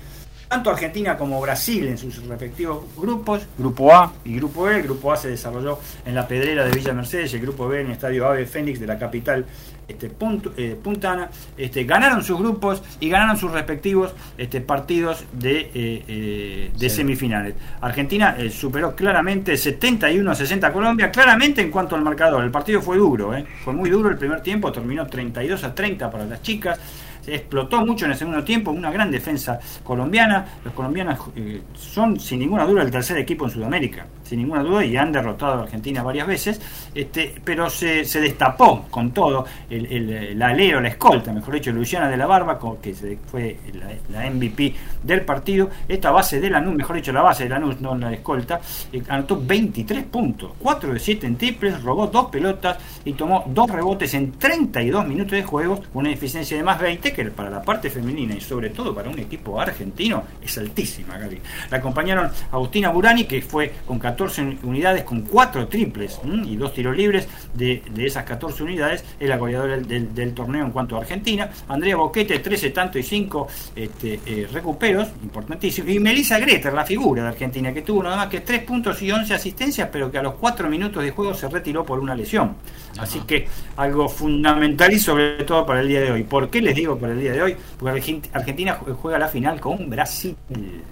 Tanto 0.48 0.69
Argentina 0.69 1.18
como 1.18 1.41
Brasil 1.41 1.88
en 1.88 1.98
sus 1.98 2.26
respectivos 2.26 2.86
grupos, 2.95 3.45
Grupo 3.57 3.94
A 3.94 4.14
y 4.24 4.38
Grupo 4.38 4.64
B. 4.64 4.78
El 4.78 4.84
Grupo 4.84 5.11
A 5.11 5.18
se 5.18 5.28
desarrolló 5.30 5.78
en 6.06 6.15
la 6.15 6.26
Pedrera 6.26 6.64
de 6.64 6.72
Villa 6.72 6.94
Mercedes 6.94 7.34
el 7.34 7.41
Grupo 7.41 7.68
B 7.68 7.82
en 7.82 7.88
el 7.88 7.91
Estadio 7.94 8.26
Ave 8.26 8.45
Fénix 8.45 8.80
de 8.80 8.88
la 8.88 8.98
capital 8.98 9.45
este, 9.90 10.10
eh, 10.57 10.80
Puntana. 10.82 11.30
Este, 11.57 11.84
ganaron 11.84 12.24
sus 12.24 12.40
grupos 12.40 12.82
y 13.02 13.10
ganaron 13.10 13.36
sus 13.36 13.52
respectivos 13.52 14.14
este, 14.38 14.61
partidos 14.61 15.26
de, 15.34 15.60
eh, 15.60 15.69
eh, 16.07 16.72
de 16.78 16.90
Sí. 16.90 16.95
semifinales. 16.98 17.56
Argentina 17.82 18.38
superó 18.49 18.95
claramente 18.95 19.57
71 19.57 20.32
a 20.32 20.36
60 20.36 20.68
a 20.68 20.72
Colombia, 20.72 21.11
claramente 21.11 21.61
en 21.61 21.72
cuanto 21.72 21.95
al 21.95 22.03
marcador. 22.03 22.41
El 22.44 22.52
partido 22.52 22.82
fue 22.82 22.98
duro, 22.98 23.34
fue 23.65 23.74
muy 23.74 23.90
duro 23.90 24.10
el 24.10 24.18
primer 24.18 24.41
tiempo, 24.41 24.72
terminó 24.72 25.06
32 25.07 25.61
a 25.65 25.76
30 25.76 26.10
para 26.10 26.26
las 26.26 26.41
chicas. 26.41 26.80
Explotó 27.28 27.86
mucho 27.86 28.06
en 28.06 28.12
el 28.12 28.18
segundo 28.18 28.44
tiempo, 28.44 28.72
una 28.72 28.91
gran 28.91 29.12
defensa 29.12 29.60
colombiana. 29.84 30.45
Los 30.64 30.74
colombianos 30.74 31.20
eh, 31.36 31.62
son 31.76 32.20
sin 32.20 32.40
ninguna 32.40 32.66
duda 32.66 32.82
el 32.84 32.91
tercer 32.91 33.18
equipo 33.18 33.45
en 33.45 33.52
Sudamérica. 33.52 34.06
sin 34.24 34.40
ninguna 34.40 34.64
duda, 34.64 34.84
y 34.84 34.98
han 34.98 35.12
derrotado 35.12 35.60
a 35.60 35.64
Argentina 35.64 36.04
varias 36.04 36.28
veces, 36.28 36.62
este, 36.94 37.36
pero 37.44 37.70
se, 37.70 38.04
destapó 38.20 38.86
con 38.90 39.12
todo 39.12 39.45
el, 39.70 40.41
alero, 40.41 40.82
la 40.82 40.90
escolta, 40.90 41.32
mejor 41.32 41.54
dicho, 41.54 41.72
Luciana 41.72 42.10
de 42.10 42.18
la 42.18 42.26
Barba, 42.26 42.60
que 42.82 42.94
fue 43.26 43.58
la, 43.74 44.20
la 44.20 44.30
MVP 44.30 44.74
del 45.04 45.22
partido, 45.22 45.70
esta 45.88 46.12
base 46.12 46.41
de 46.41 46.49
Lanús, 46.49 46.76
mejor 46.76 46.98
dicho, 46.98 47.14
la 47.14 47.22
base 47.22 47.44
de 47.44 47.49
Lanús, 47.49 47.80
no 47.80 47.95
la 47.98 48.12
escolta, 48.12 48.60
eh, 48.91 49.02
anotó 49.08 49.41
23 49.41 50.04
puntos, 50.06 50.52
4 50.60 50.94
de 50.94 50.99
7 50.99 51.28
en 51.28 51.38
triples, 51.38 51.82
robó 51.82 52.08
dos 52.08 52.30
pelotas 52.30 52.78
y 53.06 53.14
tomó 53.14 53.44
dos 53.48 53.70
rebotes 53.70 54.14
en 54.14 54.32
32 54.34 55.08
minutos 55.08 55.32
de 55.32 55.44
juego, 55.44 55.82
una 55.94 56.12
eficiencia 56.12 56.58
de 56.58 56.64
más 56.64 56.80
20 56.80 57.14
para 57.26 57.49
la 57.49 57.61
parte 57.61 57.89
femenina 57.89 58.35
y 58.35 58.41
sobre 58.41 58.69
todo 58.69 58.94
para 58.94 59.10
un 59.10 59.19
equipo 59.19 59.60
argentino 59.60 60.23
es 60.41 60.57
altísima, 60.57 61.18
Gaby. 61.18 61.39
La 61.72 61.77
acompañaron 61.77 62.30
Agustina 62.52 62.89
Burani, 62.89 63.26
que 63.26 63.41
fue 63.41 63.73
con 63.85 63.99
14 63.99 64.57
unidades, 64.64 65.03
con 65.03 65.22
4 65.22 65.68
triples 65.68 66.19
¿m? 66.23 66.48
y 66.48 66.56
dos 66.56 66.73
tiros 66.73 66.95
libres 66.95 67.27
de, 67.53 67.81
de 67.91 68.06
esas 68.06 68.23
14 68.23 68.64
unidades, 68.64 69.03
es 69.19 69.27
la 69.30 69.38
goleadora 69.38 69.73
del, 69.77 69.88
del- 69.88 70.14
del 70.15 70.34
torneo 70.34 70.65
en 70.65 70.72
cuanto 70.72 70.95
a 70.95 70.99
Argentina. 71.02 71.49
Andrea 71.68 71.95
Boquete, 71.98 72.39
13 72.39 72.69
tanto 72.69 72.98
y 72.99 73.03
5 73.03 73.48
este, 73.76 74.19
eh, 74.26 74.48
recuperos, 74.52 75.07
importantísimo. 75.23 75.89
Y 75.89 75.99
Melissa 75.99 76.39
Greter, 76.39 76.73
la 76.73 76.85
figura 76.85 77.23
de 77.23 77.30
Argentina, 77.30 77.73
que 77.73 77.81
tuvo 77.81 78.03
nada 78.03 78.15
más 78.15 78.27
que 78.27 78.41
3 78.41 78.64
puntos 78.64 79.02
y 79.02 79.11
11 79.11 79.34
asistencias, 79.34 79.89
pero 79.91 80.11
que 80.11 80.18
a 80.18 80.23
los 80.23 80.35
4 80.35 80.69
minutos 80.69 81.03
de 81.03 81.11
juego 81.11 81.34
se 81.34 81.48
retiró 81.49 81.84
por 81.85 81.99
una 81.99 82.15
lesión. 82.15 82.56
Así 82.99 83.19
que 83.22 83.48
algo 83.76 84.07
fundamental 84.10 84.91
y 84.94 84.99
sobre 84.99 85.44
todo 85.44 85.65
para 85.65 85.81
el 85.81 85.88
día 85.88 86.02
de 86.02 86.11
hoy. 86.11 86.23
¿Por 86.23 86.49
qué 86.49 86.61
les 86.61 86.76
digo 86.76 86.97
para 86.99 87.14
el 87.14 87.19
día 87.19 87.32
de 87.34 87.41
hoy? 87.41 87.56
Porque 87.80 87.99
Argent- 88.02 88.30
Argentina 88.34 88.78
jue- 88.80 88.94
juega 88.95 89.19
la 89.19 89.28
final 89.28 89.60
con 89.60 89.90
Brasil. 89.90 90.36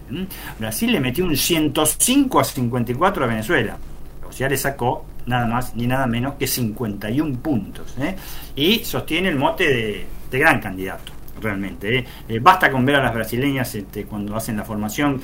¿Mm? 0.10 0.24
Brasil 0.60 0.92
le 0.92 1.00
metió 1.00 1.26
un 1.26 1.36
105 1.36 2.40
a 2.40 2.44
54 2.44 3.24
a 3.24 3.28
Venezuela. 3.28 3.78
O 4.28 4.32
sea, 4.32 4.50
le 4.50 4.58
sacó 4.58 5.06
nada 5.28 5.46
más 5.48 5.76
ni 5.76 5.88
nada 5.88 6.06
menos 6.08 6.36
que 6.36 6.48
51 6.48 7.38
puntos. 7.40 7.96
¿eh? 8.00 8.16
Y 8.56 8.80
sostiene 8.80 9.30
el 9.30 9.36
mote 9.38 9.64
de, 9.68 10.06
de 10.32 10.40
gran 10.40 10.60
candidato, 10.60 11.12
realmente. 11.42 12.00
¿eh? 12.00 12.06
Eh, 12.28 12.40
basta 12.40 12.70
con 12.72 12.86
ver 12.86 12.96
a 12.98 13.04
las 13.04 13.14
brasileñas 13.14 13.74
este, 13.76 14.06
cuando 14.06 14.36
hacen 14.36 14.58
la 14.58 14.64
formación 14.64 15.22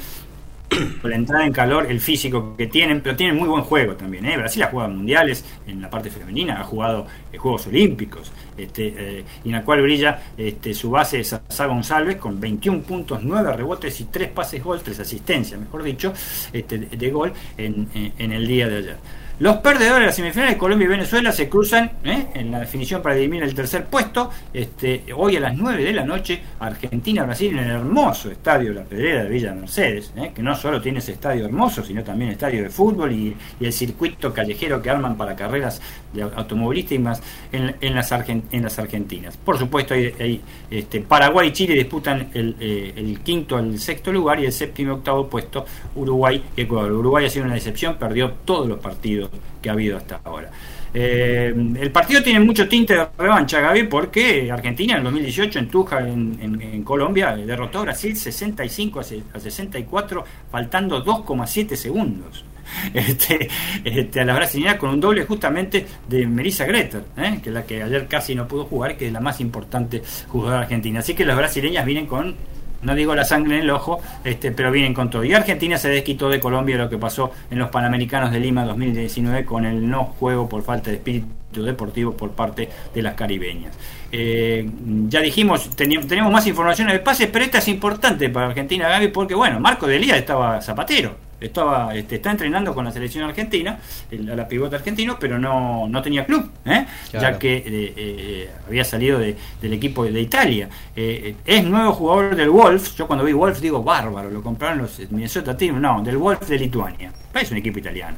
la 1.03 1.15
entrada 1.15 1.45
en 1.45 1.52
calor, 1.52 1.88
el 1.89 1.99
físico 1.99 2.56
que 2.57 2.68
tienen, 2.68 3.02
pero 3.02 3.15
tienen 3.15 3.35
muy 3.35 3.48
buen 3.48 3.64
juego 3.64 3.95
también. 3.95 4.26
¿eh? 4.26 4.38
Brasil 4.38 4.64
ha 4.64 4.68
jugado 4.68 4.89
mundiales 4.89 5.43
en 5.68 5.81
la 5.81 5.89
parte 5.89 6.10
femenina, 6.10 6.61
ha 6.61 6.64
jugado 6.64 7.07
eh, 7.31 7.38
Juegos 7.38 7.68
Olímpicos, 7.68 8.31
este, 8.57 8.93
eh, 8.98 9.26
y 9.43 9.49
en 9.49 9.56
la 9.56 9.64
cual 9.64 9.81
brilla 9.81 10.22
este, 10.38 10.73
su 10.73 10.89
base 10.91 11.23
Sá 11.23 11.65
González 11.65 12.18
con 12.18 12.39
21 12.39 12.84
puntos, 12.84 13.22
9 13.23 13.53
rebotes 13.53 13.99
y 14.02 14.06
3 14.06 14.30
pases 14.30 14.64
gol, 14.64 14.81
3 14.81 14.99
asistencias, 14.99 15.60
mejor 15.60 15.84
dicho, 15.84 16.14
este, 16.53 16.77
de, 16.77 16.98
de 16.98 17.11
gol 17.11 17.34
en 17.57 18.31
el 18.31 18.48
día 18.48 18.68
de 18.68 18.77
ayer. 18.77 19.20
Los 19.41 19.57
perdedores 19.57 20.01
de 20.01 20.05
las 20.05 20.15
semifinales, 20.15 20.55
Colombia 20.55 20.85
y 20.85 20.89
Venezuela, 20.89 21.31
se 21.31 21.49
cruzan 21.49 21.93
¿eh? 22.03 22.27
en 22.35 22.51
la 22.51 22.59
definición 22.59 23.01
para 23.01 23.15
eliminar 23.15 23.47
el 23.49 23.55
tercer 23.55 23.85
puesto. 23.85 24.30
Este, 24.53 25.03
hoy 25.15 25.35
a 25.38 25.39
las 25.39 25.57
9 25.57 25.84
de 25.84 25.93
la 25.93 26.05
noche, 26.05 26.39
Argentina-Brasil 26.59 27.57
en 27.57 27.63
el 27.63 27.72
hermoso 27.72 28.30
estadio 28.30 28.72
La 28.72 28.84
Pedrera 28.84 29.23
de 29.23 29.30
Villa 29.31 29.51
Mercedes, 29.55 30.13
¿eh? 30.15 30.31
que 30.35 30.43
no 30.43 30.55
solo 30.55 30.80
tiene 30.80 30.99
ese 30.99 31.13
estadio 31.13 31.43
hermoso, 31.45 31.84
sino 31.84 32.03
también 32.03 32.30
estadio 32.30 32.61
de 32.61 32.69
fútbol 32.69 33.13
y, 33.13 33.35
el 33.59 33.73
circuito 33.73 34.31
callejero 34.31 34.80
que 34.80 34.91
arman 34.91 35.18
para 35.18 35.35
carreras 35.35 35.81
de 36.13 36.23
au- 36.23 36.31
automovilísticas 36.35 37.23
en, 37.51 37.76
en 37.81 37.95
las, 37.95 38.11
argen- 38.11 38.43
en 38.51 38.61
las 38.61 38.77
Argentinas. 38.77 39.38
Por 39.38 39.57
supuesto, 39.57 39.95
hay, 39.95 40.13
hay, 40.19 40.41
este, 40.69 41.01
Paraguay 41.01 41.47
y 41.47 41.51
Chile 41.53 41.73
disputan 41.73 42.30
el, 42.35 42.55
eh, 42.59 42.93
el 42.95 43.19
quinto 43.22 43.57
al 43.57 43.80
sexto 43.80 44.11
lugar 44.11 44.39
y 44.39 44.45
el 44.45 44.51
séptimo 44.51 44.91
y 44.91 44.93
octavo 44.97 45.27
puesto 45.27 45.65
Uruguay 45.95 46.43
y 46.55 46.61
Ecuador. 46.61 46.91
Uruguay 46.91 47.26
ha 47.26 47.30
sido 47.31 47.45
una 47.45 47.55
decepción, 47.55 47.95
perdió 47.97 48.34
todos 48.45 48.68
los 48.68 48.77
partidos 48.77 49.30
que 49.61 49.69
ha 49.69 49.73
habido 49.73 49.97
hasta 49.97 50.21
ahora. 50.23 50.49
Eh, 50.93 51.53
el 51.79 51.91
partido 51.91 52.21
tiene 52.21 52.39
mucho 52.41 52.67
tinte 52.67 52.93
de 52.95 53.07
revancha, 53.17 53.61
Gaby, 53.61 53.83
porque 53.83 54.51
Argentina 54.51 54.93
en 54.93 54.97
el 54.99 55.03
2018 55.05 55.59
en 55.59 55.67
Tuja, 55.69 55.99
en, 55.99 56.83
Colombia, 56.83 57.35
derrotó 57.35 57.79
a 57.79 57.83
Brasil 57.83 58.15
65 58.17 58.99
a 58.99 59.03
se- 59.03 59.23
a 59.33 59.39
64, 59.39 60.23
faltando 60.51 61.03
2,7 61.03 61.75
segundos. 61.75 62.43
Este, 62.93 63.49
este, 63.83 64.21
a 64.21 64.25
las 64.25 64.35
brasileñas 64.37 64.75
con 64.77 64.91
un 64.91 65.01
doble 65.01 65.25
justamente 65.25 65.85
de 66.07 66.25
Melissa 66.25 66.65
Greter, 66.65 67.03
¿eh? 67.17 67.39
que 67.43 67.49
es 67.49 67.53
la 67.53 67.65
que 67.65 67.83
ayer 67.83 68.07
casi 68.07 68.33
no 68.33 68.47
pudo 68.47 68.63
jugar, 68.63 68.95
que 68.95 69.07
es 69.07 69.11
la 69.13 69.19
más 69.19 69.41
importante 69.41 70.01
jugadora 70.29 70.61
argentina. 70.61 70.99
Así 70.99 71.13
que 71.13 71.25
las 71.25 71.35
brasileñas 71.35 71.85
vienen 71.85 72.05
con 72.05 72.33
no 72.81 72.95
digo 72.95 73.15
la 73.15 73.25
sangre 73.25 73.55
en 73.57 73.63
el 73.63 73.69
ojo, 73.69 73.99
este, 74.23 74.51
pero 74.51 74.71
vienen 74.71 74.93
con 74.93 75.09
todo. 75.09 75.23
Y 75.23 75.33
Argentina 75.33 75.77
se 75.77 75.89
desquitó 75.89 76.29
de 76.29 76.39
Colombia 76.39 76.77
lo 76.77 76.89
que 76.89 76.97
pasó 76.97 77.31
en 77.49 77.59
los 77.59 77.69
Panamericanos 77.69 78.31
de 78.31 78.39
Lima 78.39 78.65
2019 78.65 79.45
con 79.45 79.65
el 79.65 79.89
no 79.89 80.05
juego 80.05 80.47
por 80.47 80.63
falta 80.63 80.89
de 80.89 80.97
espíritu 80.97 81.63
deportivo 81.63 82.13
por 82.13 82.31
parte 82.31 82.69
de 82.93 83.01
las 83.01 83.15
caribeñas. 83.15 83.77
Eh, 84.11 84.69
ya 85.07 85.21
dijimos, 85.21 85.69
tenemos 85.75 86.31
más 86.31 86.47
información 86.47 86.87
de 86.87 86.99
pases, 86.99 87.29
pero 87.31 87.45
esta 87.45 87.59
es 87.59 87.67
importante 87.67 88.29
para 88.29 88.47
Argentina, 88.47 88.87
Gaby, 88.89 89.09
porque 89.09 89.35
bueno, 89.35 89.59
Marco 89.59 89.87
Delía 89.87 90.17
estaba 90.17 90.61
zapatero. 90.61 91.30
Estaba, 91.41 91.95
este, 91.95 92.15
está 92.15 92.31
entrenando 92.31 92.73
con 92.73 92.85
la 92.85 92.91
selección 92.91 93.23
argentina, 93.23 93.80
el, 94.11 94.30
a 94.31 94.35
la 94.35 94.47
pivote 94.47 94.76
argentino, 94.76 95.18
pero 95.19 95.39
no, 95.39 95.88
no 95.89 96.01
tenía 96.01 96.26
club, 96.26 96.49
¿eh? 96.65 96.85
Claro. 97.09 97.34
ya 97.34 97.39
que 97.39 97.57
eh, 97.57 97.63
eh, 97.97 98.49
había 98.68 98.84
salido 98.84 99.18
de- 99.19 99.35
del 99.61 99.73
equipo 99.73 100.05
de 100.05 100.22
Italia. 100.22 100.69
Es 100.95 101.63
nuevo 101.65 101.93
jugador 101.93 102.35
del 102.35 102.49
Wolves. 102.49 102.95
Yo 102.95 103.07
cuando 103.07 103.26
vi 103.26 103.34
Wolves 103.34 103.59
digo 103.59 103.84
bárbaro, 103.84 104.30
lo 104.30 104.41
compraron 104.41 104.80
los 104.80 104.99
Minnesota 105.11 105.57
Team. 105.57 105.81
No, 105.81 106.01
del 106.03 106.18
Wolves 106.18 106.47
de 106.47 106.59
Lituania. 106.59 107.11
Es 107.34 107.49
un 107.51 107.57
equipo 107.57 107.80
italiano. 107.80 108.18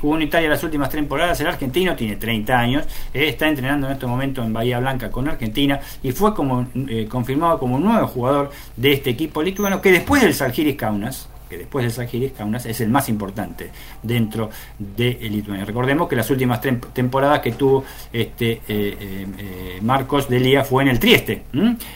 jugó 0.00 0.16
en 0.16 0.22
Italia 0.22 0.48
las 0.48 0.62
últimas 0.62 0.88
temporadas. 0.90 1.40
El 1.40 1.46
argentino 1.48 1.96
tiene 1.96 2.16
30 2.16 2.58
años. 2.58 2.84
está 3.12 3.48
entrenando 3.48 3.86
en 3.88 3.94
este 3.94 4.06
momento 4.06 4.42
en 4.44 4.52
Bahía 4.52 4.78
Blanca 4.78 5.10
con 5.10 5.28
Argentina 5.28 5.80
y 6.02 6.12
fue 6.12 6.34
como 6.34 6.68
confirmado 7.08 7.58
como 7.58 7.78
nuevo 7.78 8.06
jugador 8.06 8.50
de 8.76 8.92
este 8.92 9.10
equipo 9.10 9.42
lituano 9.42 9.80
que 9.80 9.90
después 9.90 10.22
del 10.22 10.34
Salgiris 10.34 10.76
Kaunas 10.76 11.28
después 11.58 11.84
del 11.84 11.92
Salgiris 11.92 12.32
Kaunas 12.32 12.66
es 12.66 12.80
el 12.80 12.88
más 12.88 13.08
importante 13.08 13.70
dentro 14.02 14.50
de 14.78 15.18
Lituania. 15.22 15.64
Recordemos 15.64 16.08
que 16.08 16.16
las 16.16 16.28
últimas 16.30 16.60
tem- 16.62 16.80
temporadas 16.92 17.40
que 17.40 17.52
tuvo 17.52 17.84
este 18.12 18.52
eh, 18.52 18.60
eh, 18.68 19.26
eh, 19.38 19.78
Marcos 19.82 20.28
Delía 20.28 20.64
fue 20.64 20.82
en 20.82 20.88
el 20.90 20.98
Trieste. 20.98 21.42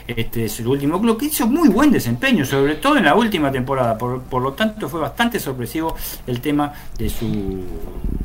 Este 0.07 0.45
es 0.47 0.61
el 0.61 0.67
último 0.67 1.01
club 1.01 1.19
que 1.19 1.27
hizo 1.27 1.47
muy 1.47 1.69
buen 1.69 1.91
desempeño, 1.91 2.45
sobre 2.45 2.77
todo 2.77 2.97
en 2.97 3.05
la 3.05 3.15
última 3.15 3.51
temporada. 3.51 3.97
Por, 3.97 4.23
por 4.23 4.43
lo 4.43 4.53
tanto, 4.53 4.89
fue 4.89 5.01
bastante 5.01 5.39
sorpresivo 5.39 5.95
el 6.27 6.41
tema 6.41 6.73
de 6.99 7.09
su, 7.09 7.63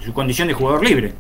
su 0.03 0.13
condición 0.13 0.47
de 0.47 0.53
jugador 0.53 0.83
libre. 0.83 1.13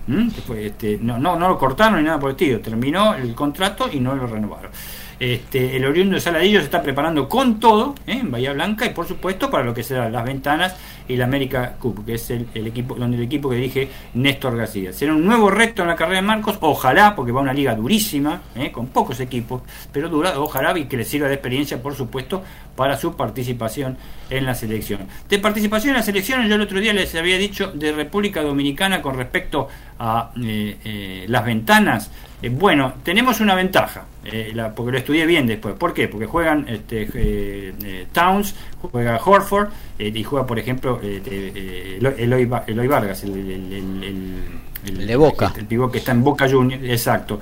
fue, 0.47 0.67
este, 0.67 0.97
no, 1.01 1.17
no, 1.17 1.35
no 1.35 1.47
lo 1.49 1.57
cortaron 1.57 1.99
ni 1.99 2.05
nada 2.05 2.19
por 2.19 2.29
el 2.31 2.35
estilo. 2.35 2.59
Terminó 2.59 3.13
el 3.15 3.33
contrato 3.35 3.89
y 3.91 3.99
no 3.99 4.15
lo 4.15 4.27
renovaron. 4.27 4.71
Este, 5.19 5.77
el 5.77 5.85
oriundo 5.85 6.15
de 6.15 6.21
Saladillo 6.21 6.59
se 6.59 6.65
está 6.65 6.81
preparando 6.81 7.29
con 7.29 7.59
todo 7.59 7.95
¿eh? 8.05 8.19
en 8.19 8.31
Bahía 8.31 8.51
Blanca 8.51 8.85
y 8.85 8.89
por 8.89 9.07
supuesto 9.07 9.49
para 9.49 9.63
lo 9.63 9.73
que 9.73 9.81
serán 9.81 10.11
las 10.11 10.25
ventanas 10.25 10.75
y 11.07 11.15
la 11.15 11.25
América 11.25 11.75
Cup, 11.79 12.05
que 12.05 12.15
es 12.15 12.29
el, 12.31 12.47
equipo 12.53 12.95
donde 12.95 13.17
el 13.17 13.23
equipo 13.23 13.49
que 13.49 13.55
dirige 13.57 13.89
Néstor 14.15 14.57
García. 14.57 14.91
Será 14.91 15.13
un 15.13 15.25
nuevo 15.25 15.49
reto 15.49 15.83
en 15.83 15.87
la 15.87 15.95
carrera 15.95 16.21
de 16.21 16.27
Marcos, 16.27 16.57
ojalá, 16.61 17.15
porque 17.15 17.31
va 17.31 17.39
a 17.39 17.43
una 17.43 17.53
liga 17.53 17.75
durísima, 17.75 18.41
¿eh? 18.55 18.71
con 18.71 18.87
pocos 18.87 19.19
equipos, 19.19 19.61
pero 19.91 20.09
dura, 20.09 20.39
ojalá 20.39 20.77
y 20.77 20.85
que 20.85 20.97
le 20.97 21.05
sirva 21.05 21.27
de 21.27 21.35
experiencia, 21.35 21.81
por 21.81 21.95
supuesto, 21.95 22.43
para 22.75 22.97
su 22.97 23.15
participación 23.15 23.97
en 24.29 24.45
la 24.45 24.55
selección. 24.55 25.01
De 25.29 25.39
participación 25.39 25.91
en 25.91 25.97
la 25.97 26.03
selección, 26.03 26.47
yo 26.47 26.55
el 26.55 26.61
otro 26.61 26.79
día 26.79 26.91
les 26.91 27.13
había 27.15 27.37
dicho 27.37 27.71
de 27.71 27.91
República 27.91 28.41
Dominicana 28.41 29.01
con 29.01 29.15
respecto 29.15 29.69
a 29.99 30.31
eh, 30.43 31.25
las 31.27 31.45
ventanas. 31.45 32.11
Eh, 32.41 32.49
bueno, 32.49 32.93
tenemos 33.03 33.39
una 33.39 33.55
ventaja, 33.55 34.03
eh, 34.23 34.51
la- 34.53 34.73
porque 34.75 34.91
lo 34.91 34.97
estudié 34.97 35.25
bien 35.25 35.47
después. 35.47 35.75
¿Por 35.75 35.93
qué? 35.93 36.07
Porque 36.07 36.25
juegan 36.25 36.65
este, 36.67 37.03
eh, 37.13 37.73
eh, 37.83 38.07
Towns, 38.11 38.53
juega 38.81 39.17
Horford 39.23 39.69
eh, 39.97 40.11
y 40.13 40.23
juega, 40.23 40.45
por 40.45 40.59
ejemplo, 40.59 40.99
eh, 41.01 41.97
Eloy- 41.99 42.15
Eloy, 42.17 42.45
Va- 42.45 42.63
Eloy 42.67 42.87
Vargas, 42.87 43.23
el, 43.23 43.31
el, 43.33 43.73
el- 43.73 44.43
el- 44.85 45.07
de 45.07 45.15
Boca. 45.15 45.53
el 45.57 45.65
pivot 45.65 45.91
que 45.91 45.99
está 45.99 46.11
en 46.11 46.23
Boca 46.23 46.47
Juniors, 46.49 46.83
exacto. 46.83 47.39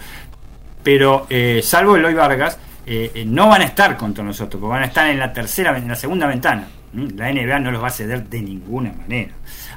Pero 0.84 1.26
eh, 1.30 1.62
salvo 1.64 1.96
Eloy 1.96 2.14
Vargas, 2.14 2.58
no 3.26 3.48
van 3.48 3.62
a 3.62 3.66
estar 3.66 3.96
contra 3.98 4.24
nosotros, 4.24 4.60
porque 4.60 4.72
van 4.74 4.84
a 4.84 4.88
estar 4.88 5.10
en 5.10 5.18
la 5.20 5.32
tercera, 5.32 5.78
en 5.78 5.88
la 5.88 5.96
segunda 5.96 6.28
ventana. 6.28 6.68
¿Mm? 6.94 7.08
La 7.18 7.30
NBA 7.32 7.60
no 7.60 7.72
los 7.72 7.82
va 7.82 7.88
a 7.88 7.92
ceder 7.92 8.24
de 8.30 8.42
ninguna 8.42 8.92
manera 8.94 9.32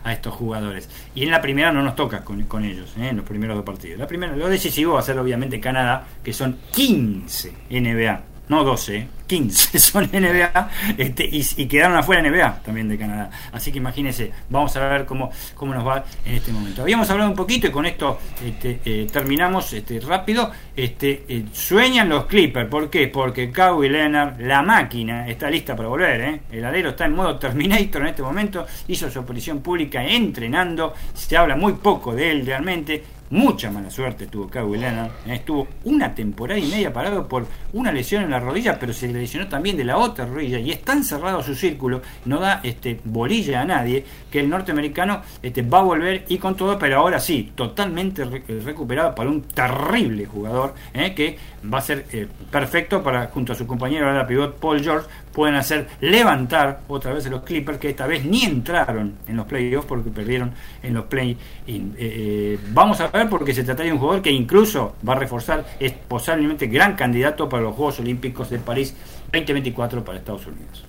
a 0.06 0.12
estos 0.12 0.34
jugadores. 0.34 0.88
Y 1.16 1.24
en 1.24 1.32
la 1.32 1.40
primera 1.40 1.72
no 1.72 1.82
nos 1.82 1.96
toca 1.96 2.22
con, 2.22 2.44
con 2.44 2.64
ellos, 2.64 2.94
¿eh? 2.96 3.08
en 3.08 3.16
los 3.16 3.26
primeros 3.26 3.56
dos 3.56 3.64
partidos. 3.66 3.98
La 3.98 4.06
primera, 4.06 4.36
lo 4.36 4.48
decisivo 4.48 4.94
va 4.94 5.00
a 5.00 5.02
ser 5.02 5.18
obviamente 5.18 5.58
Canadá, 5.58 6.06
que 6.22 6.32
son 6.32 6.58
15 6.70 7.52
NBA. 7.68 8.35
No 8.48 8.64
12, 8.64 9.08
15 9.26 9.78
son 9.78 10.04
NBA 10.12 10.70
este, 10.96 11.28
y, 11.30 11.66
quedaron 11.66 11.96
afuera 11.96 12.22
NBA 12.22 12.62
también 12.64 12.88
de 12.88 12.98
Canadá. 12.98 13.30
Así 13.52 13.72
que 13.72 13.78
imagínense, 13.78 14.30
vamos 14.48 14.76
a 14.76 14.88
ver 14.88 15.04
cómo, 15.04 15.30
cómo 15.54 15.74
nos 15.74 15.86
va 15.86 16.04
en 16.24 16.34
este 16.34 16.52
momento. 16.52 16.82
Habíamos 16.82 17.08
hablado 17.10 17.30
un 17.30 17.36
poquito 17.36 17.66
y 17.66 17.70
con 17.70 17.86
esto 17.86 18.18
este, 18.44 18.80
eh, 18.84 19.06
terminamos 19.12 19.72
este, 19.72 20.00
rápido. 20.00 20.50
Este, 20.76 21.24
eh, 21.28 21.44
sueñan 21.52 22.08
los 22.08 22.26
Clippers, 22.26 22.68
¿por 22.68 22.90
qué? 22.90 23.08
Porque 23.08 23.50
Kawhi 23.50 23.88
Leonard, 23.88 24.40
la 24.40 24.62
máquina, 24.62 25.28
está 25.28 25.50
lista 25.50 25.74
para 25.74 25.88
volver. 25.88 26.20
¿eh? 26.20 26.40
El 26.52 26.64
alero 26.64 26.90
está 26.90 27.06
en 27.06 27.14
modo 27.14 27.38
Terminator 27.38 28.02
en 28.02 28.08
este 28.08 28.22
momento, 28.22 28.66
hizo 28.88 29.10
su 29.10 29.18
aparición 29.18 29.60
pública 29.60 30.04
entrenando, 30.04 30.94
se 31.14 31.36
habla 31.36 31.56
muy 31.56 31.74
poco 31.74 32.14
de 32.14 32.30
él 32.30 32.46
realmente 32.46 33.15
Mucha 33.28 33.72
mala 33.72 33.90
suerte 33.90 34.28
tuvo 34.28 34.48
Kawhi 34.48 34.78
Leonard. 34.78 35.10
¿eh? 35.26 35.34
Estuvo 35.34 35.66
una 35.84 36.14
temporada 36.14 36.60
y 36.60 36.66
media 36.66 36.92
parado 36.92 37.26
por 37.26 37.44
una 37.72 37.90
lesión 37.90 38.22
en 38.22 38.30
la 38.30 38.38
rodilla, 38.38 38.78
pero 38.78 38.92
se 38.92 39.08
le 39.08 39.14
lesionó 39.20 39.48
también 39.48 39.76
de 39.76 39.84
la 39.84 39.96
otra 39.96 40.26
rodilla. 40.26 40.60
Y 40.60 40.70
es 40.70 40.82
tan 40.82 41.02
cerrado 41.02 41.42
su 41.42 41.54
círculo, 41.56 42.02
no 42.24 42.38
da 42.38 42.60
este, 42.62 43.00
bolilla 43.04 43.62
a 43.62 43.64
nadie, 43.64 44.04
que 44.30 44.38
el 44.40 44.48
norteamericano 44.48 45.22
este, 45.42 45.62
va 45.62 45.80
a 45.80 45.82
volver 45.82 46.24
y 46.28 46.38
con 46.38 46.56
todo, 46.56 46.78
pero 46.78 46.98
ahora 46.98 47.18
sí, 47.18 47.50
totalmente 47.56 48.24
re- 48.24 48.42
recuperado 48.64 49.12
para 49.14 49.28
un 49.28 49.42
terrible 49.42 50.26
jugador, 50.26 50.74
¿eh? 50.94 51.12
que 51.12 51.36
va 51.72 51.78
a 51.78 51.82
ser 51.82 52.06
eh, 52.12 52.28
perfecto 52.50 53.02
para, 53.02 53.26
junto 53.26 53.52
a 53.52 53.56
su 53.56 53.66
compañero 53.66 54.06
ahora 54.06 54.24
pivot 54.24 54.60
Paul 54.60 54.80
George, 54.80 55.08
pueden 55.36 55.56
hacer 55.56 55.86
levantar 56.00 56.80
otra 56.88 57.12
vez 57.12 57.26
a 57.26 57.28
los 57.28 57.42
Clippers, 57.42 57.76
que 57.76 57.90
esta 57.90 58.06
vez 58.06 58.24
ni 58.24 58.44
entraron 58.44 59.16
en 59.28 59.36
los 59.36 59.44
playoffs 59.44 59.86
porque 59.86 60.08
perdieron 60.08 60.52
en 60.82 60.94
los 60.94 61.04
play-in. 61.04 61.94
Eh, 61.98 62.54
eh, 62.56 62.58
vamos 62.70 63.02
a 63.02 63.08
ver 63.08 63.28
porque 63.28 63.52
se 63.52 63.62
trata 63.62 63.82
de 63.82 63.92
un 63.92 63.98
jugador 63.98 64.22
que 64.22 64.30
incluso 64.30 64.96
va 65.06 65.12
a 65.12 65.16
reforzar, 65.16 65.66
es 65.78 65.92
posiblemente 65.92 66.68
gran 66.68 66.96
candidato 66.96 67.50
para 67.50 67.64
los 67.64 67.74
Juegos 67.74 68.00
Olímpicos 68.00 68.48
de 68.48 68.60
París 68.60 68.96
2024 69.30 70.02
para 70.02 70.16
Estados 70.16 70.46
Unidos. 70.46 70.85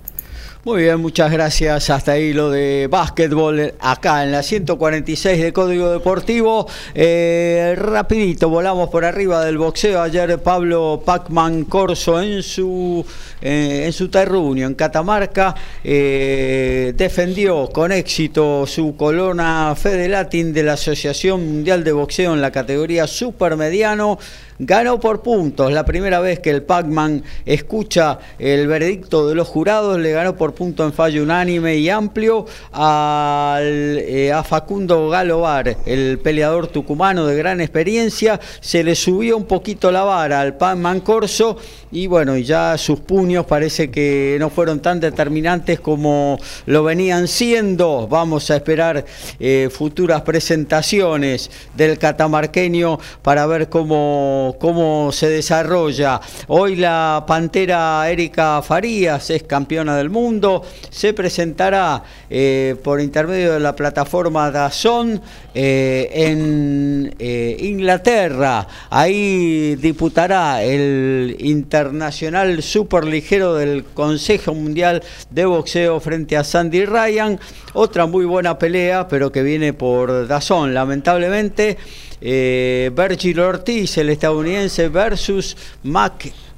Muy 0.67 0.81
bien, 0.81 0.99
muchas 0.99 1.31
gracias. 1.31 1.89
Hasta 1.89 2.11
ahí 2.11 2.33
lo 2.33 2.51
de 2.51 2.87
básquetbol 2.91 3.73
acá 3.79 4.25
en 4.25 4.33
la 4.33 4.43
146 4.43 5.41
de 5.41 5.53
Código 5.53 5.91
Deportivo. 5.91 6.67
Eh, 6.93 7.73
rapidito, 7.77 8.49
volamos 8.49 8.89
por 8.89 9.05
arriba 9.05 9.45
del 9.45 9.57
boxeo. 9.57 10.01
Ayer 10.01 10.43
Pablo 10.43 11.01
Pacman 11.05 11.63
Corso 11.63 12.21
en 12.21 12.43
su 12.43 13.05
eh, 13.41 13.83
en 13.85 13.93
su 13.93 14.09
terruño 14.09 14.67
en 14.67 14.75
Catamarca 14.75 15.55
eh, 15.85 16.91
defendió 16.97 17.69
con 17.69 17.93
éxito 17.93 18.65
su 18.67 18.97
colona 18.97 19.73
Fede 19.73 20.09
Latin 20.09 20.51
de 20.51 20.63
la 20.63 20.73
Asociación 20.73 21.47
Mundial 21.47 21.85
de 21.85 21.93
Boxeo 21.93 22.33
en 22.33 22.41
la 22.41 22.51
categoría 22.51 23.07
supermediano. 23.07 24.19
Ganó 24.59 24.99
por 24.99 25.21
puntos, 25.21 25.71
la 25.71 25.85
primera 25.85 26.19
vez 26.19 26.39
que 26.39 26.49
el 26.49 26.63
Pac-Man 26.63 27.23
escucha 27.45 28.17
el 28.39 28.67
veredicto 28.67 29.27
de 29.29 29.35
los 29.35 29.47
jurados, 29.47 29.99
le 29.99 30.11
ganó 30.11 30.35
por 30.35 30.55
punto 30.55 30.83
en 30.83 30.93
fallo 30.93 31.21
unánime 31.21 31.75
y 31.75 31.89
amplio 31.89 32.47
al, 32.71 33.99
eh, 33.99 34.31
a 34.33 34.43
Facundo 34.43 35.09
Galovar, 35.09 35.77
el 35.85 36.17
peleador 36.17 36.67
tucumano 36.67 37.27
de 37.27 37.37
gran 37.37 37.61
experiencia, 37.61 38.39
se 38.59 38.83
le 38.83 38.95
subió 38.95 39.37
un 39.37 39.45
poquito 39.45 39.91
la 39.91 40.03
vara 40.03 40.41
al 40.41 40.57
Pac-Man 40.57 41.01
Corso 41.01 41.57
y 41.91 42.07
bueno, 42.07 42.35
ya 42.37 42.77
sus 42.77 42.99
puños 42.99 43.45
parece 43.45 43.89
que 43.89 44.37
no 44.39 44.49
fueron 44.49 44.81
tan 44.81 44.99
determinantes 44.99 45.79
como 45.79 46.37
lo 46.65 46.83
venían 46.83 47.27
siendo. 47.27 48.07
Vamos 48.09 48.51
a 48.51 48.57
esperar 48.57 49.05
eh, 49.39 49.69
futuras 49.71 50.21
presentaciones 50.23 51.49
del 51.75 51.97
catamarqueño 51.97 52.99
para 53.21 53.45
ver 53.45 53.69
cómo, 53.69 54.46
cómo 54.55 55.11
se 55.11 55.29
desarrolla. 55.29 56.21
Hoy 56.47 56.75
la 56.75 57.23
pantera 57.27 58.09
Erika 58.09 58.61
Farías 58.61 59.29
es 59.29 59.43
campeona 59.43 59.97
del 59.97 60.09
mundo, 60.09 60.63
se 60.89 61.13
presentará 61.13 62.03
eh, 62.29 62.75
por 62.83 63.01
intermedio 63.01 63.53
de 63.53 63.59
la 63.59 63.75
plataforma 63.75 64.51
Dazón 64.51 65.21
eh, 65.53 66.09
en 66.13 67.15
eh, 67.19 67.57
Inglaterra. 67.59 68.67
Ahí 68.89 69.75
disputará 69.75 70.63
el 70.63 71.35
internacional 71.39 72.61
superligero 72.61 73.55
del 73.55 73.83
Consejo 73.83 74.53
Mundial 74.53 75.03
de 75.29 75.45
Boxeo 75.45 75.99
frente 75.99 76.37
a 76.37 76.43
Sandy 76.43 76.85
Ryan. 76.85 77.39
Otra 77.73 78.05
muy 78.05 78.25
buena 78.25 78.57
pelea, 78.57 79.07
pero 79.07 79.31
que 79.31 79.43
viene 79.43 79.73
por 79.73 80.27
Dazón, 80.27 80.73
lamentablemente. 80.73 81.77
Eh, 82.19 82.91
Virgil 82.95 83.39
Ortiz, 83.39 83.97
el 83.97 84.09
estadounidense, 84.09 84.89
versus 84.89 85.55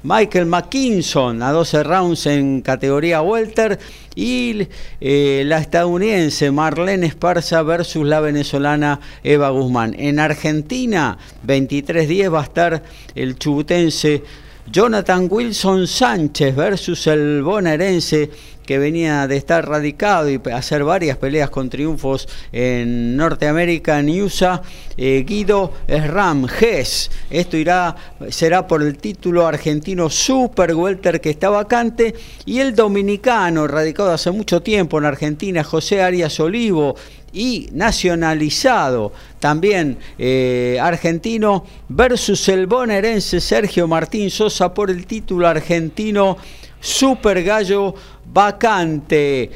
Michael 0.02 0.46
McKinson 0.46 1.42
a 1.42 1.52
12 1.52 1.82
rounds 1.82 2.26
en 2.26 2.62
categoría 2.62 3.20
welter 3.20 3.78
y 4.14 4.66
eh, 5.00 5.42
la 5.46 5.58
estadounidense 5.58 6.50
Marlene 6.50 7.06
Esparza 7.06 7.62
versus 7.62 8.06
la 8.06 8.20
venezolana 8.20 9.00
Eva 9.22 9.50
Guzmán. 9.50 9.94
En 9.98 10.18
Argentina, 10.18 11.18
23-10 11.46 12.32
va 12.32 12.40
a 12.40 12.44
estar 12.44 12.82
el 13.14 13.38
chubutense 13.38 14.22
Jonathan 14.70 15.26
Wilson 15.28 15.86
Sánchez 15.86 16.54
versus 16.54 17.06
el 17.06 17.42
bonaerense 17.42 18.30
que 18.70 18.78
venía 18.78 19.26
de 19.26 19.36
estar 19.36 19.68
radicado 19.68 20.30
y 20.30 20.40
hacer 20.54 20.84
varias 20.84 21.16
peleas 21.16 21.50
con 21.50 21.68
triunfos 21.68 22.28
en 22.52 23.16
Norteamérica, 23.16 23.98
en 23.98 24.22
USA, 24.22 24.62
eh, 24.96 25.24
Guido 25.26 25.72
Sram 25.88 26.46
Gess. 26.46 27.10
Esto 27.30 27.56
irá, 27.56 27.96
será 28.28 28.68
por 28.68 28.82
el 28.82 28.96
título 28.98 29.44
argentino 29.44 30.08
Super 30.08 30.72
Welter 30.72 31.20
que 31.20 31.30
está 31.30 31.50
vacante 31.50 32.14
y 32.46 32.60
el 32.60 32.76
dominicano, 32.76 33.66
radicado 33.66 34.12
hace 34.12 34.30
mucho 34.30 34.62
tiempo 34.62 34.98
en 34.98 35.06
Argentina, 35.06 35.64
José 35.64 36.00
Arias 36.00 36.38
Olivo, 36.38 36.94
y 37.32 37.70
nacionalizado 37.72 39.12
también 39.40 39.98
eh, 40.16 40.78
argentino 40.80 41.64
versus 41.88 42.48
el 42.48 42.68
bonaerense 42.68 43.40
Sergio 43.40 43.88
Martín 43.88 44.30
Sosa 44.30 44.72
por 44.72 44.90
el 44.90 45.06
título 45.06 45.48
argentino 45.48 46.36
Super 46.80 47.42
Gallo 47.42 47.94
vacante. 48.32 49.50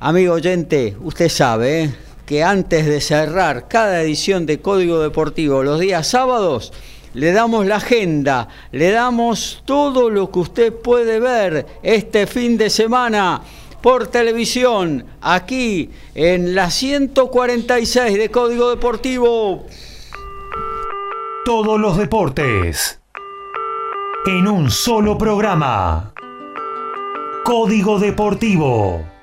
Amigo 0.00 0.34
oyente, 0.34 0.96
usted 1.00 1.28
sabe 1.28 1.84
¿eh? 1.84 1.94
que 2.26 2.42
antes 2.42 2.86
de 2.86 3.00
cerrar 3.00 3.68
cada 3.68 4.02
edición 4.02 4.46
de 4.46 4.60
Código 4.60 5.00
Deportivo 5.00 5.62
los 5.62 5.80
días 5.80 6.06
sábados, 6.06 6.72
le 7.14 7.32
damos 7.32 7.66
la 7.66 7.76
agenda, 7.76 8.48
le 8.72 8.90
damos 8.90 9.62
todo 9.64 10.10
lo 10.10 10.30
que 10.30 10.38
usted 10.40 10.72
puede 10.72 11.20
ver 11.20 11.66
este 11.82 12.26
fin 12.26 12.58
de 12.58 12.70
semana 12.70 13.40
por 13.80 14.06
televisión, 14.06 15.04
aquí 15.20 15.90
en 16.14 16.54
la 16.54 16.70
146 16.70 18.18
de 18.18 18.30
Código 18.30 18.70
Deportivo. 18.70 19.66
Todos 21.44 21.78
los 21.78 21.98
deportes 21.98 22.98
en 24.26 24.48
un 24.48 24.70
solo 24.70 25.18
programa. 25.18 26.14
Código 27.44 27.98
Deportivo. 27.98 29.13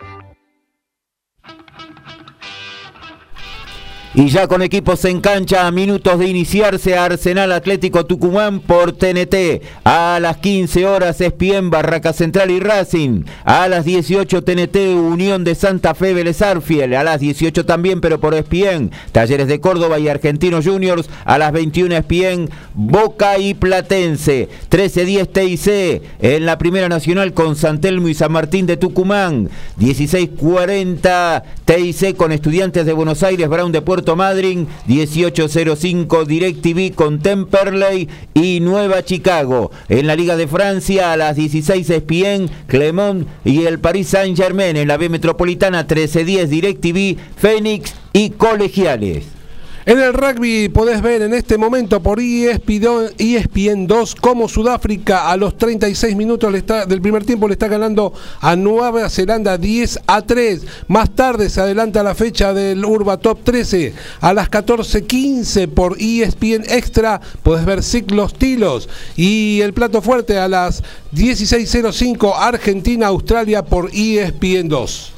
Y 4.13 4.27
ya 4.27 4.45
con 4.45 4.61
equipos 4.61 5.05
en 5.05 5.21
cancha, 5.21 5.65
a 5.65 5.71
minutos 5.71 6.19
de 6.19 6.27
iniciarse 6.27 6.97
Arsenal 6.97 7.49
Atlético 7.53 8.05
Tucumán 8.05 8.59
por 8.59 8.91
TNT. 8.91 9.61
A 9.85 10.19
las 10.21 10.35
15 10.35 10.85
horas 10.85 11.21
Espien, 11.21 11.69
Barraca 11.69 12.11
Central 12.11 12.51
y 12.51 12.59
Racing. 12.59 13.23
A 13.45 13.69
las 13.69 13.85
18 13.85 14.43
TNT 14.43 14.75
Unión 14.97 15.45
de 15.45 15.55
Santa 15.55 15.95
Fe 15.95 16.13
Vélez 16.13 16.41
Arfiel. 16.41 16.93
A 16.95 17.05
las 17.05 17.21
18 17.21 17.65
también, 17.65 18.01
pero 18.01 18.19
por 18.19 18.33
Espien. 18.33 18.91
Talleres 19.13 19.47
de 19.47 19.61
Córdoba 19.61 19.97
y 19.97 20.09
Argentinos 20.09 20.67
Juniors. 20.67 21.09
A 21.23 21.37
las 21.37 21.53
21 21.53 21.95
Espien, 21.95 22.49
Boca 22.73 23.37
y 23.37 23.53
Platense. 23.53 24.49
13-10 24.69 25.31
TIC 25.31 26.03
en 26.19 26.45
la 26.45 26.57
Primera 26.57 26.89
Nacional 26.89 27.33
con 27.33 27.55
San 27.55 27.79
Telmo 27.79 28.09
y 28.09 28.13
San 28.13 28.33
Martín 28.33 28.65
de 28.65 28.75
Tucumán. 28.75 29.49
16-40 29.79 31.43
TIC 31.63 32.17
con 32.17 32.33
Estudiantes 32.33 32.85
de 32.85 32.91
Buenos 32.91 33.23
Aires, 33.23 33.47
Brown 33.47 33.71
de 33.71 33.81
Puerto 33.81 34.00
Madryn, 34.15 34.67
1805 34.87 36.25
DirecTV 36.25 36.93
con 36.93 37.19
Temperley 37.19 38.09
y 38.33 38.59
Nueva 38.59 39.03
Chicago. 39.03 39.71
En 39.89 40.07
la 40.07 40.15
Liga 40.15 40.35
de 40.35 40.47
Francia 40.47 41.13
a 41.13 41.17
las 41.17 41.35
16 41.35 41.89
Espien, 41.89 42.49
Clermont 42.67 43.27
y 43.45 43.65
el 43.65 43.79
Paris 43.79 44.09
Saint-Germain. 44.09 44.75
En 44.75 44.87
la 44.87 44.97
B 44.97 45.09
Metropolitana 45.09 45.79
1310 45.79 46.49
DirecTV, 46.49 47.17
Fénix 47.37 47.93
y 48.13 48.31
Colegiales. 48.31 49.40
En 49.83 49.99
el 49.99 50.13
rugby 50.13 50.69
podés 50.69 51.01
ver 51.01 51.23
en 51.23 51.33
este 51.33 51.57
momento 51.57 52.03
por 52.03 52.19
E 52.19 52.51
ESPN, 52.51 53.15
ESPN 53.17 53.87
2 53.87 54.13
cómo 54.13 54.47
Sudáfrica 54.47 55.31
a 55.31 55.37
los 55.37 55.57
36 55.57 56.15
minutos 56.15 56.53
del 56.87 57.01
primer 57.01 57.25
tiempo 57.25 57.47
le 57.47 57.53
está 57.53 57.67
ganando 57.67 58.13
a 58.41 58.55
Nueva 58.55 59.09
Zelanda 59.09 59.57
10 59.57 60.01
a 60.05 60.21
3. 60.21 60.61
Más 60.87 61.09
tarde 61.15 61.49
se 61.49 61.61
adelanta 61.61 62.03
la 62.03 62.13
fecha 62.13 62.53
del 62.53 62.85
Urba 62.85 63.17
Top 63.17 63.39
13. 63.43 63.95
A 64.19 64.35
las 64.35 64.51
14.15 64.51 65.67
por 65.67 65.99
E 65.99 66.21
ESPN 66.21 66.63
Extra 66.69 67.19
podés 67.41 67.65
ver 67.65 67.81
ciclos 67.81 68.35
tilos. 68.35 68.87
Y 69.15 69.61
el 69.61 69.73
plato 69.73 70.03
fuerte 70.03 70.37
a 70.37 70.47
las 70.47 70.83
16.05 71.15 72.33
Argentina-Australia 72.37 73.63
por 73.63 73.89
E 73.95 74.19
ESPN 74.19 74.69
2. 74.69 75.13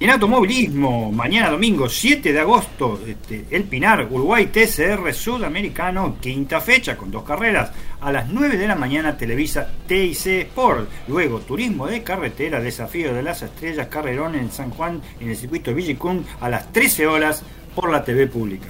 En 0.00 0.08
automovilismo, 0.08 1.12
mañana 1.12 1.50
domingo 1.50 1.86
7 1.86 2.32
de 2.32 2.40
agosto, 2.40 2.98
este, 3.06 3.44
El 3.50 3.64
Pinar, 3.64 4.08
Uruguay 4.10 4.46
TCR 4.46 5.12
Sudamericano, 5.12 6.16
quinta 6.18 6.58
fecha 6.62 6.96
con 6.96 7.10
dos 7.10 7.22
carreras. 7.22 7.70
A 8.00 8.10
las 8.10 8.26
9 8.30 8.56
de 8.56 8.66
la 8.66 8.76
mañana 8.76 9.18
Televisa 9.18 9.70
TIC 9.86 10.26
Sport. 10.26 10.88
Luego 11.06 11.40
Turismo 11.40 11.86
de 11.86 12.02
Carretera, 12.02 12.60
Desafío 12.60 13.12
de 13.12 13.22
las 13.22 13.42
Estrellas, 13.42 13.88
Carrerón 13.88 14.36
en 14.36 14.50
San 14.50 14.70
Juan, 14.70 15.02
en 15.20 15.28
el 15.28 15.36
circuito 15.36 15.74
Villicún, 15.74 16.24
a 16.40 16.48
las 16.48 16.72
13 16.72 17.06
horas 17.06 17.44
por 17.74 17.90
la 17.90 18.02
TV 18.02 18.26
pública. 18.26 18.68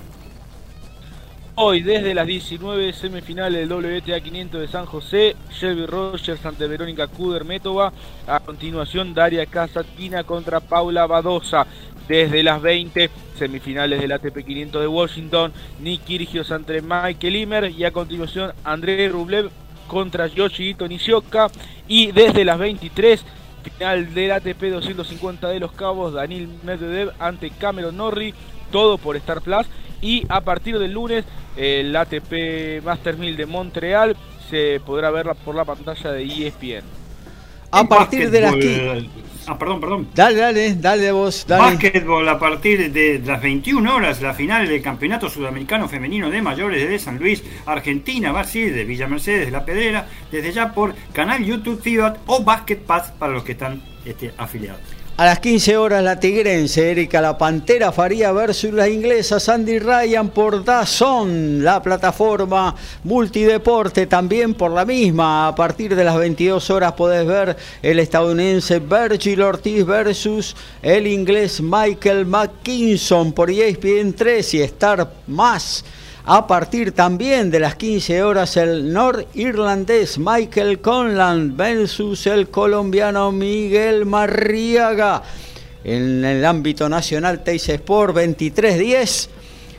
Hoy, 1.62 1.82
desde 1.82 2.14
las 2.14 2.26
19 2.26 2.90
semifinales 2.94 3.68
del 3.68 3.70
WTA 3.70 4.18
500 4.18 4.62
de 4.62 4.68
San 4.68 4.86
José, 4.86 5.36
Shelby 5.52 5.84
Rogers 5.84 6.46
ante 6.46 6.66
Verónica 6.66 7.06
Kudermetova. 7.06 7.92
A 8.26 8.40
continuación, 8.40 9.12
Daria 9.12 9.44
Kasatkina 9.44 10.24
contra 10.24 10.60
Paula 10.60 11.06
Badosa. 11.06 11.66
Desde 12.08 12.42
las 12.42 12.62
20, 12.62 13.10
semifinales 13.36 14.00
del 14.00 14.12
ATP 14.12 14.42
500 14.42 14.80
de 14.80 14.88
Washington, 14.88 15.52
Nick 15.80 16.04
Kyrgios 16.04 16.50
ante 16.50 16.80
Michael 16.80 17.36
Imer. 17.36 17.70
Y 17.70 17.84
a 17.84 17.90
continuación, 17.90 18.52
Andrei 18.64 19.10
Rublev 19.10 19.50
contra 19.86 20.28
Yoshihito 20.28 20.88
Nishioka. 20.88 21.48
Y 21.86 22.10
desde 22.12 22.46
las 22.46 22.58
23, 22.58 23.22
final 23.62 24.14
del 24.14 24.32
ATP 24.32 24.62
250 24.62 25.48
de 25.48 25.60
Los 25.60 25.72
Cabos, 25.72 26.14
Daniel 26.14 26.48
Medvedev 26.62 27.12
ante 27.18 27.50
Cameron 27.50 27.98
Norrie. 27.98 28.32
Todo 28.72 28.96
por 28.96 29.14
Star 29.16 29.42
Plus. 29.42 29.66
Y 30.02 30.24
a 30.30 30.40
partir 30.40 30.78
del 30.78 30.92
lunes, 30.92 31.26
el 31.56 31.94
ATP 31.94 32.82
Master 32.84 33.16
1000 33.16 33.36
de 33.36 33.46
Montreal 33.46 34.16
se 34.48 34.80
podrá 34.84 35.10
ver 35.10 35.28
por 35.44 35.54
la 35.54 35.64
pantalla 35.64 36.12
de 36.12 36.24
ESPN. 36.24 36.84
A 37.72 37.84
partir 37.84 38.30
de 38.30 38.40
las 38.40 38.54
Ah, 39.46 39.58
perdón, 39.58 39.80
perdón. 39.80 40.08
Dale, 40.14 40.36
dale, 40.36 40.74
dale 40.76 41.12
vos, 41.12 41.44
dale. 41.46 41.72
Básquetbol 41.72 42.28
a 42.28 42.38
partir 42.38 42.92
de 42.92 43.20
las 43.24 43.42
21 43.42 43.94
horas, 43.94 44.20
la 44.20 44.34
final 44.34 44.68
del 44.68 44.82
Campeonato 44.82 45.28
Sudamericano 45.28 45.88
Femenino 45.88 46.30
de 46.30 46.42
Mayores 46.42 46.88
de 46.88 46.98
San 46.98 47.18
Luis, 47.18 47.42
Argentina, 47.66 48.44
ser 48.44 48.74
de 48.74 48.84
Villa 48.84 49.08
Mercedes, 49.08 49.46
de 49.46 49.50
La 49.50 49.64
Pedrera, 49.64 50.06
desde 50.30 50.52
ya 50.52 50.72
por 50.72 50.94
canal 51.12 51.42
YouTube 51.42 51.80
Fiat 51.80 52.18
o 52.26 52.44
Basket 52.44 52.76
Pass 52.76 53.12
para 53.18 53.32
los 53.32 53.42
que 53.42 53.52
están 53.52 53.82
este, 54.04 54.32
afiliados. 54.36 54.99
A 55.20 55.26
las 55.26 55.40
15 55.40 55.76
horas 55.76 56.02
la 56.02 56.18
tigrense 56.18 56.92
Erika 56.92 57.20
la 57.20 57.36
Pantera 57.36 57.92
Faría 57.92 58.32
versus 58.32 58.72
la 58.72 58.88
inglesa 58.88 59.38
Sandy 59.38 59.78
Ryan 59.78 60.30
por 60.30 60.64
DAZN, 60.64 61.62
la 61.62 61.82
plataforma 61.82 62.74
multideporte 63.04 64.06
también 64.06 64.54
por 64.54 64.70
la 64.70 64.86
misma. 64.86 65.48
A 65.48 65.54
partir 65.54 65.94
de 65.94 66.04
las 66.04 66.16
22 66.16 66.70
horas 66.70 66.92
podés 66.94 67.26
ver 67.26 67.54
el 67.82 67.98
estadounidense 67.98 68.78
Virgil 68.78 69.42
Ortiz 69.42 69.84
versus 69.84 70.56
el 70.80 71.06
inglés 71.06 71.60
Michael 71.60 72.24
McKinson 72.24 73.34
por 73.34 73.50
E 73.50 73.68
ESPN 73.68 74.14
3 74.14 74.54
y 74.54 74.62
Star 74.62 75.06
Más. 75.26 75.84
A 76.32 76.46
partir 76.46 76.92
también 76.92 77.50
de 77.50 77.58
las 77.58 77.74
15 77.74 78.22
horas 78.22 78.56
el 78.56 78.92
norirlandés 78.92 80.16
Michael 80.16 80.78
Conlan 80.78 81.56
versus 81.56 82.24
el 82.28 82.50
colombiano 82.50 83.32
Miguel 83.32 84.06
Marriaga. 84.06 85.24
En 85.82 86.24
el 86.24 86.44
ámbito 86.44 86.88
nacional 86.88 87.42
Teis 87.42 87.68
Sport 87.68 88.14
23-10 88.14 89.28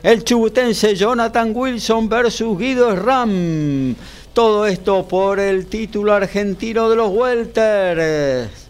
el 0.02 0.24
chubutense 0.24 0.94
Jonathan 0.94 1.52
Wilson 1.54 2.10
versus 2.10 2.58
Guido 2.58 2.96
Ram. 2.96 3.94
Todo 4.34 4.66
esto 4.66 5.08
por 5.08 5.40
el 5.40 5.68
título 5.68 6.12
argentino 6.12 6.90
de 6.90 6.96
los 6.96 7.10
Welters. 7.12 8.68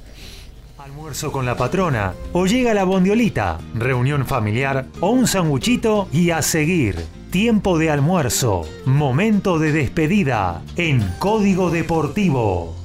Almuerzo 0.79 1.33
con 1.33 1.45
la 1.45 1.57
patrona, 1.57 2.15
o 2.33 2.47
llega 2.47 2.75
la 2.75 2.85
bondiolita, 2.85 3.59
reunión 3.75 4.25
familiar 4.25 4.87
o 5.01 5.11
un 5.11 5.27
sanguchito 5.27 6.07
y 6.13 6.31
a 6.31 6.43
seguir. 6.43 7.22
Tiempo 7.33 7.79
de 7.79 7.89
almuerzo, 7.89 8.69
momento 8.85 9.59
de 9.59 9.73
despedida 9.73 10.61
en 10.77 11.01
Código 11.19 11.71
Deportivo. 11.71 12.82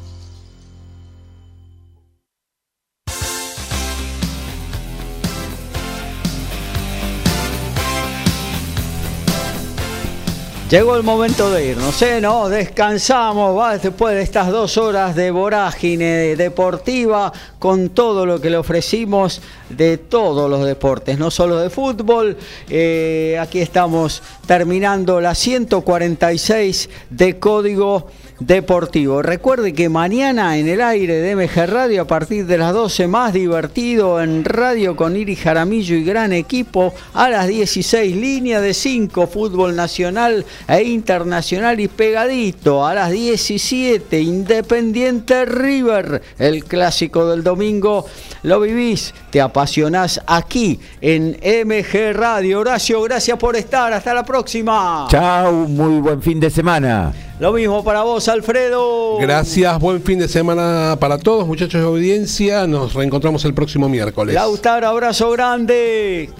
Llegó 10.69 10.97
el 10.97 11.03
momento 11.03 11.49
de 11.49 11.65
irnos, 11.65 12.01
¿eh? 12.01 12.19
¿No? 12.19 12.49
Descansamos, 12.49 13.57
¿va? 13.57 13.77
después 13.77 14.13
de 14.13 14.21
estas 14.21 14.49
dos 14.49 14.77
horas 14.77 15.15
de 15.15 15.31
vorágine 15.31 16.35
deportiva, 16.35 17.31
con 17.57 17.91
todo 17.91 18.25
lo 18.25 18.41
que 18.41 18.49
le 18.49 18.57
ofrecimos 18.57 19.41
de 19.69 19.97
todos 19.97 20.49
los 20.49 20.65
deportes, 20.65 21.17
no 21.17 21.31
solo 21.31 21.57
de 21.59 21.69
fútbol. 21.69 22.35
Eh, 22.69 23.37
aquí 23.39 23.61
estamos 23.61 24.21
terminando 24.45 25.21
la 25.21 25.35
146 25.35 26.89
de 27.11 27.39
Código 27.39 28.07
Deportivo. 28.39 29.23
Recuerde 29.23 29.73
que 29.73 29.89
mañana 29.89 30.57
en 30.57 30.67
el 30.67 30.79
aire 30.81 31.15
de 31.15 31.35
MG 31.35 31.65
Radio, 31.65 32.03
a 32.03 32.07
partir 32.07 32.45
de 32.45 32.59
las 32.59 32.71
12, 32.71 33.07
más 33.07 33.33
divertido 33.33 34.21
en 34.21 34.45
radio 34.45 34.95
con 34.95 35.15
Iri 35.15 35.35
Jaramillo 35.35 35.95
y 35.95 36.03
gran 36.03 36.31
equipo, 36.33 36.93
a 37.15 37.29
las 37.29 37.47
16, 37.47 38.15
línea 38.15 38.61
de 38.61 38.75
5, 38.75 39.25
fútbol 39.25 39.75
nacional 39.75 40.45
e 40.67 40.83
internacional 40.83 41.79
y 41.79 41.87
pegadito, 41.87 42.85
a 42.85 42.93
las 42.93 43.09
17, 43.09 44.21
Independiente 44.21 45.45
River, 45.45 46.21
el 46.37 46.63
clásico 46.63 47.27
del 47.27 47.43
domingo. 47.43 48.05
Lo 48.43 48.59
vivís, 48.59 49.15
te 49.31 49.41
apasionás 49.41 50.21
aquí 50.27 50.79
en 51.01 51.39
MG 51.41 52.13
Radio. 52.13 52.59
Horacio, 52.59 53.01
gracias 53.01 53.39
por 53.39 53.55
estar. 53.55 53.91
Hasta 53.93 54.13
la 54.13 54.23
próxima. 54.23 55.07
Chao, 55.09 55.51
muy 55.51 55.99
buen 56.01 56.21
fin 56.21 56.39
de 56.39 56.51
semana. 56.51 57.26
Lo 57.39 57.53
mismo 57.53 57.83
para 57.83 58.01
vos, 58.01 58.27
Alfredo. 58.29 59.19
Gracias, 59.19 59.79
buen 59.79 60.01
fin 60.01 60.17
de 60.17 60.27
semana 60.27 60.97
para 60.99 61.19
todos, 61.19 61.45
muchachos 61.45 61.79
de 61.79 61.85
audiencia. 61.85 62.65
Nos 62.65 62.95
reencontramos 62.95 63.45
el 63.45 63.53
próximo 63.53 63.87
miércoles. 63.87 64.33
Lautaro, 64.33 64.87
abrazo 64.87 65.29
grande. 65.29 66.31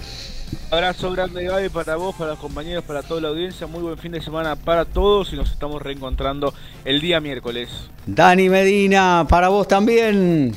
Abrazo 0.72 1.12
grande 1.12 1.44
Gaby 1.44 1.68
para 1.68 1.94
vos, 1.94 2.16
para 2.16 2.30
los 2.30 2.40
compañeros, 2.40 2.82
para 2.82 3.04
toda 3.04 3.20
la 3.20 3.28
audiencia. 3.28 3.68
Muy 3.68 3.82
buen 3.82 3.96
fin 3.96 4.10
de 4.10 4.20
semana 4.20 4.56
para 4.56 4.84
todos 4.84 5.32
y 5.32 5.36
nos 5.36 5.52
estamos 5.52 5.80
reencontrando 5.80 6.52
el 6.84 7.00
día 7.00 7.20
miércoles. 7.20 7.68
Dani 8.04 8.48
Medina, 8.48 9.24
para 9.28 9.50
vos 9.50 9.68
también. 9.68 10.52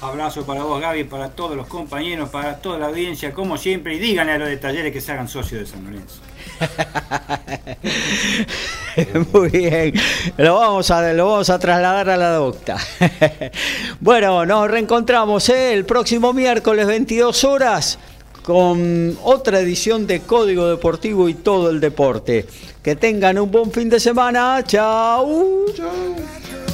Abrazo 0.00 0.44
para 0.44 0.62
vos, 0.62 0.80
Gaby, 0.80 1.04
para 1.04 1.30
todos 1.30 1.56
los 1.56 1.66
compañeros, 1.66 2.28
para 2.28 2.58
toda 2.58 2.78
la 2.78 2.86
audiencia, 2.86 3.32
como 3.32 3.56
siempre. 3.56 3.94
Y 3.94 3.98
díganle 3.98 4.32
a 4.32 4.38
los 4.38 4.48
de 4.48 4.58
talleres 4.58 4.92
que 4.92 5.00
se 5.00 5.12
hagan 5.12 5.28
socios 5.28 5.62
de 5.62 5.66
San 5.66 5.84
Lorenzo. 5.84 6.20
Muy 9.32 9.50
bien, 9.50 9.94
lo 10.36 10.56
vamos 10.56 10.90
a, 10.90 11.12
lo 11.12 11.28
vamos 11.28 11.50
a 11.50 11.58
trasladar 11.58 12.10
a 12.10 12.16
la 12.16 12.30
docta. 12.32 12.76
bueno, 14.00 14.44
nos 14.46 14.70
reencontramos 14.70 15.48
¿eh? 15.48 15.74
el 15.74 15.84
próximo 15.84 16.32
miércoles 16.32 16.86
22 16.86 17.44
horas 17.44 17.98
con 18.42 19.18
otra 19.24 19.60
edición 19.60 20.06
de 20.06 20.20
Código 20.20 20.68
Deportivo 20.68 21.28
y 21.28 21.34
todo 21.34 21.70
el 21.70 21.80
deporte. 21.80 22.46
Que 22.82 22.94
tengan 22.94 23.38
un 23.38 23.50
buen 23.50 23.72
fin 23.72 23.88
de 23.88 23.98
semana. 23.98 24.62
Chao. 24.64 25.64
Chao. 25.74 26.65